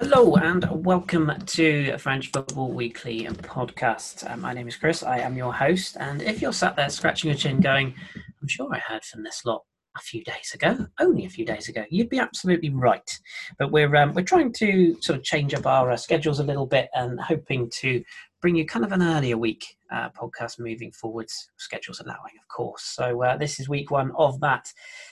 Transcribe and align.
Hello 0.00 0.34
and 0.34 0.84
welcome 0.84 1.32
to 1.46 1.96
French 1.98 2.32
Football 2.32 2.72
Weekly 2.72 3.26
podcast. 3.26 4.28
Uh, 4.28 4.36
my 4.36 4.52
name 4.52 4.66
is 4.66 4.74
Chris. 4.74 5.04
I 5.04 5.18
am 5.18 5.36
your 5.36 5.54
host, 5.54 5.96
and 6.00 6.20
if 6.20 6.42
you're 6.42 6.52
sat 6.52 6.74
there 6.74 6.88
scratching 6.88 7.30
your 7.30 7.38
chin, 7.38 7.60
going, 7.60 7.94
"I'm 8.42 8.48
sure 8.48 8.68
I 8.74 8.78
heard 8.80 9.04
from 9.04 9.22
this 9.22 9.44
lot 9.44 9.62
a 9.96 10.00
few 10.00 10.24
days 10.24 10.50
ago, 10.52 10.88
only 10.98 11.26
a 11.26 11.30
few 11.30 11.46
days 11.46 11.68
ago," 11.68 11.84
you'd 11.90 12.08
be 12.08 12.18
absolutely 12.18 12.70
right. 12.70 13.08
But 13.56 13.70
we're 13.70 13.94
um, 13.94 14.14
we're 14.14 14.22
trying 14.22 14.52
to 14.54 14.96
sort 15.00 15.16
of 15.16 15.24
change 15.24 15.54
up 15.54 15.64
our 15.64 15.92
uh, 15.92 15.96
schedules 15.96 16.40
a 16.40 16.44
little 16.44 16.66
bit 16.66 16.88
and 16.94 17.20
hoping 17.20 17.70
to 17.76 18.02
bring 18.42 18.56
you 18.56 18.66
kind 18.66 18.84
of 18.84 18.90
an 18.90 19.02
earlier 19.02 19.38
week 19.38 19.76
uh, 19.94 20.10
podcast 20.10 20.58
moving 20.58 20.90
forwards, 20.90 21.48
schedules 21.56 22.00
allowing, 22.00 22.34
of 22.40 22.48
course. 22.48 22.82
So 22.82 23.22
uh, 23.22 23.36
this 23.36 23.60
is 23.60 23.68
week 23.68 23.90
one 23.90 24.10
of 24.18 24.40
that 24.40 24.66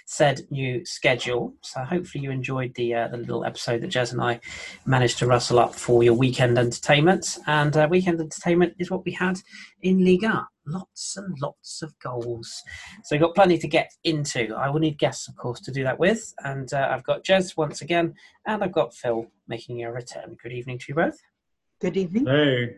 said 0.06 0.40
new 0.50 0.84
schedule. 0.84 1.54
So 1.62 1.84
hopefully 1.84 2.24
you 2.24 2.30
enjoyed 2.30 2.74
the 2.74 2.94
uh, 2.94 3.08
the 3.08 3.18
little 3.18 3.44
episode 3.44 3.80
that 3.82 3.90
Jez 3.90 4.12
and 4.12 4.20
I 4.20 4.40
managed 4.84 5.18
to 5.18 5.26
rustle 5.26 5.60
up 5.60 5.74
for 5.74 6.02
your 6.02 6.14
weekend 6.14 6.58
entertainment. 6.58 7.38
And 7.46 7.76
uh, 7.76 7.86
weekend 7.88 8.20
entertainment 8.20 8.74
is 8.78 8.90
what 8.90 9.04
we 9.04 9.12
had 9.12 9.38
in 9.82 10.04
Liga. 10.04 10.48
Lots 10.66 11.16
and 11.16 11.36
lots 11.40 11.82
of 11.82 11.96
goals. 11.98 12.62
So 13.04 13.14
we've 13.14 13.22
got 13.22 13.34
plenty 13.34 13.58
to 13.58 13.68
get 13.68 13.92
into. 14.04 14.54
I 14.54 14.68
will 14.68 14.80
need 14.80 14.98
guests, 14.98 15.28
of 15.28 15.36
course, 15.36 15.60
to 15.60 15.72
do 15.72 15.82
that 15.84 15.98
with. 15.98 16.32
And 16.44 16.72
uh, 16.72 16.88
I've 16.90 17.02
got 17.04 17.24
Jez 17.24 17.56
once 17.56 17.82
again, 17.82 18.14
and 18.46 18.62
I've 18.62 18.72
got 18.72 18.94
Phil 18.94 19.26
making 19.48 19.82
a 19.82 19.92
return. 19.92 20.36
Good 20.40 20.52
evening 20.52 20.78
to 20.78 20.84
you 20.88 20.94
both. 20.94 21.18
Good 21.80 21.96
evening. 21.96 22.26
Hey. 22.26 22.76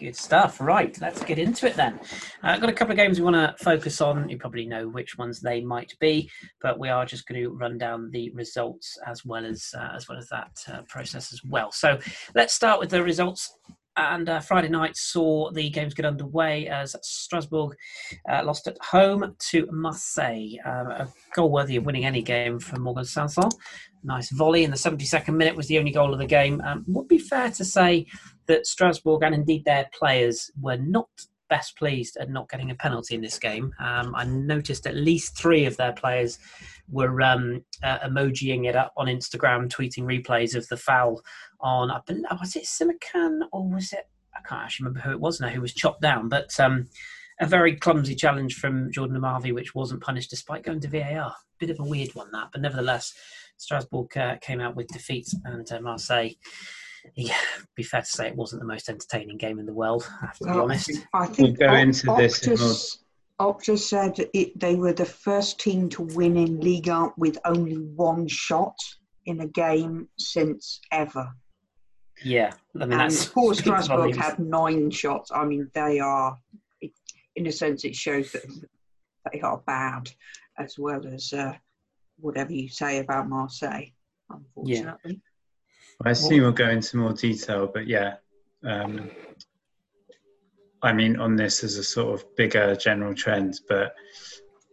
Good 0.00 0.16
stuff. 0.16 0.62
Right, 0.62 0.98
let's 1.02 1.22
get 1.22 1.38
into 1.38 1.66
it 1.66 1.76
then. 1.76 2.00
Uh, 2.42 2.52
I've 2.52 2.60
got 2.62 2.70
a 2.70 2.72
couple 2.72 2.92
of 2.92 2.96
games 2.96 3.18
we 3.18 3.24
want 3.24 3.36
to 3.36 3.54
focus 3.62 4.00
on. 4.00 4.30
You 4.30 4.38
probably 4.38 4.64
know 4.64 4.88
which 4.88 5.18
ones 5.18 5.40
they 5.40 5.60
might 5.60 5.92
be, 6.00 6.30
but 6.62 6.78
we 6.78 6.88
are 6.88 7.04
just 7.04 7.26
going 7.26 7.42
to 7.42 7.50
run 7.50 7.76
down 7.76 8.10
the 8.10 8.30
results 8.30 8.96
as 9.06 9.26
well 9.26 9.44
as 9.44 9.74
uh, 9.76 9.90
as 9.94 10.08
well 10.08 10.16
as 10.16 10.26
that 10.30 10.52
uh, 10.72 10.80
process 10.88 11.34
as 11.34 11.44
well. 11.44 11.70
So 11.70 11.98
let's 12.34 12.54
start 12.54 12.80
with 12.80 12.88
the 12.88 13.02
results. 13.02 13.54
And 14.00 14.28
uh, 14.28 14.40
Friday 14.40 14.68
night 14.68 14.96
saw 14.96 15.50
the 15.50 15.68
games 15.70 15.94
get 15.94 16.06
underway 16.06 16.68
as 16.68 16.96
Strasbourg 17.02 17.76
uh, 18.30 18.42
lost 18.44 18.66
at 18.66 18.78
home 18.82 19.36
to 19.50 19.68
Marseille. 19.70 20.56
Um, 20.64 20.86
a 20.90 21.08
goal 21.34 21.52
worthy 21.52 21.76
of 21.76 21.84
winning 21.84 22.06
any 22.06 22.22
game 22.22 22.58
from 22.58 22.82
Morgan 22.82 23.04
Sanson. 23.04 23.50
Nice 24.02 24.30
volley 24.30 24.64
in 24.64 24.70
the 24.70 24.76
72nd 24.76 25.34
minute 25.34 25.54
was 25.54 25.68
the 25.68 25.78
only 25.78 25.92
goal 25.92 26.12
of 26.12 26.18
the 26.18 26.26
game. 26.26 26.62
Um, 26.62 26.84
would 26.88 27.08
be 27.08 27.18
fair 27.18 27.50
to 27.50 27.64
say 27.64 28.06
that 28.46 28.66
Strasbourg 28.66 29.22
and 29.22 29.34
indeed 29.34 29.64
their 29.66 29.88
players 29.92 30.50
were 30.60 30.78
not 30.78 31.08
best 31.50 31.76
pleased 31.76 32.16
at 32.16 32.30
not 32.30 32.48
getting 32.48 32.70
a 32.70 32.74
penalty 32.76 33.14
in 33.14 33.20
this 33.20 33.38
game. 33.38 33.72
Um, 33.78 34.14
I 34.16 34.24
noticed 34.24 34.86
at 34.86 34.94
least 34.94 35.36
three 35.36 35.66
of 35.66 35.76
their 35.76 35.92
players 35.92 36.38
were 36.88 37.20
um, 37.20 37.62
uh, 37.82 37.98
emojiing 37.98 38.66
it 38.66 38.76
up 38.76 38.92
on 38.96 39.08
Instagram, 39.08 39.68
tweeting 39.68 40.04
replays 40.04 40.54
of 40.54 40.66
the 40.68 40.76
foul 40.76 41.20
on, 41.62 41.90
I 41.90 42.00
believe, 42.06 42.24
was 42.38 42.56
it 42.56 42.64
Simakan 42.64 43.40
or 43.52 43.68
was 43.68 43.92
it, 43.92 44.08
I 44.34 44.40
can't 44.46 44.62
actually 44.62 44.84
remember 44.84 45.00
who 45.00 45.12
it 45.12 45.20
was 45.20 45.40
now, 45.40 45.48
who 45.48 45.60
was 45.60 45.74
chopped 45.74 46.00
down, 46.00 46.28
but 46.28 46.58
um, 46.58 46.88
a 47.40 47.46
very 47.46 47.76
clumsy 47.76 48.14
challenge 48.14 48.54
from 48.54 48.90
Jordan 48.92 49.16
Amavi, 49.16 49.52
which 49.52 49.74
wasn't 49.74 50.02
punished 50.02 50.30
despite 50.30 50.62
going 50.62 50.80
to 50.80 50.88
VAR. 50.88 51.34
Bit 51.58 51.70
of 51.70 51.80
a 51.80 51.84
weird 51.84 52.14
one, 52.14 52.30
that, 52.32 52.48
but 52.52 52.60
nevertheless, 52.60 53.12
Strasbourg 53.58 54.16
uh, 54.16 54.36
came 54.36 54.60
out 54.60 54.76
with 54.76 54.88
defeat, 54.88 55.28
and 55.44 55.70
uh, 55.70 55.80
Marseille 55.80 56.30
yeah, 57.14 57.36
be 57.74 57.82
fair 57.82 58.00
to 58.00 58.06
say 58.06 58.28
it 58.28 58.36
wasn't 58.36 58.60
the 58.60 58.66
most 58.66 58.88
entertaining 58.88 59.36
game 59.36 59.58
in 59.58 59.66
the 59.66 59.72
world. 59.72 60.08
I 60.22 60.26
have 60.26 60.38
to 60.38 60.44
be 60.44 60.50
honest. 60.50 60.90
I 61.12 61.26
think 61.26 61.58
We'll 61.58 61.70
go 61.70 61.74
into 61.74 62.06
this 62.16 62.40
Optus, 62.40 62.98
Optus 63.40 63.78
said 63.78 64.16
it, 64.34 64.58
they 64.58 64.76
were 64.76 64.92
the 64.92 65.04
first 65.04 65.60
team 65.60 65.88
to 65.90 66.02
win 66.02 66.36
in 66.36 66.60
Liga 66.60 67.10
with 67.16 67.38
only 67.44 67.76
one 67.76 68.28
shot 68.28 68.76
in 69.26 69.40
a 69.40 69.46
game 69.46 70.08
since 70.18 70.80
ever. 70.92 71.28
Yeah, 72.22 72.52
I 72.74 72.78
mean 72.78 72.92
and 72.92 73.00
that's 73.00 73.26
poor 73.26 73.54
Strasbourg 73.54 73.98
volumes. 73.98 74.16
had 74.16 74.38
nine 74.38 74.90
shots. 74.90 75.30
I 75.34 75.44
mean, 75.44 75.70
they 75.74 76.00
are, 76.00 76.38
in 77.36 77.46
a 77.46 77.52
sense, 77.52 77.84
it 77.84 77.96
shows 77.96 78.32
that 78.32 78.44
they 79.32 79.40
are 79.40 79.58
bad 79.66 80.10
as 80.58 80.78
well 80.78 81.06
as 81.06 81.32
uh, 81.32 81.54
whatever 82.18 82.52
you 82.52 82.68
say 82.68 82.98
about 82.98 83.28
Marseille, 83.28 83.86
unfortunately. 84.28 85.20
I 86.04 86.10
assume 86.10 86.40
we'll 86.40 86.52
go 86.52 86.70
into 86.70 86.96
more 86.96 87.12
detail, 87.12 87.70
but 87.72 87.86
yeah. 87.86 88.14
Um, 88.64 89.10
I 90.82 90.92
mean, 90.92 91.16
on 91.18 91.36
this 91.36 91.62
as 91.62 91.76
a 91.76 91.84
sort 91.84 92.14
of 92.14 92.36
bigger 92.36 92.74
general 92.74 93.14
trend, 93.14 93.60
but 93.68 93.94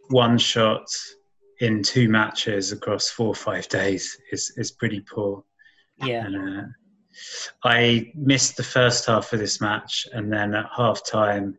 one 0.08 0.38
shot 0.38 0.86
in 1.60 1.82
two 1.82 2.08
matches 2.08 2.72
across 2.72 3.10
four 3.10 3.28
or 3.28 3.34
five 3.34 3.68
days 3.68 4.16
is, 4.32 4.52
is 4.56 4.70
pretty 4.70 5.00
poor. 5.00 5.44
Yeah, 6.04 6.24
And, 6.24 6.36
uh, 6.36 6.62
I 7.64 8.12
missed 8.14 8.56
the 8.56 8.62
first 8.62 9.06
half 9.06 9.32
of 9.32 9.38
this 9.38 9.60
match, 9.60 10.06
and 10.12 10.32
then 10.32 10.54
at 10.54 10.70
half 10.76 11.04
time, 11.04 11.58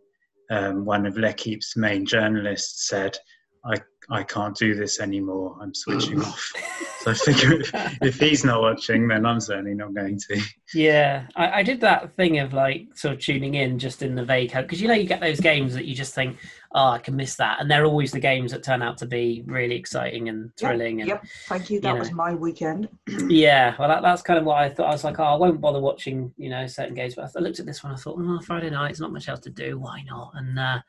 um, 0.50 0.86
one 0.86 1.06
of 1.06 1.18
L'Equipe's 1.18 1.76
main 1.78 2.06
journalists 2.06 2.88
said, 2.88 3.18
I, 3.66 3.78
I 4.12 4.24
can't 4.24 4.56
do 4.56 4.74
this 4.74 5.00
anymore. 5.00 5.58
I'm 5.62 5.74
switching 5.74 6.22
off. 6.22 6.54
So 7.00 7.12
I 7.12 7.14
figure 7.14 7.54
if, 7.54 7.72
if 8.02 8.20
he's 8.20 8.44
not 8.44 8.60
watching, 8.60 9.08
then 9.08 9.26
I'm 9.26 9.40
certainly 9.40 9.74
not 9.74 9.94
going 9.94 10.20
to. 10.20 10.42
yeah. 10.74 11.28
I, 11.34 11.60
I 11.60 11.64
did 11.64 11.80
that 11.80 12.14
thing 12.18 12.40
of 12.40 12.52
like 12.52 12.88
sort 12.94 13.14
of 13.14 13.22
tuning 13.22 13.54
in 13.54 13.80
just 13.80 14.02
in 14.02 14.16
the 14.16 14.26
vague 14.26 14.52
hope 14.52 14.66
because 14.66 14.82
you 14.82 14.90
know 14.90 14.94
you 14.94 15.08
get 15.08 15.22
those 15.22 15.40
games 15.40 15.74
that 15.76 15.86
you 15.86 15.96
just 15.96 16.14
think, 16.14 16.36
oh, 16.76 16.90
I 16.90 17.00
can 17.00 17.16
miss 17.16 17.36
that, 17.36 17.62
and 17.62 17.72
they're 17.72 17.86
always 17.86 18.12
the 18.12 18.20
games 18.20 18.52
that 18.52 18.64
turn 18.64 18.82
out 18.82 18.98
to 18.98 19.06
be 19.06 19.44
really 19.46 19.76
exciting 19.76 20.28
and 20.28 20.54
thrilling. 20.58 21.00
and 21.00 21.08
Yep, 21.08 21.26
thank 21.48 21.70
you. 21.70 21.80
That 21.80 21.94
you 21.94 22.00
was 22.00 22.12
my 22.12 22.36
weekend. 22.36 22.90
Yeah, 23.30 23.76
well, 23.80 23.88
that, 23.88 24.02
that's 24.02 24.22
kind 24.22 24.38
of 24.38 24.44
what 24.44 24.58
I 24.58 24.70
thought. 24.70 24.88
I 24.88 24.92
was 24.92 25.06
like, 25.06 25.20
oh, 25.20 25.24
I 25.24 25.36
won't 25.36 25.62
bother 25.62 25.80
watching, 25.80 26.34
you 26.36 26.50
know, 26.50 26.68
certain 26.68 26.96
games. 26.96 27.16
But 27.16 27.32
I 27.34 27.40
looked 27.40 27.60
at 27.60 27.66
this 27.66 27.82
one, 27.84 27.94
I 27.94 27.96
thought, 27.96 28.18
oh, 28.20 28.42
Friday 28.42 28.70
night, 28.72 28.92
it's 28.92 29.00
not 29.00 29.14
much 29.14 29.30
else 29.30 29.40
to 29.42 29.50
do. 29.50 29.80
Why 29.80 30.04
not? 30.06 30.32
And 30.36 30.60
uh, 30.60 30.80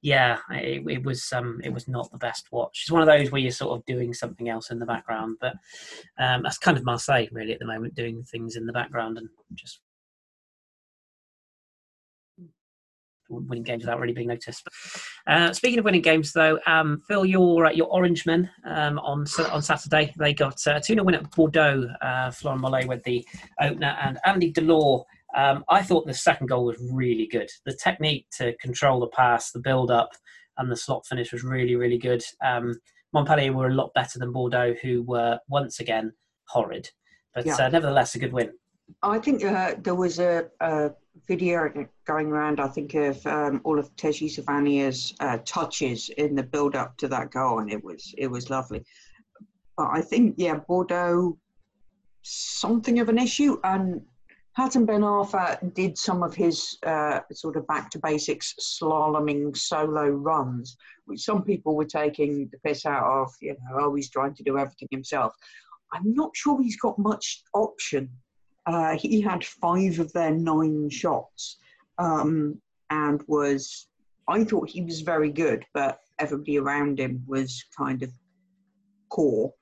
yeah, 0.00 0.38
it, 0.50 0.82
it 0.88 1.04
was 1.04 1.32
um, 1.32 1.60
it 1.64 1.72
was 1.72 1.88
not 1.88 2.10
the 2.12 2.18
best 2.18 2.46
watch. 2.52 2.82
It's 2.82 2.90
one 2.90 3.02
of 3.02 3.08
those 3.08 3.30
where 3.30 3.40
you're 3.40 3.50
sort 3.50 3.76
of 3.76 3.84
doing 3.86 4.14
something 4.14 4.48
else 4.48 4.70
in 4.70 4.78
the 4.78 4.86
background. 4.86 5.38
But 5.40 5.54
um, 6.18 6.42
that's 6.42 6.58
kind 6.58 6.76
of 6.76 6.84
Marseille 6.84 7.26
really 7.32 7.52
at 7.52 7.58
the 7.58 7.66
moment, 7.66 7.94
doing 7.94 8.22
things 8.22 8.56
in 8.56 8.66
the 8.66 8.72
background 8.72 9.18
and 9.18 9.28
just 9.54 9.80
winning 13.28 13.62
games 13.62 13.82
without 13.82 14.00
really 14.00 14.12
being 14.12 14.28
noticed. 14.28 14.66
Uh, 15.26 15.52
speaking 15.52 15.78
of 15.78 15.84
winning 15.84 16.02
games, 16.02 16.32
though, 16.32 16.58
um, 16.66 17.02
Phil, 17.08 17.24
your 17.24 17.66
uh, 17.66 17.72
your 17.72 17.88
Orangemen 17.88 18.48
um, 18.64 18.98
on 19.00 19.26
on 19.50 19.62
Saturday 19.62 20.14
they 20.18 20.32
got 20.32 20.64
a 20.66 20.80
two 20.80 20.94
0 20.94 21.04
win 21.04 21.16
at 21.16 21.30
Bordeaux. 21.32 21.88
Uh, 22.00 22.30
Florent 22.30 22.62
Mollet 22.62 22.86
with 22.86 23.02
the 23.04 23.26
opener 23.60 23.96
and 24.02 24.18
Andy 24.24 24.52
Delort. 24.52 25.04
Um, 25.36 25.64
I 25.68 25.82
thought 25.82 26.06
the 26.06 26.14
second 26.14 26.46
goal 26.48 26.64
was 26.64 26.76
really 26.92 27.26
good. 27.26 27.50
The 27.66 27.74
technique 27.76 28.26
to 28.38 28.56
control 28.56 29.00
the 29.00 29.08
pass, 29.08 29.52
the 29.52 29.60
build 29.60 29.90
up, 29.90 30.10
and 30.56 30.70
the 30.70 30.76
slot 30.76 31.06
finish 31.06 31.32
was 31.32 31.44
really 31.44 31.76
really 31.76 31.98
good. 31.98 32.22
Um, 32.44 32.80
Montpellier 33.12 33.52
were 33.52 33.68
a 33.68 33.74
lot 33.74 33.92
better 33.94 34.18
than 34.18 34.32
Bordeaux, 34.32 34.74
who 34.82 35.02
were 35.02 35.38
once 35.48 35.80
again 35.80 36.12
horrid, 36.48 36.90
but 37.34 37.46
Yeah. 37.46 37.56
uh, 37.56 37.68
nevertheless 37.68 38.14
a 38.14 38.18
good 38.18 38.32
win. 38.32 38.52
I 39.02 39.18
think 39.18 39.44
uh, 39.44 39.74
there 39.78 39.94
was 39.94 40.18
a, 40.18 40.48
a 40.60 40.90
video 41.26 41.70
going 42.06 42.28
around, 42.28 42.58
I 42.58 42.68
think, 42.68 42.94
of 42.94 43.24
um, 43.26 43.60
all 43.64 43.78
of 43.78 43.94
Teji 43.96 44.30
Savanier's 44.30 45.14
uh, 45.20 45.38
touches 45.44 46.08
in 46.16 46.34
the 46.34 46.42
build 46.42 46.74
up 46.74 46.96
to 46.98 47.08
that 47.08 47.30
goal, 47.30 47.58
and 47.58 47.70
it 47.70 47.84
was 47.84 48.14
it 48.16 48.28
was 48.28 48.48
lovely. 48.50 48.82
But 49.76 49.88
I 49.92 50.00
think, 50.00 50.34
yeah, 50.38 50.54
Bordeaux, 50.56 51.38
something 52.22 52.98
of 52.98 53.08
an 53.08 53.18
issue, 53.18 53.58
and 53.62 54.00
Hatem 54.58 54.84
Ben 54.84 55.02
Arfa 55.02 55.72
did 55.74 55.96
some 55.96 56.22
of 56.22 56.34
his 56.34 56.78
uh, 56.84 57.20
sort 57.32 57.56
of 57.56 57.66
back 57.68 57.90
to 57.90 58.00
basics 58.00 58.54
slaloming 58.60 59.56
solo 59.56 60.08
runs, 60.08 60.76
which 61.06 61.20
some 61.20 61.44
people 61.44 61.76
were 61.76 61.84
taking 61.84 62.48
the 62.50 62.58
piss 62.58 62.84
out 62.84 63.04
of, 63.04 63.32
you 63.40 63.52
know, 63.52 63.78
oh, 63.78 63.94
he's 63.94 64.10
trying 64.10 64.34
to 64.34 64.42
do 64.42 64.58
everything 64.58 64.88
himself. 64.90 65.32
I'm 65.92 66.12
not 66.12 66.30
sure 66.34 66.60
he's 66.60 66.76
got 66.76 66.98
much 66.98 67.44
option 67.54 68.10
uh, 68.68 68.98
he 68.98 69.20
had 69.20 69.42
five 69.42 69.98
of 69.98 70.12
their 70.12 70.30
nine 70.30 70.90
shots 70.90 71.56
um, 71.96 72.60
and 72.90 73.22
was, 73.26 73.88
I 74.28 74.44
thought 74.44 74.68
he 74.68 74.82
was 74.82 75.00
very 75.00 75.30
good, 75.30 75.64
but 75.72 76.00
everybody 76.18 76.58
around 76.58 77.00
him 77.00 77.24
was 77.26 77.64
kind 77.76 78.02
of 78.02 78.12
poor. 79.10 79.54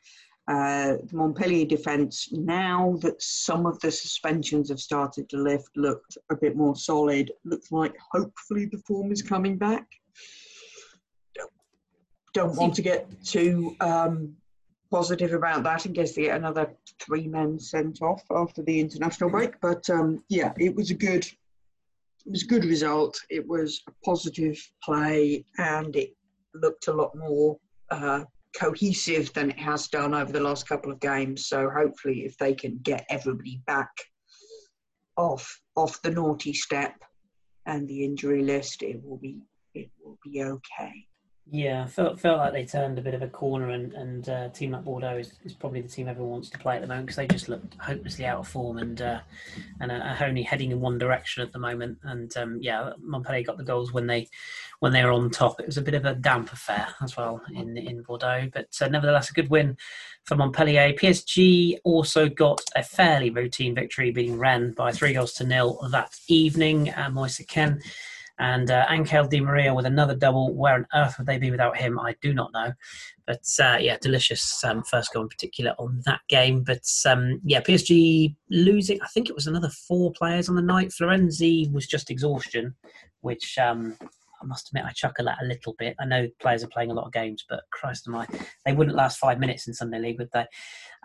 Uh, 0.48 0.98
the 1.02 1.16
Montpellier 1.16 1.66
defence, 1.66 2.28
now 2.31 2.96
that 3.00 3.20
some 3.20 3.66
of 3.66 3.81
the 3.81 3.90
suspensions 3.90 4.69
have 4.69 4.78
started 4.78 5.28
to 5.28 5.37
lift, 5.37 5.76
looked 5.76 6.16
a 6.31 6.37
bit 6.37 6.54
more 6.54 6.76
solid. 6.76 7.32
Looks 7.44 7.72
like 7.72 7.94
hopefully 8.12 8.66
the 8.66 8.78
form 8.87 9.10
is 9.10 9.22
coming 9.22 9.56
back. 9.58 9.87
Don't, 12.32 12.54
want 12.56 12.75
to 12.75 12.82
get 12.82 13.08
too 13.25 13.75
um, 13.81 14.37
positive 14.90 15.32
about 15.32 15.62
that 15.64 15.87
in 15.87 15.94
case 15.94 16.14
they 16.14 16.22
get 16.22 16.37
another 16.37 16.70
three 17.00 17.26
men 17.26 17.58
sent 17.58 18.02
off 18.02 18.22
after 18.31 18.62
the 18.62 18.78
international 18.78 19.31
break. 19.31 19.60
But 19.60 19.88
um, 19.90 20.22
yeah, 20.28 20.52
it 20.58 20.76
was 20.76 20.90
a 20.90 20.94
good, 20.94 21.25
it 21.25 22.31
was 22.31 22.42
a 22.44 22.46
good 22.46 22.64
result. 22.64 23.19
It 23.31 23.49
was 23.49 23.82
a 23.88 23.92
positive 24.04 24.58
play, 24.84 25.44
and 25.58 25.96
it 25.96 26.14
looked 26.54 26.88
a 26.88 26.92
lot 26.92 27.16
more 27.16 27.58
uh, 27.90 28.25
cohesive 28.58 29.32
than 29.32 29.50
it 29.50 29.58
has 29.58 29.88
done 29.88 30.14
over 30.14 30.32
the 30.32 30.40
last 30.40 30.68
couple 30.68 30.90
of 30.90 31.00
games. 31.00 31.46
So 31.46 31.70
hopefully, 31.70 32.24
if 32.24 32.36
they 32.38 32.54
can 32.54 32.78
get 32.82 33.06
everybody 33.10 33.62
back 33.66 33.90
off 35.16 35.60
off 35.76 36.00
the 36.02 36.10
naughty 36.10 36.52
step 36.52 36.94
and 37.66 37.86
the 37.88 38.04
injury 38.04 38.42
list, 38.42 38.82
it 38.82 39.02
will 39.02 39.18
be 39.18 39.40
it 39.74 39.90
will 40.02 40.18
be 40.24 40.42
okay. 40.42 41.06
Yeah, 41.48 41.87
felt 41.87 42.19
felt 42.19 42.38
like 42.38 42.52
they 42.52 42.64
turned 42.64 42.98
a 42.98 43.02
bit 43.02 43.14
of 43.14 43.22
a 43.22 43.28
corner, 43.28 43.70
and 43.70 43.93
and 43.93 44.28
uh, 44.28 44.48
team 44.48 44.72
like 44.72 44.82
Bordeaux 44.82 45.19
is, 45.19 45.34
is 45.44 45.54
probably 45.54 45.81
the 45.81 45.88
team 45.88 46.08
everyone 46.08 46.32
wants 46.32 46.50
to 46.50 46.58
play 46.58 46.75
at 46.75 46.81
the 46.82 46.88
moment 46.88 47.06
because 47.06 47.16
they 47.16 47.28
just 47.28 47.48
looked 47.48 47.81
hopelessly 47.81 48.26
out 48.26 48.40
of 48.40 48.48
form 48.48 48.78
and 48.78 49.00
uh, 49.00 49.20
and 49.78 49.93
are 49.93 50.16
only 50.22 50.43
heading 50.43 50.72
in 50.72 50.81
one 50.81 50.98
direction 50.98 51.44
at 51.44 51.52
the 51.52 51.60
moment. 51.60 51.98
And 52.02 52.37
um, 52.37 52.58
yeah, 52.60 52.90
Montpellier 53.00 53.44
got 53.44 53.58
the 53.58 53.64
goals 53.64 53.93
when 53.93 54.08
they 54.08 54.28
when 54.81 54.90
they 54.90 55.04
were 55.04 55.12
on 55.12 55.31
top. 55.31 55.60
It 55.60 55.66
was 55.66 55.78
a 55.78 55.82
bit 55.82 55.94
of 55.94 56.04
a 56.04 56.16
damp 56.16 56.52
affair 56.52 56.88
as 57.00 57.16
well 57.16 57.40
in 57.54 57.76
in 57.76 58.02
Bordeaux, 58.02 58.49
but 58.52 58.76
uh, 58.81 58.88
nevertheless 58.88 59.31
a 59.31 59.34
good 59.34 59.49
win 59.49 59.76
for 60.25 60.34
Montpellier. 60.34 60.94
PSG 60.94 61.78
also 61.84 62.28
got 62.28 62.60
a 62.75 62.82
fairly 62.82 63.31
routine 63.31 63.72
victory, 63.72 64.10
beating 64.10 64.37
Rennes 64.37 64.75
by 64.75 64.90
three 64.90 65.12
goals 65.12 65.34
to 65.34 65.46
nil 65.46 65.78
that 65.92 66.19
evening. 66.26 66.92
Uh, 66.92 67.08
Moise 67.10 67.40
Kean 67.46 67.81
and 68.38 68.70
uh, 68.70 68.86
Angel 68.90 69.26
Di 69.26 69.40
Maria 69.40 69.74
with 69.74 69.86
another 69.86 70.14
double. 70.14 70.54
Where 70.54 70.74
on 70.74 70.86
earth 70.94 71.16
would 71.18 71.26
they 71.26 71.38
be 71.38 71.50
without 71.50 71.76
him? 71.76 71.98
I 71.98 72.14
do 72.20 72.34
not 72.34 72.52
know. 72.52 72.72
But 73.26 73.44
uh, 73.60 73.78
yeah, 73.80 73.96
delicious 74.00 74.62
um, 74.64 74.82
first 74.84 75.12
goal 75.12 75.22
in 75.22 75.28
particular 75.28 75.74
on 75.78 76.02
that 76.04 76.20
game. 76.28 76.62
But 76.62 76.86
um, 77.06 77.40
yeah, 77.44 77.60
PSG 77.60 78.34
losing. 78.50 79.00
I 79.02 79.08
think 79.08 79.28
it 79.28 79.34
was 79.34 79.46
another 79.46 79.70
four 79.70 80.12
players 80.12 80.48
on 80.48 80.54
the 80.54 80.62
night. 80.62 80.90
Florenzi 80.90 81.72
was 81.72 81.86
just 81.86 82.10
exhaustion, 82.10 82.74
which 83.20 83.58
um, 83.58 83.96
I 84.42 84.44
must 84.46 84.68
admit 84.68 84.84
I 84.84 84.90
chuckle 84.92 85.28
at 85.28 85.42
a 85.42 85.46
little 85.46 85.74
bit. 85.78 85.96
I 85.98 86.04
know 86.04 86.28
players 86.40 86.62
are 86.62 86.68
playing 86.68 86.90
a 86.90 86.94
lot 86.94 87.06
of 87.06 87.12
games, 87.12 87.44
but 87.48 87.64
Christ 87.70 88.06
am 88.06 88.16
I, 88.16 88.26
they 88.64 88.72
wouldn't 88.72 88.96
last 88.96 89.18
five 89.18 89.38
minutes 89.38 89.66
in 89.66 89.74
Sunday 89.74 89.98
League, 89.98 90.18
would 90.18 90.30
they? 90.32 90.46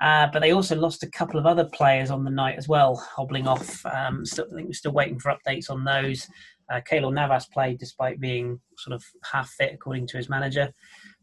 Uh, 0.02 0.28
but 0.32 0.42
they 0.42 0.52
also 0.52 0.76
lost 0.76 1.04
a 1.04 1.10
couple 1.10 1.40
of 1.40 1.46
other 1.46 1.66
players 1.66 2.12
on 2.12 2.24
the 2.24 2.32
night 2.32 2.58
as 2.58 2.68
well, 2.68 2.96
hobbling 2.96 3.48
off. 3.48 3.86
Um, 3.86 4.26
still, 4.26 4.46
I 4.52 4.56
think 4.56 4.68
we're 4.68 4.74
still 4.74 4.92
waiting 4.92 5.20
for 5.20 5.34
updates 5.34 5.70
on 5.70 5.84
those. 5.84 6.28
Uh, 6.72 6.82
Keylor 6.82 7.14
Navas 7.14 7.46
played 7.48 7.78
despite 7.78 8.20
being 8.20 8.60
sort 8.78 8.96
of 8.96 9.04
half 9.30 9.50
fit, 9.50 9.74
according 9.74 10.08
to 10.08 10.18
his 10.18 10.30
manager. 10.30 10.72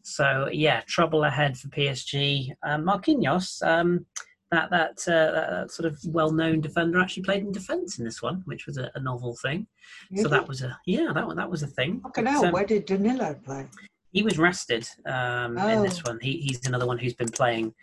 So 0.03 0.49
yeah, 0.51 0.81
trouble 0.87 1.23
ahead 1.23 1.57
for 1.57 1.67
PSG. 1.69 2.51
Um, 2.63 2.85
Marquinhos, 2.85 3.61
um, 3.65 4.05
that 4.51 4.69
that, 4.71 4.97
uh, 5.07 5.61
that, 5.61 5.71
sort 5.71 5.85
of 5.91 5.99
well-known 6.07 6.61
defender, 6.61 6.99
actually 6.99 7.23
played 7.23 7.43
in 7.43 7.51
defence 7.51 7.99
in 7.99 8.05
this 8.05 8.21
one, 8.21 8.41
which 8.45 8.65
was 8.65 8.77
a, 8.77 8.91
a 8.95 8.99
novel 8.99 9.35
thing. 9.41 9.67
So 10.15 10.27
that 10.27 10.47
was 10.47 10.61
a 10.61 10.77
yeah, 10.85 11.11
that 11.13 11.35
that 11.35 11.49
was 11.49 11.63
a 11.63 11.67
thing. 11.67 12.01
Um, 12.15 12.51
where 12.51 12.65
did 12.65 12.85
Danilo 12.85 13.35
play? 13.45 13.67
He 14.11 14.23
was 14.23 14.39
rested 14.39 14.87
um, 15.05 15.57
oh. 15.57 15.67
in 15.67 15.83
this 15.83 16.01
oh. 16.05 16.11
one. 16.11 16.19
He, 16.21 16.37
he's 16.37 16.65
another 16.65 16.87
one 16.87 16.97
who's 16.97 17.13
been 17.13 17.29
playing 17.29 17.73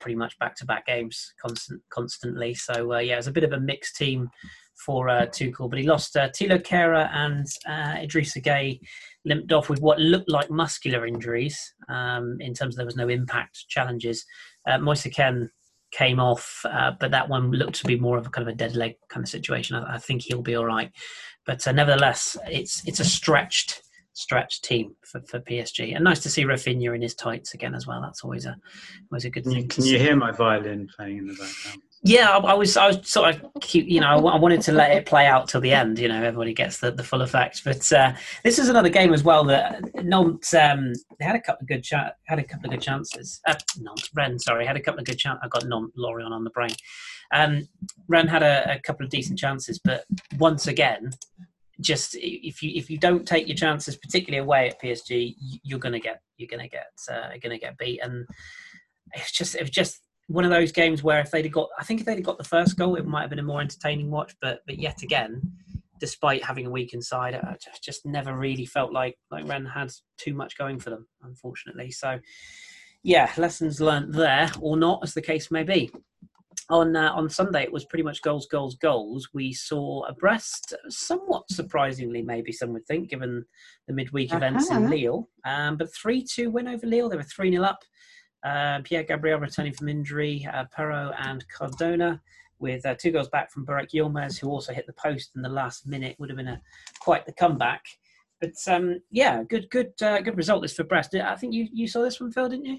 pretty 0.00 0.16
much 0.16 0.38
back-to-back 0.38 0.86
games 0.86 1.34
constant 1.40 1.80
constantly. 1.90 2.54
So 2.54 2.94
uh, 2.94 2.98
yeah, 2.98 3.14
it 3.14 3.18
was 3.18 3.26
a 3.28 3.32
bit 3.32 3.44
of 3.44 3.52
a 3.52 3.60
mixed 3.60 3.96
team 3.96 4.30
for 4.84 5.08
uh, 5.08 5.26
Tuchel, 5.26 5.68
but 5.68 5.78
he 5.78 5.86
lost 5.86 6.16
uh, 6.16 6.28
Thilo 6.28 6.58
Kehrer 6.58 7.08
and 7.12 7.46
uh, 7.66 7.98
Idrissa 8.00 8.42
Gueye 8.42 8.80
limped 9.24 9.52
off 9.52 9.68
with 9.68 9.80
what 9.80 10.00
looked 10.00 10.30
like 10.30 10.50
muscular 10.50 11.06
injuries 11.06 11.74
um, 11.88 12.36
in 12.40 12.54
terms 12.54 12.74
of 12.74 12.76
there 12.78 12.86
was 12.86 12.96
no 12.96 13.08
impact 13.08 13.68
challenges. 13.68 14.24
Uh, 14.68 14.78
Moise 14.78 15.06
Kean 15.12 15.50
came 15.92 16.20
off, 16.20 16.64
uh, 16.64 16.92
but 16.98 17.10
that 17.10 17.28
one 17.28 17.50
looked 17.50 17.74
to 17.76 17.86
be 17.86 17.98
more 17.98 18.16
of 18.16 18.26
a 18.26 18.30
kind 18.30 18.46
of 18.46 18.54
a 18.54 18.56
dead 18.56 18.76
leg 18.76 18.94
kind 19.08 19.24
of 19.24 19.28
situation. 19.28 19.76
I, 19.76 19.94
I 19.94 19.98
think 19.98 20.22
he'll 20.22 20.42
be 20.42 20.56
all 20.56 20.66
right, 20.66 20.90
but 21.46 21.66
uh, 21.66 21.72
nevertheless, 21.72 22.36
it's 22.46 22.86
it's 22.86 23.00
a 23.00 23.04
stretched 23.04 23.82
stretched 24.12 24.64
team 24.64 24.94
for, 25.04 25.20
for 25.22 25.40
PSG. 25.40 25.94
And 25.94 26.04
nice 26.04 26.20
to 26.20 26.28
see 26.28 26.44
Rafinha 26.44 26.94
in 26.94 27.02
his 27.02 27.14
tights 27.14 27.54
again 27.54 27.74
as 27.74 27.86
well. 27.86 28.02
That's 28.02 28.22
always 28.22 28.46
a 28.46 28.56
always 29.10 29.24
a 29.24 29.30
good 29.30 29.44
thing. 29.44 29.68
Can 29.68 29.84
you 29.84 29.98
hear 29.98 30.16
my 30.16 30.30
violin 30.30 30.88
playing 30.94 31.18
in 31.18 31.26
the 31.26 31.34
background? 31.34 31.82
Yeah, 32.02 32.30
I, 32.30 32.38
I, 32.38 32.54
was 32.54 32.78
I 32.78 32.86
was 32.86 33.08
sort 33.08 33.34
of 33.34 33.60
cute, 33.60 33.86
you 33.86 34.00
know, 34.00 34.08
I, 34.08 34.36
wanted 34.36 34.62
to 34.62 34.72
let 34.72 34.90
it 34.92 35.04
play 35.04 35.26
out 35.26 35.48
till 35.48 35.60
the 35.60 35.72
end. 35.72 35.98
You 35.98 36.08
know, 36.08 36.22
everybody 36.22 36.54
gets 36.54 36.78
the, 36.78 36.90
the 36.90 37.04
full 37.04 37.20
effect. 37.20 37.62
But 37.62 37.92
uh, 37.92 38.14
this 38.42 38.58
is 38.58 38.70
another 38.70 38.88
game 38.88 39.12
as 39.12 39.22
well 39.22 39.44
that 39.44 39.82
Nantes 40.02 40.54
um, 40.54 40.94
had 41.20 41.36
a 41.36 41.40
couple 41.40 41.64
of 41.64 41.68
good 41.68 41.84
cha- 41.84 42.12
had 42.24 42.38
a 42.38 42.44
couple 42.44 42.66
of 42.66 42.70
good 42.70 42.82
chances. 42.82 43.42
Uh, 43.46 43.54
Nantes, 43.78 44.10
Rennes, 44.14 44.44
sorry, 44.44 44.64
had 44.64 44.76
a 44.76 44.80
couple 44.80 45.00
of 45.00 45.06
good 45.06 45.18
chances. 45.18 45.40
I 45.44 45.48
got 45.48 45.66
Nantes 45.66 45.92
Lorient 45.94 46.32
on 46.32 46.42
the 46.42 46.50
brain. 46.50 46.74
Um, 47.34 47.68
Rennes 48.08 48.30
had 48.30 48.42
a, 48.42 48.76
a 48.76 48.80
couple 48.80 49.04
of 49.04 49.10
decent 49.10 49.38
chances, 49.38 49.78
but 49.84 50.04
once 50.38 50.68
again, 50.68 51.10
just 51.80 52.16
if 52.18 52.62
you 52.62 52.72
if 52.74 52.88
you 52.88 52.96
don't 52.96 53.26
take 53.26 53.46
your 53.46 53.56
chances, 53.56 53.96
particularly 53.96 54.42
away 54.42 54.68
at 54.68 54.80
PSG, 54.80 55.34
you're 55.62 55.78
gonna 55.78 56.00
get 56.00 56.22
you're 56.38 56.48
gonna 56.48 56.68
get 56.68 56.92
uh, 57.10 57.28
gonna 57.42 57.58
get 57.58 57.76
beat. 57.76 58.00
And 58.02 58.26
it's 59.12 59.32
just 59.32 59.54
it's 59.54 59.70
just 59.70 60.00
one 60.30 60.44
of 60.44 60.50
those 60.50 60.70
games 60.70 61.02
where 61.02 61.18
if 61.18 61.32
they'd 61.32 61.44
have 61.44 61.52
got, 61.52 61.68
I 61.76 61.82
think 61.82 61.98
if 61.98 62.06
they'd 62.06 62.14
have 62.14 62.22
got 62.22 62.38
the 62.38 62.44
first 62.44 62.78
goal, 62.78 62.94
it 62.94 63.04
might 63.04 63.22
have 63.22 63.30
been 63.30 63.40
a 63.40 63.44
more 63.44 63.60
entertaining 63.60 64.12
watch. 64.12 64.32
But 64.40 64.60
but 64.64 64.78
yet 64.78 65.02
again, 65.02 65.42
despite 65.98 66.44
having 66.44 66.66
a 66.66 66.70
weak 66.70 66.94
inside, 66.94 67.34
I 67.34 67.56
just 67.82 68.06
never 68.06 68.36
really 68.36 68.64
felt 68.64 68.92
like 68.92 69.16
like 69.32 69.48
Rennes 69.48 69.70
had 69.74 69.90
too 70.18 70.34
much 70.34 70.56
going 70.56 70.78
for 70.78 70.90
them, 70.90 71.08
unfortunately. 71.22 71.90
So 71.90 72.20
yeah, 73.02 73.32
lessons 73.36 73.80
learned 73.80 74.14
there, 74.14 74.52
or 74.60 74.76
not, 74.76 75.00
as 75.02 75.14
the 75.14 75.22
case 75.22 75.50
may 75.50 75.64
be. 75.64 75.90
On 76.68 76.94
uh, 76.94 77.10
on 77.12 77.28
Sunday, 77.28 77.64
it 77.64 77.72
was 77.72 77.86
pretty 77.86 78.04
much 78.04 78.22
goals, 78.22 78.46
goals, 78.46 78.76
goals. 78.76 79.28
We 79.34 79.52
saw 79.52 80.04
a 80.04 80.14
Brest, 80.14 80.74
somewhat 80.88 81.50
surprisingly, 81.50 82.22
maybe 82.22 82.52
some 82.52 82.72
would 82.74 82.86
think, 82.86 83.10
given 83.10 83.44
the 83.88 83.94
midweek 83.94 84.30
uh-huh. 84.30 84.36
events 84.36 84.70
in 84.70 84.88
Lille. 84.88 85.28
Um, 85.44 85.76
but 85.76 85.92
three 85.92 86.22
two 86.22 86.52
win 86.52 86.68
over 86.68 86.86
Lille. 86.86 87.08
They 87.08 87.16
were 87.16 87.24
three 87.24 87.50
0 87.50 87.64
up. 87.64 87.80
Uh, 88.42 88.80
Pierre 88.82 89.02
Gabriel 89.02 89.38
returning 89.38 89.72
from 89.72 89.88
injury, 89.88 90.48
uh, 90.52 90.64
Perraud 90.76 91.14
and 91.18 91.44
Cardona 91.48 92.20
with 92.58 92.84
uh, 92.86 92.94
two 92.94 93.10
goals 93.10 93.28
back 93.28 93.50
from 93.50 93.66
Burak 93.66 93.90
Yilmaz, 93.92 94.38
who 94.38 94.48
also 94.48 94.72
hit 94.72 94.86
the 94.86 94.92
post 94.92 95.32
in 95.34 95.42
the 95.42 95.48
last 95.48 95.86
minute. 95.86 96.16
Would 96.18 96.30
have 96.30 96.36
been 96.36 96.48
a 96.48 96.60
quite 97.00 97.26
the 97.26 97.32
comeback. 97.32 97.84
But 98.40 98.54
um, 98.68 99.00
yeah, 99.10 99.42
good, 99.42 99.68
good, 99.70 99.92
uh, 100.02 100.20
good 100.20 100.36
result 100.36 100.62
this 100.62 100.74
for 100.74 100.84
Brest. 100.84 101.14
I 101.14 101.36
think 101.36 101.52
you, 101.52 101.68
you 101.72 101.86
saw 101.86 102.02
this 102.02 102.20
one, 102.20 102.32
Phil, 102.32 102.48
didn't 102.48 102.64
you? 102.64 102.78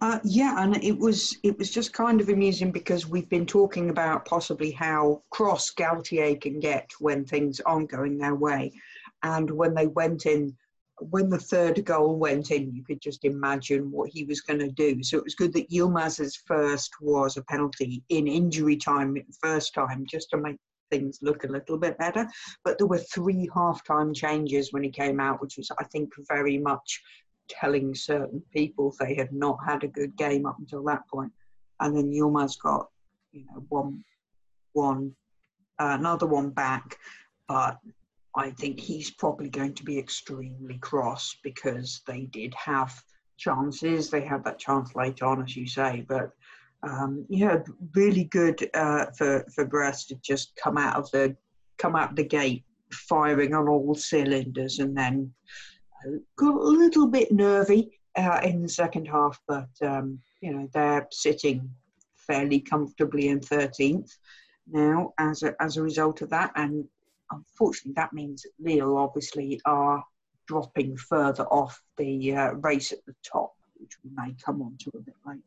Uh, 0.00 0.18
yeah, 0.24 0.62
and 0.62 0.82
it 0.82 0.98
was 0.98 1.36
it 1.42 1.58
was 1.58 1.70
just 1.70 1.92
kind 1.92 2.20
of 2.20 2.30
amusing 2.30 2.72
because 2.72 3.06
we've 3.06 3.28
been 3.28 3.44
talking 3.44 3.90
about 3.90 4.24
possibly 4.24 4.70
how 4.70 5.22
cross 5.30 5.70
Galtier 5.70 6.40
can 6.40 6.58
get 6.58 6.90
when 7.00 7.24
things 7.24 7.60
aren't 7.60 7.90
going 7.90 8.16
their 8.16 8.34
way, 8.34 8.72
and 9.22 9.50
when 9.50 9.74
they 9.74 9.86
went 9.86 10.24
in 10.24 10.56
when 11.00 11.28
the 11.28 11.38
third 11.38 11.84
goal 11.84 12.16
went 12.16 12.50
in, 12.50 12.74
you 12.74 12.84
could 12.84 13.00
just 13.00 13.24
imagine 13.24 13.90
what 13.90 14.10
he 14.10 14.24
was 14.24 14.40
going 14.40 14.60
to 14.60 14.70
do. 14.70 15.02
So 15.02 15.18
it 15.18 15.24
was 15.24 15.34
good 15.34 15.52
that 15.54 15.70
Yilmaz's 15.70 16.36
first 16.46 16.90
was 17.00 17.36
a 17.36 17.42
penalty 17.42 18.02
in 18.08 18.26
injury 18.26 18.76
time, 18.76 19.16
first 19.42 19.74
time, 19.74 20.04
just 20.08 20.30
to 20.30 20.36
make 20.38 20.56
things 20.90 21.18
look 21.22 21.44
a 21.44 21.48
little 21.48 21.78
bit 21.78 21.98
better. 21.98 22.26
But 22.64 22.78
there 22.78 22.86
were 22.86 22.98
three 22.98 23.48
half-time 23.54 24.14
changes 24.14 24.72
when 24.72 24.82
he 24.82 24.90
came 24.90 25.20
out, 25.20 25.40
which 25.40 25.56
was, 25.56 25.70
I 25.78 25.84
think, 25.84 26.12
very 26.28 26.58
much 26.58 27.00
telling 27.48 27.94
certain 27.94 28.42
people 28.52 28.94
they 28.98 29.14
had 29.14 29.32
not 29.32 29.58
had 29.66 29.84
a 29.84 29.88
good 29.88 30.16
game 30.16 30.46
up 30.46 30.58
until 30.58 30.84
that 30.84 31.02
point. 31.08 31.32
And 31.80 31.96
then 31.96 32.12
Yilmaz 32.12 32.58
got, 32.60 32.88
you 33.32 33.44
know, 33.46 33.64
one, 33.68 34.04
one, 34.72 35.14
uh, 35.78 35.96
another 35.98 36.26
one 36.26 36.50
back, 36.50 36.98
but 37.46 37.78
I 38.38 38.52
think 38.52 38.78
he's 38.78 39.10
probably 39.10 39.48
going 39.48 39.74
to 39.74 39.82
be 39.82 39.98
extremely 39.98 40.78
cross 40.78 41.36
because 41.42 42.02
they 42.06 42.26
did 42.26 42.54
have 42.54 42.94
chances. 43.36 44.10
They 44.10 44.20
had 44.20 44.44
that 44.44 44.60
chance 44.60 44.94
late 44.94 45.22
on, 45.22 45.42
as 45.42 45.56
you 45.56 45.66
say, 45.66 46.06
but 46.08 46.30
um, 46.84 47.26
yeah, 47.28 47.58
really 47.96 48.24
good 48.24 48.70
uh, 48.74 49.06
for 49.16 49.44
for 49.52 49.64
Brest 49.64 50.08
to 50.08 50.14
just 50.22 50.54
come 50.54 50.78
out 50.78 50.94
of 50.94 51.10
the 51.10 51.36
come 51.78 51.96
out 51.96 52.14
the 52.14 52.22
gate 52.22 52.64
firing 52.92 53.54
on 53.54 53.68
all 53.68 53.96
cylinders, 53.96 54.78
and 54.78 54.96
then 54.96 55.32
uh, 56.06 56.18
got 56.36 56.54
a 56.54 56.76
little 56.82 57.08
bit 57.08 57.32
nervy 57.32 57.98
uh, 58.16 58.40
in 58.44 58.62
the 58.62 58.68
second 58.68 59.06
half, 59.06 59.40
but 59.48 59.68
um, 59.82 60.20
you 60.40 60.52
know 60.52 60.68
they're 60.72 61.08
sitting 61.10 61.68
fairly 62.14 62.60
comfortably 62.60 63.28
in 63.28 63.40
13th 63.40 64.10
now 64.70 65.12
as 65.18 65.42
a, 65.42 65.54
as 65.60 65.76
a 65.76 65.82
result 65.82 66.22
of 66.22 66.30
that, 66.30 66.52
and 66.54 66.84
unfortunately, 67.30 67.94
that 67.96 68.12
means 68.12 68.44
Lille 68.58 68.96
obviously 68.96 69.60
are 69.64 70.02
dropping 70.46 70.96
further 70.96 71.44
off 71.44 71.80
the 71.96 72.34
uh, 72.34 72.52
race 72.54 72.92
at 72.92 73.04
the 73.06 73.14
top, 73.22 73.52
which 73.76 73.92
we 74.02 74.10
may 74.14 74.34
come 74.44 74.62
on 74.62 74.76
to 74.78 74.90
a 74.94 75.00
bit 75.00 75.14
later. 75.26 75.42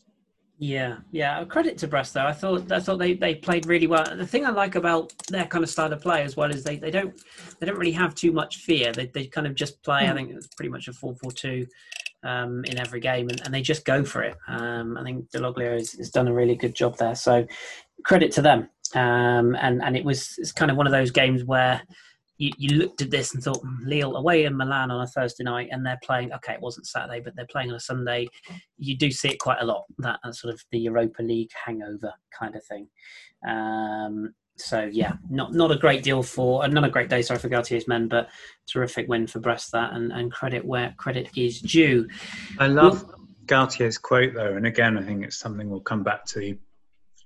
Yeah, 0.64 0.98
yeah. 1.12 1.44
Credit 1.46 1.76
to 1.80 1.88
Brest 1.88 2.14
though. 2.14 2.26
I 2.26 2.34
thought 2.34 2.72
I 2.72 2.80
thought 2.80 3.00
they, 3.00 3.16
they 3.16 3.34
played 3.34 3.66
really 3.66 3.88
well. 3.88 4.06
The 4.16 4.28
thing 4.28 4.46
I 4.46 4.52
like 4.52 4.76
about 4.76 5.12
their 5.28 5.48
kind 5.48 5.64
of 5.64 5.72
style 5.72 5.92
of 5.92 6.02
play 6.02 6.22
as 6.22 6.38
well 6.38 6.52
is 6.52 6.64
they, 6.64 6.78
they 6.78 6.92
don't 6.92 7.20
they 7.60 7.66
don't 7.66 7.80
really 7.80 7.92
have 7.94 8.14
too 8.14 8.32
much 8.32 8.58
fear. 8.58 8.92
They 8.92 9.08
they 9.08 9.26
kind 9.26 9.48
of 9.48 9.56
just 9.56 9.82
play. 9.82 10.04
Mm. 10.04 10.04
I 10.04 10.10
hmm. 10.10 10.16
think 10.18 10.32
it's 10.34 10.48
pretty 10.48 10.70
much 10.70 10.88
a 10.88 10.94
four 10.94 11.16
four 11.16 11.32
two 11.32 11.66
um, 12.22 12.64
in 12.66 12.80
every 12.80 13.00
game, 13.00 13.30
and, 13.30 13.42
and 13.42 13.52
they 13.52 13.64
just 13.64 13.86
go 13.86 14.04
for 14.04 14.22
it. 14.22 14.38
Um, 14.48 14.98
I 14.98 15.04
think 15.04 15.32
Dall'Oglio 15.32 15.74
has, 15.74 15.94
has 15.94 16.12
done 16.12 16.28
a 16.28 16.34
really 16.34 16.56
good 16.56 16.76
job 16.76 16.96
there. 16.98 17.16
So 17.16 17.48
credit 18.04 18.32
to 18.34 18.44
them. 18.44 18.70
Um, 18.96 19.56
and 19.56 19.82
and 19.84 19.96
it 19.96 20.04
was 20.04 20.36
it's 20.38 20.52
kind 20.52 20.72
of 20.72 20.78
one 20.78 20.88
of 20.88 20.92
those 20.92 21.12
games 21.12 21.44
where 21.44 21.82
you, 22.42 22.52
you 22.58 22.78
looked 22.78 23.02
at 23.02 23.12
this 23.12 23.34
and 23.34 23.44
thought 23.44 23.62
"Hmm, 23.62 23.88
Lille 23.88 24.16
away 24.16 24.46
in 24.46 24.58
Milan 24.58 24.90
on 24.90 25.02
a 25.02 25.08
Thursday 25.08 25.44
night, 25.44 25.70
and 25.72 25.86
they're 25.86 26.00
playing. 26.04 26.34
Okay, 26.34 26.54
it 26.54 26.62
wasn't 26.62 26.88
Saturday, 26.88 27.22
but 27.22 27.36
they're 27.36 27.46
playing 27.52 27.70
on 27.70 27.76
a 27.76 27.80
Sunday. 27.80 28.28
You 28.78 28.98
do 28.98 29.12
see 29.12 29.30
it 29.30 29.40
quite 29.40 29.62
a 29.62 29.66
lot. 29.66 29.84
That, 30.00 30.20
that 30.24 30.36
sort 30.36 30.54
of 30.54 30.62
the 30.72 30.80
Europa 30.80 31.22
League 31.22 31.52
hangover 31.66 32.14
kind 32.38 32.56
of 32.56 32.64
thing. 32.66 32.88
Um, 33.48 34.34
so 34.58 34.90
yeah, 34.92 35.14
not 35.30 35.54
not 35.54 35.72
a 35.72 35.78
great 35.78 36.04
deal 36.04 36.24
for, 36.24 36.64
uh, 36.64 36.68
not 36.68 36.84
a 36.84 36.90
great 36.90 37.10
day. 37.10 37.22
Sorry 37.22 37.40
for 37.40 37.50
Galtier's 37.50 37.88
men, 37.88 38.08
but 38.08 38.30
terrific 38.68 39.08
win 39.08 39.28
for 39.28 39.40
Brest 39.40 39.72
that, 39.74 39.94
and, 39.94 40.12
and 40.12 40.32
credit 40.32 40.66
where 40.66 40.94
credit 40.98 41.30
is 41.36 41.62
due. 41.62 42.08
I 42.60 42.68
love 42.68 43.06
Galtier's 43.46 43.98
quote 43.98 44.34
though, 44.34 44.56
and 44.56 44.66
again, 44.66 44.98
I 44.98 45.04
think 45.04 45.24
it's 45.24 45.38
something 45.38 45.70
we'll 45.70 45.80
come 45.82 46.04
back 46.04 46.26
to 46.28 46.58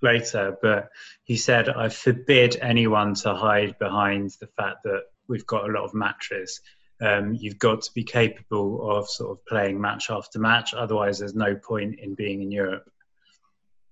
later. 0.05 0.57
But 0.62 0.89
he 1.24 1.35
said, 1.35 1.67
"I 1.69 1.89
forbid 1.89 2.57
anyone 2.62 3.15
to 3.15 3.35
hide 3.35 3.77
behind 3.79 4.31
the 4.39 4.47
fact 4.47 4.83
that 4.83 5.03
we've 5.27 5.45
got 5.45 5.69
a 5.69 5.74
lot 5.74 5.83
of 5.83 5.93
matches. 5.93 6.62
Um, 7.01 7.33
you've 7.33 7.59
got 7.59 7.81
to 7.81 7.91
be 7.93 8.05
capable 8.05 8.89
of 8.89 9.09
sort 9.09 9.31
of 9.31 9.45
playing 9.45 9.81
match 9.81 10.09
after 10.09 10.39
match. 10.39 10.74
Otherwise, 10.74 11.19
there's 11.19 11.35
no 11.35 11.55
point 11.55 12.00
in 12.00 12.15
being 12.15 12.41
in 12.41 12.51
Europe." 12.51 12.89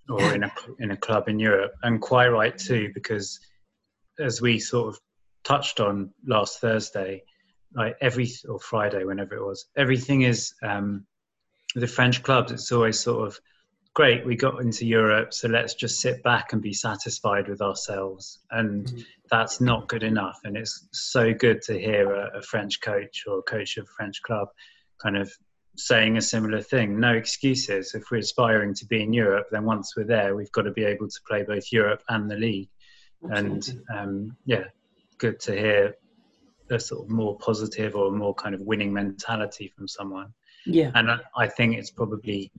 or 0.09 0.33
in 0.33 0.43
a 0.43 0.51
in 0.79 0.91
a 0.91 0.97
club 0.97 1.29
in 1.29 1.39
Europe, 1.39 1.73
and 1.83 2.01
quite 2.01 2.27
right 2.27 2.57
too, 2.57 2.91
because 2.93 3.39
as 4.19 4.41
we 4.41 4.59
sort 4.59 4.89
of 4.89 4.99
touched 5.43 5.79
on 5.79 6.11
last 6.25 6.59
Thursday, 6.59 7.23
like 7.73 7.95
every 8.01 8.31
or 8.47 8.59
Friday, 8.59 9.03
whenever 9.03 9.35
it 9.35 9.45
was, 9.45 9.65
everything 9.75 10.21
is 10.21 10.53
um, 10.61 11.05
the 11.75 11.87
French 11.87 12.21
clubs. 12.23 12.51
It's 12.51 12.71
always 12.71 12.99
sort 12.99 13.27
of 13.27 13.39
great. 13.93 14.25
We 14.25 14.35
got 14.35 14.61
into 14.61 14.85
Europe, 14.85 15.33
so 15.33 15.47
let's 15.47 15.73
just 15.73 16.01
sit 16.01 16.23
back 16.23 16.53
and 16.53 16.61
be 16.61 16.73
satisfied 16.73 17.47
with 17.47 17.61
ourselves, 17.61 18.39
and 18.51 18.85
mm-hmm. 18.85 18.99
that's 19.29 19.61
not 19.61 19.87
good 19.87 20.03
enough. 20.03 20.39
And 20.43 20.57
it's 20.57 20.87
so 20.91 21.33
good 21.33 21.61
to 21.63 21.79
hear 21.79 22.13
a, 22.13 22.39
a 22.39 22.41
French 22.41 22.81
coach 22.81 23.23
or 23.27 23.39
a 23.39 23.43
coach 23.43 23.77
of 23.77 23.85
a 23.85 23.93
French 23.97 24.21
club 24.21 24.49
kind 25.01 25.17
of 25.17 25.31
saying 25.75 26.17
a 26.17 26.21
similar 26.21 26.61
thing. 26.61 26.99
No 26.99 27.13
excuses. 27.13 27.95
If 27.95 28.03
we're 28.11 28.19
aspiring 28.19 28.75
to 28.75 28.85
be 28.85 29.01
in 29.01 29.11
Europe, 29.11 29.47
then 29.51 29.65
once 29.65 29.95
we're 29.97 30.03
there, 30.03 30.35
we've 30.35 30.51
got 30.51 30.63
to 30.63 30.71
be 30.71 30.85
able 30.85 31.07
to 31.07 31.19
play 31.27 31.43
both 31.43 31.71
Europe 31.71 32.03
and 32.09 32.29
the 32.29 32.35
league. 32.35 32.69
Absolutely. 33.23 33.83
And 33.89 33.97
um, 33.97 34.37
yeah, 34.45 34.65
good 35.17 35.39
to 35.41 35.51
hear 35.53 35.95
a 36.69 36.79
sort 36.79 37.05
of 37.05 37.09
more 37.09 37.37
positive 37.39 37.95
or 37.95 38.11
more 38.11 38.35
kind 38.35 38.53
of 38.53 38.61
winning 38.61 38.93
mentality 38.93 39.67
from 39.75 39.87
someone. 39.87 40.33
Yeah. 40.65 40.91
And 40.95 41.09
I, 41.09 41.19
I 41.35 41.47
think 41.47 41.75
it's 41.75 41.91
probably, 41.91 42.51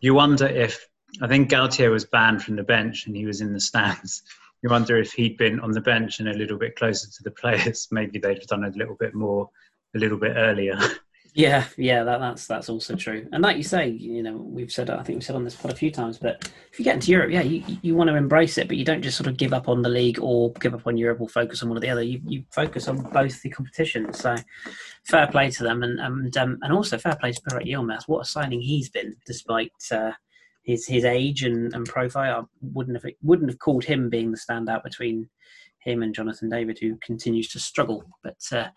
you 0.00 0.14
wonder 0.14 0.46
if, 0.46 0.86
I 1.22 1.26
think 1.26 1.50
Galtier 1.50 1.90
was 1.90 2.04
banned 2.04 2.42
from 2.42 2.56
the 2.56 2.62
bench 2.62 3.06
and 3.06 3.16
he 3.16 3.26
was 3.26 3.40
in 3.40 3.52
the 3.52 3.60
stands. 3.60 4.22
You 4.60 4.70
wonder 4.70 4.96
if 4.96 5.12
he'd 5.12 5.36
been 5.36 5.60
on 5.60 5.70
the 5.70 5.80
bench 5.80 6.18
and 6.18 6.28
a 6.28 6.32
little 6.32 6.58
bit 6.58 6.74
closer 6.74 7.06
to 7.08 7.22
the 7.22 7.30
players, 7.30 7.86
maybe 7.92 8.18
they'd 8.18 8.38
have 8.38 8.46
done 8.48 8.64
a 8.64 8.70
little 8.70 8.96
bit 8.96 9.14
more 9.14 9.48
a 9.94 9.98
little 10.00 10.18
bit 10.18 10.32
earlier. 10.36 10.76
Yeah, 11.34 11.66
yeah, 11.76 12.04
that, 12.04 12.18
that's 12.18 12.46
that's 12.46 12.68
also 12.68 12.96
true. 12.96 13.28
And 13.32 13.42
like 13.42 13.56
you 13.56 13.62
say, 13.62 13.88
you 13.88 14.22
know, 14.22 14.36
we've 14.36 14.72
said 14.72 14.90
I 14.90 15.02
think 15.02 15.16
we've 15.18 15.24
said 15.24 15.36
on 15.36 15.44
this 15.44 15.54
pod 15.54 15.70
a 15.70 15.76
few 15.76 15.90
times, 15.90 16.18
but 16.18 16.50
if 16.72 16.78
you 16.78 16.84
get 16.84 16.96
into 16.96 17.12
Europe, 17.12 17.30
yeah, 17.30 17.42
you, 17.42 17.62
you 17.82 17.94
want 17.94 18.08
to 18.08 18.16
embrace 18.16 18.58
it, 18.58 18.66
but 18.66 18.76
you 18.76 18.84
don't 18.84 19.02
just 19.02 19.16
sort 19.16 19.28
of 19.28 19.36
give 19.36 19.52
up 19.52 19.68
on 19.68 19.82
the 19.82 19.88
league 19.88 20.18
or 20.20 20.52
give 20.54 20.74
up 20.74 20.86
on 20.86 20.96
Europe 20.96 21.20
or 21.20 21.28
focus 21.28 21.62
on 21.62 21.68
one 21.68 21.78
or 21.78 21.80
the 21.80 21.90
other. 21.90 22.02
You 22.02 22.20
you 22.26 22.44
focus 22.50 22.88
on 22.88 23.02
both 23.12 23.40
the 23.42 23.50
competitions. 23.50 24.18
So 24.18 24.36
fair 25.04 25.26
play 25.28 25.50
to 25.50 25.62
them, 25.62 25.82
and 25.82 26.00
and 26.00 26.36
um, 26.36 26.58
and 26.62 26.72
also 26.72 26.98
fair 26.98 27.16
play 27.16 27.32
to 27.32 27.40
Pierrot 27.42 27.66
Yilmaz. 27.66 28.04
What 28.08 28.22
a 28.22 28.24
signing 28.24 28.60
he's 28.60 28.88
been, 28.88 29.14
despite. 29.26 29.72
Uh, 29.90 30.12
his, 30.64 30.86
his 30.86 31.06
age 31.06 31.44
and, 31.44 31.72
and 31.72 31.86
profile, 31.86 32.42
I 32.42 32.44
wouldn't 32.60 33.02
have 33.02 33.10
wouldn't 33.22 33.48
have 33.48 33.58
called 33.58 33.84
him 33.84 34.10
being 34.10 34.30
the 34.30 34.36
standout 34.36 34.84
between 34.84 35.30
him 35.88 36.02
and 36.02 36.14
Jonathan 36.14 36.48
David, 36.48 36.78
who 36.78 36.96
continues 36.96 37.48
to 37.48 37.58
struggle. 37.58 38.04
But 38.22 38.40
uh, 38.52 38.68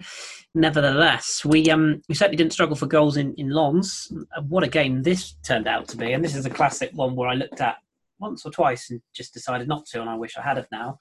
nevertheless, 0.55 1.43
we 1.45 1.69
um, 1.69 2.01
we 2.07 2.15
certainly 2.15 2.37
didn't 2.37 2.53
struggle 2.53 2.75
for 2.75 2.85
goals 2.85 3.17
in 3.17 3.33
in 3.35 3.49
Lens. 3.49 4.11
Uh, 4.35 4.41
what 4.41 4.63
a 4.63 4.67
game 4.67 5.03
this 5.03 5.35
turned 5.43 5.67
out 5.67 5.87
to 5.89 5.97
be, 5.97 6.13
and 6.13 6.23
this 6.23 6.35
is 6.35 6.45
a 6.45 6.49
classic 6.49 6.91
one 6.93 7.15
where 7.15 7.29
I 7.29 7.35
looked 7.35 7.61
at 7.61 7.77
once 8.19 8.45
or 8.45 8.51
twice 8.51 8.89
and 8.89 9.01
just 9.13 9.33
decided 9.33 9.67
not 9.67 9.85
to, 9.87 9.99
and 9.99 10.09
I 10.09 10.15
wish 10.15 10.37
I 10.37 10.41
had 10.41 10.57
it 10.57 10.67
now. 10.71 10.99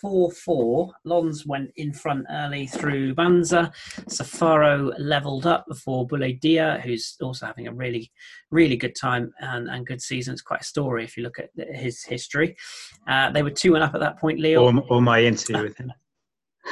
4 0.00 0.30
4. 0.30 0.92
Lens 1.04 1.46
went 1.46 1.70
in 1.76 1.92
front 1.92 2.26
early 2.30 2.66
through 2.66 3.14
Banza. 3.14 3.72
Safaro 4.08 4.92
levelled 4.98 5.46
up 5.46 5.66
before 5.68 6.06
Boulaye 6.06 6.80
who's 6.80 7.16
also 7.22 7.46
having 7.46 7.66
a 7.66 7.72
really, 7.72 8.10
really 8.50 8.76
good 8.76 8.94
time 8.94 9.32
and, 9.40 9.68
and 9.68 9.86
good 9.86 10.00
season. 10.00 10.32
It's 10.32 10.42
quite 10.42 10.62
a 10.62 10.64
story 10.64 11.04
if 11.04 11.16
you 11.16 11.22
look 11.22 11.38
at 11.38 11.50
his 11.74 12.02
history. 12.02 12.56
Uh, 13.06 13.30
they 13.30 13.42
were 13.42 13.50
2 13.50 13.72
1 13.72 13.82
up 13.82 13.94
at 13.94 14.00
that 14.00 14.18
point, 14.18 14.40
Leo. 14.40 14.64
Or, 14.64 14.82
or 14.88 15.02
my 15.02 15.22
interview 15.22 15.62
with 15.62 15.76
him. 15.76 15.92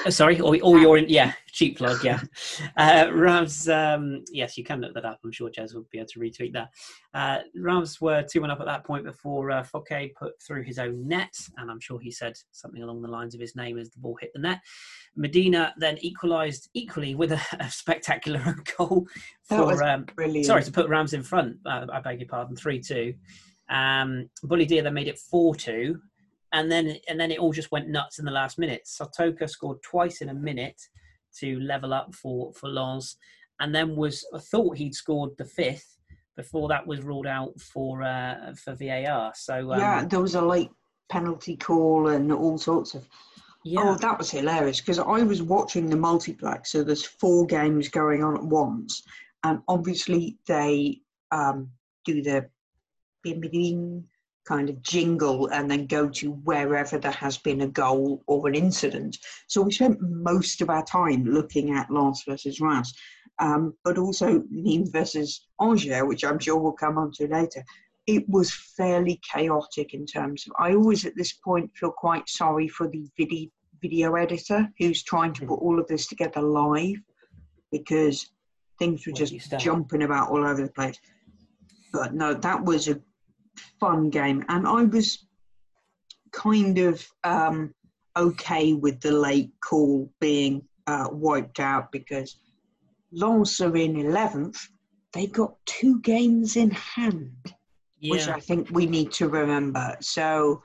Uh, 0.05 0.11
sorry, 0.11 0.41
or, 0.41 0.57
or 0.63 0.79
your 0.79 0.99
yeah, 0.99 1.33
cheap 1.53 1.79
plug, 1.79 2.05
yeah. 2.05 2.21
Uh, 2.77 3.11
Rams, 3.13 3.69
um, 3.69 4.23
yes, 4.31 4.59
you 4.59 4.65
can 4.65 4.81
look 4.81 4.93
that 4.95 5.05
up. 5.05 5.19
I'm 5.25 5.33
sure 5.33 5.51
Jez 5.51 5.75
will 5.75 5.87
be 5.91 5.99
able 5.99 6.09
to 6.09 6.21
retweet 6.21 6.53
that. 6.53 6.69
Uh, 7.15 7.39
Rams 7.57 8.01
were 8.01 8.23
two 8.23 8.41
one 8.41 8.51
up 8.51 8.61
at 8.61 8.67
that 8.67 8.85
point 8.85 9.05
before 9.05 9.51
uh, 9.51 9.63
Fouquet 9.63 10.13
put 10.17 10.33
through 10.43 10.63
his 10.63 10.79
own 10.79 11.07
net, 11.09 11.33
and 11.57 11.71
I'm 11.71 11.81
sure 11.81 11.99
he 11.99 12.11
said 12.11 12.35
something 12.53 12.83
along 12.83 13.03
the 13.03 13.09
lines 13.09 13.35
of 13.35 13.41
his 13.41 13.57
name 13.57 13.79
as 13.79 13.91
the 13.91 13.99
ball 13.99 14.17
hit 14.21 14.31
the 14.35 14.41
net. 14.41 14.61
Medina 15.17 15.75
then 15.79 15.97
equalised 15.99 16.69
equally 16.75 17.15
with 17.15 17.33
a, 17.33 17.41
a 17.61 17.71
spectacular 17.71 18.57
goal 18.77 19.07
for 19.43 19.83
um, 19.83 20.05
sorry 20.43 20.63
to 20.63 20.73
put 20.73 20.89
Rams 20.89 21.15
in 21.15 21.23
front. 21.23 21.57
Uh, 21.65 21.87
I 21.93 22.01
beg 22.01 22.21
your 22.21 22.29
pardon, 22.29 22.57
three 22.57 22.81
two. 22.81 23.15
Um, 23.69 24.29
Boulaye 24.45 24.83
then 24.83 24.95
made 24.95 25.09
it 25.09 25.19
four 25.19 25.55
two 25.55 26.01
and 26.57 26.73
then 26.73 26.97
and 27.09 27.21
then 27.21 27.31
it 27.31 27.39
all 27.39 27.53
just 27.53 27.71
went 27.71 27.89
nuts 27.89 28.19
in 28.19 28.25
the 28.25 28.31
last 28.31 28.59
minute. 28.59 28.83
Sotoca 28.87 29.49
scored 29.49 29.83
twice 29.83 30.23
in 30.23 30.31
a 30.31 30.35
minute 30.35 30.81
to 31.39 31.61
level 31.61 31.93
up 31.93 32.15
for 32.15 32.53
for 32.55 32.69
Lens, 32.69 33.17
and 33.61 33.75
then 33.75 33.95
was 33.95 34.27
I 34.35 34.39
thought 34.39 34.79
he'd 34.79 34.95
scored 34.95 35.37
the 35.37 35.45
fifth 35.45 35.99
before 36.35 36.69
that 36.69 36.87
was 36.87 37.03
ruled 37.03 37.27
out 37.27 37.61
for 37.61 38.03
uh, 38.03 38.55
for 38.55 38.75
VAR. 38.75 39.33
So 39.35 39.73
um, 39.73 39.79
yeah, 39.79 40.05
there 40.07 40.21
was 40.21 40.35
a 40.35 40.41
late 40.41 40.71
penalty 41.11 41.57
call 41.57 42.09
and 42.09 42.33
all 42.33 42.59
sorts 42.59 42.95
of. 42.95 43.07
Yeah. 43.63 43.81
Oh, 43.83 43.95
that 43.97 44.17
was 44.17 44.31
hilarious 44.31 44.81
because 44.81 45.01
I 45.01 45.23
was 45.23 45.43
watching 45.43 45.91
the 45.91 45.97
multiplex. 45.97 46.71
So 46.71 46.85
there's 46.85 47.05
four 47.05 47.45
games 47.47 47.89
going 47.89 48.23
on 48.25 48.37
at 48.37 48.45
once, 48.45 49.03
and 49.45 49.61
obviously 49.69 50.39
they 50.47 51.01
um, 51.33 51.69
do 52.07 52.23
the 52.23 52.49
bing 53.23 53.41
bing 53.41 54.05
kind 54.47 54.69
of 54.71 54.81
jingle 54.83 55.49
and 55.49 55.71
then 55.71 55.87
go 55.87 56.09
to 56.09 56.33
wherever 56.45 56.99
there 56.99 57.11
has 57.13 57.37
been 57.37 57.63
a 57.63 57.67
goal 57.67 58.23
or 58.27 58.49
an 58.49 58.55
incident. 58.55 59.19
So 59.49 59.63
we 59.63 59.73
spent 59.73 60.01
most 60.01 60.61
of 60.61 60.71
our 60.71 60.85
time 60.85 61.25
looking 61.25 61.73
at 61.73 61.91
Lens 61.91 62.23
versus 62.27 62.61
Reims, 62.61 62.95
um, 63.39 63.75
but 63.85 63.99
also 63.99 64.41
Nîmes 64.53 64.93
versus 64.93 65.47
Angers, 65.61 66.05
which 66.05 66.25
I'm 66.25 66.39
sure 66.39 66.57
we'll 66.57 66.73
come 66.73 66.99
on 66.99 67.13
to 67.13 67.27
later. 67.27 67.65
It 68.07 68.29
was 68.29 68.55
fairly 68.77 69.21
chaotic 69.33 69.93
in 69.93 70.07
terms 70.07 70.47
of. 70.47 70.53
I 70.59 70.75
always 70.75 71.05
at 71.05 71.17
this 71.17 71.33
point 71.33 71.71
feel 71.75 71.91
quite 71.91 72.29
sorry 72.29 72.69
for 72.69 72.89
the 72.89 73.09
video 73.19 73.51
video 73.83 74.15
editor 74.15 74.67
who's 74.79 75.03
trying 75.03 75.35
to 75.35 75.47
put 75.47 75.61
all 75.61 75.79
of 75.79 75.87
this 75.87 76.07
together 76.07 76.41
live 76.41 76.97
because 77.71 78.31
things 78.79 79.07
were 79.07 79.13
just 79.13 79.35
jumping 79.59 80.03
about 80.03 80.31
all 80.31 80.47
over 80.47 80.63
the 80.63 80.73
place. 80.73 80.99
But 81.93 82.15
no, 82.15 82.33
that 82.33 82.65
was 82.65 82.89
a 82.89 83.01
fun 83.81 84.11
game, 84.11 84.45
and 84.49 84.67
I 84.67 84.85
was 84.85 85.27
kind 86.33 86.79
of 86.79 87.07
um, 87.25 87.75
okay 88.17 88.73
with 88.73 89.01
the 89.01 89.13
late 89.13 89.53
call 89.65 90.11
being 90.21 90.63
uh, 90.87 91.09
wiped 91.11 91.61
out 91.61 91.93
because 91.93 92.39
Lens 93.13 93.61
are 93.61 93.77
in 93.77 93.95
11th. 93.95 94.59
They 95.13 95.27
got 95.27 95.55
two 95.65 96.01
games 96.01 96.57
in 96.57 96.71
hand, 96.71 97.33
yeah. 97.99 98.11
which 98.11 98.29
I 98.29 98.41
think 98.41 98.69
we 98.71 98.87
need 98.87 99.13
to 99.13 99.29
remember. 99.29 99.97
So 100.01 100.63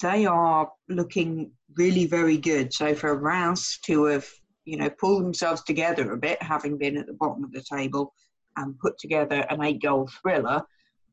they 0.00 0.26
are 0.26 0.70
looking 0.88 1.52
really 1.76 2.06
very 2.06 2.36
good. 2.36 2.72
So 2.72 2.94
for 2.94 3.16
Reims 3.16 3.78
to 3.86 4.04
have, 4.04 4.28
you 4.64 4.76
know, 4.76 4.90
pulled 4.90 5.24
themselves 5.24 5.62
together 5.62 6.12
a 6.12 6.18
bit, 6.18 6.42
having 6.42 6.76
been 6.76 6.98
at 6.98 7.06
the 7.06 7.14
bottom 7.14 7.44
of 7.44 7.52
the 7.52 7.62
table, 7.62 8.12
and 8.56 8.78
put 8.78 8.98
together 8.98 9.46
an 9.50 9.62
eight-goal 9.62 10.10
thriller, 10.20 10.62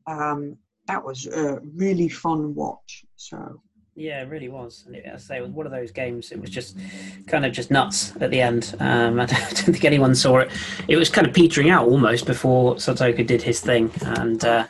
um, 0.08 0.58
that 0.88 1.04
was 1.04 1.26
a 1.28 1.60
really 1.76 2.10
fun 2.10 2.54
watch. 2.56 3.06
So 3.16 3.62
yeah, 3.98 4.22
it 4.22 4.30
really 4.30 4.50
was. 4.50 4.84
And 4.86 4.98
I 5.10 5.16
say 5.16 5.38
it 5.38 5.42
was 5.42 5.52
one 5.52 5.66
of 5.66 5.72
those 5.72 5.92
games. 5.92 6.34
It 6.34 6.42
was 6.42 6.50
just 6.50 6.78
kind 7.28 7.46
of 7.46 7.54
just 7.54 7.72
nuts 7.72 8.14
at 8.20 8.30
the 8.30 8.42
end. 8.42 8.76
Um, 8.82 9.20
I 9.22 9.26
don't 9.26 9.56
think 9.56 9.86
anyone 9.86 10.14
saw 10.16 10.40
it. 10.40 10.52
It 10.90 10.98
was 10.98 11.10
kind 11.10 11.26
of 11.26 11.34
petering 11.34 11.70
out 11.70 11.88
almost 11.88 12.26
before 12.26 12.76
Sotoca 12.76 13.26
did 13.26 13.42
his 13.42 13.62
thing. 13.62 13.90
And 14.02 14.44
uh, 14.44 14.68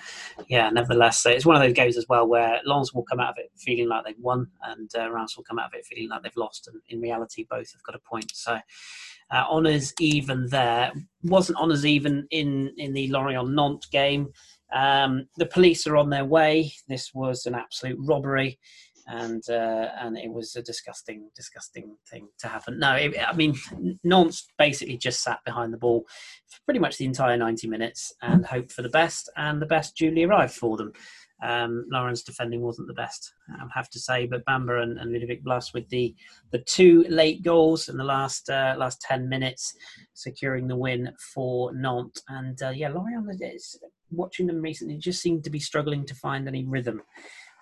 yeah, 0.48 0.70
nevertheless, 0.70 1.24
so 1.24 1.32
it's 1.32 1.46
one 1.46 1.56
of 1.56 1.62
those 1.64 1.74
games 1.74 1.98
as 1.98 2.06
well 2.08 2.28
where 2.28 2.62
Lens 2.66 2.94
will 2.94 3.04
come 3.04 3.20
out 3.20 3.30
of 3.30 3.38
it 3.40 3.52
feeling 3.58 3.90
like 3.90 4.06
they've 4.06 4.16
won, 4.20 4.48
and 4.62 4.94
uh, 4.96 5.10
will 5.12 5.44
come 5.44 5.58
out 5.58 5.68
of 5.68 5.74
it 5.74 5.86
feeling 5.88 6.10
like 6.10 6.22
they've 6.22 6.38
lost. 6.38 6.68
And 6.68 6.80
in 6.90 7.02
reality, 7.02 7.48
both 7.50 7.72
have 7.72 7.84
got 7.84 7.96
a 7.96 8.00
point. 8.00 8.32
So. 8.34 8.60
Uh, 9.32 9.44
honours 9.50 9.92
even 10.00 10.48
there 10.50 10.92
wasn't 11.24 11.58
honours 11.58 11.84
even 11.84 12.28
in 12.30 12.72
in 12.78 12.94
the 12.94 13.08
Lorient 13.08 13.50
Nantes 13.50 13.88
game. 13.88 14.28
Um, 14.76 15.28
the 15.38 15.46
police 15.46 15.88
are 15.88 15.96
on 15.96 16.10
their 16.10 16.26
way. 16.26 16.74
This 16.90 17.14
was 17.14 17.46
an 17.46 17.56
absolute 17.56 17.98
robbery, 17.98 18.60
and 19.08 19.42
uh, 19.50 19.88
and 20.02 20.18
it 20.18 20.30
was 20.30 20.56
a 20.58 20.62
disgusting, 20.62 21.30
disgusting 21.34 21.96
thing 22.12 22.28
to 22.40 22.48
happen. 22.50 22.78
No, 22.78 22.94
it, 22.94 23.16
I 23.26 23.34
mean, 23.34 23.56
Nantes 24.04 24.46
basically 24.60 24.98
just 24.98 25.24
sat 25.24 25.40
behind 25.46 25.72
the 25.72 25.78
ball 25.78 26.06
for 26.50 26.60
pretty 26.66 26.82
much 26.82 26.98
the 26.98 27.06
entire 27.06 27.38
90 27.38 27.68
minutes 27.68 28.14
and 28.22 28.46
hoped 28.46 28.74
for 28.74 28.82
the 28.82 28.90
best, 28.90 29.30
and 29.38 29.62
the 29.62 29.66
best 29.66 29.96
duly 29.96 30.26
arrived 30.26 30.54
for 30.54 30.76
them. 30.76 30.92
Um, 31.42 31.86
Lorient 31.90 32.26
defending 32.26 32.62
wasn't 32.62 32.88
the 32.88 32.94
best, 32.94 33.34
I 33.50 33.66
have 33.74 33.90
to 33.92 34.00
say, 34.00 34.26
but 34.26 34.46
Bamba 34.46 34.84
and, 34.84 34.98
and 34.98 35.12
Ludovic 35.12 35.44
Blas 35.44 35.74
with 35.74 35.88
the 35.90 36.16
the 36.52 36.60
two 36.60 37.06
late 37.08 37.44
goals 37.44 37.88
in 37.88 37.96
the 37.96 38.04
last 38.04 38.50
uh, 38.50 38.76
last 38.78 39.00
ten 39.00 39.30
minutes, 39.30 39.74
securing 40.14 40.68
the 40.68 40.76
win 40.76 41.14
for 41.34 41.74
Nantes. 41.74 42.22
And 42.28 42.62
uh, 42.62 42.70
yeah, 42.70 42.90
Lorient, 42.90 43.26
watching 44.12 44.48
them 44.48 44.62
recently, 44.62 44.98
just 44.98 45.22
seemed 45.22 45.44
to 45.44 45.50
be 45.50 45.60
struggling 45.60 46.06
to 46.06 46.16
find 46.16 46.48
any 46.48 46.66
rhythm 46.66 47.02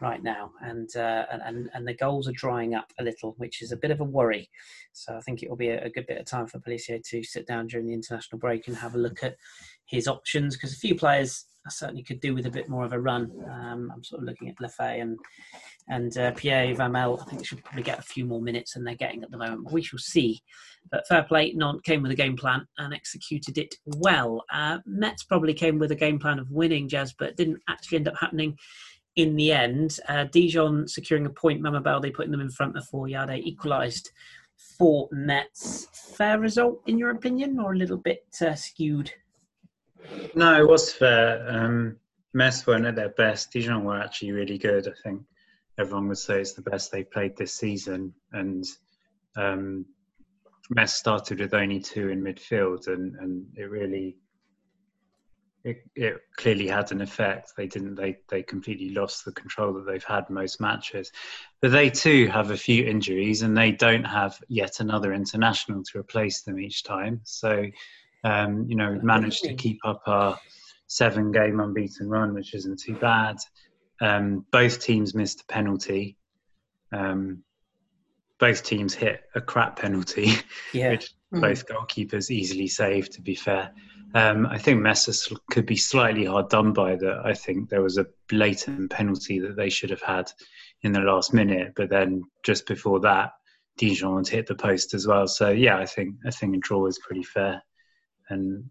right 0.01 0.21
now, 0.21 0.51
and 0.61 0.95
uh, 0.95 1.25
and 1.31 1.69
and 1.73 1.87
the 1.87 1.93
goals 1.93 2.27
are 2.27 2.33
drying 2.33 2.75
up 2.75 2.91
a 2.99 3.03
little, 3.03 3.33
which 3.37 3.61
is 3.61 3.71
a 3.71 3.77
bit 3.77 3.91
of 3.91 4.01
a 4.01 4.03
worry. 4.03 4.49
So 4.91 5.15
I 5.15 5.21
think 5.21 5.41
it 5.41 5.49
will 5.49 5.57
be 5.57 5.69
a, 5.69 5.83
a 5.85 5.89
good 5.89 6.07
bit 6.07 6.19
of 6.19 6.25
time 6.25 6.47
for 6.47 6.59
Pelissier 6.59 7.01
to 7.03 7.23
sit 7.23 7.47
down 7.47 7.67
during 7.67 7.87
the 7.87 7.93
international 7.93 8.39
break 8.39 8.67
and 8.67 8.75
have 8.77 8.95
a 8.95 8.99
look 8.99 9.23
at 9.23 9.37
his 9.85 10.07
options 10.07 10.55
because 10.55 10.73
a 10.73 10.77
few 10.77 10.95
players 10.95 11.45
I 11.65 11.69
certainly 11.69 12.03
could 12.03 12.19
do 12.19 12.33
with 12.33 12.45
a 12.45 12.51
bit 12.51 12.69
more 12.69 12.83
of 12.83 12.93
a 12.93 12.99
run. 12.99 13.31
Um, 13.49 13.91
I'm 13.93 14.03
sort 14.03 14.21
of 14.21 14.27
looking 14.27 14.49
at 14.49 14.59
Le 14.59 14.67
Fée 14.67 15.01
and 15.01 15.17
and 15.89 16.17
uh, 16.17 16.31
Pierre-Yves 16.31 16.79
Hamel. 16.79 17.19
I 17.19 17.25
think 17.25 17.39
they 17.39 17.45
should 17.45 17.63
probably 17.63 17.83
get 17.83 17.99
a 17.99 18.03
few 18.03 18.25
more 18.25 18.41
minutes 18.41 18.73
than 18.73 18.85
they're 18.85 18.95
getting 18.95 19.21
at 19.21 19.31
the 19.31 19.37
moment. 19.37 19.71
We 19.71 19.81
shall 19.81 19.99
see. 19.99 20.41
But 20.89 21.05
fair 21.07 21.23
play, 21.23 21.51
Nantes 21.53 21.81
came 21.81 22.01
with 22.01 22.11
a 22.11 22.15
game 22.15 22.37
plan 22.37 22.65
and 22.77 22.93
executed 22.93 23.57
it 23.57 23.75
well. 23.85 24.45
Uh, 24.51 24.79
Metz 24.85 25.23
probably 25.23 25.53
came 25.53 25.79
with 25.79 25.91
a 25.91 25.95
game 25.95 26.19
plan 26.19 26.39
of 26.39 26.49
winning, 26.51 26.87
Jez, 26.87 27.13
but 27.17 27.35
didn't 27.35 27.61
actually 27.67 27.97
end 27.97 28.07
up 28.07 28.17
happening 28.17 28.57
in 29.15 29.35
the 29.35 29.51
end. 29.51 29.99
Uh, 30.07 30.23
Dijon 30.25 30.87
securing 30.87 31.25
a 31.25 31.29
point, 31.29 31.61
Mama 31.61 31.81
Baldé 31.81 32.13
putting 32.13 32.31
them 32.31 32.41
in 32.41 32.49
front 32.49 32.77
of 32.77 32.83
before 32.83 33.07
Yade 33.07 33.43
equalised 33.43 34.09
for 34.77 35.09
Metz. 35.11 35.87
Fair 36.15 36.39
result, 36.39 36.81
in 36.87 36.97
your 36.97 37.09
opinion, 37.09 37.59
or 37.59 37.73
a 37.73 37.77
little 37.77 37.97
bit 37.97 38.25
uh, 38.41 38.55
skewed? 38.55 39.11
No, 40.35 40.59
it 40.59 40.67
was 40.67 40.91
fair. 40.91 41.45
Um, 41.47 41.97
Metz 42.33 42.65
weren't 42.65 42.85
at 42.85 42.95
their 42.95 43.09
best. 43.09 43.51
Dijon 43.51 43.83
were 43.83 43.99
actually 43.99 44.31
really 44.31 44.57
good. 44.57 44.87
I 44.87 44.93
think 45.03 45.21
everyone 45.77 46.07
would 46.07 46.17
say 46.17 46.41
it's 46.41 46.53
the 46.53 46.61
best 46.61 46.91
they 46.91 47.03
played 47.03 47.37
this 47.37 47.53
season. 47.53 48.13
And 48.31 48.65
um, 49.35 49.85
Metz 50.69 50.93
started 50.93 51.39
with 51.39 51.53
only 51.53 51.79
two 51.79 52.09
in 52.09 52.23
midfield, 52.23 52.87
and, 52.87 53.15
and 53.15 53.45
it 53.55 53.69
really 53.69 54.17
it, 55.63 55.77
it 55.95 56.17
clearly 56.35 56.67
had 56.67 56.91
an 56.91 57.01
effect. 57.01 57.53
They 57.55 57.67
didn't. 57.67 57.95
They 57.95 58.17
they 58.29 58.43
completely 58.43 58.89
lost 58.89 59.23
the 59.23 59.31
control 59.31 59.73
that 59.73 59.85
they've 59.85 60.03
had 60.03 60.29
most 60.29 60.59
matches. 60.59 61.11
But 61.61 61.71
they 61.71 61.89
too 61.89 62.27
have 62.27 62.51
a 62.51 62.57
few 62.57 62.85
injuries, 62.85 63.43
and 63.43 63.55
they 63.55 63.71
don't 63.71 64.03
have 64.03 64.37
yet 64.49 64.79
another 64.79 65.13
international 65.13 65.83
to 65.83 65.99
replace 65.99 66.41
them 66.41 66.59
each 66.59 66.83
time. 66.83 67.21
So 67.23 67.65
um, 68.23 68.65
you 68.67 68.75
know, 68.75 68.91
we've 68.91 69.03
managed 69.03 69.43
to 69.43 69.53
keep 69.53 69.79
up 69.83 70.01
our 70.05 70.39
seven 70.87 71.31
game 71.31 71.59
unbeaten 71.59 72.09
run, 72.09 72.33
which 72.33 72.53
isn't 72.53 72.79
too 72.79 72.95
bad. 72.95 73.37
Um, 74.01 74.45
both 74.51 74.81
teams 74.81 75.13
missed 75.13 75.41
a 75.41 75.45
penalty. 75.45 76.17
Um, 76.91 77.43
both 78.39 78.63
teams 78.63 78.93
hit 78.93 79.21
a 79.35 79.41
crap 79.41 79.77
penalty, 79.77 80.33
yeah. 80.73 80.91
which 80.91 81.13
mm. 81.33 81.41
both 81.41 81.67
goalkeepers 81.67 82.29
easily 82.29 82.67
saved, 82.67 83.13
to 83.13 83.21
be 83.21 83.35
fair. 83.35 83.71
Um, 84.15 84.45
I 84.45 84.57
think 84.59 84.79
Metz 84.79 85.31
could 85.49 85.65
be 85.65 85.75
slightly 85.75 86.25
hard 86.25 86.49
done 86.49 86.71
by 86.71 86.95
that. 86.95 87.21
I 87.25 87.33
think 87.33 87.69
there 87.69 87.81
was 87.81 87.97
a 87.97 88.05
blatant 88.29 88.91
penalty 88.91 89.39
that 89.39 89.55
they 89.55 89.69
should 89.69 89.89
have 89.89 90.01
had 90.01 90.31
in 90.83 90.91
the 90.91 90.99
last 90.99 91.33
minute, 91.33 91.73
but 91.75 91.89
then 91.89 92.23
just 92.43 92.67
before 92.67 92.99
that, 92.99 93.31
Dijon 93.77 94.17
had 94.17 94.27
hit 94.27 94.47
the 94.47 94.55
post 94.55 94.93
as 94.93 95.07
well. 95.07 95.27
So 95.27 95.49
yeah, 95.49 95.77
I 95.77 95.85
think 95.87 96.15
I 96.27 96.29
think 96.29 96.55
a 96.55 96.59
draw 96.59 96.85
is 96.85 96.99
pretty 96.99 97.23
fair 97.23 97.63
and 98.33 98.69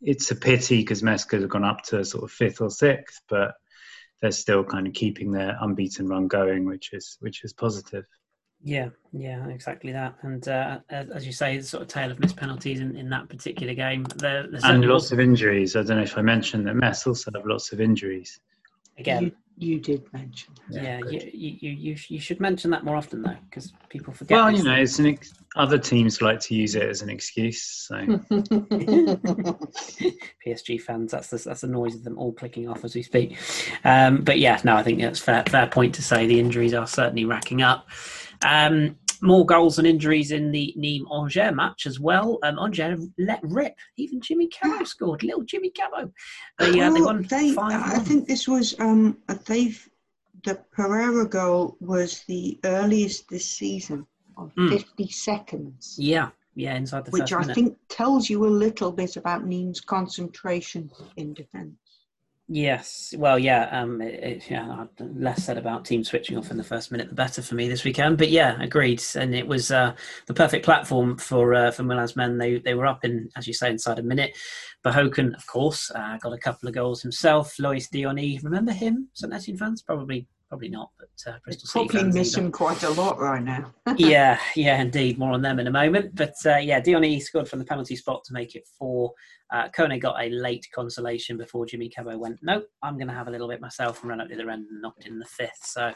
it's 0.00 0.30
a 0.30 0.36
pity 0.36 0.78
because 0.78 1.02
could 1.24 1.40
have 1.40 1.50
gone 1.50 1.64
up 1.64 1.82
to 1.84 2.04
sort 2.04 2.24
of 2.24 2.30
fifth 2.30 2.60
or 2.60 2.70
sixth, 2.70 3.22
but 3.28 3.54
they're 4.20 4.30
still 4.30 4.64
kind 4.64 4.86
of 4.86 4.92
keeping 4.94 5.30
their 5.30 5.56
unbeaten 5.60 6.08
run 6.08 6.28
going, 6.28 6.64
which 6.64 6.92
is 6.92 7.16
which 7.20 7.44
is 7.44 7.52
positive. 7.52 8.04
Yeah, 8.62 8.88
yeah, 9.12 9.46
exactly 9.48 9.92
that. 9.92 10.16
And 10.22 10.46
uh, 10.48 10.80
as 10.90 11.24
you 11.24 11.32
say, 11.32 11.58
the 11.58 11.62
sort 11.62 11.82
of 11.82 11.88
tale 11.88 12.10
of 12.10 12.18
missed 12.18 12.36
penalties 12.36 12.80
in, 12.80 12.96
in 12.96 13.08
that 13.10 13.28
particular 13.28 13.72
game. 13.74 14.04
There, 14.16 14.48
and 14.64 14.84
lots 14.84 15.12
of 15.12 15.20
injuries. 15.20 15.76
I 15.76 15.82
don't 15.82 15.98
know 15.98 16.02
if 16.02 16.18
I 16.18 16.22
mentioned 16.22 16.66
that 16.66 16.74
Metz 16.74 17.06
also 17.06 17.30
have 17.34 17.46
lots 17.46 17.72
of 17.72 17.80
injuries. 17.80 18.40
Again, 18.98 19.32
you 19.58 19.80
did 19.80 20.10
mention. 20.12 20.54
Yeah, 20.70 21.00
yeah 21.10 21.10
you, 21.10 21.56
you, 21.60 21.70
you, 21.70 21.96
you 22.08 22.20
should 22.20 22.40
mention 22.40 22.70
that 22.70 22.84
more 22.84 22.96
often 22.96 23.22
though, 23.22 23.36
because 23.48 23.72
people 23.88 24.12
forget. 24.12 24.36
Well, 24.36 24.50
you 24.50 24.62
know, 24.62 24.74
it's 24.74 24.98
an 24.98 25.06
ex- 25.06 25.34
other 25.56 25.78
teams 25.78 26.22
like 26.22 26.40
to 26.40 26.54
use 26.54 26.74
it 26.74 26.82
as 26.88 27.02
an 27.02 27.10
excuse. 27.10 27.60
So 27.62 27.94
PSG 30.46 30.80
fans, 30.80 31.12
that's 31.12 31.28
the, 31.28 31.38
that's 31.38 31.62
the 31.62 31.66
noise 31.66 31.94
of 31.94 32.04
them 32.04 32.18
all 32.18 32.32
clicking 32.32 32.68
off 32.68 32.84
as 32.84 32.94
we 32.94 33.02
speak. 33.02 33.36
Um, 33.84 34.22
but 34.22 34.38
yeah, 34.38 34.60
no, 34.64 34.76
I 34.76 34.82
think 34.82 35.00
that's 35.00 35.20
fair 35.20 35.42
fair 35.48 35.66
point 35.66 35.94
to 35.96 36.02
say. 36.02 36.26
The 36.26 36.38
injuries 36.38 36.74
are 36.74 36.86
certainly 36.86 37.24
racking 37.24 37.62
up. 37.62 37.88
Um, 38.42 38.96
more 39.22 39.44
goals 39.46 39.78
and 39.78 39.86
injuries 39.86 40.32
in 40.32 40.50
the 40.50 40.74
Nîmes 40.78 41.06
Angers 41.12 41.54
match 41.54 41.86
as 41.86 41.98
well. 42.00 42.38
Um, 42.42 42.58
Angers 42.58 43.06
let 43.18 43.40
rip. 43.42 43.76
Even 43.96 44.20
Jimmy 44.20 44.48
Cabot 44.48 44.86
scored. 44.86 45.22
Little 45.22 45.42
Jimmy 45.42 45.70
Cabot. 45.70 46.10
They, 46.58 46.80
uh, 46.80 46.90
they 46.92 47.00
won 47.00 47.22
they, 47.22 47.54
I 47.58 47.98
think 48.00 48.26
this 48.26 48.46
was 48.48 48.78
um, 48.78 49.18
they've 49.46 49.88
the 50.44 50.54
Pereira 50.72 51.28
goal 51.28 51.76
was 51.80 52.22
the 52.24 52.58
earliest 52.64 53.28
this 53.28 53.46
season 53.46 54.06
of 54.36 54.54
mm. 54.54 54.70
50 54.70 55.08
seconds. 55.08 55.96
Yeah, 55.98 56.30
yeah, 56.54 56.76
inside 56.76 57.04
the 57.04 57.10
which 57.10 57.32
I 57.32 57.40
minute. 57.40 57.54
think 57.54 57.76
tells 57.88 58.30
you 58.30 58.46
a 58.46 58.48
little 58.48 58.92
bit 58.92 59.16
about 59.16 59.44
Nîmes' 59.44 59.84
concentration 59.84 60.90
in 61.16 61.34
defence. 61.34 61.74
Yes, 62.50 63.14
well, 63.18 63.38
yeah, 63.38 63.68
um, 63.70 64.00
it, 64.00 64.14
it, 64.24 64.50
yeah. 64.50 64.86
Less 64.98 65.44
said 65.44 65.58
about 65.58 65.84
team 65.84 66.02
switching 66.02 66.38
off 66.38 66.50
in 66.50 66.56
the 66.56 66.64
first 66.64 66.90
minute, 66.90 67.10
the 67.10 67.14
better 67.14 67.42
for 67.42 67.54
me 67.54 67.68
this 67.68 67.84
weekend. 67.84 68.16
But 68.16 68.30
yeah, 68.30 68.60
agreed. 68.62 69.02
And 69.14 69.34
it 69.34 69.46
was 69.46 69.70
uh, 69.70 69.94
the 70.26 70.32
perfect 70.32 70.64
platform 70.64 71.18
for 71.18 71.54
uh, 71.54 71.70
for 71.70 71.82
Moulin's 71.82 72.16
men. 72.16 72.38
They 72.38 72.58
they 72.58 72.72
were 72.72 72.86
up 72.86 73.04
in, 73.04 73.28
as 73.36 73.46
you 73.46 73.52
say, 73.52 73.68
inside 73.70 73.98
a 73.98 74.02
minute. 74.02 74.34
Bahoken, 74.82 75.36
of 75.36 75.46
course, 75.46 75.90
uh, 75.90 76.16
got 76.22 76.32
a 76.32 76.38
couple 76.38 76.68
of 76.68 76.74
goals 76.74 77.02
himself. 77.02 77.58
Lois 77.58 77.88
Diony, 77.88 78.40
remember 78.42 78.72
him? 78.72 79.08
St 79.12 79.32
Etienne 79.32 79.58
fans, 79.58 79.82
probably 79.82 80.26
probably 80.48 80.70
not, 80.70 80.90
but 80.98 81.30
uh, 81.30 81.36
Bristol 81.44 81.68
City 81.68 81.88
probably 81.88 82.12
miss 82.12 82.34
him 82.34 82.50
quite 82.50 82.82
a 82.82 82.90
lot 82.90 83.18
right 83.18 83.42
now. 83.42 83.74
yeah, 83.98 84.38
yeah, 84.56 84.80
indeed. 84.80 85.18
More 85.18 85.32
on 85.32 85.42
them 85.42 85.60
in 85.60 85.66
a 85.66 85.70
moment. 85.70 86.14
But 86.14 86.34
uh, 86.46 86.56
yeah, 86.56 86.80
Diony 86.80 87.20
scored 87.20 87.48
from 87.48 87.58
the 87.58 87.64
penalty 87.66 87.96
spot 87.96 88.24
to 88.24 88.32
make 88.32 88.54
it 88.54 88.66
four. 88.78 89.12
Uh, 89.52 89.68
Kone 89.68 90.00
got 90.00 90.22
a 90.22 90.28
late 90.28 90.66
consolation 90.74 91.36
before 91.36 91.66
Jimmy 91.66 91.88
Cabot 91.88 92.18
went, 92.18 92.38
nope, 92.42 92.68
I'm 92.82 92.96
going 92.96 93.08
to 93.08 93.14
have 93.14 93.28
a 93.28 93.30
little 93.30 93.48
bit 93.48 93.60
myself 93.60 94.00
and 94.02 94.10
run 94.10 94.20
up 94.20 94.28
the 94.28 94.34
other 94.34 94.50
end 94.50 94.66
and 94.70 94.82
knocked 94.82 95.06
in 95.06 95.18
the 95.18 95.24
fifth. 95.24 95.64
So 95.64 95.92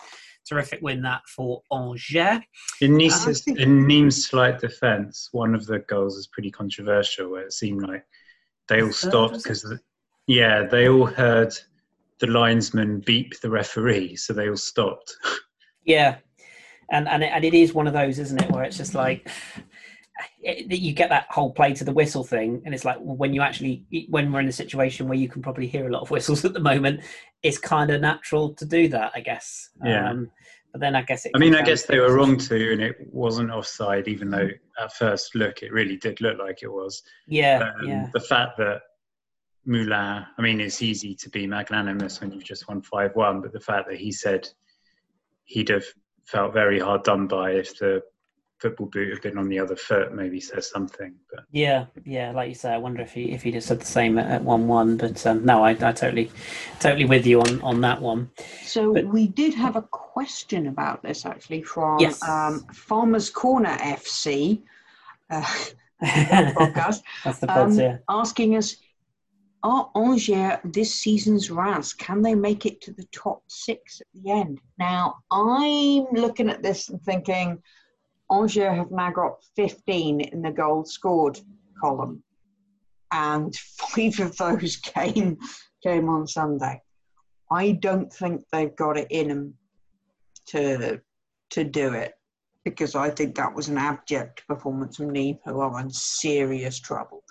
terrific 0.48 0.80
win 0.82 1.02
that 1.02 1.22
for 1.26 1.62
Angers. 1.72 2.40
In 2.80 2.96
Nice's, 2.96 3.42
think... 3.42 3.58
in 3.58 3.86
Nîmes' 3.86 4.14
slight 4.14 4.58
defence, 4.58 5.28
one 5.32 5.54
of 5.54 5.66
the 5.66 5.80
goals 5.80 6.16
is 6.16 6.26
pretty 6.28 6.50
controversial 6.50 7.30
where 7.30 7.42
it 7.42 7.52
seemed 7.52 7.82
like 7.82 8.04
they 8.68 8.82
all 8.82 8.92
stopped 8.92 9.42
because, 9.42 9.70
yeah, 10.26 10.64
they 10.64 10.88
all 10.88 11.06
heard– 11.06 11.54
the 12.22 12.28
linesman 12.28 13.00
beep 13.00 13.38
the 13.40 13.50
referee, 13.50 14.14
so 14.14 14.32
they 14.32 14.48
all 14.48 14.56
stopped. 14.56 15.14
Yeah, 15.84 16.18
and 16.92 17.08
and 17.08 17.24
it, 17.24 17.32
and 17.34 17.44
it 17.44 17.54
is 17.54 17.74
one 17.74 17.88
of 17.88 17.92
those, 17.92 18.20
isn't 18.20 18.40
it, 18.40 18.48
where 18.52 18.62
it's 18.62 18.76
just 18.76 18.94
like 18.94 19.28
it, 20.40 20.78
you 20.78 20.92
get 20.92 21.08
that 21.08 21.26
whole 21.30 21.52
play 21.52 21.72
to 21.74 21.84
the 21.84 21.92
whistle 21.92 22.24
thing, 22.24 22.62
and 22.64 22.74
it's 22.74 22.84
like 22.84 22.98
when 23.00 23.32
you 23.32 23.40
actually 23.42 23.84
when 24.08 24.32
we're 24.32 24.40
in 24.40 24.48
a 24.48 24.52
situation 24.52 25.08
where 25.08 25.18
you 25.18 25.28
can 25.28 25.42
probably 25.42 25.66
hear 25.66 25.86
a 25.86 25.92
lot 25.92 26.02
of 26.02 26.10
whistles 26.10 26.44
at 26.44 26.52
the 26.52 26.60
moment, 26.60 27.00
it's 27.42 27.58
kind 27.58 27.90
of 27.90 28.00
natural 28.00 28.54
to 28.54 28.64
do 28.64 28.88
that, 28.88 29.12
I 29.14 29.20
guess. 29.20 29.70
Yeah. 29.84 30.10
Um, 30.10 30.30
but 30.72 30.80
then 30.80 30.96
I 30.96 31.02
guess 31.02 31.26
it. 31.26 31.32
I 31.34 31.38
mean, 31.38 31.54
I 31.54 31.62
guess 31.62 31.84
they 31.84 31.98
were 31.98 32.14
wrong 32.14 32.38
too, 32.38 32.70
and 32.72 32.82
it 32.82 32.96
wasn't 33.12 33.50
offside, 33.50 34.08
even 34.08 34.30
though 34.30 34.48
at 34.80 34.92
first 34.94 35.34
look 35.34 35.62
it 35.62 35.72
really 35.72 35.96
did 35.96 36.20
look 36.20 36.38
like 36.38 36.62
it 36.62 36.72
was. 36.72 37.02
Yeah, 37.26 37.72
um, 37.78 37.86
yeah. 37.86 38.08
The 38.14 38.20
fact 38.20 38.56
that 38.58 38.80
Moulin, 39.66 39.92
I 39.92 40.40
mean, 40.42 40.60
it's 40.60 40.82
easy 40.82 41.14
to 41.16 41.28
be 41.28 41.46
magnanimous 41.46 42.20
when 42.20 42.32
you've 42.32 42.44
just 42.44 42.68
won 42.68 42.82
5 42.82 43.14
1, 43.14 43.40
but 43.42 43.52
the 43.52 43.60
fact 43.60 43.88
that 43.90 43.98
he 43.98 44.10
said 44.10 44.48
he'd 45.44 45.68
have 45.68 45.84
felt 46.24 46.54
very 46.54 46.80
hard 46.80 47.02
done 47.02 47.26
by 47.26 47.52
if 47.52 47.78
the 47.78 48.02
football 48.62 48.86
boot 48.86 49.10
had 49.10 49.20
been 49.22 49.38
on 49.38 49.48
the 49.48 49.58
other 49.58 49.74
foot 49.74 50.14
maybe 50.14 50.40
says 50.40 50.70
something. 50.70 51.12
But 51.30 51.44
Yeah, 51.50 51.86
yeah, 52.04 52.30
like 52.30 52.48
you 52.48 52.54
say, 52.54 52.72
I 52.72 52.78
wonder 52.78 53.02
if 53.02 53.12
he 53.12 53.32
if 53.32 53.42
he'd 53.42 53.54
have 53.54 53.64
said 53.64 53.80
the 53.80 53.86
same 53.86 54.18
at 54.18 54.42
1 54.42 54.68
1, 54.68 54.96
but 54.96 55.26
um, 55.26 55.44
no, 55.44 55.64
I, 55.64 55.70
I 55.70 55.92
totally, 55.92 56.30
totally 56.78 57.04
with 57.04 57.26
you 57.26 57.40
on, 57.40 57.60
on 57.62 57.80
that 57.80 58.00
one. 58.00 58.30
So 58.64 58.94
but, 58.94 59.06
we 59.06 59.26
did 59.26 59.52
have 59.54 59.74
a 59.74 59.82
question 59.82 60.68
about 60.68 61.02
this 61.02 61.26
actually 61.26 61.62
from 61.62 61.98
yes. 61.98 62.22
um, 62.22 62.60
Farmers 62.72 63.30
Corner 63.30 63.76
FC. 63.78 64.62
Uh, 65.28 65.42
podcast, 66.02 67.02
That's 67.24 67.38
the 67.38 67.46
pods, 67.46 67.78
um, 67.78 67.84
yeah. 67.84 67.98
asking 68.08 68.56
us 68.56 68.76
are 69.62 69.88
Angers 69.94 70.58
this 70.64 70.92
season's 70.92 71.48
RAS? 71.48 71.92
Can 71.92 72.20
they 72.20 72.34
make 72.34 72.66
it 72.66 72.80
to 72.80 72.92
the 72.92 73.04
top 73.12 73.42
six 73.46 74.00
at 74.00 74.08
the 74.12 74.30
end? 74.32 74.60
Now, 74.78 75.18
I'm 75.30 76.06
looking 76.12 76.50
at 76.50 76.62
this 76.62 76.88
and 76.88 77.00
thinking 77.00 77.62
Angers 78.32 78.76
have 78.76 78.90
now 78.90 79.10
got 79.10 79.44
15 79.56 80.20
in 80.20 80.42
the 80.42 80.50
goals 80.50 80.92
scored 80.92 81.38
column, 81.80 82.22
and 83.12 83.54
five 83.78 84.18
of 84.20 84.36
those 84.36 84.76
came 84.76 85.38
came 85.82 86.08
on 86.08 86.26
Sunday. 86.26 86.80
I 87.50 87.72
don't 87.72 88.12
think 88.12 88.42
they've 88.50 88.74
got 88.74 88.96
it 88.96 89.08
in 89.10 89.28
them 89.28 89.54
to 90.46 91.00
to 91.50 91.64
do 91.64 91.92
it 91.92 92.14
because 92.64 92.94
I 92.94 93.10
think 93.10 93.34
that 93.34 93.54
was 93.54 93.68
an 93.68 93.78
abject 93.78 94.46
performance 94.46 94.96
from 94.96 95.10
Nîmes, 95.10 95.40
who 95.44 95.60
are 95.60 95.80
in 95.80 95.90
serious 95.90 96.78
trouble. 96.78 97.24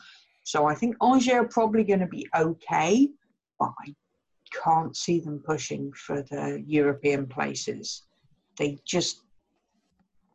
So 0.43 0.65
I 0.65 0.75
think 0.75 0.95
Angers 1.01 1.33
are 1.33 1.47
probably 1.47 1.83
going 1.83 1.99
to 1.99 2.07
be 2.07 2.27
okay, 2.35 3.07
but 3.59 3.71
I 3.85 3.95
can't 4.63 4.95
see 4.95 5.19
them 5.19 5.41
pushing 5.45 5.91
for 5.93 6.21
the 6.23 6.63
European 6.65 7.27
places. 7.27 8.03
They 8.57 8.79
just, 8.85 9.21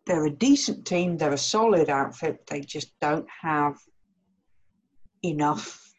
they're 0.07 0.27
a 0.27 0.31
decent 0.31 0.87
team, 0.87 1.17
they're 1.17 1.33
a 1.33 1.39
solid 1.39 1.91
outfit, 1.91 2.47
they 2.47 2.61
just 2.61 2.99
don't 3.01 3.27
have 3.43 3.77
enough 5.25 5.93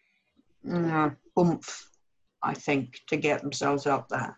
uh, 0.72 1.10
oomph, 1.38 1.90
I 2.42 2.54
think, 2.54 3.02
to 3.08 3.18
get 3.18 3.42
themselves 3.42 3.86
up 3.86 4.08
there. 4.10 4.38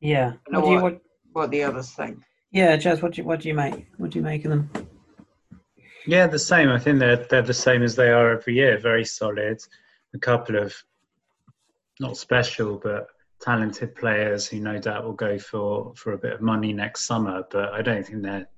Yeah. 0.00 0.32
What, 0.48 0.62
what, 0.62 0.70
you, 0.70 0.80
what, 0.80 1.00
what 1.32 1.50
the 1.50 1.62
others 1.62 1.90
think. 1.90 2.18
Yeah, 2.50 2.76
Jez, 2.76 3.02
what 3.02 3.12
do 3.12 3.22
you, 3.22 3.26
what 3.26 3.40
do 3.40 3.48
you 3.48 3.54
make? 3.54 3.86
What 3.98 4.10
do 4.10 4.18
you 4.18 4.24
make 4.24 4.44
of 4.44 4.50
them? 4.50 4.70
Yeah, 6.06 6.26
the 6.26 6.38
same. 6.38 6.70
I 6.70 6.78
think 6.78 7.00
they're 7.00 7.26
they're 7.28 7.42
the 7.42 7.52
same 7.52 7.82
as 7.82 7.94
they 7.94 8.08
are 8.08 8.32
every 8.32 8.54
year. 8.54 8.78
Very 8.78 9.04
solid. 9.04 9.60
A 10.14 10.18
couple 10.18 10.56
of 10.56 10.74
not 12.00 12.16
special 12.16 12.80
but 12.82 13.08
talented 13.42 13.94
players 13.94 14.46
who 14.46 14.58
no 14.58 14.78
doubt 14.78 15.04
will 15.04 15.12
go 15.12 15.38
for 15.38 15.92
for 15.96 16.14
a 16.14 16.18
bit 16.18 16.32
of 16.32 16.40
money 16.40 16.72
next 16.72 17.04
summer. 17.04 17.44
But 17.50 17.74
I 17.74 17.82
don't 17.82 18.06
think 18.06 18.22
they're 18.22 18.48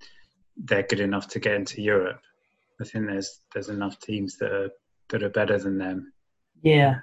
they're 0.65 0.83
good 0.83 1.01
enough 1.01 1.29
to 1.29 1.39
get 1.39 1.55
into 1.55 1.83
Europe. 1.83 2.21
I 2.81 2.85
think 2.85 3.07
there's 3.07 3.41
there's 3.53 3.69
enough 3.69 3.99
teams 4.01 4.37
that 4.39 4.53
are 4.53 4.71
that 5.09 5.23
are 5.23 5.31
better 5.31 5.59
than 5.59 5.79
them. 5.79 6.13
Yeah, 6.63 7.01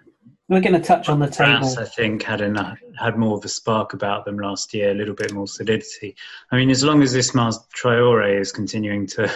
we're 0.50 0.62
going 0.62 0.74
to 0.74 0.80
touch 0.80 1.10
on 1.10 1.20
the 1.20 1.28
table. 1.28 1.60
Brass, 1.60 1.78
I 1.78 1.86
think 1.86 2.24
had 2.24 2.42
enough, 2.42 2.80
had 2.98 3.18
more 3.18 3.38
of 3.38 3.46
a 3.46 3.50
spark 3.50 3.94
about 3.94 4.26
them 4.26 4.38
last 4.38 4.74
year, 4.74 4.92
a 4.92 4.96
little 4.96 5.16
bit 5.16 5.34
more 5.34 5.48
solidity. 5.48 6.16
I 6.52 6.56
mean, 6.56 6.70
as 6.70 6.84
long 6.84 7.02
as 7.02 7.16
Ismaël 7.16 7.60
Traoré 7.76 8.40
is 8.40 8.52
continuing 8.52 9.08
to 9.08 9.32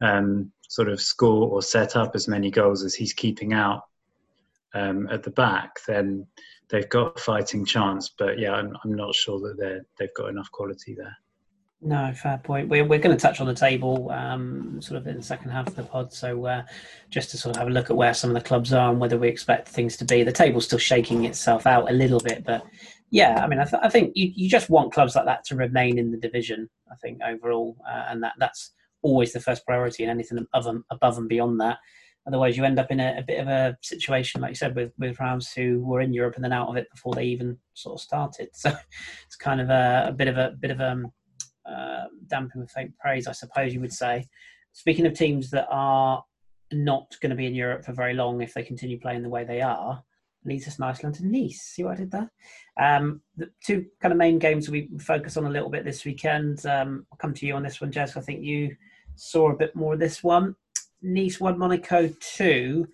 um, 0.00 0.52
sort 0.68 0.88
of 0.88 1.00
score 1.00 1.48
or 1.48 1.62
set 1.62 1.96
up 1.96 2.14
as 2.14 2.28
many 2.28 2.50
goals 2.50 2.84
as 2.84 2.94
he's 2.94 3.12
keeping 3.12 3.52
out 3.52 3.84
um, 4.74 5.08
at 5.10 5.22
the 5.22 5.30
back, 5.30 5.80
then 5.86 6.26
they've 6.68 6.88
got 6.88 7.18
a 7.18 7.20
fighting 7.20 7.64
chance. 7.64 8.08
But 8.08 8.38
yeah, 8.38 8.52
I'm, 8.52 8.76
I'm 8.84 8.94
not 8.94 9.14
sure 9.14 9.40
that 9.40 9.58
they 9.58 9.80
they've 9.98 10.14
got 10.14 10.30
enough 10.30 10.50
quality 10.52 10.94
there. 10.94 11.16
No, 11.86 12.12
fair 12.14 12.38
point. 12.38 12.68
We're, 12.68 12.84
we're 12.84 12.98
going 12.98 13.16
to 13.16 13.20
touch 13.20 13.40
on 13.40 13.46
the 13.46 13.54
table 13.54 14.10
um, 14.10 14.82
sort 14.82 14.98
of 14.98 15.06
in 15.06 15.18
the 15.18 15.22
second 15.22 15.50
half 15.50 15.68
of 15.68 15.76
the 15.76 15.84
pod. 15.84 16.12
So, 16.12 16.44
uh, 16.44 16.64
just 17.10 17.30
to 17.30 17.38
sort 17.38 17.54
of 17.54 17.60
have 17.60 17.68
a 17.68 17.70
look 17.70 17.90
at 17.90 17.96
where 17.96 18.12
some 18.12 18.28
of 18.28 18.34
the 18.34 18.40
clubs 18.40 18.72
are 18.72 18.90
and 18.90 18.98
whether 18.98 19.16
we 19.16 19.28
expect 19.28 19.68
things 19.68 19.96
to 19.98 20.04
be. 20.04 20.24
The 20.24 20.32
table's 20.32 20.64
still 20.64 20.80
shaking 20.80 21.26
itself 21.26 21.64
out 21.64 21.88
a 21.88 21.94
little 21.94 22.18
bit, 22.18 22.42
but 22.42 22.66
yeah, 23.12 23.40
I 23.40 23.46
mean, 23.46 23.60
I, 23.60 23.64
th- 23.66 23.82
I 23.84 23.88
think 23.88 24.10
you, 24.16 24.32
you 24.34 24.50
just 24.50 24.68
want 24.68 24.92
clubs 24.92 25.14
like 25.14 25.26
that 25.26 25.44
to 25.44 25.54
remain 25.54 25.96
in 25.96 26.10
the 26.10 26.18
division, 26.18 26.68
I 26.90 26.96
think, 26.96 27.20
overall. 27.24 27.76
Uh, 27.88 28.06
and 28.08 28.20
that 28.24 28.32
that's 28.40 28.72
always 29.02 29.32
the 29.32 29.38
first 29.38 29.64
priority, 29.64 30.02
and 30.02 30.10
anything 30.10 30.44
above 30.52 30.82
above 30.90 31.18
and 31.18 31.28
beyond 31.28 31.60
that. 31.60 31.78
Otherwise, 32.26 32.56
you 32.56 32.64
end 32.64 32.80
up 32.80 32.90
in 32.90 32.98
a, 32.98 33.18
a, 33.18 33.22
bit 33.22 33.38
of 33.38 33.46
a 33.46 33.78
situation, 33.80 34.40
like 34.40 34.50
you 34.50 34.56
said, 34.56 34.74
with, 34.74 34.90
with 34.98 35.20
Reims 35.20 35.52
who 35.52 35.84
were 35.84 36.00
in 36.00 36.12
Europe 36.12 36.34
and 36.34 36.42
then 36.42 36.52
out 36.52 36.68
of 36.68 36.76
it 36.76 36.90
before 36.90 37.14
they 37.14 37.26
even 37.26 37.56
sort 37.74 37.94
of 37.94 38.02
started. 38.02 38.48
So 38.54 38.76
it's 39.24 39.36
kind 39.36 39.60
of 39.60 39.70
a, 39.70 40.06
a 40.08 40.12
bit 40.12 40.26
of 40.26 40.36
a 40.36 40.56
bit 40.58 40.72
of 40.72 40.80
a 40.80 40.90
um, 40.90 41.12
uh, 41.68 42.04
damping 42.26 42.60
with 42.60 42.70
faint 42.70 42.96
praise, 42.98 43.26
I 43.26 43.32
suppose 43.32 43.74
you 43.74 43.80
would 43.80 43.92
say. 43.92 44.26
Speaking 44.72 45.06
of 45.06 45.14
teams 45.14 45.50
that 45.50 45.66
are 45.70 46.22
not 46.72 47.16
going 47.20 47.30
to 47.30 47.36
be 47.36 47.46
in 47.46 47.54
Europe 47.54 47.84
for 47.84 47.92
very 47.92 48.14
long 48.14 48.40
if 48.40 48.54
they 48.54 48.62
continue 48.62 48.98
playing 48.98 49.22
the 49.22 49.28
way 49.28 49.44
they 49.44 49.60
are, 49.60 50.02
leads 50.44 50.68
us 50.68 50.78
nicely 50.78 51.06
onto 51.06 51.24
Nice. 51.24 51.62
See 51.62 51.84
what 51.84 51.94
I 51.94 51.96
did 51.96 52.10
there? 52.10 52.30
Um, 52.80 53.20
the 53.36 53.50
two 53.64 53.86
kind 54.00 54.12
of 54.12 54.18
main 54.18 54.38
games 54.38 54.68
we 54.68 54.88
focus 55.00 55.36
on 55.36 55.46
a 55.46 55.50
little 55.50 55.70
bit 55.70 55.84
this 55.84 56.04
weekend. 56.04 56.64
Um, 56.66 57.06
I'll 57.12 57.18
come 57.18 57.34
to 57.34 57.46
you 57.46 57.54
on 57.54 57.62
this 57.62 57.80
one, 57.80 57.92
Jez. 57.92 58.16
I 58.16 58.20
think 58.20 58.44
you 58.44 58.76
saw 59.16 59.50
a 59.50 59.56
bit 59.56 59.74
more 59.74 59.94
of 59.94 60.00
this 60.00 60.22
one. 60.22 60.54
Nice 61.02 61.40
1, 61.40 61.58
Monaco 61.58 62.10
2. 62.20 62.86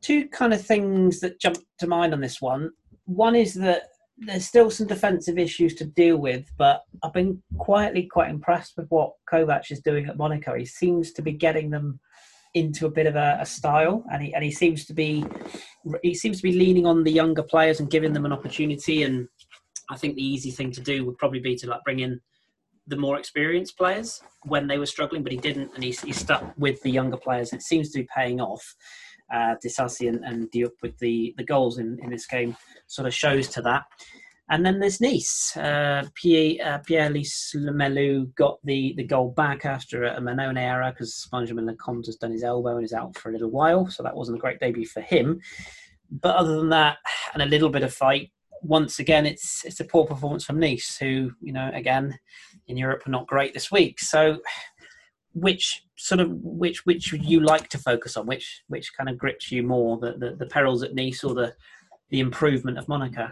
Two 0.00 0.28
kind 0.28 0.52
of 0.52 0.64
things 0.64 1.20
that 1.20 1.40
jump 1.40 1.58
to 1.78 1.86
mind 1.86 2.12
on 2.12 2.20
this 2.20 2.40
one. 2.40 2.70
One 3.06 3.34
is 3.34 3.54
that 3.54 3.84
there's 4.18 4.46
still 4.46 4.70
some 4.70 4.86
defensive 4.86 5.38
issues 5.38 5.74
to 5.74 5.84
deal 5.84 6.16
with, 6.16 6.50
but 6.56 6.84
I've 7.02 7.12
been 7.12 7.42
quietly 7.58 8.04
quite 8.04 8.30
impressed 8.30 8.76
with 8.76 8.88
what 8.88 9.12
Kovac 9.30 9.70
is 9.70 9.80
doing 9.80 10.06
at 10.06 10.16
Monaco. 10.16 10.54
He 10.54 10.64
seems 10.64 11.12
to 11.12 11.22
be 11.22 11.32
getting 11.32 11.70
them 11.70 12.00
into 12.54 12.86
a 12.86 12.90
bit 12.90 13.06
of 13.06 13.16
a, 13.16 13.36
a, 13.40 13.46
style, 13.46 14.04
and 14.10 14.22
he 14.22 14.34
and 14.34 14.42
he 14.42 14.50
seems 14.50 14.86
to 14.86 14.94
be 14.94 15.22
he 16.02 16.14
seems 16.14 16.38
to 16.38 16.42
be 16.42 16.52
leaning 16.52 16.86
on 16.86 17.04
the 17.04 17.12
younger 17.12 17.42
players 17.42 17.80
and 17.80 17.90
giving 17.90 18.14
them 18.14 18.24
an 18.24 18.32
opportunity. 18.32 19.02
And 19.02 19.28
I 19.90 19.96
think 19.96 20.14
the 20.14 20.26
easy 20.26 20.50
thing 20.50 20.72
to 20.72 20.80
do 20.80 21.04
would 21.04 21.18
probably 21.18 21.40
be 21.40 21.54
to 21.56 21.66
like 21.66 21.84
bring 21.84 22.00
in 22.00 22.20
the 22.86 22.96
more 22.96 23.18
experienced 23.18 23.76
players 23.76 24.22
when 24.44 24.66
they 24.66 24.78
were 24.78 24.86
struggling, 24.86 25.22
but 25.22 25.32
he 25.32 25.38
didn't, 25.38 25.72
and 25.74 25.84
he, 25.84 25.90
he 25.90 26.12
stuck 26.12 26.54
with 26.56 26.80
the 26.82 26.90
younger 26.90 27.16
players. 27.16 27.52
It 27.52 27.62
seems 27.62 27.90
to 27.90 27.98
be 27.98 28.08
paying 28.14 28.40
off. 28.40 28.74
Uh, 29.32 29.54
Disasi 29.64 30.08
and, 30.08 30.24
and 30.24 30.50
Diop 30.50 30.72
with 30.82 30.96
the, 30.98 31.34
the 31.36 31.44
goals 31.44 31.78
in, 31.78 31.98
in 32.02 32.10
this 32.10 32.26
game 32.26 32.56
sort 32.86 33.06
of 33.06 33.14
shows 33.14 33.48
to 33.48 33.62
that. 33.62 33.84
And 34.48 34.64
then 34.64 34.78
there's 34.78 35.00
Nice. 35.00 35.56
Uh, 35.56 36.04
Pierre, 36.14 36.74
uh, 36.74 36.78
Pierre 36.78 37.10
Lees-Melou 37.10 38.32
got 38.36 38.58
the, 38.62 38.94
the 38.96 39.02
goal 39.02 39.30
back 39.30 39.64
after 39.64 40.04
a 40.04 40.20
Mannone 40.20 40.58
error 40.58 40.92
because 40.92 41.28
Benjamin 41.32 41.66
Lecomte 41.66 42.06
has 42.06 42.16
done 42.16 42.30
his 42.30 42.44
elbow 42.44 42.76
and 42.76 42.84
is 42.84 42.92
out 42.92 43.16
for 43.16 43.30
a 43.30 43.32
little 43.32 43.50
while. 43.50 43.88
So 43.88 44.04
that 44.04 44.14
wasn't 44.14 44.38
a 44.38 44.40
great 44.40 44.60
debut 44.60 44.86
for 44.86 45.00
him. 45.00 45.40
But 46.10 46.36
other 46.36 46.56
than 46.56 46.68
that, 46.68 46.98
and 47.34 47.42
a 47.42 47.46
little 47.46 47.70
bit 47.70 47.82
of 47.82 47.92
fight, 47.92 48.30
once 48.62 48.98
again, 48.98 49.26
it's 49.26 49.64
it's 49.64 49.80
a 49.80 49.84
poor 49.84 50.06
performance 50.06 50.44
from 50.44 50.60
Nice, 50.60 50.96
who 50.98 51.32
you 51.40 51.52
know 51.52 51.70
again 51.74 52.18
in 52.68 52.76
Europe 52.76 53.06
are 53.06 53.10
not 53.10 53.26
great 53.26 53.54
this 53.54 53.70
week. 53.70 54.00
So, 54.00 54.38
which 55.36 55.82
sort 55.96 56.20
of 56.20 56.30
which 56.30 56.86
which 56.86 57.12
you 57.12 57.40
like 57.40 57.68
to 57.68 57.78
focus 57.78 58.16
on? 58.16 58.26
Which 58.26 58.62
which 58.68 58.96
kind 58.96 59.10
of 59.10 59.18
grips 59.18 59.52
you 59.52 59.62
more, 59.62 59.98
the 59.98 60.12
the, 60.12 60.34
the 60.36 60.46
perils 60.46 60.82
at 60.82 60.94
Nice 60.94 61.22
or 61.22 61.34
the 61.34 61.54
the 62.08 62.20
improvement 62.20 62.78
of 62.78 62.88
Monaco? 62.88 63.28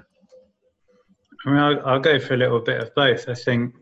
I 1.47 1.51
mean, 1.51 1.59
I'll, 1.59 1.87
I'll, 1.87 2.01
go 2.01 2.19
for 2.19 2.35
a 2.35 2.39
little 2.39 2.61
bit 2.61 2.81
of 2.81 2.95
both. 2.95 3.29
I 3.29 3.35
think 3.35 3.75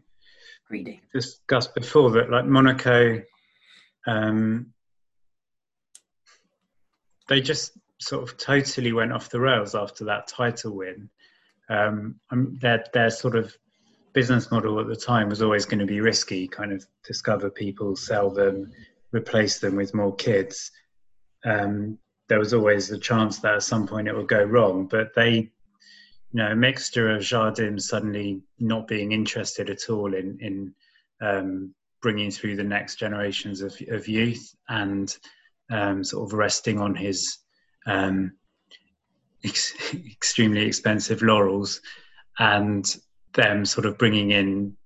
greedy 0.67 1.01
discussed 1.13 1.75
before 1.75 2.11
that, 2.13 2.31
like 2.31 2.45
Monaco, 2.45 3.23
um, 4.07 4.73
they 7.29 7.41
just 7.41 7.73
sort 8.01 8.23
of 8.23 8.37
totally 8.37 8.93
went 8.93 9.13
off 9.13 9.31
the 9.31 9.41
rails 9.41 9.75
after 9.75 10.05
that 10.05 10.29
title 10.29 10.77
win. 10.77 11.09
Um, 11.69 12.21
their 12.31 12.85
their 12.93 13.11
sort 13.11 13.35
of 13.35 13.57
business 14.13 14.51
model 14.51 14.81
at 14.81 14.87
the 14.87 14.97
time 14.97 15.29
was 15.29 15.43
always 15.43 15.65
going 15.65 15.79
to 15.79 15.87
be 15.87 16.01
risky, 16.01 16.47
kind 16.47 16.73
of 16.73 16.87
discover 17.05 17.51
people, 17.51 17.97
sell 17.97 18.31
them, 18.31 18.71
replace 19.13 19.59
them 19.59 19.77
with 19.77 19.95
more 19.95 20.15
kids. 20.15 20.71
Um, 21.45 21.99
there 22.29 22.39
was 22.39 22.55
always 22.55 22.89
the 22.89 22.99
chance 22.99 23.39
that 23.41 23.55
at 23.55 23.63
some 23.63 23.87
point 23.87 24.09
it 24.09 24.17
would 24.17 24.29
go 24.29 24.43
wrong, 24.43 24.87
but 24.87 25.15
they, 25.15 25.35
you 25.35 25.51
know, 26.33 26.53
a 26.53 26.57
mixture 26.57 27.15
of 27.15 27.23
Jardim 27.23 27.81
suddenly 27.81 28.43
not 28.59 28.87
being 28.87 29.13
interested 29.13 29.69
at 29.71 29.91
all 29.91 30.15
in 30.15 30.39
in 30.41 30.75
um, 31.21 31.75
bringing 32.01 32.31
through 32.31 32.57
the 32.57 32.65
next 32.65 32.97
generations 32.97 33.63
of, 33.63 33.77
of 33.89 34.09
youth 34.09 34.55
and 34.69 35.17
um, 35.71 36.03
sort 36.03 36.29
of 36.29 36.37
resting 36.37 36.81
on 36.81 36.95
his 36.95 37.39
um, 37.87 38.33
ex- 39.45 39.75
extremely 39.95 40.63
expensive 40.63 41.23
laurels 41.23 41.81
and 42.39 42.97
them 43.35 43.65
sort 43.65 43.87
of 43.87 43.99
bringing 43.99 44.31
in 44.31 44.77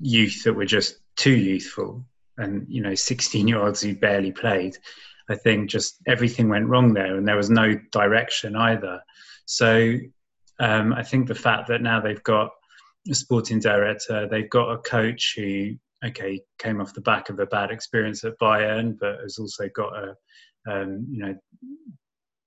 youth 0.00 0.44
that 0.44 0.54
were 0.54 0.64
just 0.64 0.96
too 1.16 1.36
youthful. 1.36 2.04
And 2.38 2.66
you 2.68 2.80
know 2.80 2.94
16 2.94 3.46
year 3.46 3.62
olds 3.62 3.82
who 3.82 3.94
barely 3.94 4.32
played 4.32 4.74
i 5.28 5.34
think 5.34 5.68
just 5.68 5.98
everything 6.06 6.48
went 6.48 6.68
wrong 6.68 6.94
there 6.94 7.16
and 7.16 7.28
there 7.28 7.36
was 7.36 7.50
no 7.50 7.74
direction 7.92 8.56
either. 8.56 9.02
So 9.44 9.96
um, 10.58 10.94
i 10.94 11.02
think 11.02 11.28
the 11.28 11.34
fact 11.34 11.68
that 11.68 11.82
now 11.82 12.00
they've 12.00 12.22
got 12.22 12.50
a 13.10 13.14
sporting 13.14 13.60
director 13.60 14.26
they've 14.26 14.48
got 14.48 14.70
a 14.70 14.78
coach 14.78 15.34
who 15.36 15.74
okay 16.04 16.40
came 16.58 16.80
off 16.80 16.94
the 16.94 17.00
back 17.00 17.28
of 17.28 17.38
a 17.40 17.46
bad 17.46 17.70
experience 17.70 18.24
at 18.24 18.38
bayern 18.38 18.96
but 18.98 19.20
has 19.20 19.38
also 19.38 19.68
got 19.74 19.92
a 19.96 20.16
um, 20.70 21.06
you 21.10 21.22
know 21.22 21.34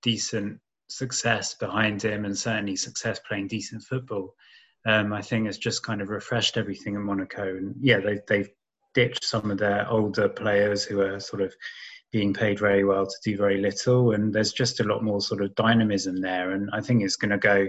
decent 0.02 0.58
success 0.88 1.54
behind 1.54 2.02
him 2.02 2.24
and 2.24 2.36
certainly 2.36 2.76
success 2.76 3.20
playing 3.26 3.48
decent 3.48 3.82
football 3.82 4.34
um, 4.86 5.12
I 5.12 5.22
think 5.22 5.46
has 5.46 5.58
just 5.58 5.82
kind 5.82 6.00
of 6.00 6.08
refreshed 6.08 6.56
everything 6.56 6.94
in 6.94 7.02
Monaco. 7.02 7.56
And 7.56 7.74
yeah, 7.80 8.00
they, 8.00 8.20
they've 8.28 8.50
ditched 8.94 9.24
some 9.24 9.50
of 9.50 9.58
their 9.58 9.88
older 9.88 10.28
players 10.28 10.84
who 10.84 11.00
are 11.00 11.20
sort 11.20 11.42
of 11.42 11.54
being 12.12 12.32
paid 12.32 12.58
very 12.58 12.84
well 12.84 13.06
to 13.06 13.16
do 13.24 13.36
very 13.36 13.58
little. 13.58 14.12
And 14.12 14.32
there's 14.32 14.52
just 14.52 14.80
a 14.80 14.84
lot 14.84 15.02
more 15.02 15.20
sort 15.20 15.42
of 15.42 15.54
dynamism 15.56 16.20
there. 16.20 16.52
And 16.52 16.70
I 16.72 16.80
think 16.80 17.02
it's 17.02 17.16
going 17.16 17.32
to 17.32 17.38
go. 17.38 17.66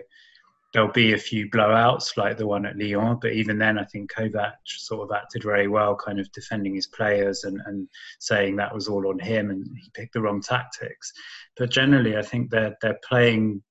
There'll 0.74 0.92
be 0.92 1.14
a 1.14 1.18
few 1.18 1.50
blowouts 1.50 2.18
like 2.18 2.38
the 2.38 2.46
one 2.46 2.66
at 2.66 2.78
Lyon, 2.78 3.18
but 3.22 3.32
even 3.32 3.58
then, 3.58 3.80
I 3.80 3.86
think 3.86 4.12
Kovac 4.12 4.56
sort 4.66 5.10
of 5.10 5.16
acted 5.16 5.42
very 5.42 5.70
well, 5.70 5.96
kind 5.96 6.20
of 6.20 6.30
defending 6.34 6.76
his 6.76 6.88
players 6.88 7.46
and, 7.46 7.62
and 7.66 7.88
saying 8.20 8.58
that 8.58 8.76
was 8.76 8.90
all 8.90 9.08
on 9.08 9.18
him 9.18 9.52
and 9.52 9.66
he 9.82 9.90
picked 9.94 10.14
the 10.14 10.22
wrong 10.22 10.42
tactics. 10.42 11.14
But 11.56 11.72
generally, 11.72 12.18
I 12.18 12.22
think 12.22 12.50
they're 12.50 12.76
they're 12.82 13.00
playing, 13.08 13.64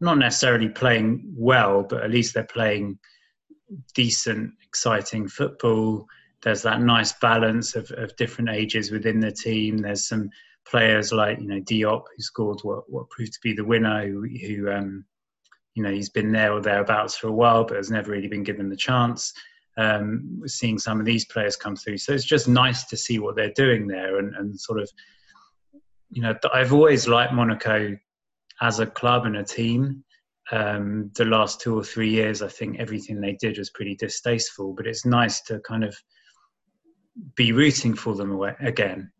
not 0.00 0.18
necessarily 0.18 0.68
playing 0.68 1.32
well, 1.36 1.82
but 1.82 2.02
at 2.02 2.10
least 2.10 2.34
they're 2.34 2.44
playing 2.44 2.98
decent, 3.94 4.52
exciting 4.62 5.28
football 5.28 6.06
there's 6.42 6.62
that 6.62 6.80
nice 6.80 7.12
balance 7.14 7.76
of, 7.76 7.90
of 7.92 8.16
different 8.16 8.50
ages 8.50 8.90
within 8.90 9.20
the 9.20 9.32
team. 9.32 9.78
There's 9.78 10.08
some 10.08 10.30
players 10.66 11.12
like 11.12 11.38
you 11.40 11.46
know 11.46 11.60
Diop 11.60 12.04
who 12.16 12.22
scored 12.22 12.60
what 12.62 12.90
what 12.90 13.10
proved 13.10 13.32
to 13.34 13.40
be 13.42 13.52
the 13.52 13.64
winner, 13.64 14.06
who, 14.06 14.26
who 14.26 14.70
um, 14.70 15.04
you 15.74 15.82
know 15.82 15.90
he's 15.90 16.10
been 16.10 16.32
there 16.32 16.52
or 16.52 16.60
thereabouts 16.60 17.16
for 17.16 17.28
a 17.28 17.32
while, 17.32 17.64
but 17.64 17.76
has 17.76 17.90
never 17.90 18.10
really 18.10 18.28
been 18.28 18.42
given 18.42 18.68
the 18.68 18.76
chance. 18.76 19.32
Um, 19.76 20.38
we're 20.40 20.48
seeing 20.48 20.78
some 20.78 20.98
of 20.98 21.06
these 21.06 21.24
players 21.26 21.56
come 21.56 21.76
through, 21.76 21.98
so 21.98 22.12
it's 22.12 22.24
just 22.24 22.48
nice 22.48 22.84
to 22.84 22.96
see 22.96 23.18
what 23.18 23.36
they're 23.36 23.52
doing 23.54 23.86
there, 23.86 24.18
and, 24.18 24.34
and 24.34 24.58
sort 24.58 24.80
of 24.80 24.90
you 26.10 26.22
know 26.22 26.34
I've 26.52 26.72
always 26.72 27.06
liked 27.06 27.34
Monaco 27.34 27.96
as 28.60 28.80
a 28.80 28.86
club 28.86 29.26
and 29.26 29.36
a 29.36 29.44
team. 29.44 30.04
Um, 30.52 31.10
the 31.14 31.24
last 31.24 31.60
two 31.60 31.78
or 31.78 31.84
three 31.84 32.10
years, 32.10 32.42
I 32.42 32.48
think 32.48 32.78
everything 32.78 33.20
they 33.20 33.36
did 33.40 33.58
was 33.58 33.70
pretty 33.70 33.94
distasteful, 33.94 34.72
but 34.74 34.86
it's 34.86 35.06
nice 35.06 35.40
to 35.42 35.60
kind 35.60 35.84
of 35.84 35.96
be 37.36 37.52
rooting 37.52 37.94
for 37.94 38.14
them 38.14 38.40
again. 38.60 39.12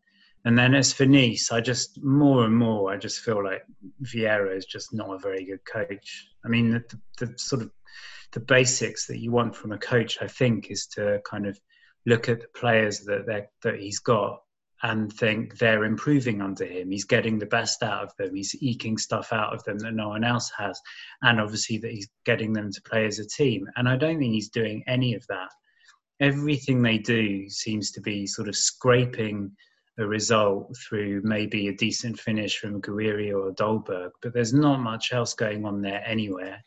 And 0.44 0.58
then 0.58 0.74
as 0.74 0.92
for 0.92 1.04
Nice, 1.04 1.52
I 1.52 1.60
just 1.60 2.02
more 2.02 2.46
and 2.46 2.56
more 2.56 2.90
I 2.90 2.96
just 2.96 3.20
feel 3.20 3.44
like 3.44 3.62
Vieira 4.02 4.56
is 4.56 4.64
just 4.64 4.92
not 4.94 5.10
a 5.10 5.18
very 5.18 5.44
good 5.44 5.64
coach. 5.64 6.26
I 6.44 6.48
mean, 6.48 6.70
the, 6.70 6.84
the, 7.18 7.26
the 7.26 7.38
sort 7.38 7.62
of 7.62 7.70
the 8.32 8.40
basics 8.40 9.06
that 9.06 9.18
you 9.18 9.32
want 9.32 9.54
from 9.54 9.72
a 9.72 9.78
coach, 9.78 10.18
I 10.22 10.28
think, 10.28 10.70
is 10.70 10.86
to 10.94 11.20
kind 11.28 11.46
of 11.46 11.60
look 12.06 12.28
at 12.28 12.40
the 12.40 12.48
players 12.54 13.00
that 13.00 13.26
that 13.62 13.78
he's 13.78 13.98
got 13.98 14.40
and 14.82 15.12
think 15.12 15.58
they're 15.58 15.84
improving 15.84 16.40
under 16.40 16.64
him. 16.64 16.90
He's 16.90 17.04
getting 17.04 17.38
the 17.38 17.46
best 17.46 17.82
out 17.82 18.04
of 18.04 18.16
them. 18.18 18.34
He's 18.34 18.56
eking 18.60 18.98
stuff 18.98 19.32
out 19.32 19.52
of 19.52 19.62
them 19.64 19.78
that 19.78 19.94
no 19.94 20.08
one 20.08 20.24
else 20.24 20.50
has, 20.56 20.80
and 21.22 21.40
obviously 21.40 21.78
that 21.78 21.90
he's 21.90 22.08
getting 22.24 22.52
them 22.52 22.72
to 22.72 22.82
play 22.82 23.06
as 23.06 23.18
a 23.18 23.26
team. 23.26 23.66
And 23.76 23.88
I 23.88 23.96
don't 23.96 24.18
think 24.18 24.32
he's 24.32 24.48
doing 24.48 24.82
any 24.86 25.14
of 25.14 25.26
that 25.28 25.50
everything 26.20 26.82
they 26.82 26.98
do 26.98 27.48
seems 27.48 27.90
to 27.92 28.00
be 28.00 28.26
sort 28.26 28.48
of 28.48 28.54
scraping 28.54 29.50
a 29.98 30.06
result 30.06 30.74
through 30.76 31.20
maybe 31.24 31.68
a 31.68 31.74
decent 31.74 32.18
finish 32.18 32.58
from 32.58 32.80
Gouiri 32.80 33.34
or 33.34 33.52
Dolberg, 33.52 34.10
but 34.22 34.32
there's 34.32 34.54
not 34.54 34.80
much 34.80 35.12
else 35.12 35.34
going 35.34 35.64
on 35.64 35.82
there 35.82 36.02
anywhere. 36.06 36.62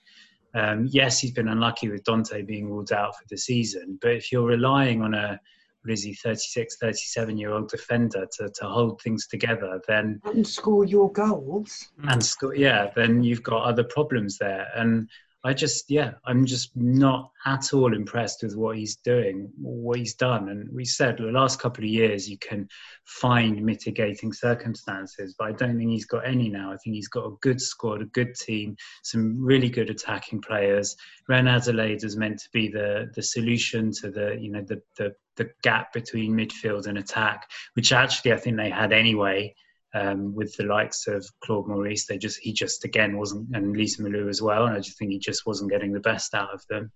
Um, 0.55 0.87
yes, 0.89 1.19
he's 1.19 1.31
been 1.31 1.47
unlucky 1.47 1.89
with 1.89 2.03
Dante 2.03 2.43
being 2.43 2.69
ruled 2.69 2.91
out 2.91 3.15
for 3.15 3.23
the 3.29 3.37
season, 3.37 3.97
but 4.01 4.11
if 4.11 4.31
you're 4.31 4.45
relying 4.45 5.01
on 5.01 5.13
a 5.13 5.39
he, 5.85 6.13
36, 6.13 6.77
37 6.77 7.37
year 7.37 7.51
old 7.51 7.69
defender 7.69 8.25
to, 8.37 8.49
to 8.49 8.65
hold 8.65 9.01
things 9.01 9.27
together, 9.27 9.81
then. 9.87 10.21
And 10.23 10.45
score 10.47 10.85
your 10.85 11.11
goals. 11.11 11.91
And 12.07 12.23
score, 12.23 12.55
yeah, 12.55 12.91
then 12.95 13.23
you've 13.23 13.43
got 13.43 13.63
other 13.63 13.83
problems 13.83 14.37
there. 14.37 14.67
And 14.75 15.09
I 15.45 15.53
just, 15.53 15.91
yeah, 15.91 16.13
I'm 16.25 16.45
just 16.45 16.71
not 16.75 17.31
at 17.45 17.73
all 17.73 17.93
impressed 17.93 18.43
with 18.43 18.55
what 18.55 18.77
he's 18.77 18.95
doing, 18.95 19.51
what 19.59 19.99
he's 19.99 20.13
done. 20.13 20.47
And 20.47 20.69
we 20.73 20.85
said 20.85 21.17
the 21.17 21.23
last 21.25 21.59
couple 21.59 21.83
of 21.83 21.89
years 21.89 22.29
you 22.29 22.37
can 22.37 22.69
find 23.05 23.61
mitigating 23.61 24.31
circumstances, 24.31 25.35
but 25.37 25.49
I 25.49 25.51
don't 25.51 25.77
think 25.77 25.89
he's 25.89 26.05
got 26.05 26.25
any 26.25 26.47
now. 26.47 26.71
I 26.71 26.77
think 26.77 26.95
he's 26.95 27.09
got 27.09 27.25
a 27.25 27.35
good 27.41 27.59
squad, 27.59 28.01
a 28.01 28.05
good 28.05 28.35
team, 28.35 28.77
some 29.03 29.43
really 29.43 29.69
good 29.69 29.89
attacking 29.89 30.41
players. 30.41 30.95
Reine 31.27 31.49
Adelaide 31.49 32.05
is 32.05 32.15
meant 32.15 32.39
to 32.39 32.49
be 32.53 32.69
the 32.69 33.11
the 33.13 33.23
solution 33.23 33.91
to 34.01 34.11
the 34.11 34.37
you 34.39 34.49
know 34.49 34.63
the 34.65 34.81
the 34.97 35.13
the 35.35 35.49
gap 35.61 35.91
between 35.91 36.37
midfield 36.37 36.87
and 36.87 36.97
attack, 36.97 37.49
which 37.73 37.91
actually 37.91 38.31
I 38.31 38.37
think 38.37 38.55
they 38.55 38.69
had 38.69 38.93
anyway 38.93 39.53
um, 39.93 40.33
with 40.33 40.55
the 40.57 40.63
likes 40.63 41.07
of 41.07 41.25
Claude 41.41 41.67
Maurice. 41.67 42.05
They 42.05 42.17
just 42.17 42.39
he 42.39 42.53
just 42.53 42.83
again 42.85 43.17
wasn't, 43.17 43.55
and 43.55 43.75
Lees-Melou 43.75 44.29
as 44.29 44.41
well. 44.41 44.65
And 44.65 44.75
I 44.75 44.79
just 44.79 44.97
think 44.97 45.11
he 45.11 45.19
just 45.19 45.45
wasn't 45.45 45.71
getting 45.71 45.93
the 45.93 45.99
best 45.99 46.33
out 46.33 46.53
of 46.53 46.65
them. 46.69 46.91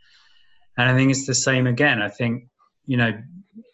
And 0.78 0.90
I 0.90 0.96
think 0.96 1.12
it's 1.12 1.26
the 1.26 1.36
same 1.36 1.68
again. 1.68 2.02
I 2.02 2.10
think 2.10 2.48
you 2.86 2.98
know 2.98 3.14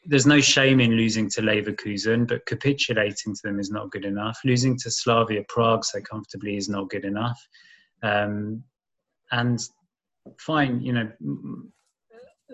there's 0.06 0.26
no 0.26 0.40
shame 0.40 0.80
in 0.80 0.92
losing 0.92 1.30
to 1.32 1.42
Leverkusen, 1.42 2.28
but 2.28 2.46
capitulating 2.46 3.34
to 3.34 3.42
them 3.44 3.60
is 3.60 3.72
not 3.72 3.92
good 3.92 4.06
enough. 4.06 4.40
Losing 4.44 4.78
to 4.80 4.92
Slavia 4.92 5.44
Prague 5.48 5.86
so 5.86 6.02
comfortably 6.02 6.58
is 6.58 6.70
not 6.70 6.90
good 6.90 7.06
enough. 7.06 7.40
Um, 8.02 8.64
and 9.32 9.60
fine, 10.38 10.82
you 10.82 10.94
know, 10.94 11.12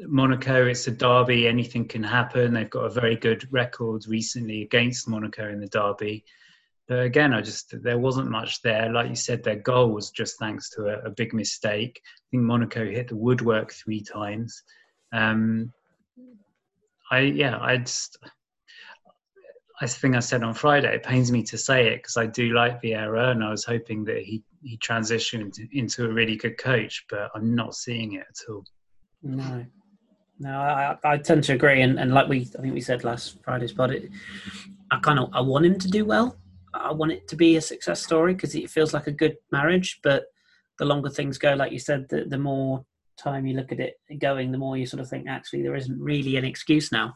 Monaco, 0.07 0.67
it's 0.67 0.87
a 0.87 0.91
derby, 0.91 1.47
anything 1.47 1.87
can 1.87 2.03
happen. 2.03 2.53
They've 2.53 2.69
got 2.69 2.85
a 2.85 2.89
very 2.89 3.15
good 3.15 3.47
record 3.51 4.05
recently 4.07 4.61
against 4.61 5.07
Monaco 5.07 5.49
in 5.49 5.59
the 5.59 5.67
derby. 5.67 6.23
But 6.89 7.01
again, 7.01 7.35
I 7.35 7.41
just 7.41 7.75
there 7.83 7.99
wasn't 7.99 8.31
much 8.31 8.63
there. 8.63 8.91
Like 8.91 9.09
you 9.09 9.15
said, 9.15 9.43
their 9.43 9.57
goal 9.57 9.91
was 9.91 10.09
just 10.09 10.39
thanks 10.39 10.71
to 10.71 10.87
a, 10.87 11.05
a 11.05 11.09
big 11.11 11.35
mistake. 11.35 12.01
I 12.03 12.25
think 12.31 12.43
Monaco 12.43 12.83
hit 12.83 13.09
the 13.09 13.15
woodwork 13.15 13.71
three 13.71 14.01
times. 14.01 14.63
Um, 15.13 15.71
I 17.11 17.19
yeah, 17.19 17.59
I 17.61 17.77
just 17.77 18.17
I 19.79 19.85
think 19.85 20.15
I 20.15 20.19
said 20.19 20.41
on 20.41 20.55
Friday. 20.55 20.95
It 20.95 21.03
pains 21.03 21.31
me 21.31 21.43
to 21.43 21.59
say 21.59 21.89
it 21.89 21.97
because 21.97 22.17
I 22.17 22.25
do 22.25 22.53
like 22.53 22.81
Vieira, 22.81 23.33
and 23.33 23.43
I 23.43 23.51
was 23.51 23.63
hoping 23.63 24.03
that 24.05 24.23
he 24.23 24.43
he 24.63 24.75
transitioned 24.79 25.59
into 25.71 26.05
a 26.05 26.11
really 26.11 26.37
good 26.37 26.57
coach, 26.57 27.05
but 27.07 27.29
I'm 27.35 27.53
not 27.53 27.75
seeing 27.75 28.13
it 28.13 28.25
at 28.27 28.51
all. 28.51 28.65
No, 29.21 29.63
no, 30.39 30.49
I, 30.49 30.97
I 31.03 31.17
tend 31.17 31.43
to 31.43 31.53
agree, 31.53 31.83
and, 31.83 31.99
and 31.99 32.15
like 32.15 32.27
we 32.27 32.49
I 32.57 32.61
think 32.63 32.73
we 32.73 32.81
said 32.81 33.03
last 33.03 33.37
Friday's 33.43 33.73
pod, 33.73 33.91
it, 33.91 34.09
I 34.89 34.97
kind 34.97 35.19
of 35.19 35.29
I 35.33 35.41
want 35.41 35.67
him 35.67 35.77
to 35.77 35.87
do 35.87 36.03
well. 36.03 36.35
I 36.73 36.91
want 36.91 37.11
it 37.11 37.27
to 37.29 37.35
be 37.35 37.55
a 37.57 37.61
success 37.61 38.03
story 38.03 38.33
because 38.33 38.55
it 38.55 38.69
feels 38.69 38.93
like 38.93 39.07
a 39.07 39.11
good 39.11 39.37
marriage. 39.51 39.99
But 40.03 40.25
the 40.77 40.85
longer 40.85 41.09
things 41.09 41.37
go, 41.37 41.53
like 41.53 41.71
you 41.71 41.79
said, 41.79 42.07
the, 42.09 42.25
the 42.25 42.37
more 42.37 42.85
time 43.17 43.45
you 43.45 43.55
look 43.55 43.71
at 43.71 43.79
it 43.79 43.99
going, 44.19 44.51
the 44.51 44.57
more 44.57 44.77
you 44.77 44.85
sort 44.85 45.01
of 45.01 45.09
think 45.09 45.27
actually 45.27 45.61
there 45.61 45.75
isn't 45.75 45.99
really 45.99 46.37
an 46.37 46.45
excuse 46.45 46.91
now. 46.91 47.13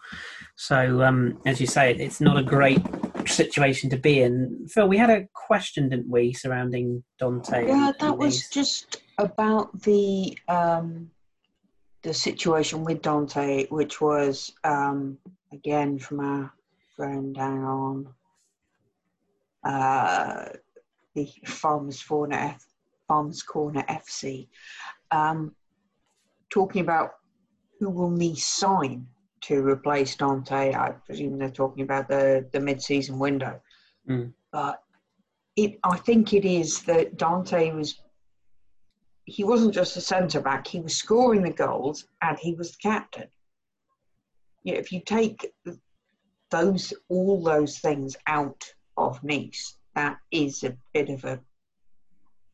So 0.55 1.01
um, 1.01 1.39
as 1.45 1.61
you 1.61 1.67
say, 1.67 1.93
it's 1.95 2.21
not 2.21 2.37
a 2.37 2.43
great 2.43 2.81
situation 3.25 3.89
to 3.89 3.97
be 3.97 4.21
in. 4.21 4.67
Phil, 4.69 4.87
we 4.87 4.97
had 4.97 5.09
a 5.09 5.27
question, 5.33 5.89
didn't 5.89 6.09
we, 6.09 6.33
surrounding 6.33 7.03
Dante? 7.19 7.67
Yeah, 7.67 7.93
that 7.99 8.17
was 8.17 8.49
just 8.49 9.01
about 9.17 9.81
the 9.81 10.37
um, 10.47 11.09
the 12.01 12.13
situation 12.13 12.83
with 12.83 13.01
Dante, 13.01 13.67
which 13.67 14.01
was 14.01 14.51
um, 14.65 15.17
again 15.53 15.97
from 15.99 16.19
our 16.19 16.51
friend. 16.95 17.35
Hang 17.37 17.63
on 17.63 18.13
uh, 19.63 20.45
the 21.15 21.29
Farmers 21.45 22.01
Corner, 22.03 22.35
F, 22.35 22.65
Farmers 23.07 23.43
Corner 23.43 23.83
FC, 23.89 24.47
um, 25.11 25.53
talking 26.49 26.81
about 26.81 27.11
who 27.79 27.89
will 27.89 28.09
Nice 28.09 28.45
sign 28.45 29.07
to 29.41 29.61
replace 29.61 30.15
Dante. 30.15 30.73
I 30.73 30.91
presume 31.05 31.37
they're 31.37 31.49
talking 31.49 31.83
about 31.83 32.07
the, 32.07 32.47
the 32.51 32.59
mid-season 32.59 33.19
window. 33.19 33.59
Mm. 34.09 34.33
But 34.51 34.81
it, 35.55 35.79
I 35.83 35.97
think 35.97 36.33
it 36.33 36.45
is 36.45 36.81
that 36.83 37.17
Dante 37.17 37.71
was 37.71 37.99
he 39.25 39.43
wasn't 39.43 39.73
just 39.73 39.95
a 39.95 40.01
centre 40.01 40.41
back, 40.41 40.67
he 40.67 40.81
was 40.81 40.95
scoring 40.95 41.43
the 41.43 41.51
goals 41.51 42.05
and 42.21 42.37
he 42.37 42.55
was 42.55 42.71
the 42.71 42.77
captain. 42.81 43.27
Yeah, 44.63 44.75
if 44.75 44.91
you 44.91 45.01
take 45.05 45.53
those 46.51 46.93
all 47.09 47.41
those 47.41 47.79
things 47.79 48.15
out 48.27 48.63
of 48.97 49.23
Nice, 49.23 49.77
that 49.95 50.17
is 50.31 50.63
a 50.63 50.75
bit 50.93 51.09
of 51.09 51.23
a 51.23 51.39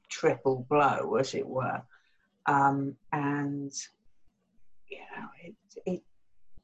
triple 0.09 0.65
blow, 0.69 1.15
as 1.15 1.33
it 1.33 1.47
were. 1.47 1.81
Um, 2.45 2.95
and 3.11 3.71
you 4.87 4.97
know, 4.97 5.27
it, 5.43 5.55
it 5.85 6.01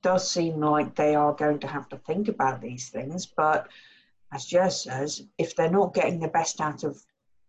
does 0.02 0.30
seem 0.30 0.60
like 0.60 0.96
they 0.96 1.16
are 1.16 1.34
going 1.34 1.60
to 1.60 1.68
have 1.68 1.90
to 1.90 1.98
think 1.98 2.28
about 2.28 2.62
these 2.62 2.90
things. 2.90 3.26
But 3.26 3.68
as 4.32 4.48
Jez 4.48 4.84
says, 4.84 5.24
if 5.38 5.56
they're 5.56 5.70
not 5.70 5.94
getting 5.94 6.20
the 6.20 6.28
best 6.28 6.60
out 6.60 6.84
of 6.84 7.02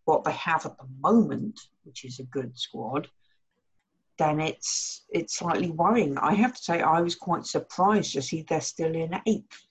what 0.05 0.25
they 0.25 0.33
have 0.33 0.67
at 0.67 0.79
the 0.79 0.87
moment, 1.01 1.61
which 1.85 2.05
is 2.05 2.21
a 2.21 2.25
good 2.25 2.59
squad, 2.59 3.09
then 4.19 4.41
it's 4.41 5.03
it's 5.11 5.37
slightly 5.37 5.71
worrying. 5.71 6.17
I 6.19 6.35
have 6.35 6.55
to 6.55 6.63
say, 6.63 6.81
I 6.81 7.01
was 7.01 7.15
quite 7.15 7.45
surprised 7.45 8.13
to 8.13 8.23
see 8.23 8.43
they're 8.43 8.61
still 8.61 8.95
in 8.95 9.21
eighth. 9.27 9.67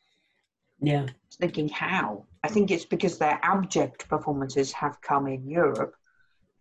Yeah. 0.79 1.07
Thinking 1.39 1.69
how? 1.69 2.25
I 2.45 2.47
think 2.47 2.69
it's 2.69 2.85
because 2.85 3.17
their 3.17 3.39
abject 3.41 4.07
performances 4.07 4.71
have 4.73 5.01
come 5.01 5.25
in 5.27 5.49
Europe. 5.49 5.93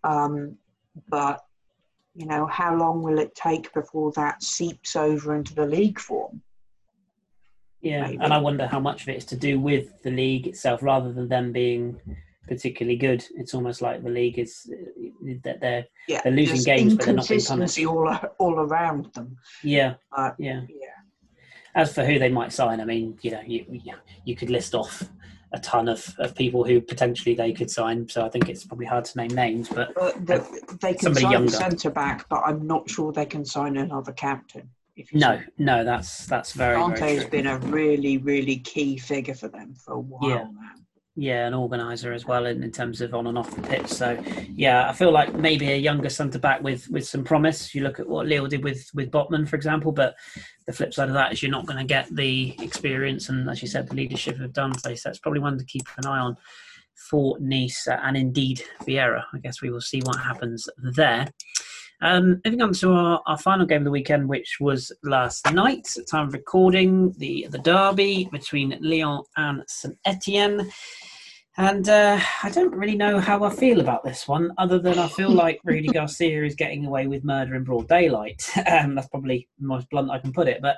Um, 0.02 0.56
but, 1.08 1.40
you 2.14 2.24
know, 2.26 2.46
how 2.46 2.74
long 2.74 3.02
will 3.02 3.18
it 3.18 3.34
take 3.34 3.72
before 3.74 4.10
that 4.12 4.42
seeps 4.42 4.96
over 4.96 5.34
into 5.34 5.54
the 5.54 5.66
league 5.66 5.98
form? 6.00 6.40
Yeah, 7.82 8.02
maybe. 8.06 8.18
and 8.22 8.32
I 8.32 8.38
wonder 8.38 8.66
how 8.66 8.80
much 8.80 9.02
of 9.02 9.10
it 9.10 9.16
is 9.18 9.26
to 9.26 9.36
do 9.36 9.60
with 9.60 10.02
the 10.02 10.10
league 10.10 10.46
itself 10.46 10.82
rather 10.82 11.12
than 11.12 11.28
them 11.28 11.52
being 11.52 12.00
particularly 12.48 12.96
good. 12.96 13.22
It's 13.34 13.52
almost 13.52 13.82
like 13.82 14.02
the 14.02 14.08
league 14.08 14.38
is 14.38 14.66
that 15.42 15.60
they're 15.60 15.84
yeah, 16.08 16.22
they're 16.24 16.32
losing 16.32 16.62
games, 16.62 16.94
but 16.94 17.04
they're 17.04 17.14
not 17.14 17.28
being 17.28 17.40
inconsistency 17.40 17.84
all 17.84 18.08
all 18.38 18.54
around 18.60 19.12
them. 19.12 19.36
yeah 19.62 19.94
Uh, 20.16 20.30
yeah. 20.38 20.62
yeah, 20.66 20.98
As 21.74 21.92
for 21.94 22.06
who 22.06 22.18
they 22.18 22.30
might 22.30 22.52
sign, 22.54 22.80
I 22.80 22.86
mean, 22.86 23.18
you 23.20 23.30
know, 23.32 23.42
you- 23.46 23.82
you 24.24 24.34
could 24.34 24.48
list 24.48 24.74
off 24.74 24.96
a 25.54 25.58
ton 25.60 25.88
of, 25.88 26.14
of 26.18 26.34
people 26.34 26.64
who 26.64 26.80
potentially 26.80 27.34
they 27.34 27.52
could 27.52 27.70
sign. 27.70 28.08
So 28.08 28.26
I 28.26 28.28
think 28.28 28.48
it's 28.48 28.64
probably 28.64 28.86
hard 28.86 29.04
to 29.06 29.18
name 29.18 29.30
names, 29.30 29.68
but 29.68 29.94
but 29.94 30.26
the, 30.26 30.76
they 30.82 30.94
can 30.94 31.14
sign 31.14 31.30
younger. 31.30 31.48
a 31.48 31.56
centre 31.56 31.90
back, 31.90 32.28
but 32.28 32.42
I'm 32.44 32.66
not 32.66 32.90
sure 32.90 33.12
they 33.12 33.24
can 33.26 33.44
sign 33.44 33.76
another 33.76 34.12
captain. 34.12 34.68
No, 35.12 35.38
see. 35.38 35.44
no, 35.58 35.84
that's 35.84 36.26
that's 36.26 36.52
very 36.52 36.76
Dante 36.76 36.98
very 37.00 37.14
has 37.14 37.22
true. 37.22 37.30
been 37.30 37.46
a 37.46 37.58
really, 37.58 38.18
really 38.18 38.56
key 38.58 38.98
figure 38.98 39.34
for 39.34 39.48
them 39.48 39.74
for 39.74 39.94
a 39.94 40.00
while 40.00 40.28
Yeah. 40.28 40.44
now. 40.44 40.74
Yeah, 41.16 41.46
an 41.46 41.55
organizer 41.55 42.12
as 42.12 42.27
well 42.27 42.46
in, 42.46 42.64
in 42.64 42.72
terms 42.72 43.00
of 43.00 43.14
on 43.14 43.29
and 43.29 43.38
off 43.38 43.55
the 43.55 43.62
pitch. 43.62 43.87
So 43.87 44.20
yeah, 44.53 44.88
I 44.88 44.92
feel 44.92 45.12
like 45.12 45.33
maybe 45.33 45.70
a 45.70 45.77
younger 45.77 46.09
centre 46.09 46.40
back 46.40 46.61
with 46.61 46.88
with 46.90 47.07
some 47.07 47.22
promise. 47.22 47.72
You 47.72 47.85
look 47.85 48.00
at 48.00 48.09
what 48.09 48.27
Lille 48.27 48.48
did 48.48 48.64
with 48.64 48.90
with 48.94 49.12
Botman, 49.12 49.48
for 49.48 49.55
example, 49.55 49.92
but 49.92 50.16
the 50.66 50.72
flip 50.72 50.92
side 50.92 51.09
of 51.09 51.14
that 51.14 51.33
is 51.33 51.40
you're 51.40 51.53
not 51.53 51.66
going 51.66 51.79
to 51.79 51.85
get 51.85 52.09
the 52.16 52.57
experience 52.61 53.29
and, 53.29 53.48
as 53.48 53.62
you 53.62 53.68
said, 53.68 53.88
the 53.88 53.94
leadership 53.94 54.40
of 54.40 54.53
Dante. 54.53 54.96
So 54.96 55.09
that's 55.09 55.20
probably 55.20 55.40
one 55.40 55.57
to 55.57 55.64
keep 55.64 55.87
an 55.98 56.07
eye 56.07 56.18
on 56.18 56.37
for 57.09 57.38
Nice 57.38 57.87
and 57.87 58.16
indeed 58.16 58.64
Vieira. 58.83 59.22
I 59.33 59.38
guess 59.38 59.62
we 59.62 59.70
will 59.70 59.81
see 59.81 60.00
what 60.00 60.16
happens 60.16 60.68
there. 60.96 61.29
Um, 62.00 62.40
moving 62.44 62.61
on 62.61 62.72
to 62.74 62.92
our, 62.92 63.22
our 63.27 63.38
final 63.38 63.66
game 63.66 63.83
of 63.83 63.85
the 63.85 63.90
weekend, 63.90 64.29
which 64.29 64.59
was 64.61 64.92
last 65.05 65.50
night, 65.53 65.87
at 65.96 66.09
time 66.09 66.27
of 66.27 66.35
recording, 66.35 67.14
the 67.18 67.46
the 67.50 67.59
derby 67.59 68.29
between 68.33 68.77
Lyon 68.81 69.22
and 69.37 69.62
St 69.68 69.96
Etienne. 70.05 70.70
And 71.56 71.88
uh, 71.88 72.18
I 72.42 72.50
don't 72.50 72.74
really 72.74 72.96
know 72.96 73.20
how 73.20 73.44
I 73.44 73.50
feel 73.50 73.78
about 73.80 74.02
this 74.02 74.26
one, 74.26 74.50
other 74.58 74.80
than 74.80 74.98
I 74.98 75.06
feel 75.06 75.30
like 75.30 75.60
Rudi 75.62 75.86
Garcia 75.92 76.44
is 76.44 76.56
getting 76.56 76.84
away 76.84 77.06
with 77.06 77.22
murder 77.22 77.54
in 77.54 77.64
broad 77.64 77.88
daylight. 77.88 78.48
Um, 78.66 78.94
that's 78.94 79.08
probably 79.08 79.48
the 79.58 79.66
most 79.66 79.88
blunt 79.90 80.10
I 80.10 80.18
can 80.18 80.32
put 80.32 80.48
it. 80.48 80.60
But 80.60 80.76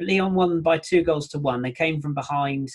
Leon 0.00 0.34
won 0.34 0.60
by 0.60 0.78
two 0.78 1.02
goals 1.02 1.28
to 1.28 1.38
one. 1.38 1.62
They 1.62 1.72
came 1.72 2.00
from 2.00 2.14
behind. 2.14 2.68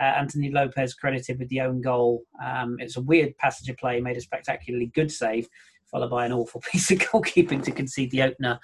Uh, 0.00 0.04
Anthony 0.04 0.50
Lopes 0.50 0.94
credited 0.94 1.38
with 1.38 1.48
the 1.48 1.60
own 1.60 1.80
goal. 1.80 2.22
Um, 2.44 2.78
it 2.80 2.84
was 2.84 2.96
a 2.96 3.02
weird 3.02 3.36
passage 3.38 3.68
of 3.68 3.76
play, 3.76 4.00
made 4.00 4.16
a 4.16 4.20
spectacularly 4.20 4.86
good 4.94 5.12
save, 5.12 5.48
followed 5.90 6.10
by 6.10 6.24
an 6.26 6.32
awful 6.32 6.62
piece 6.72 6.90
of 6.90 6.98
goalkeeping 6.98 7.62
to 7.64 7.70
concede 7.70 8.10
the 8.10 8.22
opener. 8.22 8.58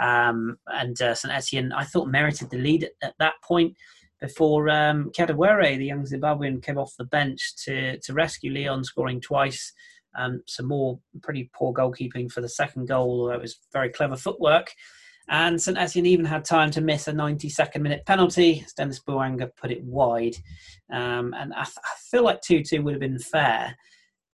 Um, 0.00 0.56
and 0.66 1.00
uh, 1.00 1.14
St 1.14 1.32
Etienne, 1.32 1.72
I 1.72 1.84
thought, 1.84 2.08
merited 2.08 2.50
the 2.50 2.58
lead 2.58 2.84
at, 2.84 2.92
at 3.02 3.14
that 3.18 3.34
point 3.44 3.76
before 4.20 4.68
um, 4.68 5.10
Kadewere, 5.16 5.78
the 5.78 5.86
young 5.86 6.04
Zimbabwean, 6.04 6.62
came 6.62 6.78
off 6.78 6.96
the 6.98 7.04
bench 7.04 7.54
to, 7.64 7.98
to 8.00 8.12
rescue 8.12 8.52
Leon, 8.52 8.84
scoring 8.84 9.20
twice. 9.20 9.72
Um, 10.16 10.42
some 10.46 10.66
more 10.66 10.98
pretty 11.22 11.50
poor 11.54 11.72
goalkeeping 11.72 12.30
for 12.30 12.40
the 12.40 12.48
second 12.48 12.88
goal, 12.88 13.20
although 13.20 13.34
it 13.34 13.40
was 13.40 13.60
very 13.72 13.90
clever 13.90 14.16
footwork. 14.16 14.72
And 15.28 15.60
St 15.60 15.76
Etienne 15.76 16.06
even 16.06 16.24
had 16.24 16.44
time 16.44 16.70
to 16.72 16.80
miss 16.80 17.06
a 17.06 17.12
92nd 17.12 17.80
minute 17.82 18.06
penalty. 18.06 18.64
Denis 18.76 19.00
Bouanga 19.00 19.50
put 19.56 19.70
it 19.70 19.84
wide. 19.84 20.36
Um, 20.90 21.34
and 21.34 21.52
I, 21.52 21.64
th- 21.64 21.76
I 21.84 21.90
feel 22.10 22.24
like 22.24 22.40
2 22.40 22.62
2 22.62 22.82
would 22.82 22.94
have 22.94 23.00
been 23.00 23.18
fair. 23.18 23.76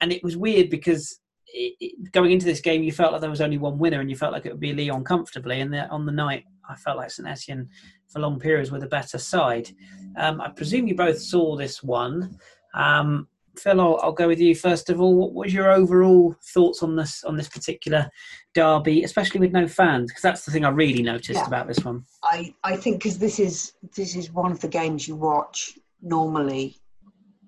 And 0.01 0.13
it 0.13 0.23
was 0.23 0.37
weird 0.37 0.71
because 0.71 1.19
it, 1.49 1.75
it, 1.81 2.13
going 2.13 2.31
into 2.31 2.47
this 2.47 2.61
game, 2.61 2.85
you 2.85 2.93
felt 2.93 3.13
like 3.13 3.21
there 3.21 3.31
was 3.31 3.41
only 3.41 3.59
one 3.59 3.79
winner 3.79 4.01
and 4.01 4.09
you 4.09 4.17
felt 4.17 4.33
like 4.33 4.47
it 4.47 4.53
would 4.53 4.61
be 4.61 4.73
Leon 4.73 5.03
comfortably. 5.03 5.61
And 5.61 5.75
on 5.75 6.07
the 6.07 6.13
night, 6.13 6.45
I 6.69 6.75
felt 6.77 6.97
like 6.97 7.11
St 7.11 7.29
Etienne 7.29 7.69
for 8.09 8.21
long 8.21 8.39
periods 8.39 8.71
were 8.71 8.81
the 8.81 8.87
better 8.87 9.19
side. 9.19 9.71
Um, 10.17 10.41
I 10.41 10.49
presume 10.51 10.87
you 10.87 10.95
both 10.95 11.21
saw 11.21 11.57
this 11.57 11.83
one. 11.83 12.39
Um, 12.75 13.29
Phil, 13.57 13.81
I'll, 13.81 14.01
I'll 14.03 14.13
go 14.13 14.27
with 14.27 14.41
you 14.41 14.55
first 14.55 14.91
of 14.91 15.01
all. 15.01 15.15
What 15.15 15.33
was 15.33 15.55
your 15.55 15.71
overall 15.71 16.35
thoughts 16.53 16.83
on 16.83 16.97
this 16.97 17.23
on 17.25 17.37
this 17.37 17.49
particular 17.49 18.11
derby, 18.55 19.05
especially 19.05 19.41
with 19.41 19.53
no 19.53 19.69
fans? 19.69 20.11
Because 20.11 20.23
that's 20.23 20.45
the 20.45 20.51
thing 20.51 20.65
I 20.65 20.71
really 20.71 21.03
noticed 21.03 21.41
Yeah. 21.41 21.47
about 21.47 21.69
this 21.69 21.85
one. 21.85 22.05
I, 22.25 22.55
I 22.65 22.77
think 22.77 22.99
because 22.99 23.19
this 23.19 23.39
is 23.39 23.75
this 23.97 24.17
is 24.17 24.33
one 24.33 24.51
of 24.51 24.61
the 24.61 24.69
games 24.69 25.07
you 25.07 25.17
watch 25.17 25.79
normally 26.03 26.77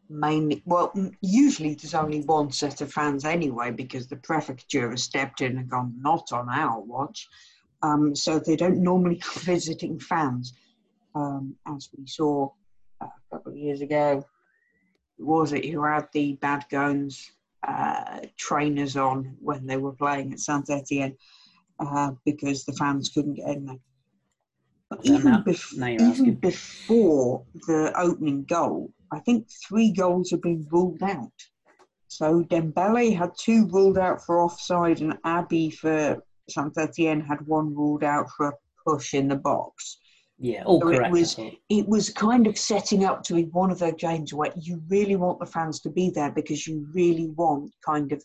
mainly 0.09 0.63
well 0.67 0.93
usually 1.21 1.75
there's 1.75 1.95
only 1.95 2.21
one 2.23 2.51
set 2.53 2.81
of 2.81 2.93
fans 2.93 3.25
anyway 3.25 3.73
because 3.73 4.07
the 4.07 4.17
prefecture 4.17 4.91
has 4.91 5.03
stepped 5.03 5.41
in 5.41 5.59
and 5.59 5.69
gone 5.69 5.93
not 6.01 6.33
on 6.33 6.49
our 6.49 6.81
watch 6.81 7.29
um, 7.83 8.15
so 8.15 8.39
they 8.39 8.57
don't 8.57 8.83
normally 8.83 9.19
have 9.23 9.43
visiting 9.43 9.99
fans 9.99 10.55
um, 11.15 11.55
as 11.67 11.89
we 11.97 12.07
saw 12.07 12.49
uh, 13.01 13.07
a 13.07 13.37
couple 13.37 13.53
of 13.53 13.59
years 13.59 13.81
ago 13.81 14.25
was 15.19 15.53
it 15.53 15.65
who 15.65 15.83
had 15.85 16.09
the 16.13 16.35
Bad 16.35 16.65
Gones 16.71 17.31
uh, 17.67 18.21
trainers 18.37 18.97
on 18.97 19.37
when 19.41 19.67
they 19.67 19.77
were 19.77 19.93
playing 19.93 20.33
at 20.33 20.41
Saint 20.41 20.69
Etienne 20.71 21.17
uh, 21.81 22.13
because 22.25 22.65
the 22.65 22.73
fans 22.73 23.09
couldn't 23.09 23.35
get 23.35 23.49
in 23.49 23.67
there. 23.67 23.79
But 24.91 25.01
even, 25.05 25.33
now- 25.33 25.43
bef- 25.43 25.77
now 25.77 25.87
even 25.89 26.35
before 26.35 27.45
the 27.67 27.93
opening 27.99 28.45
goal, 28.45 28.93
I 29.13 29.21
think 29.21 29.49
three 29.67 29.93
goals 29.93 30.31
had 30.31 30.43
been 30.43 30.67
ruled 30.71 31.03
out. 31.03 31.33
So 32.09 32.45
Dembele 32.45 33.17
had 33.17 33.33
two 33.37 33.67
ruled 33.67 33.99
out 33.99 34.25
for 34.25 34.41
offside, 34.41 35.01
and 35.01 35.19
Abi 35.25 35.71
for 35.71 36.23
Etienne 36.77 37.21
had 37.21 37.47
one 37.47 37.75
ruled 37.75 38.05
out 38.05 38.31
for 38.37 38.49
a 38.49 38.53
push 38.85 39.15
in 39.15 39.29
the 39.29 39.37
box. 39.37 39.99
Yeah, 40.39 40.65
all 40.65 40.81
So 40.81 40.89
it 40.89 40.97
correct. 40.97 41.07
I 41.07 41.11
was- 41.11 41.41
It 41.69 41.89
was 41.89 42.11
kind 42.11 42.47
of 42.47 42.59
setting 42.59 43.05
up 43.05 43.23
to 43.25 43.35
be 43.35 43.45
one 43.45 43.71
of 43.71 43.79
those 43.79 43.95
games 43.99 44.35
where 44.35 44.53
you 44.57 44.83
really 44.89 45.17
want 45.17 45.39
the 45.39 45.47
fans 45.47 45.81
to 45.81 45.91
be 45.91 46.11
there 46.11 46.31
because 46.31 46.67
you 46.67 46.87
really 46.93 47.29
want 47.31 47.73
kind 47.85 48.13
of 48.13 48.23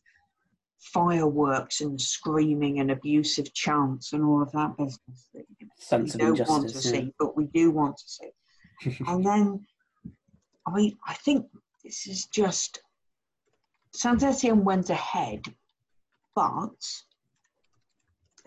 fireworks 0.81 1.81
and 1.81 1.99
screaming 2.01 2.79
and 2.79 2.91
abusive 2.91 3.53
chants 3.53 4.13
and 4.13 4.23
all 4.23 4.41
of 4.41 4.51
that 4.51 4.75
business 4.77 5.29
that 5.34 5.45
you 5.60 5.67
sense 5.77 6.15
we 6.15 6.19
don't 6.19 6.49
want 6.49 6.67
to 6.67 6.73
yeah. 6.73 6.79
see, 6.79 7.13
but 7.19 7.38
we 7.38 7.45
do 7.47 7.71
want 7.71 7.97
to 7.97 8.03
see. 8.07 8.99
and 9.07 9.25
then, 9.25 9.65
I 10.67 10.71
mean, 10.73 10.97
I 11.07 11.13
think 11.13 11.45
this 11.84 12.07
is 12.07 12.25
just 12.25 12.81
Saint 13.93 14.23
Etienne 14.23 14.63
went 14.63 14.89
ahead, 14.89 15.43
but 16.36 16.71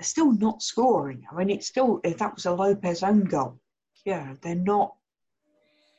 still 0.00 0.32
not 0.32 0.62
scoring. 0.62 1.24
I 1.30 1.36
mean, 1.36 1.50
it's 1.50 1.66
still 1.66 2.00
if 2.04 2.18
that 2.18 2.34
was 2.34 2.46
a 2.46 2.52
Lopes 2.52 3.02
own 3.02 3.24
goal, 3.24 3.60
yeah, 4.04 4.34
they're 4.42 4.54
not 4.54 4.94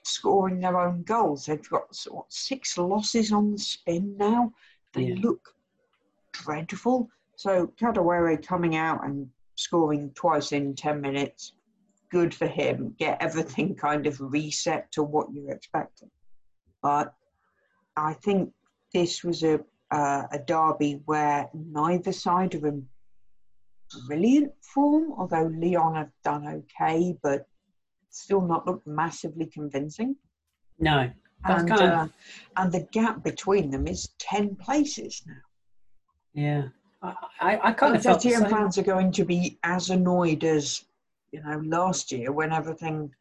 scoring 0.03 0.60
their 0.60 0.79
own 0.79 1.03
goals. 1.03 1.45
They've 1.45 1.69
got 1.69 1.95
what, 2.10 2.31
six 2.31 2.77
losses 2.77 3.31
on 3.31 3.51
the 3.51 3.58
spin 3.58 4.15
now. 4.17 4.53
They 4.93 5.05
Yeah. 5.05 5.15
look 5.21 5.55
dreadful. 6.34 7.10
So 7.36 7.67
Kadewere 7.67 8.45
coming 8.45 8.75
out 8.75 9.03
and 9.03 9.29
scoring 9.55 10.12
twice 10.13 10.51
in 10.51 10.75
10 10.75 11.01
minutes, 11.01 11.53
good 12.10 12.34
for 12.34 12.47
him. 12.47 12.95
Get 12.97 13.21
everything 13.21 13.75
kind 13.75 14.05
of 14.05 14.19
reset 14.21 14.91
to 14.93 15.03
what 15.03 15.34
you're 15.34 15.51
expecting. 15.51 16.12
But 16.81 17.15
I 17.97 18.13
think 18.13 18.53
this 18.93 19.23
was 19.23 19.43
a, 19.43 19.63
uh, 19.91 20.27
a 20.31 20.39
derby 20.39 21.01
where 21.05 21.49
neither 21.53 22.12
side 22.12 22.55
are 22.55 22.67
in 22.67 22.88
brilliant 24.08 24.52
form, 24.62 25.13
although 25.17 25.45
Leon 25.48 25.95
have 25.95 26.12
done 26.24 26.48
okay, 26.48 27.15
but 27.21 27.48
still 28.10 28.41
not 28.41 28.65
looked 28.65 28.88
massively 28.88 29.45
convincing. 29.45 30.15
No, 30.80 31.10
And, 31.45 31.69
kind 31.69 31.71
of- 31.71 31.80
uh, 31.89 32.08
and 32.58 32.71
the 32.71 32.88
gap 32.91 33.24
between 33.24 33.69
them 33.71 33.88
is 33.88 34.10
10 34.19 34.56
places 34.56 35.24
now. 35.26 35.34
yeah, 36.34 36.67
I, 37.02 37.13
I, 37.39 37.60
I 37.69 37.71
kind 37.74 37.95
of 37.95 38.04
felt 38.04 38.21
the 38.21 38.32
same. 38.32 38.50
fans 38.50 38.78
are 38.78 38.84
going 38.84 39.12
to 39.13 39.24
be 39.26 39.58
as 39.63 39.89
annoyed 39.89 40.43
as 40.43 40.84
you 41.32 41.41
know 41.43 41.60
last 41.65 42.12
year 42.12 42.32
when 42.32 42.52
everything 42.52 43.13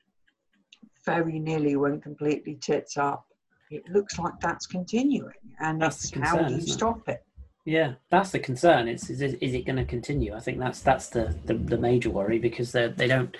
very 1.05 1.38
nearly 1.38 1.77
went 1.77 2.03
completely 2.03 2.55
tits 2.57 2.96
up. 2.96 3.27
It 3.70 3.87
looks 3.88 4.18
like 4.18 4.35
that's 4.40 4.66
continuing, 4.66 5.33
and 5.61 5.81
That's 5.81 6.11
how 6.11 6.20
concern, 6.20 6.48
do 6.48 6.55
you 6.55 6.61
isn't 6.61 6.70
it? 6.70 6.74
stop 6.74 7.09
it? 7.09 7.24
Yeah, 7.66 7.94
that's 8.11 8.31
the 8.31 8.38
concern. 8.40 8.88
It's 8.88 9.09
is, 9.09 9.22
it- 9.22 9.38
is 9.42 9.55
it 9.55 9.64
going 9.64 9.77
to 9.77 9.87
continue? 9.87 10.35
I 10.35 10.40
think 10.40 10.59
that's 10.59 10.81
that's 10.81 11.09
the, 11.09 11.35
the, 11.46 11.55
the 11.55 11.79
major 11.79 12.11
worry 12.11 12.38
because 12.38 12.72
they 12.72 12.88
they 12.88 13.07
don't 13.07 13.35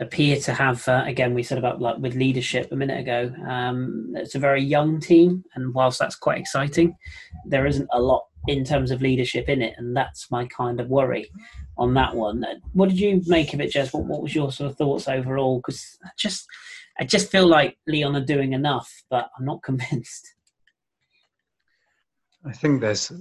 appear 0.00 0.38
to 0.40 0.54
have. 0.54 0.86
Uh, 0.88 1.02
again, 1.06 1.34
we 1.34 1.42
said 1.42 1.58
about 1.58 1.78
like 1.80 1.98
with 1.98 2.14
leadership 2.14 2.72
a 2.72 2.76
minute 2.76 3.00
ago. 3.00 3.30
Um, 3.46 4.14
it's 4.16 4.34
a 4.34 4.38
very 4.38 4.62
young 4.62 4.98
team, 4.98 5.44
and 5.54 5.74
whilst 5.74 5.98
that's 5.98 6.16
quite 6.16 6.38
exciting, 6.38 6.96
there 7.44 7.66
isn't 7.66 7.88
a 7.92 8.00
lot 8.00 8.24
in 8.48 8.64
terms 8.64 8.90
of 8.90 9.02
leadership 9.02 9.46
in 9.50 9.60
it, 9.60 9.74
and 9.76 9.94
that's 9.94 10.30
my 10.30 10.46
kind 10.46 10.80
of 10.80 10.88
worry 10.88 11.30
on 11.76 11.92
that 11.94 12.16
one. 12.16 12.42
Uh, 12.42 12.54
What 12.72 12.88
did 12.88 12.98
you 12.98 13.20
make 13.26 13.52
of 13.52 13.60
it, 13.60 13.72
Jez? 13.74 13.92
What, 13.92 14.06
what 14.06 14.22
was 14.22 14.34
your 14.34 14.50
sort 14.52 14.70
of 14.70 14.78
thoughts 14.78 15.06
overall? 15.06 15.58
Because 15.58 15.98
I 16.02 16.08
just 16.16 16.46
I 16.98 17.04
just 17.04 17.30
feel 17.30 17.46
like 17.46 17.76
Leon 17.86 18.16
are 18.16 18.24
doing 18.24 18.54
enough, 18.54 18.90
but 19.10 19.28
I'm 19.38 19.44
not 19.44 19.62
convinced. 19.70 20.32
I 22.42 22.52
think 22.52 22.80
there's 22.80 23.12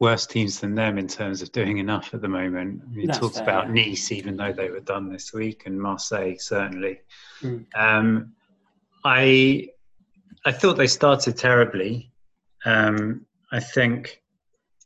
worse 0.00 0.26
teams 0.26 0.60
than 0.60 0.74
them 0.74 0.98
in 0.98 1.06
terms 1.06 1.42
of 1.42 1.52
doing 1.52 1.78
enough 1.78 2.14
at 2.14 2.22
the 2.22 2.28
moment. 2.28 2.82
We 2.94 3.06
That's 3.06 3.18
talked 3.18 3.36
fair, 3.36 3.44
about 3.44 3.76
yeah. 3.76 3.86
Nice, 3.86 4.10
even 4.10 4.36
though 4.36 4.52
they 4.52 4.70
were 4.70 4.80
done 4.80 5.12
this 5.12 5.32
week, 5.32 5.64
and 5.66 5.80
Marseille 5.80 6.36
certainly. 6.38 7.00
Mm. 7.42 7.66
Um, 7.76 8.32
I 9.04 9.68
I 10.44 10.52
thought 10.52 10.76
they 10.76 10.86
started 10.86 11.36
terribly. 11.36 12.10
Um, 12.64 13.26
I 13.52 13.60
think 13.60 14.22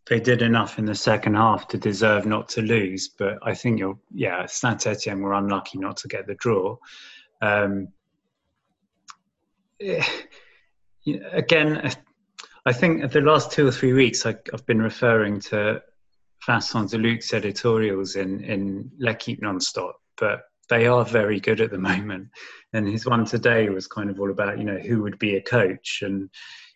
they 0.08 0.20
did 0.20 0.42
enough 0.42 0.78
in 0.78 0.84
the 0.84 0.94
second 0.94 1.34
half 1.34 1.68
to 1.68 1.78
deserve 1.78 2.26
not 2.26 2.48
to 2.50 2.62
lose, 2.62 3.08
but 3.08 3.38
I 3.42 3.54
think 3.54 3.78
you're 3.78 3.98
yeah, 4.12 4.46
Saint 4.46 4.86
Etienne 4.86 5.20
were 5.20 5.34
unlucky 5.34 5.78
not 5.78 5.96
to 5.98 6.08
get 6.08 6.26
the 6.26 6.34
draw. 6.34 6.76
Um, 7.40 7.88
eh, 9.80 10.04
again, 11.32 11.92
I 12.66 12.72
think 12.72 13.12
the 13.12 13.20
last 13.20 13.52
two 13.52 13.66
or 13.66 13.72
three 13.72 13.92
weeks 13.92 14.24
I, 14.24 14.36
have 14.52 14.64
been 14.66 14.80
referring 14.80 15.40
to 15.40 15.82
Vincent 16.46 16.90
Duluc's 16.90 17.34
editorials 17.34 18.16
in 18.16 18.42
in 18.42 18.90
L'Equipe 18.98 19.42
non-stop, 19.42 20.00
but 20.16 20.44
they 20.70 20.86
are 20.86 21.04
very 21.04 21.40
good 21.40 21.60
at 21.60 21.70
the 21.70 21.78
moment. 21.78 22.28
And 22.72 22.88
his 22.88 23.04
one 23.04 23.26
today 23.26 23.68
was 23.68 23.86
kind 23.86 24.08
of 24.08 24.18
all 24.18 24.30
about 24.30 24.58
you 24.58 24.64
know 24.64 24.78
who 24.78 25.02
would 25.02 25.18
be 25.18 25.36
a 25.36 25.42
coach, 25.42 26.00
and 26.02 26.30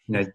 you 0.07 0.13
know 0.13 0.27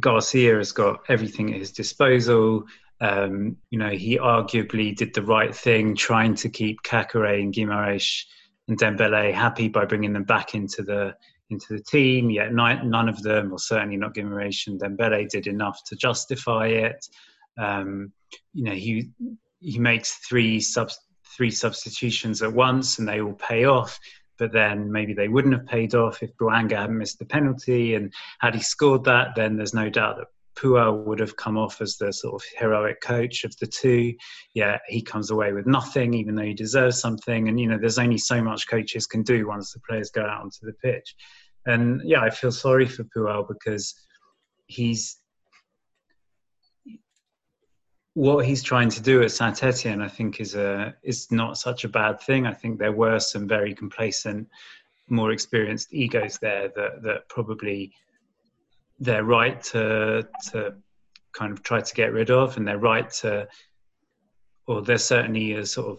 Garcia 0.00 0.56
has 0.56 0.72
got 0.72 1.00
everything 1.08 1.52
at 1.54 1.60
his 1.60 1.72
disposal. 1.72 2.64
Um, 3.00 3.56
you 3.70 3.78
know 3.78 3.90
he 3.90 4.18
arguably 4.18 4.96
did 4.96 5.14
the 5.14 5.22
right 5.22 5.54
thing, 5.54 5.94
trying 5.94 6.34
to 6.36 6.48
keep 6.48 6.82
Caqueret 6.82 7.40
and 7.40 7.54
Guimaraes 7.54 8.24
and 8.68 8.78
Dembele 8.78 9.32
happy 9.32 9.68
by 9.68 9.84
bringing 9.84 10.12
them 10.12 10.24
back 10.24 10.56
into 10.56 10.82
the 10.82 11.14
into 11.50 11.74
the 11.74 11.82
team. 11.82 12.30
Yet 12.30 12.52
none 12.52 13.08
of 13.08 13.22
them, 13.22 13.52
or 13.52 13.58
certainly 13.58 13.96
not 13.96 14.14
Guimaraes 14.14 14.66
and 14.66 14.80
Dembele, 14.80 15.28
did 15.28 15.46
enough 15.46 15.82
to 15.84 15.96
justify 15.96 16.66
it. 16.68 17.06
Um, 17.58 18.12
you 18.52 18.64
know, 18.64 18.72
he 18.72 19.10
he 19.60 19.78
makes 19.78 20.16
three 20.16 20.60
sub 20.60 20.90
three 21.36 21.50
substitutions 21.50 22.42
at 22.42 22.52
once, 22.52 22.98
and 22.98 23.08
they 23.08 23.20
all 23.20 23.34
pay 23.34 23.64
off. 23.64 23.98
But 24.38 24.52
then 24.52 24.92
maybe 24.92 25.14
they 25.14 25.28
wouldn't 25.28 25.54
have 25.54 25.66
paid 25.66 25.94
off 25.94 26.22
if 26.22 26.36
Bouanga 26.36 26.76
hadn't 26.76 26.98
missed 26.98 27.18
the 27.18 27.24
penalty, 27.24 27.94
and 27.94 28.12
had 28.38 28.54
he 28.54 28.60
scored 28.60 29.04
that, 29.04 29.28
then 29.34 29.56
there's 29.56 29.74
no 29.74 29.88
doubt 29.88 30.18
that 30.18 30.28
Puel 30.56 31.04
would 31.04 31.20
have 31.20 31.36
come 31.36 31.56
off 31.58 31.80
as 31.80 31.96
the 31.96 32.12
sort 32.12 32.34
of 32.34 32.48
heroic 32.58 33.00
coach 33.00 33.44
of 33.44 33.56
the 33.58 33.66
two. 33.66 34.14
Yeah, 34.54 34.78
he 34.88 35.02
comes 35.02 35.30
away 35.30 35.52
with 35.52 35.66
nothing, 35.66 36.14
even 36.14 36.34
though 36.34 36.42
he 36.42 36.54
deserves 36.54 37.00
something. 37.00 37.48
And 37.48 37.60
you 37.60 37.68
know, 37.68 37.78
there's 37.78 37.98
only 37.98 38.18
so 38.18 38.42
much 38.42 38.68
coaches 38.68 39.06
can 39.06 39.22
do 39.22 39.46
once 39.46 39.72
the 39.72 39.80
players 39.88 40.10
go 40.10 40.22
out 40.22 40.42
onto 40.42 40.64
the 40.64 40.72
pitch. 40.72 41.14
And 41.66 42.00
yeah, 42.04 42.20
I 42.20 42.30
feel 42.30 42.52
sorry 42.52 42.86
for 42.86 43.04
Puel 43.04 43.46
because 43.46 43.94
he's 44.66 45.18
what 48.14 48.46
he's 48.46 48.62
trying 48.62 48.88
to 48.88 49.02
do 49.02 49.22
at 49.22 49.30
Saint 49.30 49.62
Etienne, 49.62 50.00
I 50.00 50.08
think, 50.08 50.40
is 50.40 50.54
a 50.54 50.94
is 51.02 51.30
not 51.30 51.58
such 51.58 51.84
a 51.84 51.88
bad 51.88 52.18
thing. 52.18 52.46
I 52.46 52.54
think 52.54 52.78
there 52.78 52.92
were 52.92 53.20
some 53.20 53.46
very 53.46 53.74
complacent, 53.74 54.48
more 55.10 55.32
experienced 55.32 55.92
egos 55.92 56.38
there 56.38 56.68
that 56.74 57.02
that 57.02 57.28
probably 57.28 57.92
they're 58.98 59.24
right 59.24 59.62
to 59.64 60.26
to 60.50 60.74
kind 61.32 61.52
of 61.52 61.62
try 61.62 61.80
to 61.80 61.94
get 61.94 62.12
rid 62.12 62.30
of, 62.30 62.56
and 62.56 62.66
they're 62.66 62.78
right 62.78 63.10
to, 63.10 63.46
or 64.66 64.82
there's 64.82 65.04
certainly 65.04 65.52
a 65.52 65.66
sort 65.66 65.88
of, 65.88 65.98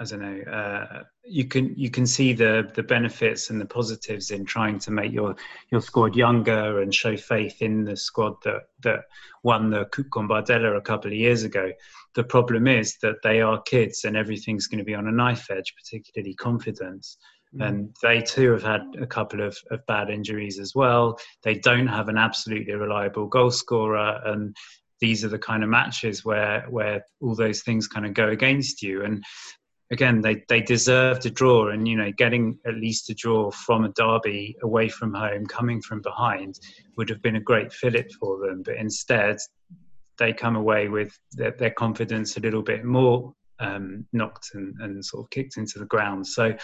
I 0.00 0.04
don't 0.04 0.20
know, 0.20 0.52
uh, 0.52 1.02
you 1.24 1.44
can 1.46 1.72
you 1.76 1.88
can 1.88 2.06
see 2.06 2.32
the 2.32 2.70
the 2.74 2.82
benefits 2.82 3.50
and 3.50 3.60
the 3.60 3.66
positives 3.66 4.30
in 4.30 4.44
trying 4.44 4.78
to 4.80 4.90
make 4.90 5.12
your 5.12 5.36
your 5.70 5.80
squad 5.80 6.16
younger 6.16 6.80
and 6.82 6.92
show 6.92 7.16
faith 7.16 7.62
in 7.62 7.84
the 7.84 7.96
squad 7.96 8.34
that 8.42 8.62
that 8.82 9.04
won 9.44 9.70
the 9.70 9.84
Coupe 9.86 10.10
Gambardella 10.10 10.76
a 10.76 10.80
couple 10.80 11.10
of 11.10 11.16
years 11.16 11.44
ago. 11.44 11.70
The 12.14 12.24
problem 12.24 12.66
is 12.66 12.96
that 13.02 13.22
they 13.22 13.40
are 13.40 13.62
kids 13.62 14.04
and 14.04 14.16
everything's 14.16 14.66
going 14.66 14.78
to 14.78 14.84
be 14.84 14.94
on 14.94 15.08
a 15.08 15.12
knife 15.12 15.50
edge, 15.50 15.74
particularly 15.76 16.34
confidence. 16.34 17.18
Mm. 17.56 17.68
and 17.68 17.96
they 18.02 18.20
too 18.20 18.52
have 18.52 18.62
had 18.62 18.82
a 19.00 19.06
couple 19.06 19.40
of, 19.40 19.56
of 19.70 19.84
bad 19.86 20.10
injuries 20.10 20.58
as 20.58 20.74
well. 20.74 21.18
They 21.42 21.54
don't 21.54 21.86
have 21.86 22.08
an 22.08 22.18
absolutely 22.18 22.74
reliable 22.74 23.26
goal 23.26 23.50
scorer, 23.50 24.20
and 24.24 24.56
these 25.00 25.24
are 25.24 25.28
the 25.28 25.38
kind 25.38 25.62
of 25.62 25.68
matches 25.68 26.24
where 26.24 26.66
where 26.68 27.04
all 27.20 27.34
those 27.34 27.62
things 27.62 27.86
kind 27.86 28.06
of 28.06 28.14
go 28.14 28.28
against 28.28 28.82
you. 28.82 29.04
And 29.04 29.22
again, 29.92 30.20
they 30.20 30.42
they 30.48 30.60
deserve 30.60 31.20
to 31.20 31.30
draw, 31.30 31.68
and 31.68 31.86
you 31.86 31.96
know, 31.96 32.10
getting 32.12 32.58
at 32.66 32.74
least 32.74 33.10
a 33.10 33.14
draw 33.14 33.50
from 33.50 33.84
a 33.84 33.90
derby 33.90 34.56
away 34.62 34.88
from 34.88 35.14
home, 35.14 35.46
coming 35.46 35.80
from 35.80 36.00
behind, 36.00 36.58
would 36.96 37.08
have 37.08 37.22
been 37.22 37.36
a 37.36 37.40
great 37.40 37.72
fillip 37.72 38.10
for 38.18 38.46
them. 38.46 38.62
But 38.64 38.76
instead, 38.76 39.38
they 40.18 40.32
come 40.32 40.56
away 40.56 40.88
with 40.88 41.16
their, 41.32 41.52
their 41.52 41.70
confidence 41.70 42.36
a 42.36 42.40
little 42.40 42.62
bit 42.62 42.84
more 42.84 43.34
um, 43.58 44.06
knocked 44.12 44.50
and, 44.54 44.74
and 44.80 45.04
sort 45.04 45.24
of 45.24 45.30
kicked 45.30 45.56
into 45.56 45.78
the 45.78 45.86
ground. 45.86 46.26
So 46.26 46.54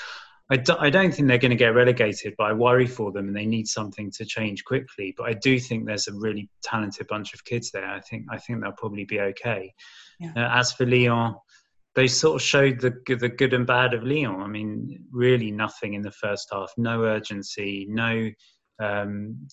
I 0.51 0.57
d- 0.57 0.74
I 0.78 0.90
don't 0.90 1.14
think 1.14 1.28
they're 1.28 1.38
going 1.38 1.51
to 1.51 1.57
get 1.57 1.74
relegated, 1.74 2.34
but 2.36 2.44
I 2.44 2.53
worry 2.53 2.86
for 2.86 3.12
them 3.12 3.28
and 3.28 3.36
they 3.36 3.46
need 3.46 3.68
something 3.68 4.11
to 4.12 4.24
change 4.24 4.64
quickly. 4.64 5.14
But 5.16 5.28
I 5.28 5.34
do 5.34 5.61
think 5.61 5.86
there's 5.86 6.09
a 6.09 6.12
really 6.12 6.48
talented 6.62 7.07
bunch 7.07 7.34
of 7.34 7.44
kids 7.44 7.70
there. 7.70 7.88
I 7.88 8.01
think 8.01 8.26
I 8.30 8.38
think 8.38 8.61
they'll 8.61 8.72
probably 8.72 9.05
be 9.05 9.20
okay. 9.20 9.72
Yeah. 10.18 10.32
Uh, 10.36 10.59
as 10.59 10.72
for 10.72 10.86
Lyon, 10.86 11.36
they 11.94 12.09
sort 12.09 12.40
of 12.40 12.42
showed 12.42 12.80
the 12.80 12.90
the 13.16 13.28
good 13.28 13.55
and 13.55 13.66
bad 13.66 13.94
of 13.94 14.03
Lyon. 14.03 14.40
I 14.40 14.48
mean, 14.48 15.05
really 15.12 15.53
nothing 15.53 15.94
in 15.94 16.03
the 16.03 16.11
first 16.11 16.48
half, 16.53 16.72
no 16.76 17.03
urgency, 17.05 17.86
no. 17.88 18.30
Um, 18.80 19.46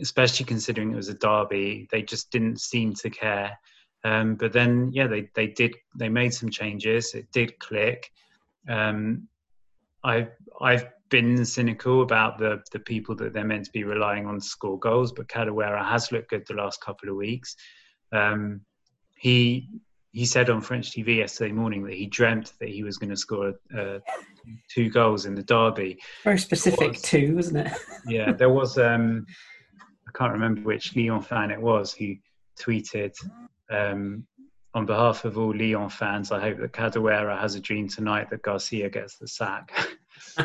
especially 0.00 0.46
considering 0.46 0.92
it 0.92 0.96
was 0.96 1.08
a 1.08 1.14
derby, 1.14 1.86
they 1.90 2.02
just 2.02 2.30
didn't 2.30 2.60
seem 2.60 2.94
to 2.94 3.10
care. 3.10 3.58
Um, 4.04 4.36
but 4.36 4.52
then, 4.52 4.90
yeah, 4.92 5.06
they 5.06 5.28
they 5.34 5.48
did 5.48 5.76
they 5.94 6.08
made 6.08 6.32
some 6.32 6.48
changes. 6.48 7.14
It 7.14 7.30
did 7.32 7.58
click. 7.58 8.10
Um, 8.68 9.28
I've 10.04 10.30
I've 10.60 10.86
been 11.10 11.44
cynical 11.44 12.02
about 12.02 12.38
the 12.38 12.62
the 12.72 12.80
people 12.80 13.14
that 13.16 13.32
they're 13.32 13.44
meant 13.44 13.66
to 13.66 13.72
be 13.72 13.84
relying 13.84 14.26
on 14.26 14.40
to 14.40 14.44
score 14.44 14.78
goals, 14.78 15.12
but 15.12 15.28
Kadewere 15.28 15.84
has 15.84 16.10
looked 16.12 16.30
good 16.30 16.44
the 16.46 16.54
last 16.54 16.80
couple 16.80 17.08
of 17.08 17.16
weeks. 17.16 17.54
Um, 18.12 18.62
he 19.16 19.68
he 20.12 20.26
said 20.26 20.50
on 20.50 20.60
French 20.60 20.90
TV 20.90 21.16
yesterday 21.16 21.52
morning 21.52 21.84
that 21.84 21.94
he 21.94 22.06
dreamt 22.06 22.52
that 22.60 22.68
he 22.68 22.82
was 22.82 22.98
going 22.98 23.10
to 23.10 23.16
score 23.16 23.54
uh, 23.76 23.98
two 24.70 24.90
goals 24.90 25.24
in 25.24 25.34
the 25.34 25.42
derby. 25.42 25.98
Very 26.22 26.38
specific 26.38 26.92
was, 26.92 27.02
too, 27.02 27.34
wasn't 27.34 27.66
it? 27.66 27.72
yeah, 28.06 28.32
there 28.32 28.50
was. 28.50 28.78
Um, 28.78 29.24
I 30.06 30.18
can't 30.18 30.32
remember 30.32 30.60
which 30.62 30.94
Lyon 30.94 31.22
fan 31.22 31.50
it 31.50 31.60
was 31.60 31.94
who 31.94 32.14
tweeted 32.60 33.14
um, 33.70 34.26
on 34.74 34.86
behalf 34.86 35.24
of 35.24 35.36
all 35.36 35.54
Lyon 35.54 35.88
fans, 35.88 36.32
I 36.32 36.40
hope 36.40 36.58
that 36.58 36.72
Kadewere 36.72 37.38
has 37.38 37.54
a 37.54 37.60
dream 37.60 37.88
tonight 37.88 38.30
that 38.30 38.42
Garcia 38.42 38.88
gets 38.88 39.16
the 39.16 39.28
sack. 39.28 39.70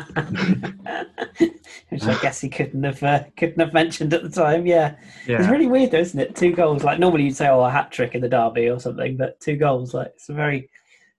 Which 1.88 2.02
I 2.02 2.18
guess 2.20 2.40
he 2.40 2.50
couldn't 2.50 2.82
have 2.82 3.02
uh, 3.02 3.24
couldn't 3.36 3.60
have 3.60 3.72
mentioned 3.72 4.12
at 4.12 4.22
the 4.22 4.28
time. 4.28 4.66
Yeah. 4.66 4.96
yeah. 5.26 5.38
it's 5.38 5.48
really 5.48 5.66
weird, 5.66 5.92
though, 5.92 6.00
isn't 6.00 6.20
it? 6.20 6.36
Two 6.36 6.52
goals. 6.52 6.84
Like 6.84 6.98
normally 6.98 7.24
you'd 7.24 7.36
say, 7.36 7.48
"Oh, 7.48 7.64
a 7.64 7.70
hat 7.70 7.90
trick 7.90 8.14
in 8.14 8.20
the 8.20 8.28
derby" 8.28 8.68
or 8.68 8.78
something, 8.78 9.16
but 9.16 9.40
two 9.40 9.56
goals. 9.56 9.94
Like 9.94 10.08
it's 10.08 10.28
a 10.28 10.34
very, 10.34 10.68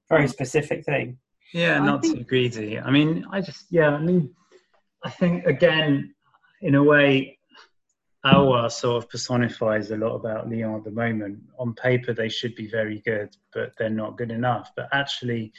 very 0.08 0.28
specific 0.28 0.86
thing. 0.86 1.18
Yeah, 1.52 1.80
not 1.80 2.04
think... 2.04 2.18
too 2.18 2.24
greedy. 2.26 2.80
I 2.80 2.92
mean, 2.92 3.26
I 3.32 3.42
just 3.42 3.66
yeah. 3.72 3.90
I 3.90 4.00
mean, 4.00 4.36
I 5.04 5.10
think 5.10 5.46
again, 5.46 6.14
in 6.62 6.76
a 6.76 6.84
way, 6.84 7.39
Aouar 8.34 8.72
sort 8.72 9.04
of 9.04 9.10
personifies 9.10 9.92
a 9.92 9.98
lot 9.98 10.16
about 10.16 10.50
Lyon 10.50 10.76
at 10.76 10.84
the 10.84 10.92
moment. 10.92 11.40
On 11.58 11.74
paper, 11.74 12.14
they 12.14 12.30
should 12.30 12.56
be 12.56 12.68
very 12.68 13.02
good, 13.06 13.36
but 13.54 13.72
they're 13.78 13.90
not 13.90 14.18
good 14.18 14.32
enough. 14.32 14.72
But 14.76 14.90
actually, 14.92 15.52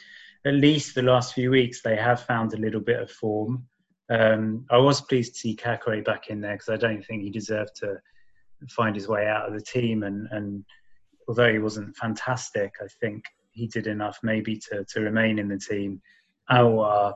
at 0.45 0.53
least 0.53 0.95
the 0.95 1.01
last 1.01 1.33
few 1.33 1.51
weeks, 1.51 1.81
they 1.81 1.95
have 1.95 2.21
found 2.21 2.53
a 2.53 2.57
little 2.57 2.79
bit 2.81 3.01
of 3.01 3.11
form. 3.11 3.65
Um, 4.09 4.65
I 4.69 4.77
was 4.77 5.01
pleased 5.01 5.33
to 5.33 5.39
see 5.39 5.55
Caqueret 5.55 6.05
back 6.05 6.29
in 6.29 6.41
there 6.41 6.53
because 6.53 6.69
I 6.69 6.77
don't 6.77 7.05
think 7.05 7.23
he 7.23 7.29
deserved 7.29 7.75
to 7.77 7.97
find 8.69 8.95
his 8.95 9.07
way 9.07 9.27
out 9.27 9.47
of 9.47 9.53
the 9.53 9.61
team. 9.61 10.03
And, 10.03 10.27
and 10.31 10.65
although 11.27 11.51
he 11.51 11.59
wasn't 11.59 11.95
fantastic, 11.95 12.73
I 12.81 12.87
think 12.99 13.23
he 13.51 13.67
did 13.67 13.87
enough 13.87 14.19
maybe 14.23 14.55
to, 14.69 14.85
to 14.85 15.01
remain 15.01 15.39
in 15.39 15.47
the 15.47 15.57
team. 15.57 16.01
Aouar, 16.49 17.15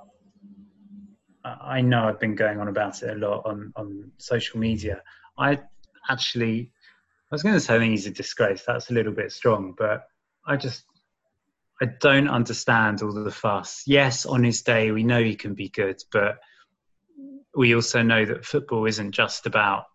I 1.43 1.81
know 1.81 2.07
I've 2.07 2.19
been 2.19 2.35
going 2.35 2.59
on 2.59 2.67
about 2.67 3.03
it 3.03 3.15
a 3.15 3.19
lot 3.19 3.45
on, 3.45 3.71
on 3.75 4.11
social 4.17 4.59
media. 4.59 5.01
I 5.37 5.59
actually, 6.09 6.71
I 7.31 7.35
was 7.35 7.43
going 7.43 7.55
to 7.55 7.59
say 7.59 7.85
he's 7.87 8.07
a 8.07 8.11
disgrace. 8.11 8.63
That's 8.65 8.89
a 8.89 8.93
little 8.93 9.13
bit 9.13 9.31
strong, 9.31 9.73
but 9.77 10.07
I 10.45 10.55
just, 10.57 10.83
I 11.81 11.87
don't 11.99 12.29
understand 12.29 13.01
all 13.01 13.13
the 13.13 13.31
fuss. 13.31 13.83
Yes, 13.85 14.25
on 14.25 14.43
his 14.43 14.61
day, 14.61 14.91
we 14.91 15.03
know 15.03 15.21
he 15.21 15.35
can 15.35 15.53
be 15.53 15.69
good, 15.69 16.01
but 16.11 16.37
we 17.55 17.75
also 17.75 18.01
know 18.01 18.25
that 18.25 18.45
football 18.45 18.85
isn't 18.85 19.11
just 19.11 19.45
about 19.45 19.85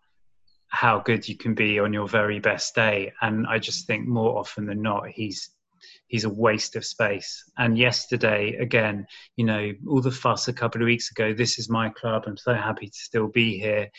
how 0.67 0.99
good 0.99 1.27
you 1.27 1.35
can 1.35 1.53
be 1.53 1.79
on 1.79 1.91
your 1.91 2.07
very 2.07 2.39
best 2.39 2.75
day. 2.75 3.11
And 3.21 3.45
I 3.47 3.59
just 3.59 3.87
think 3.87 4.07
more 4.07 4.37
often 4.37 4.65
than 4.65 4.81
not, 4.81 5.07
he's 5.09 5.49
he's 6.07 6.25
a 6.25 6.29
waste 6.29 6.75
of 6.75 6.85
space. 6.85 7.43
And 7.57 7.77
yesterday, 7.77 8.55
again, 8.57 9.07
you 9.35 9.45
know, 9.45 9.71
all 9.87 10.01
the 10.01 10.11
fuss 10.11 10.47
a 10.47 10.53
couple 10.53 10.81
of 10.81 10.85
weeks 10.85 11.09
ago. 11.09 11.33
This 11.33 11.57
is 11.57 11.69
my 11.69 11.89
club. 11.89 12.23
I'm 12.27 12.37
so 12.37 12.53
happy 12.53 12.87
to 12.87 12.97
still 12.97 13.27
be 13.27 13.57
here 13.57 13.89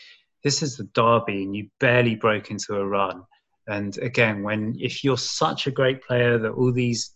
this 0.43 0.61
is 0.61 0.77
the 0.77 0.83
derby 0.93 1.43
and 1.43 1.55
you 1.55 1.67
barely 1.79 2.15
broke 2.15 2.51
into 2.51 2.75
a 2.75 2.85
run 2.85 3.23
And 3.67 3.97
again, 3.99 4.43
when 4.43 4.75
if 4.79 5.03
you're 5.03 5.17
such 5.17 5.67
a 5.67 5.71
great 5.71 6.03
player 6.03 6.37
that 6.37 6.51
all 6.51 6.71
these 6.71 7.15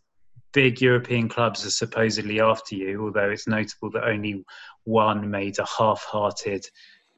big 0.54 0.82
European 0.82 1.28
clubs 1.28 1.66
are 1.66 1.70
supposedly 1.70 2.40
after 2.40 2.76
you, 2.76 3.04
although 3.04 3.30
it's 3.30 3.48
notable 3.48 3.92
that 3.92 4.06
only 4.06 4.44
one 4.86 5.30
made 5.30 5.60
a 5.60 5.66
half-hearted 5.66 6.66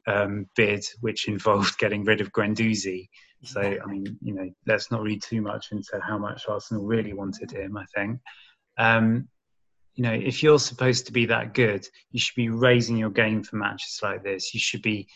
um, 0.06 0.46
bid, 0.56 0.84
which 1.00 1.28
involved 1.36 1.78
getting 1.78 2.04
rid 2.04 2.20
of 2.20 2.32
Guendouzi. 2.32 3.08
So, 3.42 3.60
I 3.60 3.86
mean, 3.86 4.18
you 4.20 4.34
know, 4.34 4.50
let's 4.66 4.90
not 4.90 5.02
read 5.02 5.22
too 5.22 5.40
much 5.40 5.72
into 5.72 5.98
how 6.02 6.18
much 6.18 6.44
Arsenal 6.48 6.84
really 6.84 7.14
wanted 7.14 7.50
him. 7.50 7.76
I 7.76 7.86
think, 7.94 8.20
um, 8.76 9.28
you 9.94 10.02
know, 10.02 10.12
if 10.12 10.42
you're 10.42 10.58
supposed 10.58 11.06
to 11.06 11.12
be 11.12 11.26
that 11.26 11.54
good, 11.54 11.86
you 12.10 12.20
should 12.20 12.36
be 12.36 12.50
raising 12.50 12.96
your 12.96 13.10
game 13.10 13.42
for 13.42 13.56
matches 13.56 14.00
like 14.02 14.22
this. 14.22 14.52
You 14.52 14.60
should 14.60 14.82
be 14.82 15.08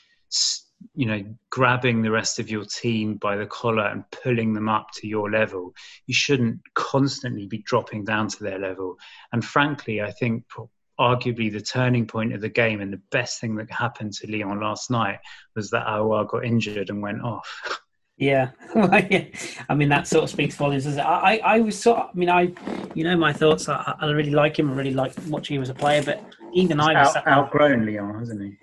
you 0.94 1.06
know, 1.06 1.24
grabbing 1.50 2.02
the 2.02 2.10
rest 2.10 2.38
of 2.38 2.50
your 2.50 2.64
team 2.64 3.16
by 3.16 3.36
the 3.36 3.46
collar 3.46 3.86
and 3.86 4.04
pulling 4.10 4.52
them 4.52 4.68
up 4.68 4.88
to 4.94 5.06
your 5.06 5.30
level. 5.30 5.74
You 6.06 6.14
shouldn't 6.14 6.60
constantly 6.74 7.46
be 7.46 7.58
dropping 7.58 8.04
down 8.04 8.28
to 8.28 8.42
their 8.42 8.58
level. 8.58 8.96
And 9.32 9.44
frankly, 9.44 10.02
I 10.02 10.10
think 10.10 10.44
arguably 10.98 11.52
the 11.52 11.60
turning 11.60 12.06
point 12.06 12.32
of 12.32 12.40
the 12.40 12.48
game 12.48 12.80
and 12.80 12.92
the 12.92 13.02
best 13.10 13.40
thing 13.40 13.56
that 13.56 13.70
happened 13.70 14.12
to 14.14 14.26
leon 14.26 14.60
last 14.60 14.90
night 14.90 15.18
was 15.56 15.70
that 15.70 15.86
Aouar 15.86 16.28
got 16.28 16.44
injured 16.44 16.90
and 16.90 17.02
went 17.02 17.22
off. 17.22 17.80
Yeah, 18.16 18.50
I 19.68 19.74
mean 19.74 19.88
that 19.88 20.06
sort 20.06 20.22
of 20.22 20.30
speaks 20.30 20.54
volumes. 20.54 20.86
I, 20.86 21.02
I, 21.02 21.40
I 21.44 21.60
was 21.60 21.76
sort. 21.76 21.98
Of, 21.98 22.10
I 22.10 22.12
mean, 22.14 22.30
I, 22.30 22.52
you 22.94 23.02
know, 23.02 23.16
my 23.16 23.32
thoughts. 23.32 23.68
I, 23.68 23.92
I 23.98 24.06
really 24.06 24.30
like 24.30 24.56
him. 24.56 24.70
I 24.70 24.74
really 24.74 24.94
like 24.94 25.14
watching 25.26 25.56
him 25.56 25.62
as 25.62 25.68
a 25.68 25.74
player. 25.74 26.00
But 26.00 26.22
even 26.52 26.78
I 26.78 26.92
was 27.02 27.16
out, 27.16 27.26
outgrown 27.26 27.84
Leon, 27.84 28.16
hasn't 28.20 28.40
he? 28.40 28.56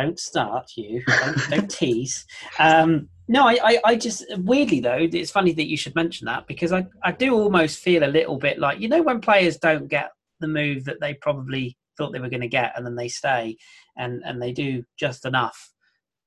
Don't 0.00 0.18
start 0.18 0.70
you 0.76 1.02
don't, 1.06 1.50
don't 1.50 1.70
tease. 1.80 2.24
Um, 2.58 3.08
no 3.28 3.46
I, 3.46 3.58
I, 3.62 3.78
I, 3.84 3.96
just 3.96 4.24
weirdly 4.38 4.80
though 4.80 4.98
it's 5.00 5.30
funny 5.30 5.52
that 5.52 5.68
you 5.68 5.76
should 5.76 5.94
mention 5.94 6.24
that 6.26 6.46
because 6.46 6.72
I, 6.72 6.86
I 7.02 7.12
do 7.12 7.34
almost 7.34 7.78
feel 7.78 8.04
a 8.04 8.16
little 8.16 8.38
bit 8.38 8.58
like 8.58 8.80
you 8.80 8.88
know 8.88 9.02
when 9.02 9.20
players 9.20 9.56
don't 9.58 9.88
get 9.88 10.10
the 10.40 10.48
move 10.48 10.84
that 10.84 11.00
they 11.00 11.14
probably 11.14 11.76
thought 11.96 12.12
they 12.12 12.18
were 12.18 12.30
going 12.30 12.40
to 12.40 12.48
get 12.48 12.72
and 12.76 12.84
then 12.84 12.96
they 12.96 13.08
stay 13.08 13.56
and 13.96 14.22
and 14.24 14.40
they 14.40 14.52
do 14.52 14.82
just 14.98 15.26
enough 15.26 15.70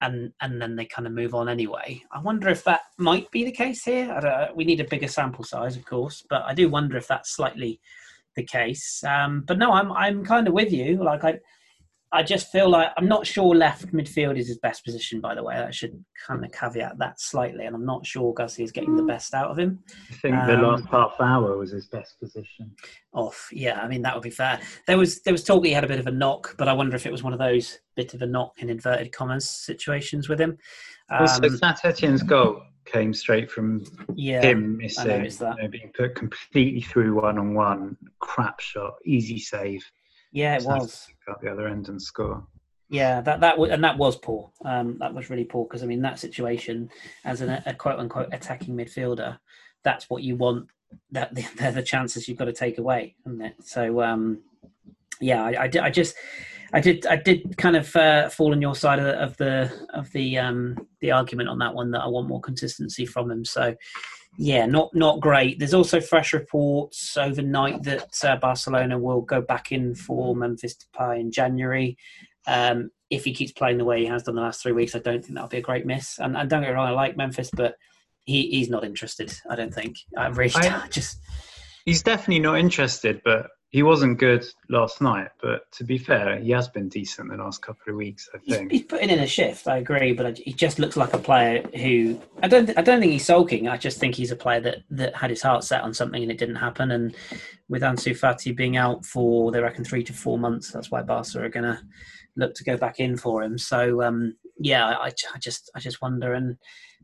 and 0.01 0.31
and 0.41 0.61
then 0.61 0.75
they 0.75 0.85
kind 0.85 1.07
of 1.07 1.13
move 1.13 1.33
on 1.33 1.49
anyway. 1.49 2.01
I 2.11 2.21
wonder 2.21 2.49
if 2.49 2.63
that 2.65 2.81
might 2.97 3.29
be 3.31 3.43
the 3.43 3.51
case 3.51 3.83
here. 3.83 4.49
We 4.55 4.65
need 4.65 4.81
a 4.81 4.87
bigger 4.87 5.07
sample 5.07 5.43
size 5.43 5.75
of 5.75 5.85
course 5.85 6.23
but 6.29 6.43
i 6.45 6.53
do 6.53 6.69
wonder 6.69 6.95
if 6.97 7.07
that's 7.07 7.35
slightly 7.35 7.79
the 8.35 8.43
case. 8.43 9.03
Um, 9.03 9.43
but 9.47 9.57
no 9.57 9.71
i'm 9.71 9.91
i'm 9.93 10.23
kind 10.23 10.47
of 10.47 10.53
with 10.53 10.71
you. 10.71 11.03
Like 11.03 11.23
i 11.23 11.39
I 12.13 12.21
just 12.21 12.51
feel 12.51 12.69
like 12.69 12.89
I'm 12.95 13.07
not 13.07 13.25
sure 13.25 13.55
left 13.55 13.91
midfield 13.91 14.37
is 14.37 14.47
his 14.47 14.59
best 14.59 14.85
position. 14.85 15.19
By 15.19 15.33
the 15.33 15.43
way, 15.43 15.55
I 15.55 15.71
should 15.71 16.05
kind 16.27 16.45
of 16.45 16.51
caveat 16.51 16.99
that 16.99 17.19
slightly, 17.19 17.65
and 17.65 17.75
I'm 17.75 17.85
not 17.85 18.05
sure 18.05 18.33
Gussie 18.35 18.63
is 18.63 18.71
getting 18.71 18.95
the 18.95 19.03
best 19.03 19.33
out 19.33 19.49
of 19.49 19.57
him. 19.57 19.79
I 20.11 20.13
think 20.13 20.35
um, 20.35 20.47
the 20.47 20.57
last 20.57 20.85
half 20.91 21.15
hour 21.19 21.57
was 21.57 21.71
his 21.71 21.87
best 21.87 22.19
position. 22.19 22.71
Off, 23.13 23.49
yeah. 23.51 23.81
I 23.81 23.87
mean 23.87 24.03
that 24.03 24.13
would 24.13 24.23
be 24.23 24.29
fair. 24.29 24.59
There 24.85 24.97
was 24.97 25.21
there 25.23 25.33
was 25.33 25.43
talk 25.43 25.65
he 25.65 25.71
had 25.71 25.83
a 25.83 25.87
bit 25.87 25.99
of 25.99 26.05
a 26.05 26.11
knock, 26.11 26.53
but 26.57 26.67
I 26.67 26.73
wonder 26.73 26.95
if 26.95 27.07
it 27.07 27.11
was 27.11 27.23
one 27.23 27.33
of 27.33 27.39
those 27.39 27.79
bit 27.95 28.13
of 28.13 28.21
a 28.21 28.27
knock 28.27 28.53
in 28.59 28.69
inverted 28.69 29.11
commas 29.11 29.49
situations 29.49 30.29
with 30.29 30.39
him. 30.39 30.57
Um, 31.09 31.21
also, 31.21 31.49
Saint 31.49 31.83
Etienne's 31.83 32.21
goal 32.21 32.61
came 32.85 33.13
straight 33.13 33.49
from 33.49 33.83
yeah, 34.13 34.41
him 34.41 34.77
missing, 34.77 35.25
you 35.25 35.39
know, 35.39 35.67
being 35.67 35.91
put 35.95 36.15
completely 36.15 36.81
through 36.81 37.15
one 37.15 37.39
on 37.39 37.55
one, 37.55 37.97
crap 38.19 38.59
shot, 38.59 38.93
easy 39.05 39.39
save. 39.39 39.83
Yeah, 40.33 40.55
it 40.55 40.65
was. 40.65 41.07
Got 41.27 41.41
the 41.41 41.51
other 41.51 41.67
end 41.67 41.87
and 41.87 42.01
score. 42.01 42.45
Yeah, 42.89 43.21
that 43.21 43.39
that 43.39 43.57
was, 43.57 43.69
and 43.69 43.83
that 43.83 43.97
was 43.97 44.17
poor. 44.17 44.51
Um, 44.65 44.97
that 44.99 45.13
was 45.13 45.29
really 45.29 45.45
poor 45.45 45.65
because 45.65 45.83
I 45.83 45.85
mean 45.85 46.01
that 46.01 46.19
situation 46.19 46.89
as 47.23 47.41
an, 47.41 47.61
a 47.65 47.73
quote 47.73 47.99
unquote 47.99 48.33
attacking 48.33 48.75
midfielder, 48.75 49.37
that's 49.83 50.09
what 50.09 50.23
you 50.23 50.35
want. 50.35 50.67
That 51.11 51.33
they're 51.57 51.71
the 51.71 51.83
chances 51.83 52.27
you've 52.27 52.37
got 52.37 52.45
to 52.45 52.53
take 52.53 52.79
away, 52.79 53.15
isn't 53.25 53.41
it? 53.41 53.55
So 53.63 54.01
um, 54.01 54.41
yeah, 55.21 55.43
I, 55.43 55.65
I, 55.65 55.69
I 55.83 55.89
just. 55.89 56.15
I 56.75 56.81
did. 56.81 57.05
I 57.05 57.17
did 57.17 57.55
kind 57.57 57.75
of 57.75 57.95
uh, 57.95 58.29
fall 58.29 58.51
on 58.51 58.59
your 58.59 58.73
side 58.73 58.97
of 58.97 59.05
the 59.05 59.21
of 59.21 59.37
the, 59.37 59.87
of 59.93 60.11
the 60.11 60.39
um, 60.39 60.87
the 61.01 61.11
argument 61.11 61.49
on 61.49 61.59
that 61.59 61.75
one 61.75 61.91
that 61.91 62.01
I 62.01 62.07
want 62.07 62.27
more 62.27 62.41
consistency 62.41 63.05
from 63.05 63.29
him. 63.29 63.45
So, 63.45 63.75
yeah, 64.37 64.65
not 64.65 64.93
not 64.95 65.19
great. 65.19 65.59
There's 65.59 65.73
also 65.73 65.99
fresh 65.99 66.33
reports 66.33 67.17
overnight 67.17 67.83
that 67.83 68.23
uh, 68.23 68.35
Barcelona 68.37 68.97
will 68.97 69.21
go 69.21 69.41
back 69.41 69.71
in 69.71 69.95
for 69.95 70.35
Memphis 70.35 70.75
Depay 70.75 71.19
in 71.19 71.31
January. 71.31 71.97
Um, 72.47 72.89
if 73.09 73.25
he 73.25 73.33
keeps 73.33 73.51
playing 73.51 73.77
the 73.77 73.85
way 73.85 73.99
he 73.99 74.05
has 74.07 74.23
done 74.23 74.35
the 74.35 74.41
last 74.41 74.61
three 74.61 74.71
weeks, 74.71 74.95
I 74.95 74.99
don't 74.99 75.21
think 75.21 75.35
that'll 75.35 75.49
be 75.49 75.57
a 75.57 75.61
great 75.61 75.85
miss. 75.85 76.17
And, 76.17 76.35
and 76.35 76.49
don't 76.49 76.61
get 76.61 76.69
me 76.69 76.73
wrong, 76.73 76.87
I 76.87 76.91
like 76.91 77.15
Memphis, 77.15 77.51
but 77.53 77.75
he, 78.25 78.49
he's 78.49 78.69
not 78.69 78.83
interested. 78.83 79.33
I 79.49 79.55
don't 79.55 79.73
think. 79.73 79.97
I 80.17 80.27
really 80.27 80.51
I, 80.55 80.87
just. 80.91 81.19
He's 81.85 82.01
definitely 82.01 82.39
not 82.39 82.57
interested, 82.57 83.21
but 83.23 83.47
he 83.73 83.81
wasn't 83.81 84.19
good 84.19 84.45
last 84.69 85.01
night, 85.01 85.29
but 85.41 85.69
to 85.71 85.83
be 85.83 85.97
fair, 85.97 86.37
he 86.37 86.51
has 86.51 86.67
been 86.67 86.87
decent 86.89 87.31
the 87.31 87.37
last 87.37 87.63
couple 87.63 87.91
of 87.91 87.95
weeks. 87.95 88.29
I 88.31 88.37
think 88.37 88.71
he's, 88.71 88.81
he's 88.81 88.87
putting 88.87 89.09
in 89.09 89.17
a 89.17 89.25
shift. 89.25 89.67
I 89.67 89.77
agree, 89.77 90.13
but 90.13 90.37
he 90.37 90.53
just 90.53 90.77
looks 90.77 90.95
like 90.95 91.11
a 91.15 91.17
player 91.17 91.63
who 91.75 92.21
I 92.43 92.47
don't. 92.47 92.69
I 92.77 92.83
don't 92.83 92.99
think 92.99 93.11
he's 93.11 93.25
sulking. 93.25 93.67
I 93.67 93.77
just 93.77 93.97
think 93.97 94.13
he's 94.13 94.29
a 94.29 94.35
player 94.35 94.61
that 94.61 94.83
that 94.91 95.15
had 95.15 95.31
his 95.31 95.41
heart 95.41 95.63
set 95.63 95.81
on 95.81 95.91
something 95.91 96.21
and 96.21 96.31
it 96.31 96.37
didn't 96.37 96.57
happen. 96.57 96.91
And 96.91 97.15
with 97.67 97.81
Ansu 97.81 98.15
Fati 98.15 98.55
being 98.55 98.77
out 98.77 99.03
for 99.07 99.51
they 99.51 99.59
reckon 99.59 99.83
three 99.83 100.03
to 100.03 100.13
four 100.13 100.37
months, 100.37 100.71
that's 100.71 100.91
why 100.91 101.01
Barca 101.01 101.43
are 101.43 101.49
going 101.49 101.63
to 101.63 101.81
look 102.35 102.53
to 102.53 102.63
go 102.63 102.77
back 102.77 102.99
in 102.99 103.17
for 103.17 103.41
him. 103.41 103.57
So 103.57 104.03
um, 104.03 104.35
yeah, 104.59 104.85
I, 104.85 105.07
I 105.07 105.39
just 105.39 105.71
I 105.73 105.79
just 105.79 105.99
wonder 105.99 106.35
and 106.35 106.57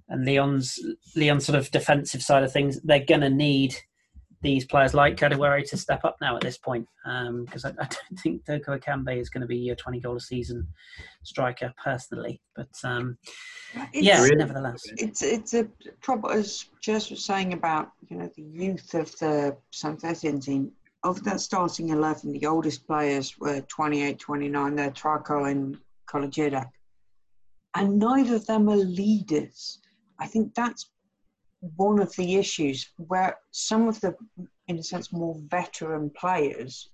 and 0.07 0.23
Lyon's 0.23 0.77
Lyon's 1.15 1.47
sort 1.47 1.57
of 1.57 1.71
defensive 1.71 2.21
side 2.21 2.43
of 2.43 2.53
things, 2.53 2.79
they're 2.83 3.03
going 3.03 3.21
to 3.21 3.29
need 3.31 3.75
these 4.41 4.65
players 4.65 4.93
like 4.93 5.17
Kadewere 5.17 5.67
to 5.69 5.77
step 5.77 6.05
up 6.05 6.17
now 6.21 6.35
at 6.35 6.41
this 6.41 6.57
point 6.57 6.87
because 7.03 7.65
um, 7.65 7.75
I, 7.79 7.83
I, 7.83 7.87
don't 7.87 8.19
think 8.21 8.45
Toko 8.45 8.77
Ekambi 8.77 9.19
is 9.19 9.29
going 9.29 9.41
to 9.41 9.47
be 9.47 9.69
a 9.69 9.75
20 9.75 9.99
goal 9.99 10.15
a 10.15 10.19
season 10.19 10.67
striker 11.23 11.73
personally. 11.83 12.41
But 12.55 12.69
um, 12.83 13.17
yeah, 13.93 14.21
really, 14.23 14.37
nevertheless, 14.37 14.81
it's 14.97 15.21
it's 15.21 15.53
a 15.53 15.67
problem 16.01 16.37
as 16.37 16.65
Jez 16.81 17.09
was 17.09 17.23
saying 17.23 17.53
about 17.53 17.91
you 18.09 18.17
know 18.17 18.29
the 18.35 18.43
youth 18.43 18.93
of 18.93 19.11
the 19.19 19.57
Saint 19.71 20.03
Etienne 20.03 20.39
team. 20.39 20.71
Of 21.01 21.23
that 21.23 21.39
starting 21.39 21.89
11, 21.89 22.33
the 22.33 22.45
oldest 22.45 22.85
players 22.85 23.39
were 23.39 23.61
28, 23.61 24.19
29. 24.19 24.75
They're 24.75 24.91
Trauco 24.91 25.49
and 25.49 25.77
Kolodziejczak. 26.09 26.67
And 27.73 27.99
neither 27.99 28.35
of 28.35 28.45
them 28.45 28.67
are 28.67 28.75
leaders. 28.75 29.79
I 30.19 30.27
think 30.27 30.53
that's 30.53 30.89
one 31.61 31.99
of 31.99 32.15
the 32.15 32.35
issues 32.35 32.89
where 32.97 33.37
some 33.51 33.87
of 33.87 33.99
the, 34.01 34.15
in 34.67 34.79
a 34.79 34.83
sense, 34.83 35.11
more 35.11 35.35
veteran 35.47 36.09
players 36.11 36.89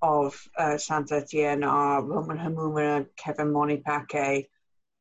of 0.00 0.40
uh, 0.56 0.78
Saint 0.78 1.10
Etienne 1.12 1.64
are 1.64 2.02
Romain 2.02 2.38
Hamouma, 2.38 3.06
Kevin 3.16 3.52
Monnet-Paquet, 3.52 4.48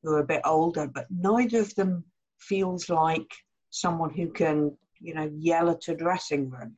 who 0.04 0.14
are 0.14 0.20
a 0.20 0.26
bit 0.26 0.42
older, 0.46 0.88
but 0.88 1.06
neither 1.10 1.60
of 1.60 1.74
them 1.76 2.04
feels 2.40 2.90
like 2.90 3.32
someone 3.70 4.10
who 4.10 4.30
can, 4.30 4.76
you 5.00 5.14
know, 5.14 5.32
yell 5.38 5.70
at 5.70 5.88
a 5.88 5.96
dressing 5.96 6.50
room. 6.50 6.76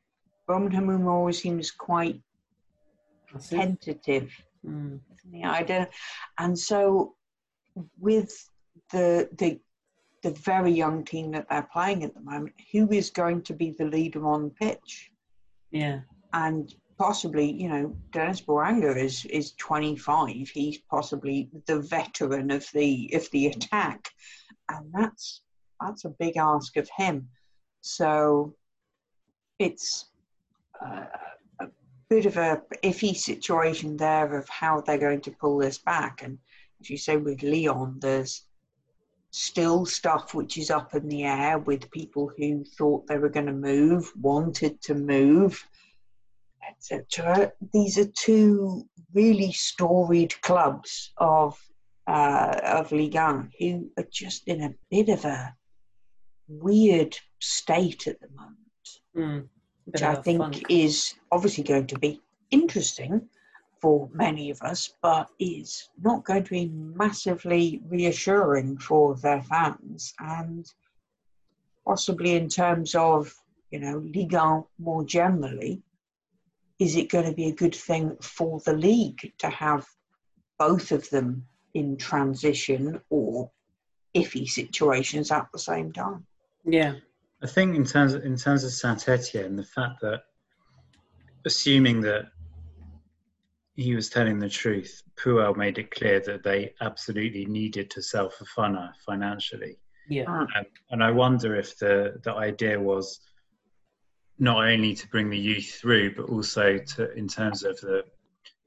Romain 0.48 0.72
Hamouma 0.72 1.12
always 1.12 1.42
seems 1.42 1.72
quite 1.72 2.22
tentative. 3.50 4.32
Mm. 4.66 5.00
I 5.44 5.64
don't. 5.64 5.90
And 6.38 6.58
so, 6.58 7.16
with 8.00 8.50
the 8.92 9.30
the 9.38 9.60
the 10.22 10.32
very 10.32 10.72
young 10.72 11.04
team 11.04 11.32
that 11.32 11.48
they're 11.50 11.70
playing 11.72 12.04
at 12.04 12.14
the 12.14 12.22
moment, 12.22 12.54
who 12.72 12.92
is 12.92 13.10
going 13.10 13.42
to 13.44 13.54
be 13.54 13.72
the 13.72 13.86
leader 13.86 14.28
on 14.28 14.50
pitch? 14.52 15.12
Yeah. 15.72 16.02
And 16.34 16.74
possibly, 16.98 17.50
you 17.50 17.70
know, 17.70 17.96
Denis 18.12 18.42
Bouanga 18.42 18.96
is 18.96 19.26
is 19.26 19.54
25. 19.54 20.30
He's 20.50 20.78
possibly 20.90 21.50
the 21.66 21.80
veteran 21.80 22.52
of 22.52 22.68
the 22.74 23.10
of 23.14 23.30
the 23.32 23.48
attack, 23.48 24.10
and 24.70 24.92
that's 24.94 25.42
that's 25.82 26.06
a 26.06 26.10
big 26.10 26.38
ask 26.38 26.78
of 26.78 26.90
him. 26.96 27.30
So 27.82 28.56
it's 29.58 30.10
uh, 30.86 31.06
a 31.62 31.68
bit 32.10 32.26
of 32.26 32.38
a 32.38 32.62
iffy 32.84 33.16
situation 33.16 33.98
there 33.98 34.38
of 34.38 34.48
how 34.50 34.82
they're 34.82 34.98
going 34.98 35.22
to 35.22 35.32
pull 35.32 35.58
this 35.58 35.78
back. 35.78 36.22
And 36.24 36.38
as 36.82 36.90
you 36.90 36.98
say, 36.98 37.18
with 37.18 37.42
Leon, 37.42 38.00
there's 38.00 38.44
still 39.32 39.86
stuff 39.86 40.34
which 40.34 40.58
is 40.58 40.72
up 40.72 40.96
in 40.96 41.08
the 41.08 41.24
air 41.24 41.60
with 41.60 41.92
people 41.92 42.32
who 42.38 42.64
thought 42.64 43.08
they 43.08 43.18
were 43.18 43.30
going 43.30 43.46
to 43.46 43.54
move, 43.54 44.12
wanted 44.20 44.82
to 44.82 44.96
move, 44.96 45.64
etc. 46.68 47.52
These 47.74 47.98
are 47.98 48.12
two 48.18 48.88
really 49.14 49.52
storied 49.52 50.40
clubs 50.42 51.12
of 51.18 51.60
uh, 52.08 52.60
of 52.64 52.92
Ligue 52.92 53.14
1 53.14 53.52
who 53.60 53.92
are 53.98 54.08
just 54.12 54.48
in 54.48 54.64
a 54.64 54.74
bit 54.90 55.10
of 55.10 55.26
a 55.26 55.54
weird 56.48 57.16
state 57.40 58.08
at 58.08 58.20
the 58.20 58.30
moment, 58.36 58.58
mm, 59.16 59.48
which 59.86 60.02
I 60.02 60.16
think 60.16 60.42
funk. 60.42 60.64
is 60.70 61.14
obviously 61.32 61.64
going 61.64 61.86
to 61.88 62.00
be 62.00 62.20
interesting 62.50 63.30
for 63.82 64.10
many 64.14 64.50
of 64.50 64.62
us, 64.62 64.94
but 65.02 65.30
is 65.40 65.90
not 66.02 66.26
going 66.26 66.44
to 66.44 66.52
be 66.52 66.68
massively 66.68 67.82
reassuring 67.88 68.78
for 68.78 69.16
their 69.16 69.42
fans. 69.42 70.14
And 70.20 70.66
possibly 71.86 72.36
in 72.36 72.50
terms 72.50 72.96
of 72.96 73.34
you 73.72 73.80
know 73.80 74.00
Ligue 74.00 74.34
1 74.34 74.64
more 74.80 75.04
generally, 75.04 75.82
is 76.80 76.96
it 76.96 77.10
going 77.10 77.26
to 77.26 77.34
be 77.34 77.48
a 77.48 77.56
good 77.56 77.76
thing 77.76 78.16
for 78.22 78.60
the 78.62 78.74
league 78.74 79.34
to 79.40 79.50
have 79.50 79.86
both 80.58 80.92
of 80.92 81.10
them 81.10 81.46
in 81.74 81.98
transition 81.98 83.00
or 83.10 83.52
iffy 84.16 84.48
situations 84.48 85.32
at 85.32 85.48
the 85.52 85.60
same 85.60 85.92
time? 85.92 86.26
Yeah, 86.66 86.96
I 87.42 87.48
think 87.48 87.76
in 87.76 87.86
terms 87.86 88.14
of, 88.14 88.24
in 88.24 88.36
terms 88.36 88.64
of 88.64 88.72
Saint 88.72 89.08
Etienne, 89.08 89.56
the 89.56 89.64
fact 89.64 90.02
that 90.02 90.24
assuming 91.46 92.02
that 92.02 92.26
he 93.80 93.96
was 93.96 94.10
telling 94.10 94.40
the 94.40 94.50
truth, 94.50 95.02
Puel 95.16 95.56
made 95.56 95.78
it 95.78 95.92
clear 95.92 96.20
that 96.26 96.44
they 96.44 96.74
absolutely 96.82 97.46
needed 97.46 97.90
to 97.92 98.02
sell 98.02 98.30
for 98.30 98.44
Fofana 98.44 98.92
financially. 99.06 99.78
Yeah. 100.10 100.26
Um, 100.26 100.48
and 100.92 101.02
I 101.02 101.12
wonder 101.12 101.56
if 101.56 101.78
the, 101.78 102.20
the 102.24 102.34
idea 102.34 102.78
was 102.80 103.22
not 104.38 104.68
only 104.68 104.96
to 104.96 105.08
bring 105.08 105.30
the 105.30 105.38
youth 105.38 105.78
through, 105.80 106.16
but 106.16 106.30
also 106.30 106.78
to 106.78 107.14
in 107.14 107.28
terms 107.28 107.64
of 107.64 107.80
the 107.80 108.04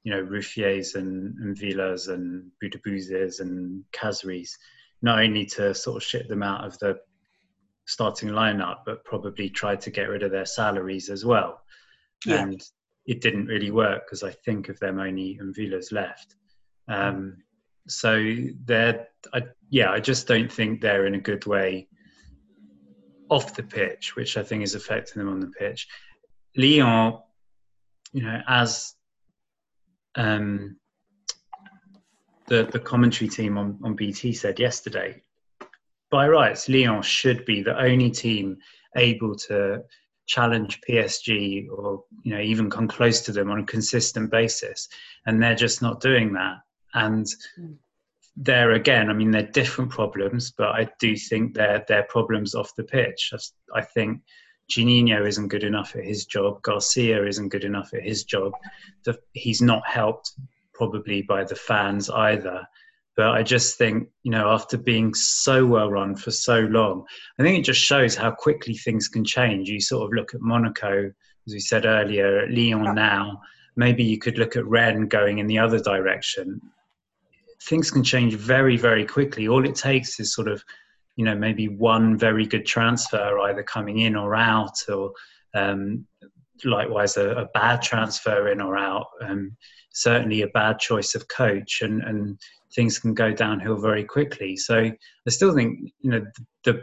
you 0.04 0.12
know 0.12 0.20
Ruffiers 0.22 0.94
and, 0.94 1.36
and 1.38 1.58
Villas 1.58 2.08
and 2.08 2.50
Boudebouzes 2.62 3.40
and 3.40 3.84
Cazares, 3.92 4.56
not 5.02 5.18
only 5.18 5.44
to 5.46 5.74
sort 5.74 5.96
of 5.96 6.08
ship 6.08 6.26
them 6.28 6.42
out 6.42 6.64
of 6.64 6.78
the 6.78 6.98
starting 7.86 8.30
lineup, 8.30 8.78
but 8.86 9.04
probably 9.04 9.50
try 9.50 9.76
to 9.76 9.90
get 9.90 10.08
rid 10.08 10.22
of 10.22 10.30
their 10.30 10.46
salaries 10.46 11.10
as 11.10 11.24
well. 11.24 11.60
Yeah. 12.24 12.42
And 12.42 12.62
it 13.06 13.20
didn't 13.20 13.46
really 13.46 13.70
work 13.70 14.06
because 14.06 14.22
I 14.22 14.30
think 14.30 14.68
of 14.68 14.78
them 14.78 14.98
only 14.98 15.38
and 15.40 15.54
Villas 15.54 15.92
left. 15.92 16.36
Um, 16.88 17.38
so 17.88 18.36
they're, 18.64 19.08
I, 19.32 19.42
yeah, 19.70 19.90
I 19.90 20.00
just 20.00 20.26
don't 20.26 20.52
think 20.52 20.80
they're 20.80 21.06
in 21.06 21.14
a 21.14 21.20
good 21.20 21.46
way 21.46 21.88
off 23.28 23.54
the 23.54 23.62
pitch, 23.62 24.14
which 24.14 24.36
I 24.36 24.42
think 24.42 24.62
is 24.62 24.74
affecting 24.74 25.20
them 25.20 25.32
on 25.32 25.40
the 25.40 25.48
pitch. 25.48 25.88
Lyon, 26.56 27.18
you 28.12 28.22
know, 28.22 28.40
as 28.46 28.94
um, 30.14 30.76
the 32.46 32.64
the 32.64 32.78
commentary 32.78 33.28
team 33.28 33.56
on, 33.56 33.78
on 33.82 33.96
BT 33.96 34.34
said 34.34 34.60
yesterday, 34.60 35.22
by 36.10 36.28
rights, 36.28 36.68
Lyon 36.68 37.00
should 37.00 37.44
be 37.46 37.62
the 37.62 37.78
only 37.78 38.10
team 38.10 38.58
able 38.96 39.34
to 39.34 39.82
challenge 40.26 40.80
PSG 40.88 41.68
or 41.70 42.04
you 42.22 42.34
know 42.34 42.40
even 42.40 42.70
come 42.70 42.88
close 42.88 43.20
to 43.22 43.32
them 43.32 43.50
on 43.50 43.60
a 43.60 43.66
consistent 43.66 44.30
basis, 44.30 44.88
and 45.26 45.42
they're 45.42 45.54
just 45.54 45.82
not 45.82 46.00
doing 46.00 46.32
that. 46.34 46.58
And 46.94 47.26
mm 47.58 47.76
there 48.36 48.72
again, 48.72 49.10
I 49.10 49.12
mean, 49.12 49.30
they're 49.30 49.42
different 49.42 49.90
problems, 49.90 50.52
but 50.52 50.68
I 50.68 50.88
do 50.98 51.16
think 51.16 51.54
they're, 51.54 51.84
they're 51.86 52.04
problems 52.04 52.54
off 52.54 52.74
the 52.76 52.84
pitch. 52.84 53.32
I 53.74 53.82
think 53.82 54.22
Juninho 54.70 55.26
isn't 55.26 55.48
good 55.48 55.64
enough 55.64 55.94
at 55.96 56.04
his 56.04 56.24
job. 56.24 56.62
Garcia 56.62 57.26
isn't 57.26 57.50
good 57.50 57.64
enough 57.64 57.92
at 57.92 58.02
his 58.02 58.24
job. 58.24 58.52
The, 59.04 59.18
he's 59.32 59.60
not 59.60 59.86
helped 59.86 60.32
probably 60.72 61.22
by 61.22 61.44
the 61.44 61.54
fans 61.54 62.08
either. 62.08 62.66
But 63.16 63.32
I 63.32 63.42
just 63.42 63.76
think, 63.76 64.08
you 64.22 64.30
know, 64.30 64.48
after 64.50 64.78
being 64.78 65.12
so 65.14 65.66
well 65.66 65.90
run 65.90 66.16
for 66.16 66.30
so 66.30 66.60
long, 66.60 67.04
I 67.38 67.42
think 67.42 67.58
it 67.58 67.64
just 67.64 67.80
shows 67.80 68.14
how 68.14 68.30
quickly 68.30 68.74
things 68.74 69.08
can 69.08 69.24
change. 69.24 69.68
You 69.68 69.80
sort 69.80 70.04
of 70.04 70.14
look 70.14 70.34
at 70.34 70.40
Monaco, 70.40 71.12
as 71.46 71.52
we 71.52 71.60
said 71.60 71.84
earlier, 71.84 72.40
at 72.40 72.50
Lyon 72.50 72.94
now. 72.94 73.40
Maybe 73.76 74.04
you 74.04 74.18
could 74.18 74.38
look 74.38 74.56
at 74.56 74.66
Rennes 74.66 75.08
going 75.08 75.38
in 75.38 75.46
the 75.46 75.58
other 75.58 75.78
direction 75.78 76.60
things 77.68 77.90
can 77.90 78.02
change 78.02 78.34
very, 78.34 78.76
very 78.76 79.04
quickly. 79.04 79.48
All 79.48 79.64
it 79.64 79.74
takes 79.74 80.18
is 80.18 80.34
sort 80.34 80.48
of, 80.48 80.62
you 81.16 81.24
know, 81.24 81.34
maybe 81.34 81.68
one 81.68 82.18
very 82.18 82.46
good 82.46 82.66
transfer 82.66 83.38
either 83.40 83.62
coming 83.62 83.98
in 83.98 84.16
or 84.16 84.34
out, 84.34 84.76
or 84.88 85.12
um, 85.54 86.06
likewise 86.64 87.16
a, 87.16 87.30
a, 87.30 87.48
bad 87.54 87.82
transfer 87.82 88.48
in 88.48 88.60
or 88.60 88.76
out. 88.76 89.06
Um, 89.20 89.56
certainly 89.92 90.42
a 90.42 90.48
bad 90.48 90.78
choice 90.78 91.14
of 91.14 91.28
coach, 91.28 91.82
and, 91.82 92.02
and 92.02 92.38
things 92.74 92.98
can 92.98 93.14
go 93.14 93.32
downhill 93.32 93.76
very 93.76 94.04
quickly. 94.04 94.56
So 94.56 94.78
I 94.78 95.30
still 95.30 95.54
think, 95.54 95.92
you 96.00 96.10
know, 96.10 96.20
the, 96.64 96.72
the 96.72 96.82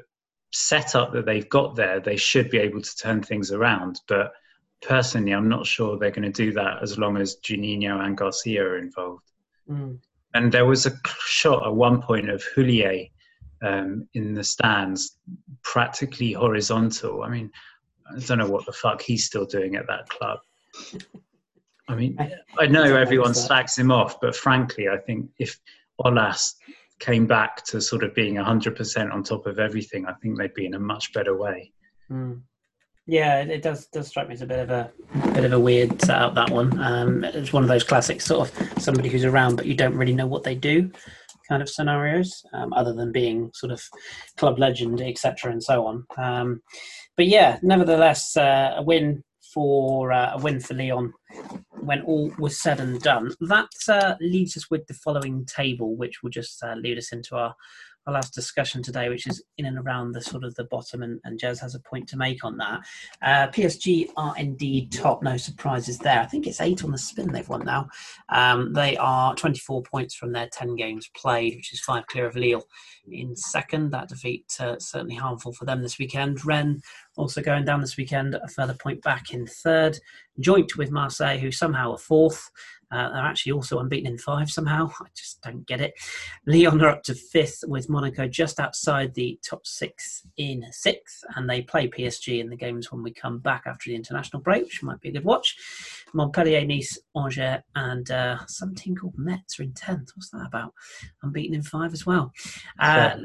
setup 0.52 1.14
that 1.14 1.26
they've 1.26 1.50
got 1.50 1.76
there, 1.76 2.00
they 2.00 2.16
should 2.16 2.50
be 2.50 2.58
able 2.58 2.82
to 2.82 2.96
turn 2.98 3.22
things 3.22 3.52
around. 3.52 4.02
But 4.08 4.32
personally, 4.82 5.34
I'm 5.34 5.50
not 5.50 5.66
sure 5.66 5.98
they're 5.98 6.12
going 6.12 6.32
to 6.32 6.46
do 6.46 6.52
that 6.54 6.82
as 6.82 6.98
long 6.98 7.18
as 7.18 7.38
Juninho 7.38 8.04
and 8.04 8.18
Garcia 8.18 8.64
are 8.64 8.78
involved. 8.78 9.32
Mm. 9.70 10.00
And 10.34 10.52
there 10.52 10.66
was 10.66 10.86
a 10.86 10.92
shot 11.26 11.66
at 11.66 11.74
one 11.74 12.02
point 12.02 12.30
of 12.30 12.44
Houllier 12.56 13.10
um, 13.64 14.08
in 14.14 14.34
the 14.34 14.44
stands, 14.44 15.18
practically 15.64 16.34
horizontal. 16.34 17.24
I 17.24 17.30
mean, 17.30 17.52
I 18.16 18.20
don't 18.20 18.38
know 18.38 18.50
what 18.50 18.66
the 18.66 18.72
fuck 18.72 19.02
he's 19.02 19.26
still 19.26 19.46
doing 19.46 19.76
at 19.76 19.88
that 19.88 20.08
club. 20.10 20.40
I 21.88 21.96
mean, 21.96 22.18
I 22.60 22.68
know 22.68 22.96
everyone 22.96 23.34
slacks 23.34 23.78
him 23.78 23.92
off, 23.92 24.20
but 24.22 24.36
frankly, 24.36 24.88
I 24.88 24.98
think 24.98 25.30
if 25.40 25.60
Aulas 26.00 26.54
came 27.00 27.26
back 27.26 27.64
to 27.66 27.82
sort 27.82 28.04
of 28.04 28.14
being 28.14 28.36
100% 28.36 29.14
on 29.14 29.24
top 29.24 29.46
of 29.46 29.60
everything, 29.60 30.06
I 30.06 30.14
think 30.22 30.38
they'd 30.38 30.54
be 30.54 30.66
in 30.66 30.74
a 30.74 30.80
much 30.80 31.14
better 31.14 31.38
way. 31.38 31.72
Mm. 32.12 32.42
Yeah, 33.08 33.42
it 33.42 33.64
does 33.64 33.88
does 33.88 34.08
strike 34.08 34.28
me 34.28 34.36
as 34.36 34.44
a 34.44 34.46
bit 34.46 34.60
of 34.60 34.70
a 34.70 34.92
bit 35.34 35.44
of 35.44 35.54
a 35.54 35.60
weird 35.60 36.00
setup 36.00 36.36
that 36.36 36.52
one. 36.52 36.80
Um, 36.80 37.24
it's 37.24 37.52
one 37.52 37.64
of 37.64 37.70
those 37.70 37.84
classic 37.84 38.22
sort 38.22 38.48
of 38.48 38.84
somebody 38.84 39.10
who's 39.10 39.26
around 39.26 39.56
but 39.56 39.66
you 39.66 39.74
don't 39.74 39.96
really 39.96 40.14
know 40.14 40.28
what 40.28 40.44
they 40.44 40.54
do 40.54 40.92
kind 41.50 41.62
of 41.64 41.70
scenarios, 41.70 42.46
um, 42.54 42.72
other 42.74 42.94
than 42.94 43.12
being 43.12 43.50
sort 43.54 43.72
of 43.72 43.82
club 44.38 44.60
legend, 44.60 45.02
etc., 45.02 45.52
and 45.52 45.64
so 45.64 45.86
on. 45.86 46.06
Um, 46.18 46.62
but 47.18 47.28
yeah, 47.28 47.58
nevertheless, 47.62 48.38
uh, 48.38 48.76
a 48.78 48.84
win 48.84 49.24
for 49.54 50.12
uh, 50.12 50.32
a 50.34 50.38
win 50.38 50.60
for 50.60 50.74
Leon 50.74 51.14
when 51.82 52.02
all 52.04 52.32
was 52.38 52.60
said 52.60 52.80
and 52.80 53.02
done. 53.02 53.34
That 53.42 53.70
uh, 53.88 54.16
leaves 54.22 54.58
us 54.58 54.70
with 54.70 54.86
the 54.88 54.94
following 54.94 55.46
table, 55.46 55.96
which 55.96 56.22
will 56.22 56.30
just 56.30 56.64
uh, 56.64 56.76
lead 56.76 56.98
us 56.98 57.12
into 57.12 57.36
our 57.36 57.56
our 58.10 58.14
last 58.14 58.34
discussion 58.34 58.82
today, 58.82 59.08
which 59.10 59.28
is 59.28 59.44
in 59.58 59.66
and 59.66 59.78
around 59.78 60.12
the 60.12 60.22
sort 60.22 60.44
of 60.44 60.56
the 60.56 60.64
bottom, 60.66 61.04
and, 61.04 61.20
and 61.24 61.40
Jez 61.40 61.60
has 61.62 61.76
a 61.76 61.80
point 61.80 62.10
to 62.10 62.18
make 62.18 62.44
on 62.44 62.58
that. 62.58 62.82
Uh, 63.22 63.48
PSG 63.50 64.10
are 64.18 64.36
indeed 64.38 64.92
top, 64.92 65.22
no 65.22 65.38
surprises 65.38 66.00
there. 66.00 66.20
I 66.20 66.26
think 66.26 66.48
it's 66.48 66.60
eight 66.60 66.84
on 66.84 66.92
the 66.92 66.98
spin 66.98 67.32
they've 67.32 67.48
won 67.48 67.64
now. 67.66 67.88
Um, 68.30 68.74
they 68.74 68.98
are 68.98 69.36
24 69.36 69.84
points 69.84 70.16
from 70.16 70.32
their 70.32 70.50
10 70.52 70.76
games 70.76 71.10
played, 71.16 71.56
which 71.56 71.72
is 71.72 71.82
five 71.82 72.08
clear 72.08 72.26
of 72.26 72.36
Lille 72.36 72.64
in 73.08 73.36
second. 73.36 73.92
That 73.92 74.10
defeat 74.10 74.46
uh, 74.60 74.80
certainly 74.80 75.16
harmful 75.16 75.54
for 75.54 75.66
them 75.66 75.82
this 75.82 76.00
weekend. 76.00 76.44
Rennes 76.44 76.82
also 77.16 77.42
going 77.42 77.66
down 77.66 77.82
this 77.82 77.98
weekend, 77.98 78.36
a 78.36 78.48
further 78.48 78.74
point 78.74 79.02
back 79.04 79.32
in 79.32 79.46
third, 79.46 80.00
joint 80.40 80.78
with 80.78 80.90
Marseille, 80.90 81.38
who 81.38 81.52
somehow 81.52 81.92
are 81.92 81.98
fourth. 81.98 82.50
Uh, 82.92 83.10
they're 83.10 83.26
actually 83.26 83.52
also 83.52 83.80
unbeaten 83.80 84.12
in 84.12 84.18
five 84.18 84.50
somehow. 84.50 84.90
I 85.02 85.06
just 85.16 85.42
don't 85.42 85.66
get 85.68 85.82
it. 85.82 85.94
Lyon 86.46 86.82
are 86.82 86.90
up 86.90 87.04
to 87.04 87.14
fifth 87.14 87.64
with 87.68 87.90
Monaco 87.90 88.28
just 88.28 88.60
outside 88.60 89.14
the 89.14 89.40
top 89.48 89.66
six 89.66 90.24
in 90.38 90.66
sixth, 90.72 91.24
and 91.36 91.50
they 91.50 91.62
play 91.62 91.88
PSG 91.88 92.40
in 92.40 92.50
the 92.50 92.56
games 92.56 92.92
when 92.92 93.04
we 93.04 93.12
come 93.12 93.40
back 93.40 93.64
after 93.66 93.90
the 93.90 93.96
international 93.96 94.42
break, 94.42 94.64
which 94.64 94.84
might 94.84 95.02
be 95.02 95.10
a 95.10 95.14
good 95.14 95.26
watch. 95.26 95.56
Montpellier, 96.14 96.66
Nice, 96.66 96.98
Angers, 97.16 97.62
and 97.76 98.10
uh, 98.12 98.46
some 98.48 98.76
team 98.76 98.96
called 98.96 99.18
Metz 99.18 99.60
are 99.60 99.64
in 99.64 99.74
tenth. 99.74 100.12
What's 100.16 100.30
that 100.32 100.46
about? 100.46 100.74
Unbeaten 101.24 101.56
in 101.56 101.62
five 101.62 101.94
as 101.94 102.06
well. 102.06 102.32
Uh, 102.80 103.18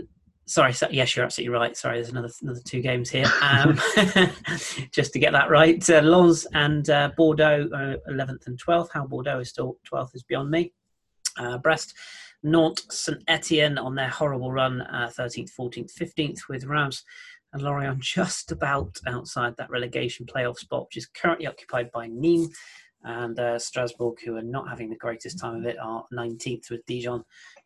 sorry, 0.46 0.72
so, 0.72 0.88
yes, 0.90 1.14
you're 1.14 1.24
absolutely 1.24 1.54
right. 1.54 1.76
Sorry, 1.76 1.96
there's 1.96 2.10
another 2.10 2.30
another 2.42 2.60
two 2.64 2.80
games 2.80 3.10
here. 3.10 3.26
Um, 3.40 3.78
just 4.92 5.12
to 5.12 5.18
get 5.18 5.32
that 5.32 5.50
right, 5.50 5.88
uh, 5.90 6.00
Lens 6.00 6.46
and 6.52 6.88
uh, 6.90 7.10
Bordeaux 7.16 7.68
are 7.74 7.96
11th 8.10 8.46
and 8.46 8.58
12th. 8.58 8.88
How 8.92 9.06
Bordeaux 9.06 9.40
is 9.40 9.50
still 9.50 9.78
12th 9.90 10.14
is 10.14 10.22
beyond 10.22 10.50
me. 10.50 10.72
Uh, 11.36 11.58
Brest, 11.58 11.94
Nantes, 12.42 12.86
St 12.90 13.22
Etienne 13.26 13.78
on 13.78 13.94
their 13.94 14.08
horrible 14.08 14.52
run, 14.52 14.86
13th, 14.92 15.50
14th, 15.58 15.92
15th, 15.98 16.40
with 16.48 16.64
Reims 16.64 17.02
and 17.52 17.62
Lorient 17.62 18.00
just 18.00 18.52
about 18.52 18.98
outside 19.06 19.56
that 19.56 19.70
relegation 19.70 20.26
playoff 20.26 20.58
spot, 20.58 20.86
which 20.86 20.98
is 20.98 21.06
currently 21.06 21.46
occupied 21.46 21.90
by 21.90 22.08
Nîmes 22.08 22.50
and 23.04 23.38
uh, 23.38 23.58
Strasbourg, 23.58 24.18
who 24.24 24.36
are 24.36 24.42
not 24.42 24.68
having 24.68 24.90
the 24.90 24.96
greatest 24.96 25.38
time 25.38 25.56
of 25.56 25.66
it, 25.66 25.76
are 25.78 26.04
19th 26.12 26.70
with 26.70 26.84
Dijon 26.86 27.24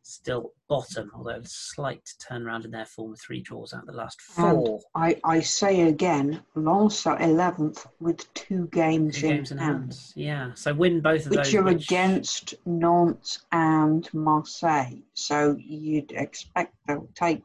still 0.08 0.52
bottom, 0.68 1.10
although 1.14 1.30
a 1.30 1.44
slight 1.44 2.08
turnaround 2.18 2.64
in 2.64 2.70
their 2.70 2.86
form 2.86 3.10
with 3.10 3.20
three 3.20 3.40
draws 3.40 3.72
out 3.72 3.82
of 3.82 3.86
the 3.86 3.92
last 3.92 4.20
four. 4.20 4.80
And 4.94 5.20
I, 5.24 5.36
I 5.36 5.40
say 5.40 5.82
again, 5.82 6.42
are 6.54 7.18
11th 7.18 7.86
with 8.00 8.32
two 8.34 8.68
games, 8.72 9.20
two 9.20 9.26
in, 9.26 9.36
games 9.36 9.50
in 9.52 9.58
hand. 9.58 9.76
hand. 9.76 9.98
Yeah, 10.14 10.50
so 10.54 10.74
win 10.74 11.00
both 11.00 11.26
of 11.26 11.30
which 11.30 11.38
those. 11.38 11.54
Are 11.54 11.62
which 11.62 11.74
are 11.74 11.76
against 11.76 12.54
Nantes 12.66 13.40
and 13.52 14.08
Marseille. 14.14 14.98
So 15.14 15.56
you'd 15.58 16.12
expect 16.12 16.74
they'll 16.86 17.08
take 17.14 17.42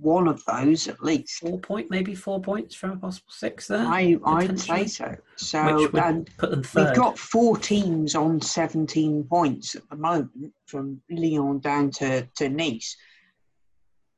one 0.00 0.28
of 0.28 0.44
those 0.44 0.88
at 0.88 1.02
least. 1.02 1.40
Four 1.40 1.58
point, 1.58 1.90
maybe 1.90 2.14
four 2.14 2.40
points 2.40 2.74
from 2.74 2.92
a 2.92 2.96
possible 2.96 3.30
six 3.30 3.68
there. 3.68 3.86
I 3.86 4.16
I'd 4.24 4.58
say 4.58 4.86
so. 4.86 5.16
So 5.36 5.88
and 5.94 6.30
put 6.38 6.50
them 6.50 6.62
third. 6.62 6.88
We've 6.88 6.96
got 6.96 7.18
four 7.18 7.56
teams 7.56 8.14
on 8.14 8.40
seventeen 8.40 9.24
points 9.24 9.74
at 9.74 9.88
the 9.88 9.96
moment, 9.96 10.52
from 10.66 11.00
Lyon 11.10 11.58
down 11.60 11.90
to, 11.92 12.26
to 12.36 12.48
Nice. 12.48 12.96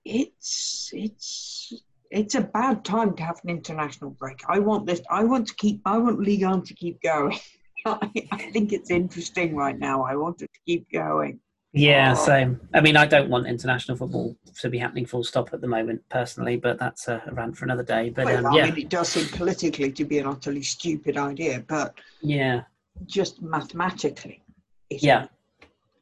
It's 0.05 0.91
it's 0.93 1.73
it's 2.11 2.35
a 2.35 2.41
bad 2.41 2.85
time 2.85 3.15
to 3.17 3.23
have 3.23 3.41
an 3.45 3.51
international 3.51 4.11
break. 4.11 4.43
I 4.49 4.59
want 4.59 4.87
this. 4.87 5.03
I 5.11 5.25
want 5.25 5.49
to 5.49 5.55
keep. 5.55 5.81
I 5.85 5.99
want 5.99 6.21
Ligue 6.21 6.45
1 6.45 6.65
to 6.65 6.75
keep 6.75 7.03
going. 7.03 7.39
I, 7.87 8.11
I 8.33 8.51
think 8.51 8.73
it's 8.73 8.91
interesting 8.91 9.55
right 9.55 9.79
now. 9.79 10.03
I 10.03 10.17
want 10.17 10.43
it 10.43 10.51
to 10.53 10.61
keep 10.67 10.91
going. 10.91 11.41
Yeah, 11.73 12.15
same. 12.15 12.61
I 12.73 12.81
mean, 12.81 12.97
I 12.97 13.05
don't 13.05 13.29
want 13.29 13.47
international 13.47 13.97
football 13.97 14.35
to 14.61 14.71
be 14.71 14.79
happening 14.79 15.05
full 15.05 15.23
stop 15.23 15.51
at 15.53 15.61
the 15.61 15.69
moment, 15.69 16.01
personally, 16.09 16.57
but 16.57 16.79
that's 16.79 17.09
a 17.09 17.23
rant 17.33 17.57
for 17.57 17.67
another 17.67 17.83
day. 17.83 18.11
But 18.11 18.25
well, 18.25 18.47
um, 18.47 18.55
I 18.55 18.57
yeah, 18.57 18.65
mean, 18.67 18.79
it 18.79 18.89
does 18.89 19.11
seem 19.11 19.27
politically 19.37 19.93
to 19.93 20.05
be 20.05 20.19
an 20.19 20.27
utterly 20.27 20.63
stupid 20.63 21.19
idea, 21.19 21.63
but 21.69 21.99
yeah, 22.23 22.63
just 23.05 23.43
mathematically, 23.43 24.43
yeah, 24.89 25.27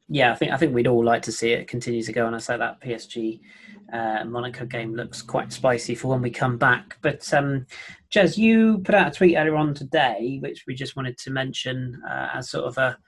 yeah. 0.08 0.32
I 0.32 0.36
think 0.36 0.52
I 0.52 0.56
think 0.56 0.72
we'd 0.72 0.86
all 0.86 1.04
like 1.04 1.22
to 1.22 1.32
see 1.32 1.50
it 1.50 1.66
continue 1.66 2.02
to 2.02 2.12
go. 2.12 2.26
And 2.26 2.36
I 2.36 2.38
say 2.38 2.56
that 2.56 2.80
PSG 2.80 3.40
uh, 3.92 4.24
Monaco 4.24 4.66
game 4.66 4.94
looks 4.94 5.22
quite 5.22 5.52
spicy 5.52 5.94
for 5.94 6.08
when 6.08 6.22
we 6.22 6.30
come 6.30 6.58
back. 6.58 6.96
But 7.02 7.32
um, 7.34 7.66
Jez, 8.14 8.36
you 8.36 8.78
put 8.78 8.94
out 8.94 9.08
a 9.08 9.10
tweet 9.10 9.36
earlier 9.36 9.56
on 9.56 9.74
today, 9.74 10.38
which 10.40 10.64
we 10.66 10.74
just 10.74 10.96
wanted 10.96 11.18
to 11.18 11.30
mention 11.30 12.00
uh, 12.08 12.30
as 12.34 12.50
sort 12.50 12.66
of 12.66 12.78
a 12.78 12.98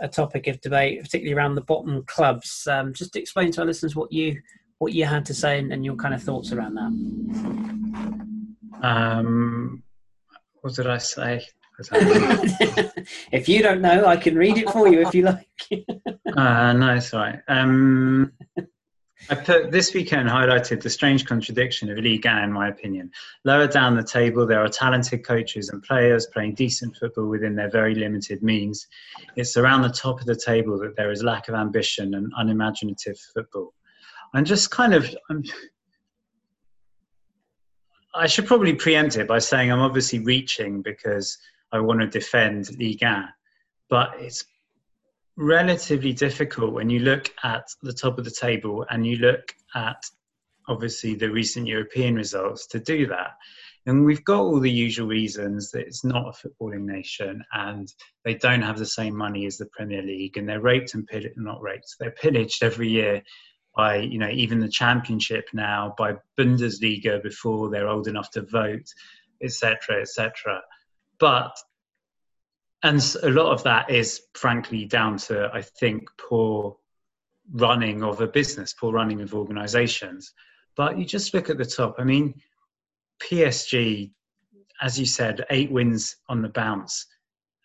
a 0.00 0.08
topic 0.08 0.46
of 0.46 0.60
debate, 0.60 1.02
particularly 1.02 1.34
around 1.34 1.54
the 1.54 1.60
bottom 1.62 2.04
clubs. 2.04 2.66
Um, 2.66 2.92
just 2.92 3.16
explain 3.16 3.52
to 3.52 3.60
our 3.60 3.66
listeners 3.66 3.96
what 3.96 4.12
you 4.12 4.40
what 4.78 4.92
you 4.92 5.04
had 5.04 5.26
to 5.26 5.34
say 5.34 5.58
and, 5.58 5.72
and 5.72 5.84
your 5.84 5.96
kind 5.96 6.14
of 6.14 6.22
thoughts 6.22 6.52
around 6.52 6.74
that. 6.74 8.18
Um, 8.82 9.82
what 10.60 10.74
did 10.74 10.86
I 10.86 10.98
say? 10.98 11.46
if 13.32 13.48
you 13.48 13.62
don't 13.62 13.80
know, 13.80 14.04
I 14.06 14.16
can 14.16 14.36
read 14.36 14.58
it 14.58 14.68
for 14.70 14.88
you 14.88 15.00
if 15.02 15.14
you 15.14 15.22
like. 15.22 15.46
uh, 16.36 16.72
no, 16.72 16.96
it's 16.96 17.14
all 17.14 17.20
right. 17.20 17.40
Um, 17.46 18.32
I 19.30 19.34
put 19.34 19.70
this 19.70 19.92
weekend 19.92 20.28
highlighted 20.28 20.80
the 20.80 20.88
strange 20.88 21.26
contradiction 21.26 21.90
of 21.90 21.98
Ligue 21.98 22.24
1, 22.24 22.44
in 22.44 22.52
my 22.52 22.68
opinion. 22.68 23.10
Lower 23.44 23.66
down 23.66 23.96
the 23.96 24.02
table, 24.02 24.46
there 24.46 24.64
are 24.64 24.68
talented 24.68 25.24
coaches 25.24 25.68
and 25.68 25.82
players 25.82 26.26
playing 26.26 26.54
decent 26.54 26.96
football 26.96 27.26
within 27.26 27.54
their 27.54 27.70
very 27.70 27.94
limited 27.94 28.42
means. 28.42 28.86
It's 29.36 29.56
around 29.56 29.82
the 29.82 29.90
top 29.90 30.20
of 30.20 30.26
the 30.26 30.36
table 30.36 30.78
that 30.78 30.96
there 30.96 31.10
is 31.10 31.22
lack 31.22 31.48
of 31.48 31.54
ambition 31.54 32.14
and 32.14 32.32
unimaginative 32.36 33.18
football. 33.34 33.74
I'm 34.34 34.44
just 34.44 34.70
kind 34.70 34.94
of. 34.94 35.14
I'm, 35.30 35.42
I 38.14 38.26
should 38.26 38.46
probably 38.46 38.74
preempt 38.74 39.16
it 39.16 39.28
by 39.28 39.38
saying 39.38 39.70
I'm 39.70 39.80
obviously 39.80 40.20
reaching 40.20 40.80
because 40.80 41.38
I 41.72 41.80
want 41.80 42.00
to 42.00 42.06
defend 42.06 42.70
Ligue 42.78 43.02
1, 43.02 43.28
but 43.90 44.14
it's 44.18 44.44
relatively 45.38 46.12
difficult 46.12 46.72
when 46.72 46.90
you 46.90 46.98
look 46.98 47.32
at 47.44 47.64
the 47.82 47.92
top 47.92 48.18
of 48.18 48.24
the 48.24 48.30
table 48.30 48.84
and 48.90 49.06
you 49.06 49.16
look 49.18 49.54
at 49.74 50.02
obviously 50.66 51.14
the 51.14 51.30
recent 51.30 51.66
European 51.66 52.16
results 52.16 52.66
to 52.66 52.80
do 52.80 53.06
that. 53.06 53.36
And 53.86 54.04
we've 54.04 54.24
got 54.24 54.40
all 54.40 54.58
the 54.58 54.70
usual 54.70 55.06
reasons 55.06 55.70
that 55.70 55.86
it's 55.86 56.04
not 56.04 56.26
a 56.26 56.48
footballing 56.48 56.84
nation 56.84 57.42
and 57.52 57.90
they 58.24 58.34
don't 58.34 58.62
have 58.62 58.78
the 58.78 58.84
same 58.84 59.16
money 59.16 59.46
as 59.46 59.56
the 59.56 59.66
Premier 59.66 60.02
League 60.02 60.36
and 60.36 60.48
they're 60.48 60.60
raped 60.60 60.94
and 60.94 61.06
pillaged, 61.06 61.36
not 61.36 61.62
raped, 61.62 61.94
they're 62.00 62.10
pillaged 62.10 62.64
every 62.64 62.88
year 62.88 63.22
by, 63.76 63.98
you 63.98 64.18
know, 64.18 64.28
even 64.28 64.58
the 64.58 64.68
Championship 64.68 65.48
now, 65.54 65.94
by 65.96 66.16
Bundesliga 66.36 67.22
before 67.22 67.70
they're 67.70 67.88
old 67.88 68.08
enough 68.08 68.30
to 68.32 68.42
vote, 68.42 68.88
etc., 69.40 70.00
etc. 70.00 70.60
But 71.20 71.56
and 72.82 73.16
a 73.22 73.30
lot 73.30 73.52
of 73.52 73.62
that 73.64 73.90
is 73.90 74.22
frankly 74.34 74.84
down 74.84 75.16
to 75.16 75.50
i 75.52 75.62
think 75.62 76.08
poor 76.18 76.76
running 77.52 78.02
of 78.02 78.20
a 78.20 78.26
business 78.26 78.74
poor 78.74 78.92
running 78.92 79.20
of 79.20 79.34
organizations. 79.34 80.32
But 80.76 80.96
you 80.98 81.04
just 81.04 81.34
look 81.34 81.50
at 81.50 81.58
the 81.58 81.64
top. 81.64 81.96
I 81.98 82.04
mean 82.04 82.34
psg 83.22 84.12
as 84.80 84.98
you 84.98 85.06
said 85.06 85.44
eight 85.50 85.72
wins 85.72 86.16
on 86.28 86.42
the 86.42 86.50
bounce. 86.50 87.06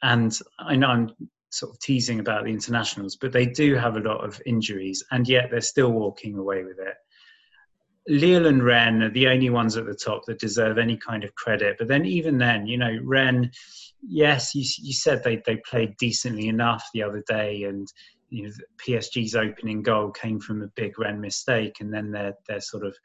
And 0.02 0.38
i 0.60 0.76
know 0.76 0.88
i'm 0.88 1.12
sort 1.52 1.72
of 1.72 1.80
teasing 1.80 2.20
about 2.20 2.46
the 2.46 2.50
internationals 2.50 3.16
but 3.16 3.32
they 3.32 3.46
do 3.46 3.76
have 3.76 3.96
a 3.96 4.00
lot 4.00 4.26
of 4.26 4.42
injuries 4.48 5.04
and 5.12 5.28
yet 5.28 5.52
they're 5.52 5.62
still 5.62 5.92
walking 5.92 6.38
away 6.38 6.64
with 6.64 6.80
it 6.80 6.96
Lille 8.08 8.48
and 8.48 8.64
Rennes 8.64 9.04
are 9.04 9.10
the 9.10 9.28
only 9.28 9.50
ones 9.50 9.78
at 9.78 9.86
the 9.86 9.96
top 9.96 10.26
that 10.26 10.40
deserve 10.40 10.78
any 10.78 10.98
kind 10.98 11.24
of 11.24 11.34
credit. 11.36 11.78
But 11.80 11.88
then, 11.88 12.06
even 12.06 12.38
then, 12.38 12.68
you 12.68 12.78
know, 12.78 12.98
Rennes, 13.04 13.56
yes, 14.02 14.54
you, 14.54 14.64
you 14.80 14.94
said 14.94 15.24
they, 15.24 15.42
they 15.46 15.58
played 15.58 15.96
decently 15.98 16.48
enough 16.48 16.88
the 16.94 17.04
other 17.04 17.24
day, 17.28 17.64
and 17.64 17.88
you 18.30 18.44
know, 18.44 18.54
PSG's 18.86 19.36
opening 19.36 19.84
goal 19.84 20.12
came 20.12 20.40
from 20.40 20.62
a 20.62 20.68
big 20.76 21.00
Rennes 21.00 21.22
mistake, 21.22 21.78
and 21.80 21.94
then 21.94 22.12
they're 22.12 22.34
they're 22.48 22.62
sort 22.62 22.86
of 22.86 22.96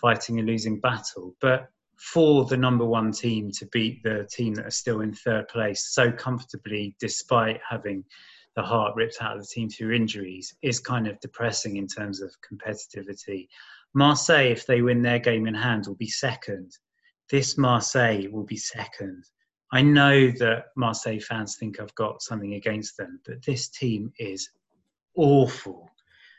fighting 0.00 0.40
a 0.40 0.42
losing 0.42 0.80
battle. 0.80 1.34
But 1.40 1.68
for 1.98 2.44
the 2.44 2.56
number 2.56 2.84
one 2.84 3.10
team 3.10 3.50
to 3.50 3.66
beat 3.66 4.02
the 4.04 4.26
team 4.30 4.54
that 4.54 4.66
are 4.66 4.70
still 4.70 5.00
in 5.00 5.12
third 5.12 5.48
place 5.48 5.92
so 5.92 6.12
comfortably, 6.12 6.94
despite 7.00 7.60
having 7.68 8.04
the 8.54 8.62
heart 8.62 8.94
ripped 8.94 9.18
out 9.20 9.36
of 9.36 9.42
the 9.42 9.48
team 9.52 9.68
through 9.68 9.92
injuries, 9.92 10.54
is 10.62 10.80
kind 10.80 11.06
of 11.06 11.18
depressing 11.20 11.76
in 11.76 11.86
terms 11.86 12.22
of 12.22 12.32
competitivity. 12.40 13.48
Marseille, 13.98 14.52
if 14.52 14.64
they 14.64 14.80
win 14.80 15.02
their 15.02 15.18
game 15.18 15.48
in 15.48 15.54
hand, 15.54 15.88
will 15.88 15.96
be 15.96 16.08
second. 16.08 16.70
This 17.28 17.58
Marseille 17.58 18.28
will 18.30 18.44
be 18.44 18.56
second. 18.56 19.24
I 19.72 19.82
know 19.82 20.30
that 20.38 20.66
Marseille 20.76 21.18
fans 21.18 21.56
think 21.56 21.80
I've 21.80 21.94
got 21.96 22.22
something 22.22 22.54
against 22.54 22.96
them, 22.96 23.20
but 23.26 23.44
this 23.44 23.68
team 23.68 24.12
is 24.20 24.48
awful. 25.16 25.90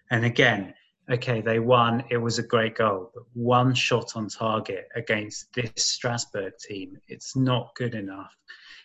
And 0.09 0.23
again, 0.23 0.73
okay, 1.11 1.41
they 1.41 1.59
won. 1.59 2.05
It 2.09 2.17
was 2.17 2.39
a 2.39 2.43
great 2.43 2.75
goal, 2.75 3.11
but 3.13 3.23
one 3.33 3.75
shot 3.75 4.15
on 4.15 4.29
target 4.29 4.87
against 4.95 5.53
this 5.53 5.71
Strasbourg 5.75 6.53
team, 6.65 6.97
it's 7.09 7.35
not 7.35 7.75
good 7.75 7.93
enough. 7.93 8.33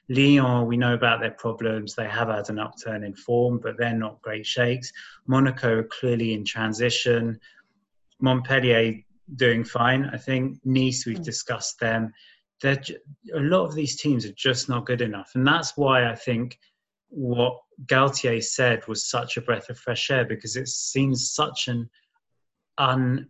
Lyon, 0.09 0.67
we 0.67 0.77
know 0.77 0.95
about 0.95 1.21
their 1.21 1.31
problems. 1.31 1.95
They 1.95 2.09
have 2.09 2.29
had 2.29 2.51
an 2.51 2.59
upturn 2.59 3.05
in 3.05 3.15
form, 3.15 3.61
but 3.63 3.79
they're 3.79 3.95
not 3.95 4.21
great 4.21 4.45
shakes. 4.45 4.93
Monaco 5.29 5.79
are 5.79 5.85
clearly 5.85 6.35
in 6.35 6.45
transition. 6.45 7.39
Montpellier 8.25 8.95
doing 9.37 9.65
fine. 9.65 10.11
I 10.13 10.17
think 10.17 10.59
Nice, 10.65 11.07
we've 11.07 11.19
mm. 11.19 11.25
discussed 11.25 11.79
them. 11.79 12.13
They're, 12.63 12.83
a 13.35 13.41
lot 13.41 13.67
of 13.67 13.75
these 13.75 14.01
teams 14.01 14.25
are 14.25 14.33
just 14.33 14.69
not 14.69 14.87
good 14.87 15.03
enough, 15.03 15.33
and 15.35 15.47
that's 15.47 15.77
why 15.77 16.11
I 16.11 16.15
think 16.15 16.59
what 17.09 17.59
Galtier 17.87 18.43
said 18.43 18.87
was 18.89 19.09
such 19.09 19.37
a 19.37 19.41
breath 19.41 19.69
of 19.69 19.79
fresh 19.79 20.11
air 20.11 20.25
because 20.25 20.57
it 20.57 20.69
seems 20.69 21.33
such 21.33 21.69
an 21.69 21.89
un 22.79 23.29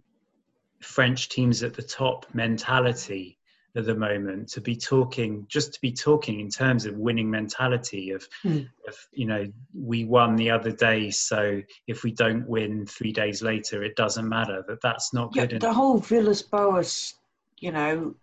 French 0.80 1.28
teams 1.28 1.62
at 1.62 1.74
the 1.74 1.82
top 1.82 2.26
mentality 2.32 3.38
at 3.76 3.86
the 3.86 3.94
moment 3.94 4.48
to 4.48 4.60
be 4.60 4.76
talking 4.76 5.44
just 5.48 5.74
to 5.74 5.80
be 5.80 5.92
talking 5.92 6.40
in 6.40 6.48
terms 6.48 6.86
of 6.86 6.96
winning 6.96 7.28
mentality 7.30 8.10
of, 8.10 8.26
mm. 8.44 8.68
of 8.86 8.96
you 9.12 9.26
know 9.26 9.46
we 9.74 10.04
won 10.04 10.36
the 10.36 10.50
other 10.50 10.70
day 10.70 11.10
so 11.10 11.60
if 11.88 12.04
we 12.04 12.12
don't 12.12 12.46
win 12.46 12.86
three 12.86 13.12
days 13.12 13.42
later 13.42 13.82
it 13.82 13.96
doesn't 13.96 14.28
matter 14.28 14.64
that 14.68 14.80
that's 14.80 15.12
not 15.12 15.30
yeah, 15.34 15.42
good 15.42 15.60
the 15.60 15.66
enough. 15.66 15.76
whole 15.76 15.98
villas 15.98 16.42
boas 16.42 17.14
you 17.58 17.72
know 17.72 18.14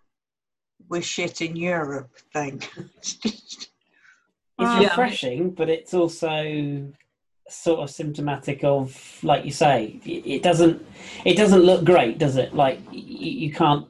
we're 0.88 1.02
shit 1.02 1.42
in 1.42 1.54
europe 1.54 2.10
thing 2.32 2.62
it's 3.02 3.68
refreshing 4.58 5.50
but 5.50 5.68
it's 5.68 5.92
also 5.92 6.88
sort 7.48 7.80
of 7.80 7.90
symptomatic 7.90 8.64
of 8.64 9.18
like 9.22 9.44
you 9.44 9.50
say 9.50 10.00
it, 10.06 10.42
doesn't 10.42 10.84
it 11.26 11.36
doesn't 11.36 11.60
look 11.60 11.84
great 11.84 12.18
does 12.18 12.36
it 12.36 12.54
like 12.54 12.80
you, 12.90 13.30
you 13.30 13.52
can't 13.52 13.86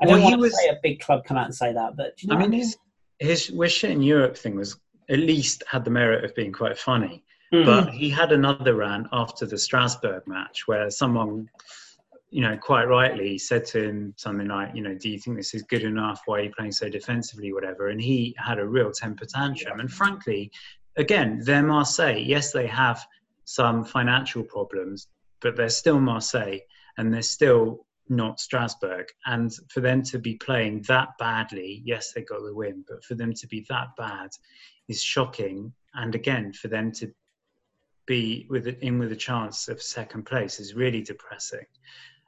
I 0.00 0.06
don't 0.06 0.22
want 0.22 0.34
to 0.34 0.40
was, 0.40 0.58
say 0.58 0.68
a 0.68 0.78
big 0.82 1.00
club 1.00 1.24
come 1.24 1.36
out 1.36 1.46
and 1.46 1.54
say 1.54 1.72
that, 1.72 1.96
but 1.96 2.20
you 2.22 2.28
know 2.28 2.36
I 2.36 2.38
mean, 2.38 2.52
his 2.52 2.76
his 3.18 3.50
"we're 3.50 3.68
shit 3.68 3.90
in 3.90 4.02
Europe" 4.02 4.36
thing 4.36 4.56
was 4.56 4.78
at 5.08 5.18
least 5.18 5.62
had 5.70 5.84
the 5.84 5.90
merit 5.90 6.24
of 6.24 6.34
being 6.34 6.52
quite 6.52 6.78
funny. 6.78 7.24
Mm-hmm. 7.52 7.66
But 7.66 7.94
he 7.94 8.10
had 8.10 8.32
another 8.32 8.74
rant 8.74 9.06
after 9.12 9.46
the 9.46 9.58
Strasbourg 9.58 10.22
match 10.26 10.66
where 10.66 10.90
someone, 10.90 11.48
you 12.30 12.40
know, 12.40 12.56
quite 12.56 12.88
rightly 12.88 13.38
said 13.38 13.64
to 13.66 13.84
him 13.84 14.14
something 14.16 14.48
like, 14.48 14.74
you 14.74 14.82
know, 14.82 14.94
do 14.94 15.08
you 15.08 15.18
think 15.18 15.36
this 15.36 15.54
is 15.54 15.62
good 15.62 15.82
enough? 15.82 16.22
Why 16.26 16.40
are 16.40 16.42
you 16.44 16.50
playing 16.50 16.72
so 16.72 16.88
defensively, 16.88 17.52
whatever? 17.52 17.88
And 17.88 18.00
he 18.00 18.34
had 18.38 18.58
a 18.58 18.66
real 18.66 18.90
temper 18.90 19.26
tantrum. 19.26 19.80
And 19.80 19.90
frankly, 19.92 20.50
again, 20.96 21.42
they're 21.44 21.62
Marseille. 21.62 22.18
Yes, 22.18 22.50
they 22.50 22.66
have 22.66 23.04
some 23.44 23.84
financial 23.84 24.42
problems, 24.42 25.08
but 25.40 25.54
they're 25.54 25.68
still 25.68 26.00
Marseille 26.00 26.58
and 26.96 27.12
they're 27.12 27.22
still 27.22 27.86
not 28.08 28.40
Strasbourg. 28.40 29.06
And 29.26 29.52
for 29.70 29.80
them 29.80 30.02
to 30.04 30.18
be 30.18 30.36
playing 30.36 30.82
that 30.88 31.10
badly, 31.18 31.82
yes, 31.84 32.12
they 32.12 32.22
got 32.22 32.42
the 32.42 32.54
win, 32.54 32.84
but 32.86 33.04
for 33.04 33.14
them 33.14 33.32
to 33.34 33.46
be 33.46 33.64
that 33.68 33.88
bad 33.96 34.30
is 34.88 35.02
shocking. 35.02 35.72
And 35.94 36.14
again, 36.14 36.52
for 36.52 36.68
them 36.68 36.92
to 36.92 37.12
be 38.06 38.46
with 38.50 38.66
in 38.66 38.98
with 38.98 39.12
a 39.12 39.16
chance 39.16 39.68
of 39.68 39.80
second 39.82 40.24
place 40.24 40.60
is 40.60 40.74
really 40.74 41.02
depressing. 41.02 41.66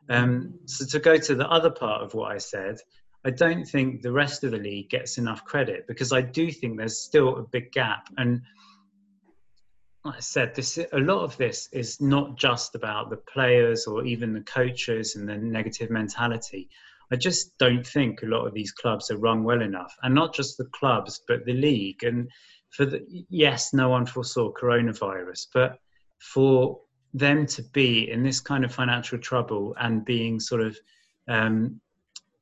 Um, 0.09 0.55
so 0.67 0.87
to 0.87 0.99
go 0.99 1.19
to 1.19 1.35
the 1.35 1.49
other 1.51 1.71
part 1.71 2.03
of 2.03 2.15
what 2.15 2.33
I 2.33 2.39
said, 2.39 2.79
I 3.25 3.31
don't 3.31 3.65
think 3.65 4.03
the 4.03 4.13
rest 4.13 4.45
of 4.45 4.53
the 4.53 4.59
league 4.59 4.89
gets 4.89 5.19
enough 5.19 5.45
credit 5.45 5.87
because 5.89 6.13
I 6.13 6.21
do 6.21 6.51
think 6.51 6.79
there's 6.79 7.01
still 7.01 7.39
a 7.39 7.43
big 7.43 7.73
gap. 7.73 8.09
And 8.17 8.43
I 10.09 10.21
said, 10.21 10.55
this 10.55 10.79
a 10.79 10.99
lot 10.99 11.23
of 11.23 11.37
this 11.37 11.69
is 11.73 12.01
not 12.01 12.37
just 12.37 12.75
about 12.75 13.11
the 13.11 13.17
players 13.17 13.87
or 13.87 14.05
even 14.05 14.33
the 14.33 14.41
coaches 14.41 15.17
and 15.17 15.29
the 15.29 15.37
negative 15.37 15.91
mentality. 15.91 16.69
I 17.11 17.17
just 17.17 17.57
don't 17.59 17.87
think 17.87 18.23
a 18.23 18.27
lot 18.27 18.47
of 18.47 18.55
these 18.55 18.73
clubs 18.73 19.11
are 19.11 19.19
run 19.19 19.45
well 19.45 19.63
enough, 19.63 19.97
and 20.03 20.15
not 20.15 20.35
just 20.35 20.59
the 20.59 20.69
clubs, 20.73 21.21
but 21.29 21.45
the 21.45 21.53
league. 21.53 22.03
And 22.03 22.31
for 22.71 22.85
the 22.85 23.07
yes, 23.31 23.73
no 23.73 23.89
one 23.89 24.07
foresaw 24.07 24.53
coronavirus, 24.53 25.47
but 25.55 25.79
for 26.19 26.81
them 27.15 27.47
to 27.47 27.63
be 27.73 28.11
in 28.11 28.23
this 28.23 28.41
kind 28.41 28.65
of 28.65 28.75
financial 28.75 29.19
trouble 29.19 29.75
and 29.81 30.05
being 30.05 30.41
sort 30.41 30.61
of, 30.61 30.77
um, 31.29 31.81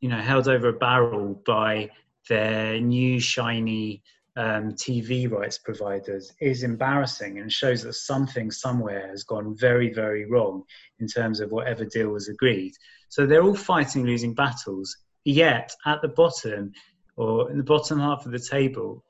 you 0.01 0.09
know, 0.09 0.21
held 0.21 0.49
over 0.49 0.69
a 0.69 0.73
barrel 0.73 1.41
by 1.47 1.91
their 2.29 2.81
new 2.81 3.21
shiny 3.21 4.03
um, 4.37 4.73
TV 4.73 5.31
rights 5.31 5.59
providers 5.59 6.33
is 6.41 6.65
embarrassing 6.65 7.39
and 7.39 7.53
shows 7.53 7.83
that 7.83 7.95
something 7.95 8.51
somewhere 8.51 9.09
has 9.09 9.23
gone 9.23 9.57
very, 9.57 9.93
very 9.93 10.27
wrong 10.27 10.65
in 10.99 11.07
terms 11.07 11.41
of 11.41 11.53
whatever 11.53 11.85
deal 11.85 12.09
was 12.09 12.29
agreed. 12.29 12.73
So 13.09 13.27
they're 13.27 13.45
all 13.45 13.55
fighting 13.55 14.05
losing 14.05 14.35
battles. 14.35 14.97
Yet 15.25 15.75
at 15.87 16.03
the 16.03 16.09
bottom, 16.09 16.73
or 17.17 17.51
in 17.51 17.59
the 17.59 17.65
bottom 17.65 17.99
half 18.01 18.27
of 18.27 18.33
the 18.33 18.39
table, 18.39 19.05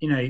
you 0.00 0.08
know, 0.08 0.28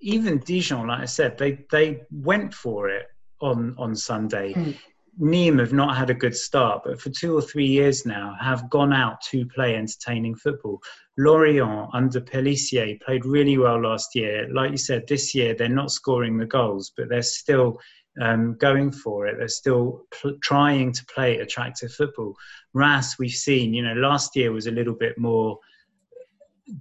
even 0.00 0.38
Dijon, 0.38 0.88
like 0.88 1.00
I 1.00 1.06
said, 1.06 1.36
they 1.38 1.64
they 1.70 2.02
went 2.10 2.54
for 2.54 2.88
it 2.88 3.06
on 3.40 3.74
on 3.78 3.96
Sunday. 3.96 4.52
Mm. 4.52 4.76
Nîmes 5.20 5.60
have 5.60 5.72
not 5.74 5.96
had 5.96 6.08
a 6.08 6.14
good 6.14 6.34
start, 6.34 6.82
but 6.84 7.00
for 7.00 7.10
two 7.10 7.36
or 7.36 7.42
three 7.42 7.66
years 7.66 8.06
now 8.06 8.34
have 8.40 8.70
gone 8.70 8.92
out 8.92 9.20
to 9.30 9.44
play 9.46 9.76
entertaining 9.76 10.34
football. 10.34 10.80
Lorient 11.18 11.90
under 11.92 12.20
Pélissier 12.20 12.98
played 13.02 13.26
really 13.26 13.58
well 13.58 13.80
last 13.82 14.14
year. 14.14 14.48
Like 14.50 14.70
you 14.70 14.78
said, 14.78 15.06
this 15.06 15.34
year 15.34 15.54
they're 15.54 15.68
not 15.68 15.90
scoring 15.90 16.38
the 16.38 16.46
goals, 16.46 16.92
but 16.96 17.10
they're 17.10 17.22
still 17.22 17.78
um, 18.20 18.56
going 18.58 18.90
for 18.90 19.26
it. 19.26 19.36
They're 19.38 19.48
still 19.48 20.06
pl- 20.10 20.38
trying 20.42 20.92
to 20.92 21.04
play 21.06 21.38
attractive 21.38 21.92
football. 21.92 22.34
Reims, 22.72 23.16
we've 23.18 23.30
seen, 23.30 23.74
you 23.74 23.82
know, 23.82 23.94
last 23.94 24.34
year 24.36 24.52
was 24.52 24.66
a 24.66 24.72
little 24.72 24.94
bit 24.94 25.18
more 25.18 25.58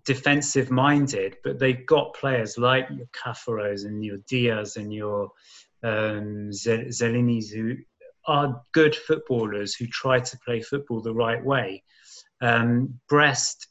defensive 0.06 0.72
minded, 0.72 1.36
but 1.44 1.60
they've 1.60 1.86
got 1.86 2.14
players 2.14 2.58
like 2.58 2.88
your 2.90 3.08
Cafaros 3.08 3.86
and 3.86 4.06
your 4.06 4.18
Diaz 4.30 4.78
and 4.78 4.94
your 4.94 5.32
um, 5.84 6.52
Zenelis 6.52 7.52
who 7.52 7.76
are 8.30 8.62
good 8.74 8.96
footballers 8.96 9.74
who 9.74 9.88
try 9.88 10.20
to 10.20 10.40
play 10.46 10.62
football 10.62 11.02
the 11.02 11.14
right 11.14 11.44
way. 11.44 11.84
Um, 12.42 13.00
Brest, 13.10 13.68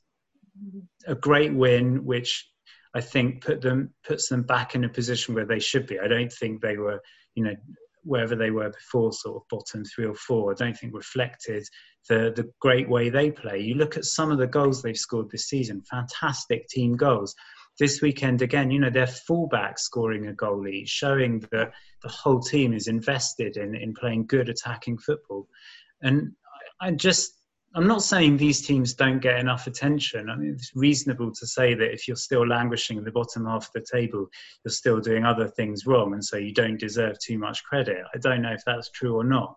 a 1.07 1.15
great 1.15 1.55
win, 1.55 2.05
which 2.05 2.45
I 2.93 3.01
think 3.01 3.45
put 3.45 3.61
them 3.61 3.95
puts 4.05 4.29
them 4.29 4.43
back 4.43 4.75
in 4.75 4.83
a 4.83 4.89
position 4.89 5.35
where 5.35 5.47
they 5.47 5.61
should 5.61 5.87
be. 5.87 6.01
I 6.01 6.09
don't 6.09 6.33
think 6.33 6.61
they 6.61 6.77
were, 6.77 7.01
you 7.37 7.45
know, 7.45 7.55
wherever 8.03 8.35
they 8.35 8.51
were 8.51 8.71
before, 8.71 9.13
sort 9.13 9.37
of 9.37 9.49
bottom 9.49 9.85
three 9.85 10.07
or 10.07 10.17
four. 10.17 10.51
I 10.51 10.55
don't 10.55 10.77
think 10.77 10.93
reflected 10.93 11.65
the 12.09 12.33
the 12.35 12.51
great 12.61 12.89
way 12.89 13.11
they 13.11 13.31
play. 13.31 13.61
You 13.61 13.75
look 13.77 13.97
at 13.97 14.07
some 14.07 14.33
of 14.33 14.39
the 14.39 14.47
goals 14.49 14.83
they've 14.83 14.97
scored 14.97 15.31
this 15.31 15.49
season, 15.49 15.83
fantastic 15.89 16.67
team 16.67 16.97
goals. 16.97 17.35
This 17.79 18.03
weekend 18.03 18.43
again, 18.43 18.71
you 18.71 18.81
know, 18.81 18.91
their 18.91 19.07
fullback 19.07 19.79
scoring 19.79 20.27
a 20.27 20.33
goal 20.33 20.67
each, 20.67 20.89
showing 20.89 21.41
that 21.53 21.73
the 22.03 22.09
whole 22.09 22.41
team 22.41 22.73
is 22.73 22.89
invested 22.89 23.57
in 23.57 23.75
in 23.75 23.95
playing 23.95 24.27
good 24.27 24.49
attacking 24.49 24.99
football. 24.99 25.49
And 26.03 26.33
I 26.81 26.93
just 26.93 27.39
I'm 27.75 27.87
not 27.87 28.03
saying 28.03 28.37
these 28.37 28.67
teams 28.67 28.95
don't 28.95 29.21
get 29.21 29.39
enough 29.39 29.67
attention. 29.67 30.31
I 30.31 30.37
mean, 30.37 30.53
it's 30.53 30.73
reasonable 30.75 31.33
to 31.33 31.47
say 31.47 31.75
that 31.75 31.93
if 31.93 32.09
you're 32.09 32.17
still 32.17 32.47
languishing 32.47 32.97
in 32.97 33.05
the 33.05 33.13
bottom 33.13 33.45
half 33.45 33.67
of 33.67 33.73
the 33.75 33.87
table, 33.93 34.27
you're 34.65 34.73
still 34.73 35.01
doing 35.01 35.25
other 35.25 35.49
things 35.49 35.87
wrong, 35.87 36.15
and 36.15 36.25
so 36.25 36.39
you 36.39 36.53
don't 36.53 36.81
deserve 36.81 37.19
too 37.19 37.39
much 37.39 37.63
credit. 37.65 37.99
I 38.15 38.19
don't 38.19 38.43
know 38.43 38.53
if 38.53 38.65
that's 38.65 38.91
true 38.91 39.17
or 39.17 39.25
not, 39.25 39.55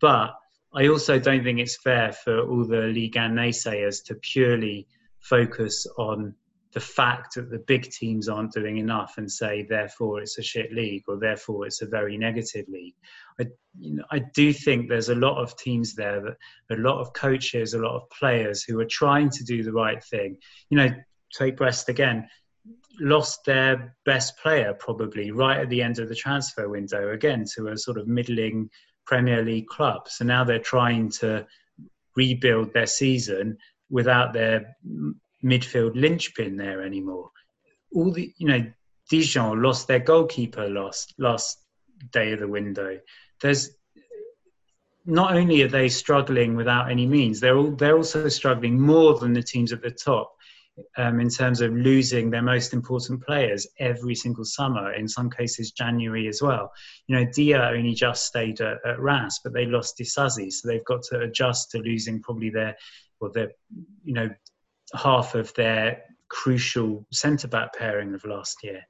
but 0.00 0.34
I 0.72 0.86
also 0.86 1.18
don't 1.18 1.42
think 1.42 1.58
it's 1.58 1.76
fair 1.76 2.12
for 2.12 2.40
all 2.40 2.64
the 2.64 2.82
Ligue 2.82 3.16
1 3.16 3.34
naysayers 3.34 4.04
to 4.04 4.14
purely 4.14 4.86
focus 5.18 5.86
on 5.98 6.34
the 6.72 6.80
fact 6.80 7.34
that 7.34 7.50
the 7.50 7.58
big 7.58 7.90
teams 7.90 8.28
aren't 8.28 8.52
doing 8.52 8.76
enough 8.76 9.14
and 9.16 9.30
say 9.30 9.66
therefore 9.68 10.20
it's 10.20 10.38
a 10.38 10.42
shit 10.42 10.72
league 10.72 11.04
or 11.08 11.18
therefore 11.18 11.66
it's 11.66 11.80
a 11.80 11.86
very 11.86 12.18
negative 12.18 12.66
league. 12.68 12.94
I, 13.40 13.46
you 13.78 13.94
know, 13.96 14.04
I 14.10 14.18
do 14.34 14.52
think 14.52 14.88
there's 14.88 15.08
a 15.08 15.14
lot 15.14 15.38
of 15.38 15.56
teams 15.56 15.94
there 15.94 16.20
that 16.20 16.78
a 16.78 16.80
lot 16.80 17.00
of 17.00 17.12
coaches, 17.14 17.72
a 17.72 17.78
lot 17.78 17.96
of 17.96 18.10
players 18.10 18.62
who 18.62 18.78
are 18.80 18.86
trying 18.86 19.30
to 19.30 19.44
do 19.44 19.62
the 19.62 19.72
right 19.72 20.02
thing. 20.04 20.36
You 20.68 20.76
know, 20.76 20.90
take 21.32 21.56
Brest 21.56 21.88
again, 21.88 22.28
lost 23.00 23.44
their 23.46 23.96
best 24.04 24.36
player 24.38 24.74
probably 24.74 25.30
right 25.30 25.60
at 25.60 25.70
the 25.70 25.82
end 25.82 25.98
of 25.98 26.08
the 26.08 26.14
transfer 26.14 26.68
window 26.68 27.12
again 27.12 27.44
to 27.56 27.68
a 27.68 27.78
sort 27.78 27.96
of 27.96 28.08
middling 28.08 28.68
Premier 29.06 29.42
League 29.42 29.68
club. 29.68 30.08
So 30.08 30.24
now 30.24 30.44
they're 30.44 30.58
trying 30.58 31.10
to 31.12 31.46
rebuild 32.14 32.74
their 32.74 32.86
season 32.86 33.56
without 33.88 34.34
their 34.34 34.76
midfield 35.44 35.94
linchpin 35.94 36.56
there 36.56 36.82
anymore. 36.82 37.30
All 37.94 38.10
the 38.10 38.32
you 38.36 38.48
know, 38.48 38.64
Dijon 39.08 39.62
lost 39.62 39.88
their 39.88 40.00
goalkeeper 40.00 40.68
last 40.68 41.14
last 41.18 41.58
day 42.12 42.32
of 42.32 42.40
the 42.40 42.48
window. 42.48 42.98
There's 43.40 43.70
not 45.04 45.34
only 45.34 45.62
are 45.62 45.68
they 45.68 45.88
struggling 45.88 46.54
without 46.54 46.90
any 46.90 47.06
means, 47.06 47.40
they're 47.40 47.56
all, 47.56 47.70
they're 47.70 47.96
also 47.96 48.28
struggling 48.28 48.78
more 48.78 49.18
than 49.18 49.32
the 49.32 49.42
teams 49.42 49.72
at 49.72 49.80
the 49.80 49.90
top 49.90 50.34
um, 50.96 51.18
in 51.18 51.30
terms 51.30 51.60
of 51.60 51.72
losing 51.72 52.30
their 52.30 52.42
most 52.42 52.72
important 52.72 53.24
players 53.24 53.66
every 53.78 54.14
single 54.14 54.44
summer. 54.44 54.92
In 54.92 55.08
some 55.08 55.30
cases, 55.30 55.72
January 55.72 56.28
as 56.28 56.42
well. 56.42 56.70
You 57.06 57.16
know, 57.16 57.24
Dia 57.32 57.70
only 57.74 57.94
just 57.94 58.26
stayed 58.26 58.60
at, 58.60 58.78
at 58.84 59.00
Reims, 59.00 59.40
but 59.42 59.54
they 59.54 59.66
lost 59.66 59.98
Disasi, 59.98 60.52
so 60.52 60.68
they've 60.68 60.84
got 60.84 61.02
to 61.04 61.20
adjust 61.20 61.70
to 61.70 61.78
losing 61.78 62.20
probably 62.20 62.50
their 62.50 62.76
well, 63.20 63.32
their 63.32 63.50
you 64.04 64.14
know 64.14 64.28
half 64.94 65.34
of 65.34 65.52
their 65.54 66.02
crucial 66.28 67.06
centre 67.12 67.48
back 67.48 67.74
pairing 67.74 68.14
of 68.14 68.24
last 68.24 68.58
year. 68.62 68.82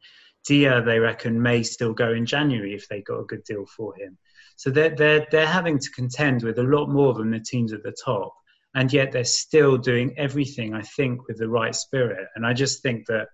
Dia, 0.47 0.83
they 0.83 0.99
reckon, 0.99 1.41
may 1.41 1.63
still 1.63 1.93
go 1.93 2.13
in 2.13 2.25
January 2.25 2.75
if 2.75 2.89
they 2.89 3.03
got 3.03 3.21
a 3.21 3.25
good 3.25 3.45
deal 3.45 3.67
for 3.67 3.95
him. 3.97 4.17
So 4.57 4.71
they're, 4.71 4.95
they're, 4.95 5.27
they're 5.31 5.47
having 5.47 5.79
to 5.79 5.91
contend 5.91 6.43
with 6.43 6.59
a 6.59 6.63
lot 6.63 6.89
more 6.89 7.15
than 7.15 7.31
the 7.31 7.41
teams 7.41 7.73
at 7.73 7.83
the 7.83 7.95
top. 8.05 8.35
And 8.75 8.93
yet 8.93 9.13
they're 9.13 9.25
still 9.25 9.77
doing 9.77 10.15
everything, 10.17 10.75
I 10.75 10.83
think, 10.83 11.27
with 11.27 11.39
the 11.39 11.49
right 11.49 11.75
spirit. 11.75 12.29
And 12.35 12.47
I 12.47 12.53
just 12.53 12.83
think 12.83 13.07
that 13.07 13.29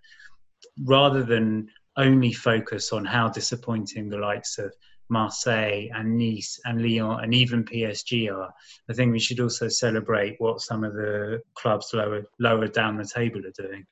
rather 0.85 1.23
than 1.23 1.69
only 1.97 2.33
focus 2.33 2.93
on 2.93 3.05
how 3.05 3.29
disappointing 3.29 4.09
the 4.09 4.19
likes 4.19 4.59
of 4.59 4.73
Marseille 5.09 5.89
and 5.95 6.19
Nice 6.19 6.61
and 6.65 6.83
Lyon 6.83 7.23
and 7.23 7.35
even 7.35 7.65
PSG 7.65 8.35
are. 8.35 8.53
I 8.89 8.93
think 8.93 9.13
we 9.13 9.19
should 9.19 9.41
also 9.41 9.69
celebrate 9.69 10.41
what 10.41 10.61
some 10.61 10.85
of 10.85 10.95
the 10.95 11.43
clubs 11.55 11.91
lower 11.93 12.25
lower 12.39 12.69
down 12.69 12.97
the 12.97 13.05
table 13.05 13.41
are 13.47 13.63
doing. 13.63 13.87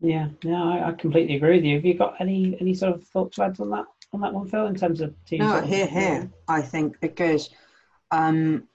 Yeah, 0.00 0.28
no, 0.42 0.70
I, 0.70 0.88
I 0.88 0.92
completely 0.92 1.36
agree 1.36 1.56
with 1.56 1.64
you. 1.64 1.76
Have 1.76 1.84
you 1.84 1.94
got 1.94 2.20
any 2.20 2.56
any 2.60 2.74
sort 2.74 2.94
of 2.94 3.04
thoughts, 3.04 3.38
lads, 3.38 3.60
on 3.60 3.70
that 3.70 3.86
on 4.12 4.20
that 4.20 4.34
one, 4.34 4.48
Phil, 4.48 4.66
in 4.66 4.74
terms 4.74 5.00
of 5.00 5.14
teams? 5.24 5.40
No, 5.40 5.60
here, 5.60 5.86
here. 5.86 6.30
I 6.48 6.60
think 6.60 7.00
because 7.00 7.50
um, 8.10 8.68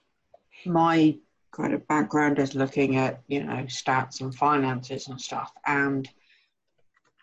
my 0.66 1.18
kind 1.52 1.74
of 1.74 1.88
background 1.88 2.40
is 2.40 2.56
looking 2.56 2.96
at 2.96 3.22
you 3.28 3.44
know 3.44 3.64
stats 3.64 4.22
and 4.22 4.34
finances 4.34 5.08
and 5.10 5.20
stuff, 5.20 5.52
and 5.66 6.10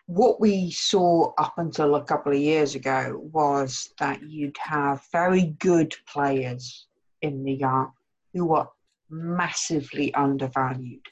what 0.07 0.39
we 0.39 0.69
saw 0.71 1.33
up 1.37 1.55
until 1.57 1.95
a 1.95 2.03
couple 2.03 2.31
of 2.31 2.37
years 2.37 2.75
ago 2.75 3.19
was 3.33 3.89
that 3.99 4.21
you'd 4.23 4.57
have 4.59 5.01
very 5.11 5.55
good 5.59 5.95
players 6.07 6.87
in 7.21 7.43
the 7.43 7.53
yard 7.53 7.89
who 8.33 8.45
were 8.45 8.67
massively 9.09 10.13
undervalued. 10.13 11.05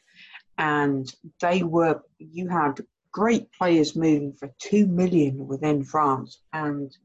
And 0.60 1.12
they 1.42 1.64
were, 1.64 2.02
you 2.20 2.48
had 2.48 2.80
great 3.12 3.52
players 3.54 3.96
moving 3.96 4.34
for 4.34 4.54
two 4.60 4.86
million 4.86 5.48
within 5.48 5.84
France, 5.84 6.42
and 6.54 6.96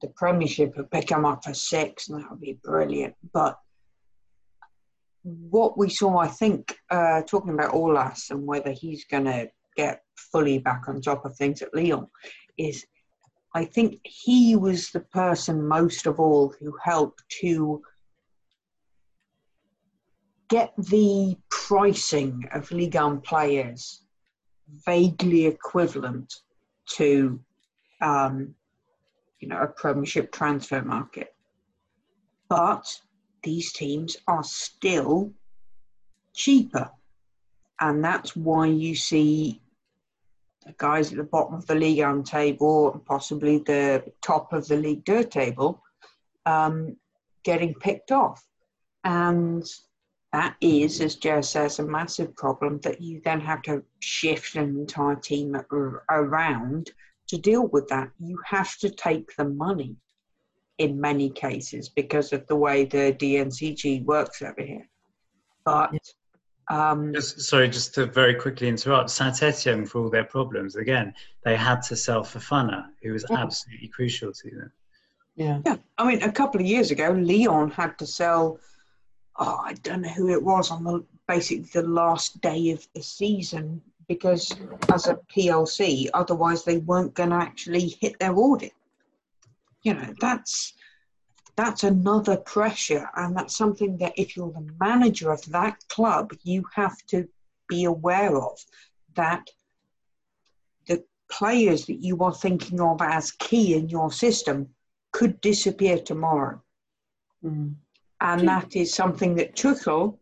the 0.00 0.08
Premiership 0.08 0.76
would 0.76 0.90
pick 0.90 1.08
them 1.08 1.24
up 1.24 1.44
for 1.44 1.54
six, 1.54 2.08
and 2.08 2.22
that 2.22 2.30
would 2.30 2.40
be 2.40 2.60
brilliant. 2.62 3.14
But 3.32 3.58
what 5.22 5.76
we 5.76 5.88
saw, 5.88 6.18
I 6.18 6.28
think, 6.28 6.76
uh, 6.90 7.22
talking 7.22 7.54
about 7.54 7.74
Aulas 7.74 8.30
and 8.30 8.46
whether 8.46 8.70
he's 8.70 9.04
going 9.04 9.24
to 9.24 9.48
get 9.78 10.02
fully 10.32 10.58
back 10.58 10.88
on 10.88 11.00
top 11.00 11.24
of 11.24 11.36
things 11.36 11.62
at 11.62 11.72
Lyon 11.72 12.08
is 12.58 12.84
I 13.54 13.64
think 13.64 14.00
he 14.02 14.56
was 14.56 14.90
the 14.90 15.00
person 15.00 15.66
most 15.66 16.06
of 16.06 16.20
all 16.20 16.52
who 16.60 16.76
helped 16.82 17.22
to 17.40 17.80
get 20.48 20.72
the 20.76 21.36
pricing 21.48 22.44
of 22.52 22.70
Ligue 22.72 22.94
1 22.94 23.20
players 23.20 24.02
vaguely 24.84 25.46
equivalent 25.46 26.34
to 26.96 27.40
um, 28.00 28.54
you 29.40 29.48
know 29.48 29.60
a 29.60 29.68
premiership 29.68 30.32
transfer 30.32 30.82
market. 30.82 31.34
But 32.48 32.84
these 33.44 33.72
teams 33.72 34.16
are 34.26 34.44
still 34.44 35.32
cheaper. 36.34 36.90
And 37.80 38.02
that's 38.02 38.34
why 38.34 38.66
you 38.66 38.96
see 38.96 39.60
the 40.68 40.74
guys 40.76 41.10
at 41.10 41.16
the 41.16 41.24
bottom 41.24 41.54
of 41.54 41.66
the 41.66 41.74
league 41.74 42.00
on 42.00 42.22
table, 42.22 42.92
and 42.92 43.04
possibly 43.04 43.58
the 43.58 44.04
top 44.22 44.52
of 44.52 44.68
the 44.68 44.76
League 44.76 45.04
Two 45.04 45.24
table, 45.24 45.82
um, 46.46 46.96
getting 47.42 47.74
picked 47.74 48.12
off. 48.12 48.44
And 49.02 49.64
that 50.32 50.56
is, 50.60 51.00
as 51.00 51.16
Joe 51.16 51.40
says, 51.40 51.78
a 51.78 51.86
massive 51.86 52.36
problem 52.36 52.80
that 52.80 53.00
you 53.00 53.22
then 53.24 53.40
have 53.40 53.62
to 53.62 53.82
shift 54.00 54.56
an 54.56 54.76
entire 54.76 55.16
team 55.16 55.56
around 56.10 56.90
to 57.28 57.38
deal 57.38 57.66
with 57.68 57.88
that. 57.88 58.10
You 58.20 58.38
have 58.44 58.76
to 58.78 58.90
take 58.90 59.34
the 59.36 59.48
money 59.48 59.96
in 60.76 61.00
many 61.00 61.30
cases 61.30 61.88
because 61.88 62.32
of 62.34 62.46
the 62.46 62.56
way 62.56 62.84
the 62.84 63.16
DNCG 63.18 64.04
works 64.04 64.42
over 64.42 64.62
here. 64.62 64.86
But 65.64 65.94
um, 66.70 67.14
just, 67.14 67.40
sorry, 67.40 67.68
just 67.68 67.94
to 67.94 68.06
very 68.06 68.34
quickly 68.34 68.68
interrupt. 68.68 69.10
Saint 69.10 69.42
Etienne, 69.42 69.86
for 69.86 70.02
all 70.02 70.10
their 70.10 70.24
problems, 70.24 70.76
again, 70.76 71.14
they 71.44 71.56
had 71.56 71.82
to 71.82 71.96
sell 71.96 72.22
Fofana, 72.22 72.86
who 73.02 73.12
was 73.12 73.24
yeah. 73.30 73.38
absolutely 73.38 73.88
crucial 73.88 74.32
to 74.32 74.50
them. 74.50 74.72
Yeah. 75.36 75.60
Yeah. 75.64 75.76
I 75.96 76.06
mean, 76.06 76.22
a 76.22 76.32
couple 76.32 76.60
of 76.60 76.66
years 76.66 76.90
ago, 76.90 77.10
Leon 77.10 77.70
had 77.70 77.98
to 77.98 78.06
sell 78.06 78.58
oh, 79.38 79.60
I 79.64 79.74
don't 79.74 80.02
know 80.02 80.08
who 80.08 80.30
it 80.30 80.42
was 80.42 80.70
on 80.70 80.84
the 80.84 81.04
basically 81.26 81.68
the 81.72 81.86
last 81.86 82.40
day 82.40 82.70
of 82.70 82.86
the 82.94 83.02
season 83.02 83.80
because 84.08 84.54
as 84.92 85.06
a 85.06 85.18
PLC, 85.34 86.08
otherwise 86.14 86.64
they 86.64 86.78
weren't 86.78 87.14
going 87.14 87.30
to 87.30 87.36
actually 87.36 87.96
hit 88.00 88.18
their 88.18 88.36
audit. 88.36 88.72
You 89.82 89.94
know, 89.94 90.14
that's 90.20 90.72
that's 91.58 91.84
another 91.84 92.38
pressure, 92.38 93.06
and 93.16 93.36
that's 93.36 93.56
something 93.56 93.98
that 93.98 94.14
if 94.16 94.36
you're 94.36 94.52
the 94.52 94.72
manager 94.80 95.30
of 95.30 95.44
that 95.50 95.76
club, 95.88 96.32
you 96.42 96.64
have 96.74 96.96
to 97.08 97.28
be 97.68 97.84
aware 97.84 98.34
of 98.36 98.58
that 99.14 99.46
the 100.86 101.04
players 101.30 101.84
that 101.86 102.02
you 102.02 102.18
are 102.20 102.34
thinking 102.34 102.80
of 102.80 103.02
as 103.02 103.32
key 103.32 103.74
in 103.74 103.90
your 103.90 104.10
system 104.10 104.68
could 105.12 105.40
disappear 105.42 105.98
tomorrow. 105.98 106.62
Mm 107.44 107.74
and 108.20 108.48
that 108.48 108.74
is 108.74 108.92
something 108.92 109.34
that 109.36 109.54
Tuchel, 109.54 110.18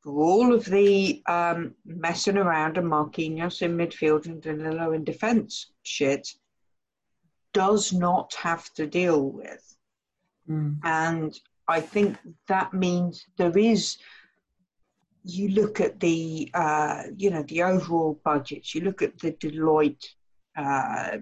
for 0.00 0.20
all 0.20 0.52
of 0.52 0.64
the 0.64 1.22
um, 1.28 1.74
messing 1.84 2.36
around 2.36 2.76
and 2.76 2.88
Marquinhos 2.88 3.62
in 3.62 3.76
midfield 3.76 4.26
and 4.26 4.42
Danilo 4.42 4.92
in 4.92 5.04
defence 5.04 5.70
shit, 5.84 6.28
does 7.52 7.92
not 7.92 8.34
have 8.34 8.72
to 8.74 8.86
deal 8.86 9.30
with. 9.30 9.76
Mm. 10.48 10.78
And 10.84 11.38
I 11.68 11.80
think 11.80 12.16
that 12.48 12.72
means 12.72 13.26
there 13.36 13.56
is. 13.56 13.96
You 15.24 15.50
look 15.50 15.80
at 15.80 16.00
the, 16.00 16.50
uh, 16.52 17.04
you 17.16 17.30
know, 17.30 17.44
the 17.44 17.62
overall 17.62 18.20
budgets. 18.24 18.74
You 18.74 18.80
look 18.80 19.02
at 19.02 19.16
the 19.20 19.30
Deloitte, 19.32 20.04
uh, 20.56 21.18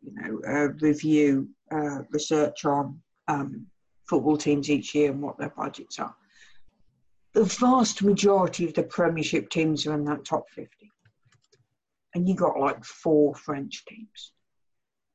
you 0.00 0.12
know, 0.14 0.40
uh, 0.46 0.68
review 0.80 1.48
uh, 1.72 2.02
research 2.10 2.64
on 2.64 3.00
um, 3.26 3.66
football 4.08 4.36
teams 4.36 4.70
each 4.70 4.94
year 4.94 5.10
and 5.10 5.22
what 5.22 5.38
their 5.38 5.52
budgets 5.56 5.98
are. 5.98 6.14
The 7.32 7.44
vast 7.44 8.02
majority 8.02 8.64
of 8.64 8.74
the 8.74 8.82
Premiership 8.82 9.50
teams 9.50 9.86
are 9.86 9.94
in 9.94 10.04
that 10.04 10.24
top 10.24 10.48
50. 10.50 10.70
And 12.14 12.28
you 12.28 12.34
got 12.34 12.58
like 12.58 12.84
four 12.84 13.34
French 13.34 13.84
teams. 13.86 14.32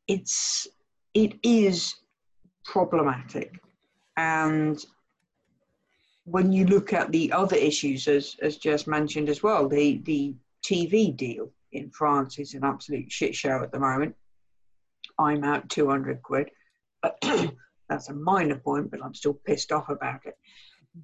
It's 0.08 0.68
it 1.14 1.34
is 1.44 1.96
problematic. 2.66 3.60
And 4.18 4.84
when 6.26 6.52
you 6.52 6.66
look 6.66 6.94
at 6.94 7.12
the 7.12 7.32
other 7.32 7.56
issues, 7.56 8.08
as 8.08 8.36
as 8.42 8.58
just 8.58 8.88
mentioned 8.88 9.30
as 9.30 9.42
well, 9.44 9.68
the 9.68 10.00
the 10.04 10.36
TV 10.64 11.16
deal 11.16 11.52
in 11.72 11.92
France 11.92 12.40
is 12.40 12.54
an 12.54 12.64
absolute 12.64 13.12
shit 13.12 13.36
show 13.36 13.62
at 13.62 13.72
the 13.72 13.80
moment. 13.80 14.16
I'm 15.20 15.44
out 15.44 15.70
200 15.70 16.22
quid. 16.24 16.50
That's 17.90 18.10
a 18.10 18.14
minor 18.14 18.58
point, 18.58 18.90
but 18.90 19.04
I'm 19.04 19.14
still 19.14 19.36
pissed 19.46 19.72
off 19.72 19.90
about 19.90 20.26
it. 20.26 20.36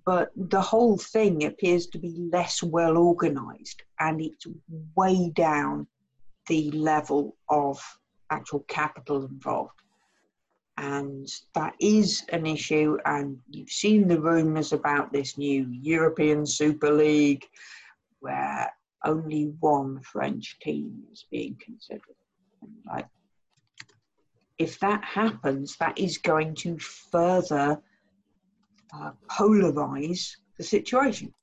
But 0.05 0.31
the 0.35 0.61
whole 0.61 0.97
thing 0.97 1.43
appears 1.43 1.87
to 1.87 1.99
be 1.99 2.29
less 2.31 2.63
well 2.63 2.97
organized 2.97 3.83
and 3.99 4.21
it's 4.21 4.47
way 4.95 5.29
down 5.35 5.87
the 6.47 6.71
level 6.71 7.37
of 7.49 7.83
actual 8.31 8.65
capital 8.67 9.25
involved. 9.25 9.81
And 10.77 11.27
that 11.53 11.75
is 11.79 12.23
an 12.29 12.45
issue. 12.47 12.97
And 13.05 13.37
you've 13.49 13.69
seen 13.69 14.07
the 14.07 14.19
rumours 14.19 14.73
about 14.73 15.11
this 15.11 15.37
new 15.37 15.67
European 15.69 16.45
Super 16.45 16.91
League 16.91 17.45
where 18.19 18.71
only 19.05 19.53
one 19.59 20.01
French 20.01 20.57
team 20.59 21.03
is 21.11 21.25
being 21.29 21.57
considered. 21.63 22.15
Like, 22.87 23.07
if 24.57 24.79
that 24.79 25.03
happens, 25.03 25.75
that 25.77 25.97
is 25.97 26.17
going 26.17 26.55
to 26.55 26.77
further 26.77 27.81
uh, 28.93 29.11
polarize 29.27 30.35
the 30.57 30.63
situation. 30.63 31.33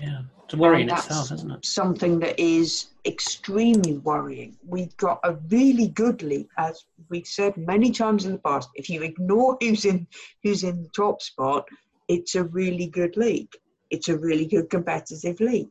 Yeah, 0.00 0.22
it's 0.44 0.54
a 0.54 0.56
worry 0.56 0.84
itself, 0.84 1.32
isn't 1.32 1.50
it? 1.50 1.64
Something 1.64 2.20
that 2.20 2.38
is 2.38 2.88
extremely 3.06 3.98
worrying. 3.98 4.56
We've 4.66 4.96
got 4.96 5.20
a 5.24 5.34
really 5.48 5.88
good 5.88 6.22
league, 6.22 6.48
as 6.58 6.84
we've 7.08 7.26
said 7.26 7.56
many 7.56 7.90
times 7.90 8.26
in 8.26 8.32
the 8.32 8.38
past. 8.38 8.68
If 8.74 8.90
you 8.90 9.02
ignore 9.02 9.56
who's 9.60 9.84
in 9.84 10.06
who's 10.42 10.64
in 10.64 10.82
the 10.82 10.88
top 10.90 11.22
spot, 11.22 11.66
it's 12.08 12.34
a 12.34 12.44
really 12.44 12.86
good 12.86 13.16
league. 13.16 13.52
It's 13.90 14.08
a 14.08 14.18
really 14.18 14.46
good 14.46 14.68
competitive 14.68 15.40
league. 15.40 15.70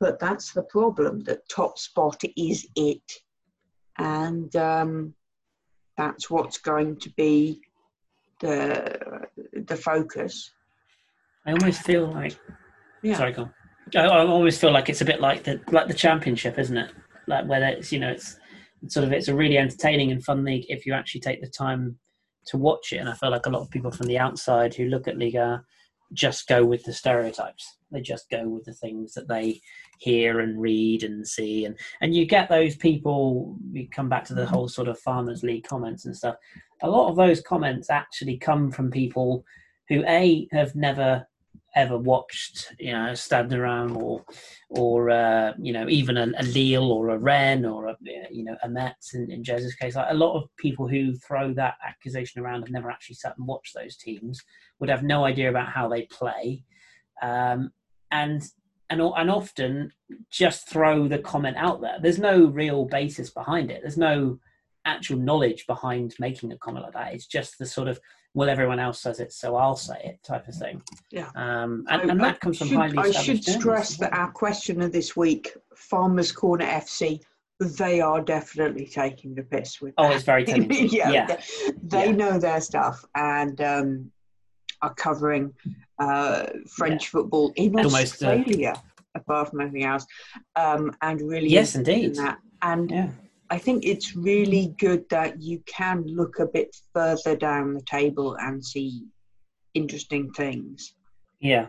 But 0.00 0.18
that's 0.18 0.52
the 0.52 0.62
problem. 0.62 1.22
That 1.24 1.48
top 1.48 1.78
spot 1.78 2.20
is 2.36 2.66
it, 2.76 3.12
and 3.98 4.54
um, 4.56 5.14
that's 5.96 6.30
what's 6.30 6.58
going 6.58 6.96
to 6.96 7.10
be 7.10 7.60
the 8.40 9.26
the 9.52 9.76
focus. 9.76 10.50
I 11.44 11.52
almost 11.52 11.82
feel 11.82 12.06
like 12.06 12.38
yeah. 13.02 13.16
sorry. 13.16 13.34
I, 13.96 14.00
I 14.00 14.26
always 14.26 14.58
feel 14.58 14.72
like 14.72 14.88
it's 14.88 15.00
a 15.00 15.06
bit 15.06 15.20
like 15.20 15.44
the 15.44 15.60
like 15.70 15.88
the 15.88 15.94
championship, 15.94 16.58
isn't 16.58 16.76
it? 16.76 16.90
Like 17.26 17.46
whether 17.46 17.66
it's 17.66 17.92
you 17.92 17.98
know 17.98 18.10
it's, 18.10 18.38
it's 18.82 18.94
sort 18.94 19.04
of 19.04 19.12
it's 19.12 19.28
a 19.28 19.34
really 19.34 19.58
entertaining 19.58 20.12
and 20.12 20.24
fun 20.24 20.44
league 20.44 20.66
if 20.68 20.86
you 20.86 20.94
actually 20.94 21.20
take 21.20 21.40
the 21.40 21.48
time 21.48 21.98
to 22.46 22.56
watch 22.56 22.92
it. 22.92 22.98
And 22.98 23.08
I 23.08 23.14
feel 23.14 23.30
like 23.30 23.46
a 23.46 23.50
lot 23.50 23.62
of 23.62 23.70
people 23.70 23.90
from 23.90 24.06
the 24.06 24.18
outside 24.18 24.74
who 24.74 24.86
look 24.86 25.08
at 25.08 25.18
Liga 25.18 25.62
just 26.12 26.46
go 26.46 26.64
with 26.64 26.84
the 26.84 26.92
stereotypes. 26.92 27.78
They 27.90 28.00
just 28.00 28.28
go 28.30 28.48
with 28.48 28.64
the 28.64 28.74
things 28.74 29.12
that 29.14 29.28
they 29.28 29.60
hear 29.98 30.40
and 30.40 30.60
read 30.60 31.04
and 31.04 31.26
see, 31.26 31.64
and 31.64 31.76
and 32.00 32.14
you 32.14 32.26
get 32.26 32.48
those 32.48 32.76
people. 32.76 33.56
We 33.72 33.86
come 33.86 34.08
back 34.08 34.24
to 34.26 34.34
the 34.34 34.46
whole 34.46 34.68
sort 34.68 34.88
of 34.88 34.98
farmers 34.98 35.42
league 35.42 35.64
comments 35.64 36.06
and 36.06 36.16
stuff. 36.16 36.36
A 36.82 36.90
lot 36.90 37.10
of 37.10 37.16
those 37.16 37.40
comments 37.40 37.90
actually 37.90 38.38
come 38.38 38.70
from 38.70 38.90
people 38.90 39.44
who 39.88 40.04
a 40.06 40.48
have 40.52 40.74
never 40.74 41.26
ever 41.74 41.96
watched, 41.96 42.72
you 42.78 42.92
know, 42.92 43.14
Rennais 43.14 43.96
or, 43.96 44.24
or 44.70 45.10
uh, 45.10 45.52
you 45.58 45.72
know, 45.72 45.88
even 45.88 46.16
a, 46.16 46.26
a, 46.38 46.42
Lille 46.42 46.92
or 46.92 47.10
a 47.10 47.18
Rennes 47.18 47.64
or 47.64 47.86
a, 47.86 47.96
you 48.30 48.44
know, 48.44 48.56
a 48.62 48.68
Metz 48.68 49.14
in, 49.14 49.30
in 49.30 49.42
case. 49.74 49.96
Like 49.96 50.10
a 50.10 50.14
lot 50.14 50.36
of 50.36 50.48
people 50.56 50.86
who 50.88 51.14
throw 51.14 51.52
that 51.54 51.74
accusation 51.86 52.42
around 52.42 52.62
have 52.62 52.70
never 52.70 52.90
actually 52.90 53.16
sat 53.16 53.36
and 53.38 53.46
watched 53.46 53.74
those 53.74 53.96
teams, 53.96 54.40
would 54.78 54.90
have 54.90 55.02
no 55.02 55.24
idea 55.24 55.48
about 55.48 55.68
how 55.68 55.88
they 55.88 56.02
play, 56.02 56.64
um, 57.22 57.70
and 58.10 58.42
and 58.90 59.00
and 59.00 59.30
often 59.30 59.90
just 60.30 60.68
throw 60.68 61.08
the 61.08 61.18
comment 61.18 61.56
out 61.56 61.80
there. 61.80 61.96
There's 62.00 62.18
no 62.18 62.46
real 62.46 62.84
basis 62.84 63.30
behind 63.30 63.70
it. 63.70 63.80
There's 63.82 63.96
no 63.96 64.38
actual 64.84 65.18
knowledge 65.18 65.66
behind 65.66 66.14
making 66.18 66.52
a 66.52 66.58
comment 66.58 66.84
like 66.84 66.94
that. 66.94 67.14
It's 67.14 67.26
just 67.26 67.58
the 67.58 67.66
sort 67.66 67.88
of 67.88 68.00
well, 68.34 68.48
everyone 68.48 68.78
else 68.78 69.00
says 69.00 69.20
it, 69.20 69.32
so 69.32 69.56
I'll 69.56 69.76
say 69.76 70.00
it 70.04 70.22
type 70.22 70.48
of 70.48 70.54
thing. 70.54 70.82
Yeah. 71.10 71.28
Um, 71.34 71.84
and, 71.88 72.10
and, 72.10 72.20
that 72.20 72.40
comes 72.40 72.58
from 72.58 72.68
should, 72.68 72.76
highly 72.78 72.98
I 72.98 73.10
should 73.10 73.44
stress 73.44 73.96
that 73.98 74.12
our 74.14 74.30
questioner 74.30 74.88
this 74.88 75.14
week, 75.14 75.54
Farmers 75.76 76.32
Corner 76.32 76.64
FC, 76.64 77.20
they 77.60 78.00
are 78.00 78.22
definitely 78.22 78.86
taking 78.86 79.34
the 79.34 79.42
piss 79.42 79.80
with. 79.80 79.92
Oh, 79.98 80.08
that. 80.08 80.16
it's 80.16 80.24
very 80.24 80.44
tempting. 80.44 80.88
yeah, 80.90 81.10
yeah, 81.10 81.26
they, 81.26 81.36
they 81.82 82.06
yeah. 82.06 82.12
know 82.12 82.38
their 82.38 82.60
stuff 82.60 83.04
and 83.14 83.60
um, 83.60 84.10
are 84.80 84.94
covering 84.94 85.52
uh, 85.98 86.46
French 86.68 87.04
yeah. 87.04 87.10
football 87.10 87.52
in 87.56 87.76
Almost, 87.76 88.22
uh, 88.22 88.28
Australia, 88.28 88.72
uh, 88.74 88.80
apart 89.14 89.50
from 89.50 89.60
anything 89.60 89.84
else, 89.84 90.06
um, 90.56 90.96
and 91.02 91.20
really 91.20 91.48
yes, 91.48 91.74
indeed. 91.74 92.14
That. 92.16 92.38
And. 92.62 93.12
I 93.52 93.58
think 93.58 93.84
it's 93.84 94.16
really 94.16 94.74
good 94.78 95.06
that 95.10 95.42
you 95.42 95.62
can 95.66 96.06
look 96.06 96.38
a 96.38 96.46
bit 96.46 96.74
further 96.94 97.36
down 97.36 97.74
the 97.74 97.82
table 97.82 98.34
and 98.40 98.64
see 98.64 99.02
interesting 99.74 100.32
things. 100.32 100.94
Yeah. 101.38 101.66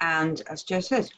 And 0.00 0.40
as 0.48 0.62
Joe 0.62 0.78
says, 0.78 1.10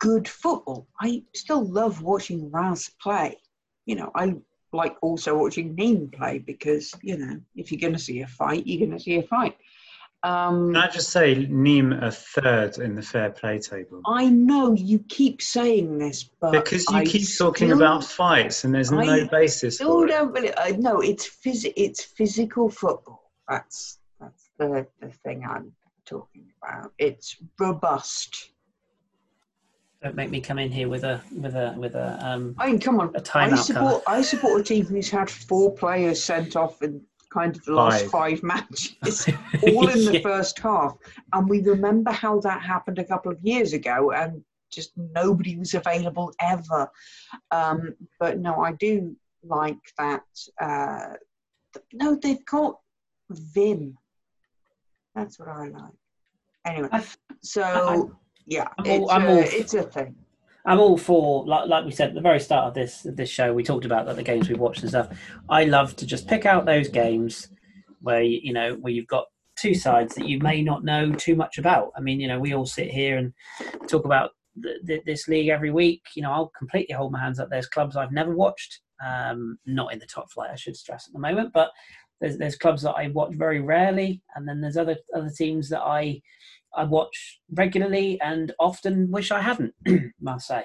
good 0.00 0.26
football. 0.26 0.88
I 1.00 1.22
still 1.32 1.64
love 1.64 2.02
watching 2.02 2.50
Reims 2.50 2.90
play. 3.00 3.36
You 3.84 3.94
know, 3.94 4.10
I 4.16 4.34
like 4.72 4.96
also 5.00 5.38
watching 5.38 5.76
Nîmes 5.76 6.12
play 6.12 6.40
because, 6.40 6.92
you 7.02 7.16
know, 7.16 7.40
if 7.54 7.70
you're 7.70 7.80
going 7.80 7.92
to 7.92 8.00
see 8.00 8.22
a 8.22 8.26
fight, 8.26 8.66
you're 8.66 8.84
going 8.84 8.98
to 8.98 9.04
see 9.04 9.18
a 9.18 9.22
fight. 9.22 9.56
Um, 10.26 10.72
Can 10.72 10.76
I 10.76 10.88
just 10.88 11.10
say, 11.10 11.36
Nîmes 11.36 12.02
a 12.02 12.10
third 12.10 12.78
in 12.78 12.96
the 12.96 13.02
fair 13.02 13.30
play 13.30 13.60
table? 13.60 14.00
I 14.06 14.28
know 14.28 14.74
you 14.74 14.98
keep 15.08 15.40
saying 15.40 15.98
this, 15.98 16.24
but 16.40 16.50
because 16.50 16.84
you 16.90 16.96
I 16.96 17.04
keep 17.04 17.28
talking 17.38 17.70
about 17.70 18.02
fights 18.02 18.64
and 18.64 18.74
there's 18.74 18.92
I 18.92 19.04
no 19.04 19.28
basis 19.28 19.76
still 19.76 20.00
for 20.00 20.06
don't 20.08 20.36
it. 20.36 20.52
Really, 20.58 20.76
no, 20.78 21.00
it's 21.00 21.28
phys- 21.28 21.72
it's 21.76 22.02
physical 22.02 22.68
football. 22.68 23.30
That's 23.48 24.00
that's 24.18 24.50
the, 24.58 24.88
the 25.00 25.10
thing 25.10 25.46
I'm 25.48 25.72
talking 26.04 26.50
about. 26.60 26.90
It's 26.98 27.36
robust. 27.60 28.50
Don't 30.02 30.16
make 30.16 30.30
me 30.30 30.40
come 30.40 30.58
in 30.58 30.72
here 30.72 30.88
with 30.88 31.04
a 31.04 31.22
with 31.40 31.54
a 31.54 31.72
with 31.78 31.94
a. 31.94 32.18
Um, 32.20 32.56
I 32.58 32.66
mean, 32.66 32.80
come 32.80 32.98
on. 32.98 33.14
A 33.14 33.18
I 33.18 33.20
timeout 33.20 33.58
support. 33.58 34.02
I 34.08 34.22
support 34.22 34.60
a 34.60 34.64
team 34.64 34.86
who's 34.86 35.08
had 35.08 35.30
four 35.30 35.72
players 35.72 36.24
sent 36.24 36.56
off 36.56 36.82
in 36.82 37.00
kind 37.36 37.54
of 37.56 37.64
the 37.64 37.72
last 37.74 38.06
Five. 38.06 38.40
five 38.40 38.42
matches, 38.42 39.26
all 39.62 39.88
in 39.88 40.04
the 40.06 40.14
Yeah. 40.14 40.20
first 40.22 40.58
half. 40.58 40.96
And 41.32 41.48
we 41.48 41.60
remember 41.60 42.10
how 42.10 42.40
that 42.40 42.62
happened 42.62 42.98
a 42.98 43.04
couple 43.04 43.30
of 43.30 43.38
years 43.42 43.72
ago, 43.74 44.12
and 44.12 44.42
just 44.72 44.92
nobody 44.96 45.56
was 45.56 45.74
available 45.74 46.32
ever. 46.40 46.90
Um, 47.50 47.94
but 48.18 48.38
no, 48.38 48.60
I 48.60 48.72
do 48.72 49.14
like 49.44 49.76
that. 49.98 50.22
Uh, 50.60 51.14
th- 51.74 51.86
no, 51.92 52.16
they've 52.16 52.44
got 52.46 52.78
Vim. 53.30 53.96
That's 55.14 55.38
what 55.38 55.48
I 55.48 55.68
like. 55.68 55.92
Anyway, 56.64 56.88
I- 56.92 57.04
so 57.42 57.62
I- 57.62 58.02
yeah, 58.46 58.68
I'm 58.78 58.86
all- 58.90 59.02
it's, 59.04 59.12
I'm 59.12 59.22
a, 59.26 59.30
all- 59.30 59.38
it's 59.60 59.74
a 59.74 59.82
thing. 59.82 60.14
I'm 60.66 60.80
all 60.80 60.98
for 60.98 61.46
like 61.46 61.68
like 61.68 61.84
we 61.84 61.92
said 61.92 62.08
at 62.08 62.14
the 62.14 62.20
very 62.20 62.40
start 62.40 62.66
of 62.66 62.74
this 62.74 63.06
this 63.08 63.30
show. 63.30 63.54
We 63.54 63.62
talked 63.62 63.84
about 63.84 64.04
that 64.06 64.16
the 64.16 64.22
games 64.22 64.48
we 64.48 64.56
watched 64.56 64.80
and 64.80 64.90
stuff. 64.90 65.08
I 65.48 65.64
love 65.64 65.94
to 65.96 66.06
just 66.06 66.26
pick 66.26 66.44
out 66.44 66.66
those 66.66 66.88
games 66.88 67.48
where 68.00 68.22
you, 68.22 68.52
know 68.52 68.74
where 68.74 68.92
you've 68.92 69.06
got 69.06 69.26
two 69.56 69.74
sides 69.74 70.14
that 70.16 70.28
you 70.28 70.38
may 70.40 70.62
not 70.62 70.84
know 70.84 71.12
too 71.12 71.36
much 71.36 71.58
about. 71.58 71.92
I 71.96 72.00
mean, 72.00 72.20
you 72.20 72.28
know, 72.28 72.38
we 72.38 72.54
all 72.54 72.66
sit 72.66 72.90
here 72.90 73.16
and 73.16 73.32
talk 73.88 74.04
about 74.04 74.32
th- 74.62 74.84
th- 74.86 75.04
this 75.04 75.28
league 75.28 75.48
every 75.48 75.70
week. 75.70 76.02
You 76.14 76.22
know, 76.22 76.32
I'll 76.32 76.52
completely 76.58 76.94
hold 76.94 77.12
my 77.12 77.20
hands 77.20 77.38
up. 77.38 77.48
There's 77.48 77.68
clubs 77.68 77.96
I've 77.96 78.12
never 78.12 78.34
watched, 78.34 78.80
um, 79.04 79.58
not 79.66 79.92
in 79.92 80.00
the 80.00 80.06
top 80.06 80.30
flight, 80.32 80.50
I 80.52 80.56
should 80.56 80.76
stress 80.76 81.06
at 81.06 81.12
the 81.12 81.20
moment, 81.20 81.52
but 81.52 81.70
there's 82.20 82.38
there's 82.38 82.56
clubs 82.56 82.82
that 82.82 82.94
I 82.94 83.08
watch 83.08 83.34
very 83.34 83.60
rarely, 83.60 84.22
and 84.34 84.48
then 84.48 84.60
there's 84.60 84.76
other 84.76 84.96
other 85.14 85.30
teams 85.30 85.68
that 85.68 85.82
I 85.82 86.20
I 86.76 86.84
watch 86.84 87.40
regularly 87.52 88.20
and 88.20 88.52
often 88.58 89.10
wish 89.10 89.30
I 89.30 89.40
hadn't, 89.40 89.74
must 90.20 90.48
say. 90.48 90.64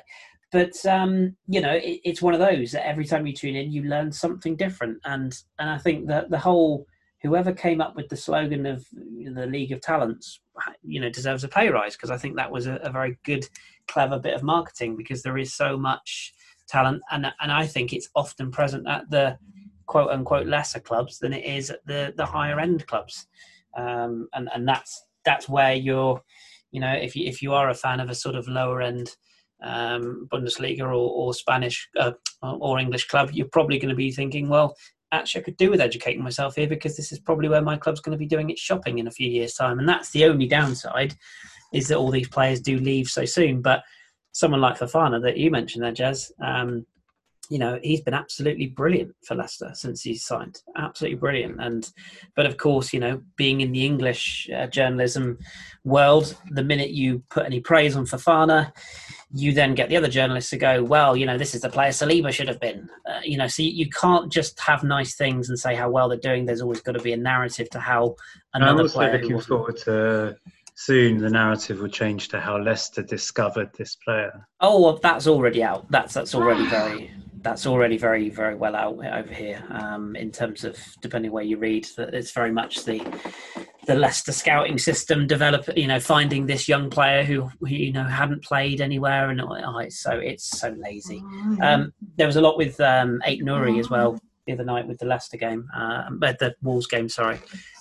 But 0.51 0.85
um, 0.85 1.35
you 1.47 1.61
know, 1.61 1.73
it, 1.73 2.01
it's 2.03 2.21
one 2.21 2.33
of 2.33 2.39
those 2.39 2.71
that 2.73 2.85
every 2.85 3.05
time 3.05 3.25
you 3.25 3.33
tune 3.33 3.55
in, 3.55 3.71
you 3.71 3.83
learn 3.83 4.11
something 4.11 4.55
different, 4.55 4.97
and 5.05 5.33
and 5.59 5.69
I 5.69 5.77
think 5.77 6.07
that 6.07 6.29
the 6.29 6.39
whole 6.39 6.85
whoever 7.23 7.53
came 7.53 7.81
up 7.81 7.95
with 7.95 8.09
the 8.09 8.17
slogan 8.17 8.65
of 8.65 8.85
the 8.91 9.45
League 9.45 9.71
of 9.71 9.79
Talents, 9.79 10.41
you 10.81 10.99
know, 10.99 11.09
deserves 11.09 11.43
a 11.43 11.47
pay 11.47 11.69
rise 11.69 11.95
because 11.95 12.09
I 12.09 12.17
think 12.17 12.35
that 12.35 12.51
was 12.51 12.67
a, 12.67 12.75
a 12.77 12.91
very 12.91 13.17
good, 13.23 13.47
clever 13.87 14.19
bit 14.19 14.33
of 14.33 14.43
marketing 14.43 14.97
because 14.97 15.21
there 15.21 15.37
is 15.37 15.53
so 15.53 15.77
much 15.77 16.33
talent, 16.67 17.01
and 17.11 17.27
and 17.39 17.51
I 17.51 17.65
think 17.65 17.93
it's 17.93 18.09
often 18.15 18.51
present 18.51 18.87
at 18.87 19.09
the 19.09 19.37
quote 19.85 20.09
unquote 20.09 20.47
lesser 20.47 20.79
clubs 20.79 21.19
than 21.19 21.31
it 21.33 21.45
is 21.45 21.69
at 21.69 21.85
the 21.85 22.13
the 22.17 22.25
higher 22.25 22.59
end 22.59 22.85
clubs, 22.87 23.27
um, 23.77 24.27
and 24.33 24.49
and 24.53 24.67
that's 24.67 25.05
that's 25.25 25.47
where 25.49 25.73
you're, 25.73 26.21
you 26.71 26.79
know, 26.79 26.93
if 26.93 27.15
you 27.15 27.27
if 27.27 27.41
you 27.41 27.53
are 27.53 27.69
a 27.69 27.75
fan 27.75 27.99
of 27.99 28.09
a 28.09 28.15
sort 28.15 28.35
of 28.35 28.47
lower 28.47 28.81
end 28.81 29.15
um, 29.63 30.27
Bundesliga 30.31 30.81
or, 30.81 30.93
or 30.93 31.33
Spanish 31.33 31.89
uh, 31.99 32.11
or 32.41 32.79
English 32.79 33.07
club, 33.07 33.29
you're 33.31 33.47
probably 33.47 33.79
going 33.79 33.89
to 33.89 33.95
be 33.95 34.11
thinking, 34.11 34.49
well, 34.49 34.75
actually, 35.11 35.41
I 35.41 35.45
could 35.45 35.57
do 35.57 35.69
with 35.69 35.81
educating 35.81 36.23
myself 36.23 36.55
here 36.55 36.67
because 36.67 36.95
this 36.97 37.11
is 37.11 37.19
probably 37.19 37.49
where 37.49 37.61
my 37.61 37.77
club's 37.77 37.99
going 37.99 38.17
to 38.17 38.19
be 38.19 38.25
doing 38.25 38.49
its 38.49 38.61
shopping 38.61 38.99
in 38.99 39.07
a 39.07 39.11
few 39.11 39.29
years' 39.29 39.53
time, 39.53 39.79
and 39.79 39.87
that's 39.87 40.11
the 40.11 40.25
only 40.25 40.47
downside, 40.47 41.15
is 41.73 41.87
that 41.87 41.97
all 41.97 42.11
these 42.11 42.29
players 42.29 42.61
do 42.61 42.79
leave 42.79 43.07
so 43.07 43.25
soon. 43.25 43.61
But 43.61 43.83
someone 44.31 44.61
like 44.61 44.79
Fofana 44.79 45.21
that 45.23 45.37
you 45.37 45.51
mentioned 45.51 45.83
there, 45.83 45.91
Jez, 45.91 46.31
um, 46.41 46.85
you 47.51 47.59
know, 47.59 47.77
he's 47.83 47.99
been 47.99 48.13
absolutely 48.13 48.67
brilliant 48.67 49.13
for 49.25 49.35
Leicester 49.35 49.71
since 49.73 50.01
he's 50.03 50.23
signed. 50.23 50.61
Absolutely 50.77 51.17
brilliant. 51.17 51.59
And, 51.59 51.91
but 52.33 52.45
of 52.45 52.55
course, 52.55 52.93
you 52.93 52.99
know, 53.01 53.21
being 53.35 53.59
in 53.59 53.73
the 53.73 53.85
English 53.85 54.49
uh, 54.55 54.67
journalism 54.67 55.37
world, 55.83 56.33
the 56.51 56.63
minute 56.63 56.91
you 56.91 57.21
put 57.29 57.45
any 57.45 57.59
praise 57.59 57.97
on 57.97 58.05
Fofana, 58.05 58.71
you 59.33 59.51
then 59.51 59.75
get 59.75 59.89
the 59.89 59.97
other 59.97 60.07
journalists 60.07 60.49
to 60.51 60.57
go, 60.57 60.81
well, 60.81 61.17
you 61.17 61.25
know, 61.25 61.37
this 61.37 61.53
is 61.53 61.59
the 61.59 61.69
player 61.69 61.89
Saliba 61.89 62.31
should 62.31 62.47
have 62.47 62.61
been. 62.61 62.87
Uh, 63.05 63.19
you 63.21 63.37
know, 63.37 63.47
so 63.47 63.63
you, 63.63 63.71
you 63.71 63.89
can't 63.89 64.31
just 64.31 64.57
have 64.61 64.85
nice 64.85 65.15
things 65.15 65.49
and 65.49 65.59
say 65.59 65.75
how 65.75 65.89
well 65.89 66.07
they're 66.07 66.17
doing. 66.17 66.45
There's 66.45 66.61
always 66.61 66.79
got 66.79 66.93
to 66.93 67.01
be 67.01 67.11
a 67.11 67.17
narrative 67.17 67.69
to 67.71 67.79
how 67.81 68.15
I'm 68.53 68.61
another 68.61 68.83
also 68.83 68.99
player. 68.99 69.17
looking 69.17 69.41
forward 69.41 69.75
to 69.79 70.37
soon 70.75 71.17
the 71.17 71.29
narrative 71.29 71.81
will 71.81 71.89
change 71.89 72.29
to 72.29 72.39
how 72.39 72.57
Leicester 72.57 73.03
discovered 73.03 73.71
this 73.77 73.97
player. 73.97 74.47
Oh, 74.61 74.81
well, 74.81 74.99
that's 75.03 75.27
already 75.27 75.61
out. 75.63 75.91
That's 75.91 76.13
that's 76.13 76.33
already 76.33 76.65
very 76.67 77.11
that's 77.41 77.65
already 77.65 77.97
very 77.97 78.29
very 78.29 78.55
well 78.55 78.75
out 78.75 79.03
over 79.05 79.33
here. 79.33 79.63
Um, 79.69 80.15
in 80.15 80.31
terms 80.31 80.63
of 80.63 80.77
depending 81.01 81.31
where 81.31 81.43
you 81.43 81.57
read, 81.57 81.87
that 81.97 82.13
it's 82.13 82.31
very 82.31 82.51
much 82.51 82.85
the 82.85 83.01
the 83.87 83.95
Leicester 83.95 84.31
scouting 84.31 84.77
system 84.77 85.27
develop. 85.27 85.67
You 85.75 85.87
know, 85.87 85.99
finding 85.99 86.45
this 86.45 86.67
young 86.67 86.89
player 86.89 87.23
who, 87.23 87.49
who 87.59 87.67
you 87.67 87.91
know 87.91 88.03
hadn't 88.03 88.43
played 88.43 88.81
anywhere, 88.81 89.29
and 89.29 89.41
oh, 89.41 89.77
it's 89.79 89.99
so 89.99 90.11
it's 90.11 90.59
so 90.59 90.75
lazy. 90.77 91.23
Um, 91.61 91.93
there 92.17 92.27
was 92.27 92.35
a 92.35 92.41
lot 92.41 92.57
with 92.57 92.79
um, 92.79 93.21
Aït-Nouri 93.25 93.79
as 93.79 93.89
well 93.89 94.19
the 94.47 94.53
other 94.53 94.63
night 94.63 94.87
with 94.87 94.97
the 94.97 95.05
Leicester 95.05 95.37
game, 95.37 95.67
uh, 95.75 96.09
but 96.11 96.39
the 96.39 96.55
Wolves 96.61 96.87
game. 96.87 97.09
Sorry, 97.09 97.39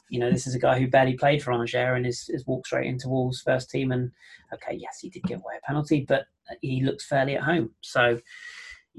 you 0.08 0.20
know 0.20 0.30
this 0.30 0.46
is 0.46 0.54
a 0.54 0.58
guy 0.58 0.78
who 0.78 0.88
barely 0.88 1.14
played 1.14 1.42
for 1.42 1.52
Angers 1.52 1.96
and 1.96 2.06
is, 2.06 2.28
is 2.28 2.46
walked 2.46 2.66
straight 2.66 2.86
into 2.86 3.08
Wolves 3.08 3.42
first 3.42 3.70
team. 3.70 3.92
And 3.92 4.10
okay, 4.54 4.74
yes, 4.74 4.98
he 5.00 5.10
did 5.10 5.24
give 5.24 5.40
away 5.40 5.54
a 5.62 5.66
penalty, 5.66 6.06
but 6.08 6.24
he 6.62 6.82
looks 6.82 7.06
fairly 7.06 7.36
at 7.36 7.42
home. 7.42 7.70
So. 7.82 8.18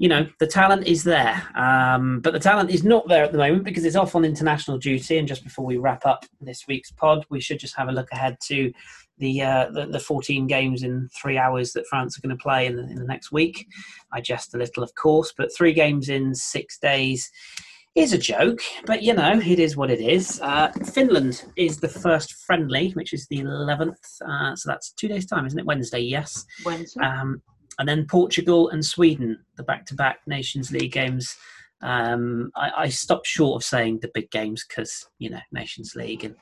You 0.02 0.08
know 0.08 0.26
the 0.40 0.48
talent 0.48 0.84
is 0.88 1.04
there, 1.04 1.40
um, 1.54 2.18
but 2.18 2.32
the 2.32 2.40
talent 2.40 2.70
is 2.70 2.82
not 2.82 3.06
there 3.06 3.22
at 3.22 3.30
the 3.30 3.38
moment 3.38 3.62
because 3.62 3.84
it's 3.84 3.94
off 3.94 4.16
on 4.16 4.24
international 4.24 4.76
duty. 4.76 5.16
And 5.16 5.28
just 5.28 5.44
before 5.44 5.64
we 5.64 5.76
wrap 5.76 6.04
up 6.04 6.26
this 6.40 6.66
week's 6.66 6.90
pod, 6.90 7.24
we 7.30 7.40
should 7.40 7.60
just 7.60 7.76
have 7.76 7.86
a 7.86 7.92
look 7.92 8.10
ahead 8.10 8.36
to 8.48 8.72
the 9.18 9.42
uh, 9.42 9.70
the, 9.70 9.86
the 9.86 10.00
14 10.00 10.48
games 10.48 10.82
in 10.82 11.08
three 11.14 11.38
hours 11.38 11.72
that 11.74 11.86
France 11.86 12.18
are 12.18 12.20
going 12.20 12.36
to 12.36 12.42
play 12.42 12.66
in 12.66 12.74
the, 12.74 12.82
in 12.82 12.96
the 12.96 13.04
next 13.04 13.30
week. 13.30 13.64
I 14.12 14.20
jest 14.20 14.56
a 14.56 14.58
little, 14.58 14.82
of 14.82 14.92
course, 14.96 15.32
but 15.38 15.54
three 15.56 15.72
games 15.72 16.08
in 16.08 16.34
six 16.34 16.80
days 16.80 17.30
is 17.94 18.12
a 18.12 18.18
joke. 18.18 18.58
But 18.86 19.04
you 19.04 19.14
know, 19.14 19.38
it 19.38 19.60
is 19.60 19.76
what 19.76 19.92
it 19.92 20.00
is. 20.00 20.40
Uh, 20.40 20.72
Finland 20.92 21.44
is 21.54 21.78
the 21.78 21.86
first 21.86 22.32
friendly, 22.44 22.90
which 22.94 23.12
is 23.12 23.28
the 23.28 23.38
11th. 23.38 24.20
Uh, 24.28 24.56
so 24.56 24.68
that's 24.68 24.90
two 24.94 25.06
days' 25.06 25.26
time, 25.26 25.46
isn't 25.46 25.60
it? 25.60 25.64
Wednesday, 25.64 26.00
yes. 26.00 26.44
Wednesday. 26.64 27.02
Um, 27.02 27.40
and 27.78 27.88
then 27.88 28.06
Portugal 28.06 28.68
and 28.70 28.84
Sweden, 28.84 29.38
the 29.56 29.62
back-to-back 29.62 30.20
Nations 30.26 30.70
League 30.70 30.92
games. 30.92 31.36
Um, 31.82 32.52
I, 32.54 32.70
I 32.76 32.88
stopped 32.88 33.26
short 33.26 33.56
of 33.60 33.64
saying 33.66 33.98
the 34.00 34.10
big 34.14 34.30
games 34.30 34.64
because 34.66 35.08
you 35.18 35.30
know 35.30 35.40
Nations 35.50 35.94
League 35.96 36.24
and 36.24 36.36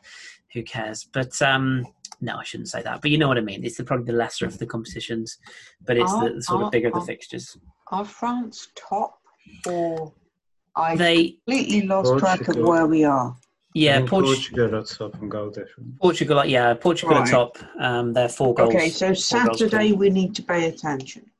who 0.52 0.62
cares. 0.62 1.08
But 1.12 1.40
um, 1.40 1.86
no, 2.20 2.36
I 2.36 2.44
shouldn't 2.44 2.68
say 2.68 2.82
that. 2.82 3.00
But 3.00 3.10
you 3.10 3.18
know 3.18 3.28
what 3.28 3.38
I 3.38 3.42
mean. 3.42 3.64
It's 3.64 3.76
the, 3.76 3.84
probably 3.84 4.06
the 4.06 4.18
lesser 4.18 4.46
of 4.46 4.58
the 4.58 4.66
competitions, 4.66 5.38
but 5.86 5.96
it's 5.96 6.12
the, 6.12 6.32
the 6.36 6.42
sort 6.42 6.62
Oh, 6.62 6.66
of 6.66 6.72
bigger 6.72 6.90
the 6.90 6.98
oh. 6.98 7.04
fixtures. 7.04 7.56
Are 7.90 8.04
France 8.04 8.68
top 8.76 9.18
or 9.66 10.12
I 10.76 10.96
They 10.96 11.38
completely 11.46 11.82
lost 11.86 12.18
track 12.18 12.48
of 12.48 12.56
where 12.56 12.86
we 12.86 13.04
are? 13.04 13.34
I 13.70 13.78
yeah, 13.78 13.96
think 13.98 14.10
Portu- 14.10 14.24
Portugal 14.24 14.74
are 14.74 14.82
top 14.82 15.14
and 15.22 15.30
goal 15.30 15.50
difference. 15.50 15.96
Portugal, 16.00 16.44
yeah, 16.44 16.74
Portugal 16.74 17.14
Right. 17.14 17.28
are 17.28 17.30
top. 17.30 17.58
Um, 17.78 18.12
they're 18.12 18.28
four 18.28 18.52
goals. 18.52 18.74
Okay, 18.74 18.90
so 18.90 19.14
Saturday 19.14 19.92
we 19.92 20.10
need 20.10 20.34
to 20.34 20.42
pay 20.42 20.66
attention. 20.66 21.30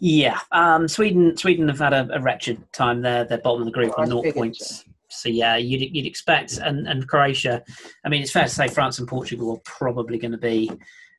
Yeah, 0.00 0.40
um, 0.52 0.88
Sweden. 0.88 1.36
Sweden 1.36 1.68
have 1.68 1.78
had 1.78 1.92
a, 1.92 2.08
a 2.14 2.20
wretched 2.20 2.60
time. 2.72 3.02
They're 3.02 3.24
they're 3.24 3.38
bottom 3.38 3.60
of 3.60 3.66
the 3.66 3.72
group 3.72 3.98
on 3.98 4.08
naught 4.08 4.24
figured 4.24 4.34
points. 4.34 4.84
So 5.08 5.28
yeah, 5.28 5.56
you'd 5.56 5.94
you'd 5.94 6.06
expect, 6.06 6.56
and 6.56 6.88
and 6.88 7.06
Croatia. 7.06 7.62
I 8.04 8.08
mean, 8.08 8.22
it's 8.22 8.32
fair 8.32 8.44
to 8.44 8.48
say 8.48 8.68
France 8.68 8.98
and 8.98 9.06
Portugal 9.06 9.52
are 9.52 9.60
probably 9.64 10.18
going 10.18 10.32
to 10.32 10.38
be. 10.38 10.70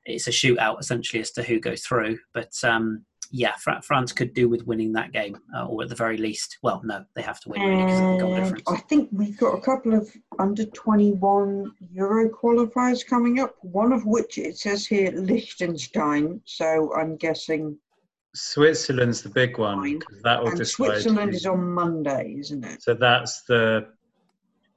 It's 0.05 0.27
a 0.27 0.31
shootout 0.31 0.79
essentially 0.79 1.21
as 1.21 1.31
to 1.31 1.43
who 1.43 1.59
goes 1.59 1.83
through. 1.83 2.17
But 2.33 2.53
um, 2.63 3.05
yeah, 3.35 3.53
Fra- 3.57 3.81
France 3.81 4.13
could 4.13 4.33
do 4.33 4.47
with 4.47 4.65
winning 4.65 4.93
that 4.93 5.11
game, 5.11 5.37
uh, 5.53 5.65
or 5.65 5.83
at 5.83 5.89
the 5.89 5.95
very 5.95 6.15
least, 6.15 6.57
well, 6.63 6.81
no, 6.85 7.03
they 7.15 7.21
have 7.21 7.41
to 7.41 7.49
win 7.49 7.61
really 7.61 7.83
because 7.83 7.99
of 7.99 8.13
the 8.13 8.17
goal 8.19 8.35
difference. 8.35 8.63
I 8.67 8.77
think 8.77 9.09
we've 9.11 9.37
got 9.37 9.57
a 9.57 9.61
couple 9.61 9.93
of 9.93 10.09
under 10.39 10.63
21 10.63 11.69
Euro 11.91 12.29
qualifiers 12.29 13.05
coming 13.05 13.41
up, 13.41 13.53
one 13.61 13.91
of 13.91 14.05
which 14.05 14.37
it 14.37 14.57
says 14.57 14.87
here 14.87 15.11
Liechtenstein. 15.11 16.41
So 16.45 16.93
I'm 16.95 17.17
guessing, 17.17 17.77
Switzerland's 18.33 19.21
the 19.21 19.29
big 19.29 19.57
one 19.57 19.79
Fine. 19.81 19.99
'cause 19.99 20.21
that 20.23 20.39
will 20.41 20.49
and 20.49 20.57
decide. 20.57 20.75
Switzerland 20.75 21.31
who- 21.31 21.35
is 21.35 21.45
on 21.45 21.71
Monday, 21.73 22.35
isn't 22.39 22.63
it? 22.63 22.81
So 22.83 22.93
that's 22.93 23.43
the 23.43 23.87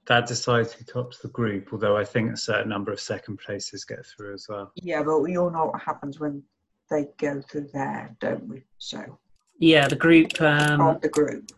that 0.06 0.26
decides 0.26 0.72
who 0.72 0.84
tops 0.84 1.18
the 1.18 1.28
group. 1.28 1.68
Although 1.72 1.96
I 1.96 2.04
think 2.04 2.32
a 2.32 2.36
certain 2.36 2.70
number 2.70 2.90
of 2.90 2.98
second 2.98 3.36
places 3.38 3.84
get 3.84 4.04
through 4.06 4.32
as 4.34 4.46
well. 4.48 4.72
Yeah, 4.76 5.02
but 5.02 5.20
we 5.20 5.36
all 5.36 5.50
know 5.50 5.66
what 5.66 5.82
happens 5.82 6.18
when 6.18 6.42
they 6.90 7.06
go 7.18 7.40
through 7.42 7.68
there, 7.72 8.14
don't 8.20 8.46
we? 8.48 8.62
So, 8.78 9.18
Yeah, 9.58 9.88
the 9.88 9.96
group. 9.96 10.40
Um, 10.40 10.80
of 10.80 11.00
the 11.00 11.08
group. 11.08 11.50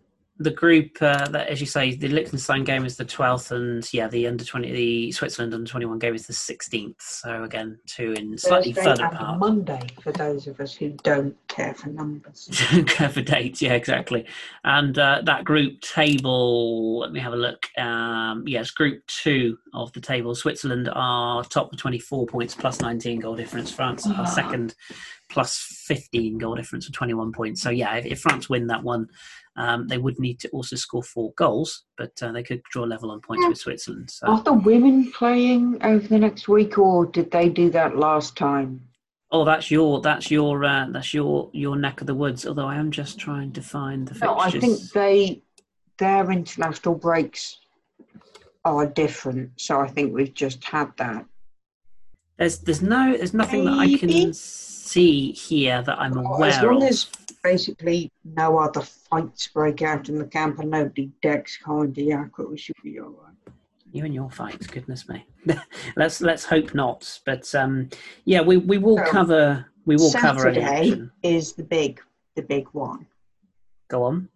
the 0.43 0.51
group 0.51 0.97
uh, 1.03 1.29
that, 1.29 1.49
as 1.49 1.61
you 1.61 1.67
say, 1.67 1.95
the 1.95 2.09
Liechtenstein 2.09 2.65
game 2.65 2.87
is 2.87 2.97
the 2.97 3.05
twelfth, 3.05 3.53
and 3.53 3.87
yeah, 3.93 4.09
the 4.09 4.27
under 4.27 4.43
twenty, 4.45 4.73
the 4.73 5.13
Switzerland 5.13 5.53
under 5.53 5.71
twenty 5.71 5.85
one 5.85 5.99
game 5.99 6.15
is 6.15 6.27
the 6.27 6.33
sixteenth. 6.33 6.97
So 7.03 7.43
again, 7.45 7.79
two 7.87 8.15
in 8.15 8.39
slightly 8.39 8.73
Thursday 8.73 8.91
further 8.91 9.05
apart. 9.15 9.39
Monday 9.39 9.83
for 10.03 10.13
those 10.13 10.47
of 10.47 10.59
us 10.59 10.73
who 10.75 10.91
don't 11.03 11.37
care 11.49 11.75
for 11.75 11.91
numbers. 11.91 12.49
don't 12.73 12.89
care 12.99 13.11
for 13.11 13.21
dates, 13.21 13.61
yeah, 13.61 13.75
exactly. 13.75 14.25
And 14.65 14.99
uh, 14.99 15.21
that 15.27 15.45
group 15.45 15.79
table, 15.83 17.01
let 17.01 17.13
me 17.13 17.21
have 17.21 17.35
a 17.35 17.37
look. 17.37 17.67
Um, 17.77 18.45
yes, 18.47 18.71
group 18.71 19.07
two 19.09 19.59
of 19.75 19.93
the 19.93 20.01
table. 20.01 20.35
Switzerland 20.35 20.89
are 20.95 21.45
top 21.45 21.71
with 21.71 21.81
24 21.81 22.27
points, 22.27 22.55
plus 22.55 22.81
19 22.81 23.21
goal 23.21 23.37
difference. 23.37 23.71
France 23.71 24.07
are 24.07 24.15
Ah. 24.21 24.25
second, 24.25 24.75
plus 25.31 25.57
15 25.87 26.39
goal 26.39 26.55
difference 26.55 26.87
for 26.87 26.93
21 26.93 27.33
points. 27.33 27.63
So, 27.63 27.71
yeah, 27.71 27.95
if, 27.95 28.07
if 28.07 28.21
France 28.21 28.49
win 28.49 28.67
that 28.67 28.83
one, 28.83 29.09
um, 29.57 29.87
they 29.89 29.99
would 29.99 30.19
need 30.19 30.41
to 30.41 30.49
also 30.51 30.77
score 30.77 31.03
four 31.03 31.33
goals, 31.37 31.85
but 31.97 32.13
uh, 32.23 32.33
they 32.33 32.43
could 32.43 32.63
draw 32.71 32.85
level 32.85 33.11
on 33.11 33.21
points 33.21 33.43
Yeah. 33.43 33.49
with 33.49 33.59
Switzerland. 33.59 34.11
So. 34.11 34.27
Are 34.27 34.43
the 34.43 34.53
women 34.53 35.11
playing 35.13 35.79
over 35.83 36.07
the 36.07 36.19
next 36.19 36.49
week, 36.49 36.79
or 36.79 37.07
did 37.07 37.31
they 37.31 37.49
do 37.49 37.71
that 37.71 37.97
last 37.97 38.37
time? 38.37 38.83
Oh, 39.33 39.45
that's 39.45 39.71
your 39.71 40.01
that's 40.01 40.29
your 40.29 40.65
uh, 40.65 40.87
that's 40.91 41.15
your 41.15 41.51
your 41.53 41.77
neck 41.77 42.01
of 42.01 42.09
the 42.09 42.15
woods. 42.17 42.47
Although 42.47 42.67
I 42.67 42.77
am 42.77 42.91
just 42.91 43.17
trying 43.19 43.53
to 43.53 43.63
find 43.63 44.09
the 44.09 44.15
fixtures. 44.15 44.29
No, 44.29 44.39
I 44.39 44.51
think 44.51 44.81
they 44.93 45.43
their 45.99 46.33
international 46.33 46.97
breaks 46.97 47.59
are 48.65 48.87
different. 48.87 49.53
So 49.57 49.81
I 49.81 49.87
think 49.87 50.13
we've 50.13 50.35
just 50.35 50.65
had 50.65 50.91
that. 50.97 51.27
There's 52.41 52.59
there's 52.61 52.81
no 52.81 53.15
there's 53.15 53.35
nothing 53.35 53.67
that 53.67 53.79
I 53.79 53.99
can 53.99 54.33
see 54.33 55.33
here 55.33 55.83
that 55.83 56.01
I'm 56.01 56.17
aware 56.17 56.49
as 56.49 56.63
long 56.63 56.83
of. 56.83 56.89
as 56.89 57.07
basically 57.43 58.11
no 58.25 58.59
other 58.59 58.81
fights 58.81 59.49
break 59.49 59.83
out 59.83 60.09
in 60.09 60.19
the 60.19 60.25
camp 60.25 60.59
and 60.59 60.71
nobody 60.71 61.11
decks 61.21 61.59
Diako, 61.63 62.49
we 62.51 62.57
should 62.57 62.77
be 62.83 62.99
all 62.99 63.11
right. 63.11 63.55
You 63.93 64.07
and 64.07 64.15
your 64.15 64.31
fights, 64.31 64.67
goodness 64.67 65.07
me. 65.07 65.27
let's 65.97 66.23
let's 66.23 66.47
hope 66.47 66.75
not. 66.75 67.21
But 67.27 67.55
um, 67.55 67.91
yeah, 68.25 68.41
we, 68.41 68.57
we 68.57 68.79
will 68.79 68.97
So, 68.97 69.05
cover 69.11 69.67
we 69.85 69.97
will 69.97 70.11
cover 70.11 70.41
Saturday 70.41 70.63
action. 70.63 71.13
is 71.23 71.53
the 71.53 71.65
big 71.65 72.01
the 72.37 72.43
big 72.43 72.69
one. 72.69 73.07
Go 73.89 74.05
on. 74.05 74.31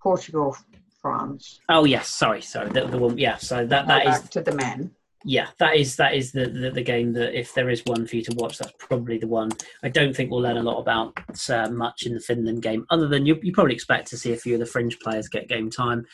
Portugal, 0.00 0.56
France. 1.02 1.58
Oh 1.68 1.84
yes, 1.84 2.08
sorry, 2.08 2.40
sorry. 2.40 2.70
The, 2.70 2.86
the 2.86 2.98
one, 2.98 3.18
yeah. 3.18 3.36
So 3.38 3.66
that 3.66 3.88
that 3.88 4.06
is 4.06 4.20
back 4.20 4.30
to 4.30 4.42
the 4.42 4.54
men. 4.54 4.92
Yeah, 5.24 5.48
that 5.58 5.74
is 5.76 5.96
that 5.96 6.14
is 6.14 6.30
the, 6.30 6.46
the 6.46 6.70
the 6.70 6.82
game 6.82 7.12
that 7.14 7.36
if 7.38 7.52
there 7.52 7.70
is 7.70 7.82
one 7.84 8.06
for 8.06 8.16
you 8.16 8.22
to 8.22 8.36
watch, 8.36 8.58
that's 8.58 8.72
probably 8.78 9.18
the 9.18 9.26
one. 9.26 9.50
I 9.82 9.88
don't 9.88 10.14
think 10.14 10.30
we'll 10.30 10.40
learn 10.40 10.58
a 10.58 10.62
lot 10.62 10.78
about 10.78 11.12
uh, 11.50 11.68
much 11.70 12.06
in 12.06 12.14
the 12.14 12.20
Finland 12.20 12.62
game, 12.62 12.86
other 12.90 13.08
than 13.08 13.26
you, 13.26 13.36
you 13.42 13.52
probably 13.52 13.74
expect 13.74 14.06
to 14.08 14.16
see 14.16 14.32
a 14.32 14.36
few 14.36 14.54
of 14.54 14.60
the 14.60 14.66
fringe 14.66 14.98
players 15.00 15.28
get 15.28 15.48
game 15.48 15.70
time. 15.70 16.04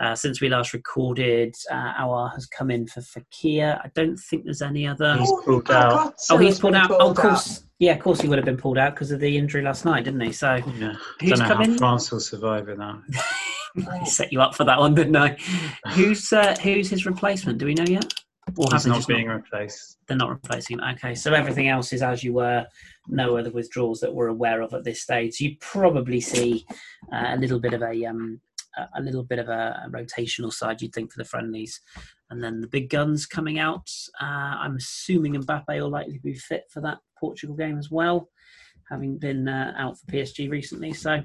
Uh, 0.00 0.14
since 0.14 0.40
we 0.40 0.48
last 0.48 0.72
recorded, 0.72 1.54
uh, 1.70 1.92
Aouar 2.00 2.32
has 2.34 2.46
come 2.46 2.70
in 2.70 2.86
for 2.86 3.00
Fekir. 3.00 3.78
I 3.84 3.90
don't 3.94 4.16
think 4.16 4.44
there's 4.44 4.62
any 4.62 4.86
other. 4.86 5.18
He's 5.18 5.32
pulled 5.44 5.70
I 5.70 5.82
out. 5.82 5.90
got 5.90 6.14
Oh, 6.30 6.38
he's 6.38 6.58
pulled 6.58 6.72
been 6.72 6.82
out. 6.82 6.90
Oh, 6.90 6.94
of 6.94 7.00
pulled 7.00 7.16
course. 7.18 7.64
Yeah, 7.80 7.92
of 7.92 8.00
course 8.00 8.20
he 8.20 8.28
would 8.28 8.38
have 8.38 8.46
been 8.46 8.56
pulled 8.56 8.78
out 8.78 8.94
because 8.94 9.10
of 9.10 9.20
the 9.20 9.36
injury 9.36 9.62
last 9.62 9.84
night, 9.84 10.04
didn't 10.04 10.20
he? 10.20 10.32
So 10.32 10.54
Yeah. 10.78 10.94
Who's 11.20 11.30
don't 11.30 11.38
know 11.40 11.46
come 11.48 11.56
how 11.58 11.64
in? 11.64 11.76
France 11.76 12.10
will 12.10 12.20
survive 12.20 12.68
in 12.70 12.78
that. 12.78 12.96
I 13.88 14.04
set 14.06 14.32
you 14.32 14.40
up 14.40 14.54
for 14.54 14.64
that 14.64 14.78
one, 14.78 14.94
didn't 14.94 15.16
I? 15.16 15.36
Who's 15.90 16.32
uh, 16.32 16.56
who's 16.62 16.88
his 16.88 17.04
replacement? 17.04 17.58
Do 17.58 17.66
we 17.66 17.74
know 17.74 17.84
yet? 17.84 18.12
Or 18.56 18.68
He's 18.70 18.86
not 18.86 18.96
just 18.96 19.08
being 19.08 19.28
replaced. 19.28 19.98
they're 20.06 20.16
not 20.16 20.28
replacing 20.28 20.78
him. 20.78 20.84
Okay, 20.94 21.14
so 21.14 21.32
everything 21.32 21.68
else 21.68 21.92
is 21.92 22.02
as 22.02 22.22
you 22.22 22.34
were. 22.34 22.66
No 23.08 23.36
other 23.36 23.50
withdrawals 23.50 24.00
that 24.00 24.14
we're 24.14 24.28
aware 24.28 24.60
of 24.60 24.74
at 24.74 24.84
this 24.84 25.02
stage. 25.02 25.34
So 25.34 25.44
you 25.44 25.56
probably 25.60 26.20
see 26.20 26.66
uh, 27.12 27.34
a 27.34 27.36
little 27.36 27.58
bit 27.58 27.72
of 27.72 27.82
a 27.82 28.04
um, 28.04 28.40
a- 28.96 29.00
little 29.00 29.22
bit 29.22 29.38
of 29.38 29.48
a, 29.48 29.86
rotational 29.90 30.52
side. 30.52 30.82
You'd 30.82 30.92
think 30.92 31.12
for 31.12 31.18
the 31.18 31.24
friendlies, 31.24 31.80
and 32.30 32.42
then 32.42 32.60
the 32.60 32.66
big 32.66 32.90
guns 32.90 33.26
coming 33.26 33.58
out. 33.58 33.90
Uh, 34.20 34.24
I'm 34.60 34.76
assuming 34.76 35.34
Mbappe 35.34 35.80
will 35.80 35.90
likely 35.90 36.18
be 36.18 36.34
fit 36.34 36.64
for 36.70 36.80
that 36.82 36.98
Portugal 37.18 37.56
game 37.56 37.78
as 37.78 37.90
well, 37.90 38.28
having 38.90 39.18
been 39.18 39.48
uh, 39.48 39.74
out 39.76 39.98
for 39.98 40.06
PSG 40.06 40.50
recently. 40.50 40.92
So 40.92 41.22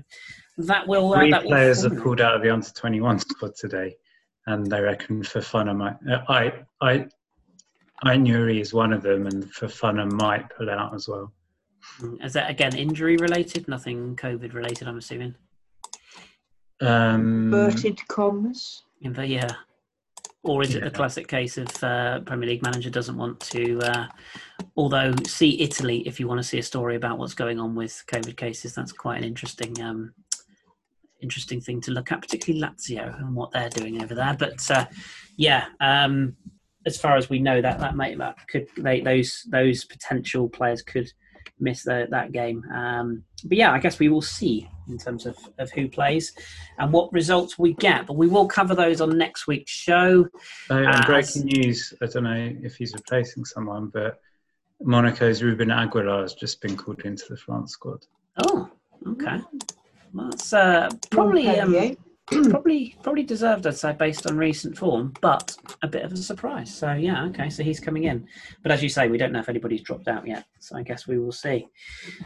that 0.58 0.88
will 0.88 1.14
uh, 1.14 1.20
Three 1.20 1.32
that 1.32 1.44
will 1.44 1.52
players 1.52 1.84
have 1.84 1.98
pulled 1.98 2.22
out 2.22 2.36
of 2.36 2.42
the 2.42 2.50
under 2.50 2.70
21 2.70 3.20
squad 3.20 3.56
today, 3.56 3.96
and 4.50 4.66
they 4.66 4.82
reckon 4.82 5.22
Fofana 5.22 5.76
might. 5.76 5.96
Uh, 6.10 6.24
I, 6.28 6.54
I, 6.82 7.06
I 8.04 8.18
Nouri 8.18 8.60
is 8.60 8.74
one 8.74 8.92
of 8.92 9.02
them, 9.02 9.28
and 9.28 9.46
Fofana 9.54 10.12
might 10.12 10.50
pull 10.50 10.70
out 10.70 10.94
as 10.96 11.08
well. 11.08 11.32
Is 12.24 12.34
that 12.34 12.50
again 12.50 12.76
injury 12.76 13.18
related? 13.18 13.68
Nothing 13.68 14.16
COVID 14.16 14.54
related, 14.54 14.88
I'm 14.88 14.98
assuming. 14.98 15.36
Um, 16.82 17.54
Inverted 17.54 18.00
commas. 18.08 18.84
In 19.02 19.14
the, 19.14 19.28
yeah. 19.28 19.50
Or 20.44 20.64
is 20.64 20.74
it 20.74 20.84
the 20.84 20.92
classic 20.92 21.28
case 21.28 21.58
of 21.58 21.84
uh, 21.84 22.22
Premier 22.22 22.50
League 22.50 22.64
manager 22.64 22.90
doesn't 22.90 23.18
want 23.18 23.40
to? 23.42 23.80
Uh, 23.82 24.08
although, 24.78 25.14
see 25.28 25.62
Italy 25.62 26.08
if 26.08 26.20
you 26.20 26.28
want 26.28 26.40
to 26.40 26.48
see 26.48 26.60
a 26.60 26.64
story 26.64 26.96
about 26.96 27.18
what's 27.20 27.34
going 27.34 27.60
on 27.60 27.76
with 27.76 28.04
COVID 28.08 28.38
cases. 28.38 28.74
That's 28.74 28.94
quite 28.94 29.18
an 29.18 29.26
interesting, 29.26 29.80
um, 29.82 30.14
interesting 31.22 31.62
thing 31.62 31.82
to 31.82 31.92
look 31.92 32.12
at, 32.12 32.22
particularly 32.22 32.66
Lazio 32.66 33.18
and 33.20 33.36
what 33.36 33.52
they're 33.52 33.70
doing 33.70 34.02
over 34.02 34.16
there. 34.16 34.36
But 34.38 34.70
uh, 34.72 34.86
yeah, 35.38 35.66
um, 35.80 36.36
as 36.86 36.98
far 36.98 37.18
as 37.18 37.30
we 37.30 37.40
know, 37.40 37.62
that 37.62 37.80
that 37.80 37.96
might 37.96 38.18
that 38.18 38.36
could 38.48 38.68
they, 38.78 39.02
those 39.02 39.44
those 39.50 39.86
potential 39.86 40.50
players 40.50 40.82
could 40.82 41.12
miss 41.60 41.84
the, 41.84 42.08
that 42.10 42.32
game. 42.32 42.64
Um, 42.74 43.24
but 43.44 43.58
yeah, 43.58 43.72
I 43.72 43.80
guess 43.80 44.00
we 44.00 44.10
will 44.10 44.22
see 44.22 44.68
in 44.88 44.98
terms 44.98 45.26
of, 45.26 45.38
of 45.58 45.72
who 45.72 45.88
plays 45.90 46.34
and 46.78 46.92
what 46.92 47.12
results 47.12 47.60
we 47.60 47.74
get. 47.74 48.08
But 48.08 48.16
we 48.16 48.28
will 48.28 48.48
cover 48.48 48.76
those 48.76 49.02
on 49.02 49.18
next 49.18 49.46
week's 49.46 49.72
show. 49.72 50.28
Oh, 50.70 50.76
and 50.76 50.88
Uh, 50.88 51.06
breaking 51.06 51.46
news. 51.46 51.94
I 52.02 52.06
don't 52.06 52.24
know 52.24 52.56
if 52.64 52.76
he's 52.76 52.94
replacing 52.94 53.46
someone, 53.46 53.88
but 53.88 54.20
Monaco's 54.82 55.44
Ruben 55.44 55.72
Aguilar 55.72 56.22
has 56.22 56.34
just 56.34 56.62
been 56.62 56.78
called 56.78 57.02
into 57.02 57.26
the 57.30 57.38
France 57.38 57.74
squad. 57.74 58.06
Oh, 58.46 58.70
okay. 59.08 59.40
Well, 60.14 60.30
that's 60.30 60.54
uh, 60.54 60.90
probably 61.12 61.48
um, 61.48 61.96
probably 62.50 62.96
probably 63.02 63.24
deserved, 63.24 63.66
I'd 63.66 63.76
say, 63.76 63.94
based 63.94 64.28
on 64.28 64.38
recent 64.38 64.78
form, 64.78 65.14
but 65.22 65.56
a 65.82 65.88
bit 65.88 66.04
of 66.04 66.12
a 66.12 66.18
surprise. 66.18 66.74
So 66.74 66.94
yeah, 66.94 67.26
okay, 67.26 67.50
so 67.50 67.64
he's 67.64 67.80
coming 67.80 68.04
in. 68.04 68.28
But 68.62 68.72
as 68.72 68.84
you 68.84 68.90
say, 68.90 69.08
we 69.08 69.18
don't 69.18 69.32
know 69.32 69.40
if 69.40 69.50
anybody's 69.50 69.82
dropped 69.82 70.08
out 70.08 70.28
yet, 70.28 70.46
so 70.60 70.78
I 70.78 70.84
guess 70.84 71.08
we 71.08 71.18
will 71.18 71.32
see. 71.32 71.68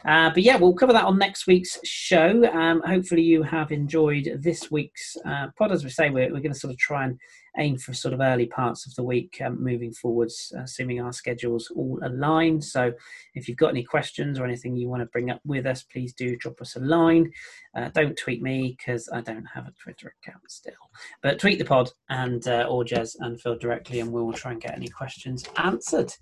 Uh, 0.06 0.30
but 0.30 0.44
yeah, 0.44 0.58
we'll 0.58 0.74
cover 0.74 0.94
that 0.94 1.06
on 1.06 1.18
next 1.18 1.48
week's 1.48 1.80
show. 1.86 2.44
Um, 2.52 2.82
hopefully, 2.86 3.22
you 3.22 3.44
have 3.44 3.72
enjoyed 3.72 4.40
this 4.42 4.70
week's 4.70 5.16
uh, 5.26 5.48
pod. 5.58 5.72
As 5.72 5.84
we 5.84 5.90
say, 5.90 6.10
we're, 6.10 6.28
we're 6.34 6.42
going 6.42 6.54
to 6.54 6.60
sort 6.60 6.74
of 6.74 6.80
try 6.80 7.06
and 7.06 7.18
aim 7.58 7.78
for 7.78 7.94
sort 7.94 8.14
of 8.14 8.20
early 8.20 8.46
parts 8.46 8.86
of 8.86 8.96
the 8.96 9.04
week 9.04 9.42
um, 9.46 9.64
moving 9.64 9.94
forwards, 9.94 10.52
uh, 10.58 10.62
assuming 10.62 11.02
our 11.02 11.14
schedules 11.14 11.72
all 11.76 12.00
align. 12.04 12.62
So 12.62 12.94
if 13.36 13.48
you've 13.48 13.58
got 13.58 13.70
any 13.70 13.84
questions 13.84 14.40
or 14.40 14.46
anything 14.46 14.76
you 14.76 14.90
want 14.90 15.02
to 15.02 15.08
bring 15.08 15.30
up 15.30 15.42
with 15.46 15.66
us, 15.66 15.84
please 15.84 16.14
do 16.14 16.36
drop 16.38 16.62
us 16.62 16.76
a 16.76 16.80
line. 16.80 17.32
Uh, 17.76 17.90
don't 17.90 18.18
tweet 18.18 18.42
me 18.42 18.76
because 18.78 19.10
I 19.12 19.22
don't 19.22 19.46
have 19.46 19.68
a 19.68 19.74
Twitter 19.82 20.14
account 20.22 20.50
still. 20.50 20.74
But 21.22 21.40
tweet 21.40 21.60
the 21.60 21.66
pod 21.66 21.90
and 22.10 22.48
uh, 22.48 22.68
or 22.70 22.84
Jez 22.84 23.16
and 23.20 23.40
Phil 23.40 23.58
directly, 23.58 24.00
and 24.00 24.12
we 24.12 24.22
will 24.22 24.34
try 24.34 24.52
and 24.52 24.62
get 24.62 24.76
any 24.76 24.88
questions 24.88 25.46
answered. 25.58 26.14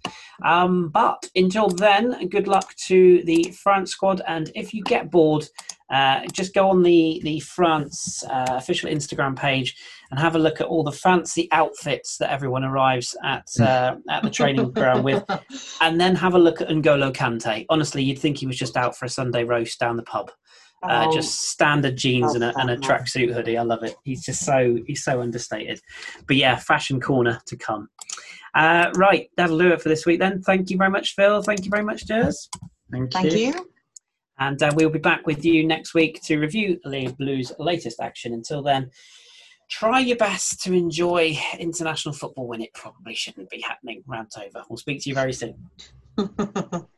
Um, 0.43 0.89
but 0.89 1.29
until 1.35 1.67
then, 1.67 2.27
good 2.29 2.47
luck 2.47 2.73
to 2.87 3.21
the 3.25 3.53
France 3.63 3.91
squad. 3.91 4.21
And 4.27 4.51
if 4.55 4.73
you 4.73 4.83
get 4.83 5.11
bored, 5.11 5.47
uh, 5.91 6.21
just 6.31 6.53
go 6.53 6.69
on 6.69 6.83
the 6.83 7.19
the 7.23 7.39
France 7.41 8.23
uh, 8.29 8.45
official 8.49 8.89
Instagram 8.89 9.35
page 9.35 9.75
and 10.09 10.19
have 10.19 10.35
a 10.35 10.39
look 10.39 10.61
at 10.61 10.67
all 10.67 10.83
the 10.83 10.91
fancy 10.91 11.49
outfits 11.51 12.17
that 12.17 12.31
everyone 12.31 12.63
arrives 12.63 13.15
at 13.23 13.47
uh, 13.59 13.95
at 14.09 14.23
the 14.23 14.29
training 14.29 14.71
ground 14.71 15.03
with, 15.03 15.23
and 15.81 15.99
then 15.99 16.15
have 16.15 16.33
a 16.33 16.39
look 16.39 16.61
at 16.61 16.69
N'Golo 16.69 17.13
Kante. 17.13 17.65
Honestly, 17.69 18.03
you'd 18.03 18.19
think 18.19 18.37
he 18.37 18.47
was 18.47 18.57
just 18.57 18.77
out 18.77 18.97
for 18.97 19.05
a 19.05 19.09
Sunday 19.09 19.43
roast 19.43 19.79
down 19.79 19.97
the 19.97 20.03
pub. 20.03 20.31
Uh, 20.83 21.05
Oh, 21.07 21.13
just 21.13 21.49
standard 21.49 21.95
jeans 21.95 22.33
and 22.33 22.43
a, 22.43 22.57
and 22.57 22.71
a 22.71 22.77
tracksuit 22.77 23.31
hoodie. 23.31 23.55
I 23.55 23.61
love 23.61 23.83
it. 23.83 23.95
He's 24.03 24.25
just 24.25 24.43
so 24.43 24.79
he's 24.87 25.03
so 25.03 25.21
understated. 25.21 25.79
But 26.25 26.37
yeah, 26.37 26.55
fashion 26.55 26.99
corner 26.99 27.39
to 27.45 27.55
come. 27.55 27.87
Uh, 28.55 28.91
right, 28.95 29.29
that'll 29.37 29.59
do 29.59 29.71
it 29.71 29.81
for 29.81 29.89
this 29.89 30.05
week 30.05 30.19
then. 30.19 30.41
Thank 30.41 30.69
you 30.69 30.77
very 30.77 30.89
much, 30.89 31.15
Phil. 31.15 31.41
Thank 31.43 31.65
you 31.65 31.69
very 31.69 31.83
much, 31.83 32.07
Jez. 32.07 32.35
Thank, 32.91 33.13
Thank 33.13 33.33
you. 33.33 33.70
And 34.39 34.61
uh, 34.61 34.71
we'll 34.75 34.89
be 34.89 34.99
back 34.99 35.25
with 35.27 35.45
you 35.45 35.65
next 35.65 35.93
week 35.93 36.21
to 36.23 36.37
review 36.37 36.79
Les 36.85 37.11
Bleus' 37.11 37.51
latest 37.59 37.99
action. 37.99 38.33
Until 38.33 38.63
then, 38.63 38.89
try 39.69 39.99
your 39.99 40.17
best 40.17 40.61
to 40.63 40.73
enjoy 40.73 41.37
international 41.59 42.13
football 42.13 42.47
when 42.47 42.61
it 42.61 42.73
probably 42.73 43.13
shouldn't 43.13 43.49
be 43.49 43.61
happening. 43.61 44.03
Rant 44.07 44.33
over. 44.37 44.63
We'll 44.69 44.77
speak 44.77 45.01
to 45.03 45.09
you 45.09 45.15
very 45.15 45.33
soon. 45.33 45.69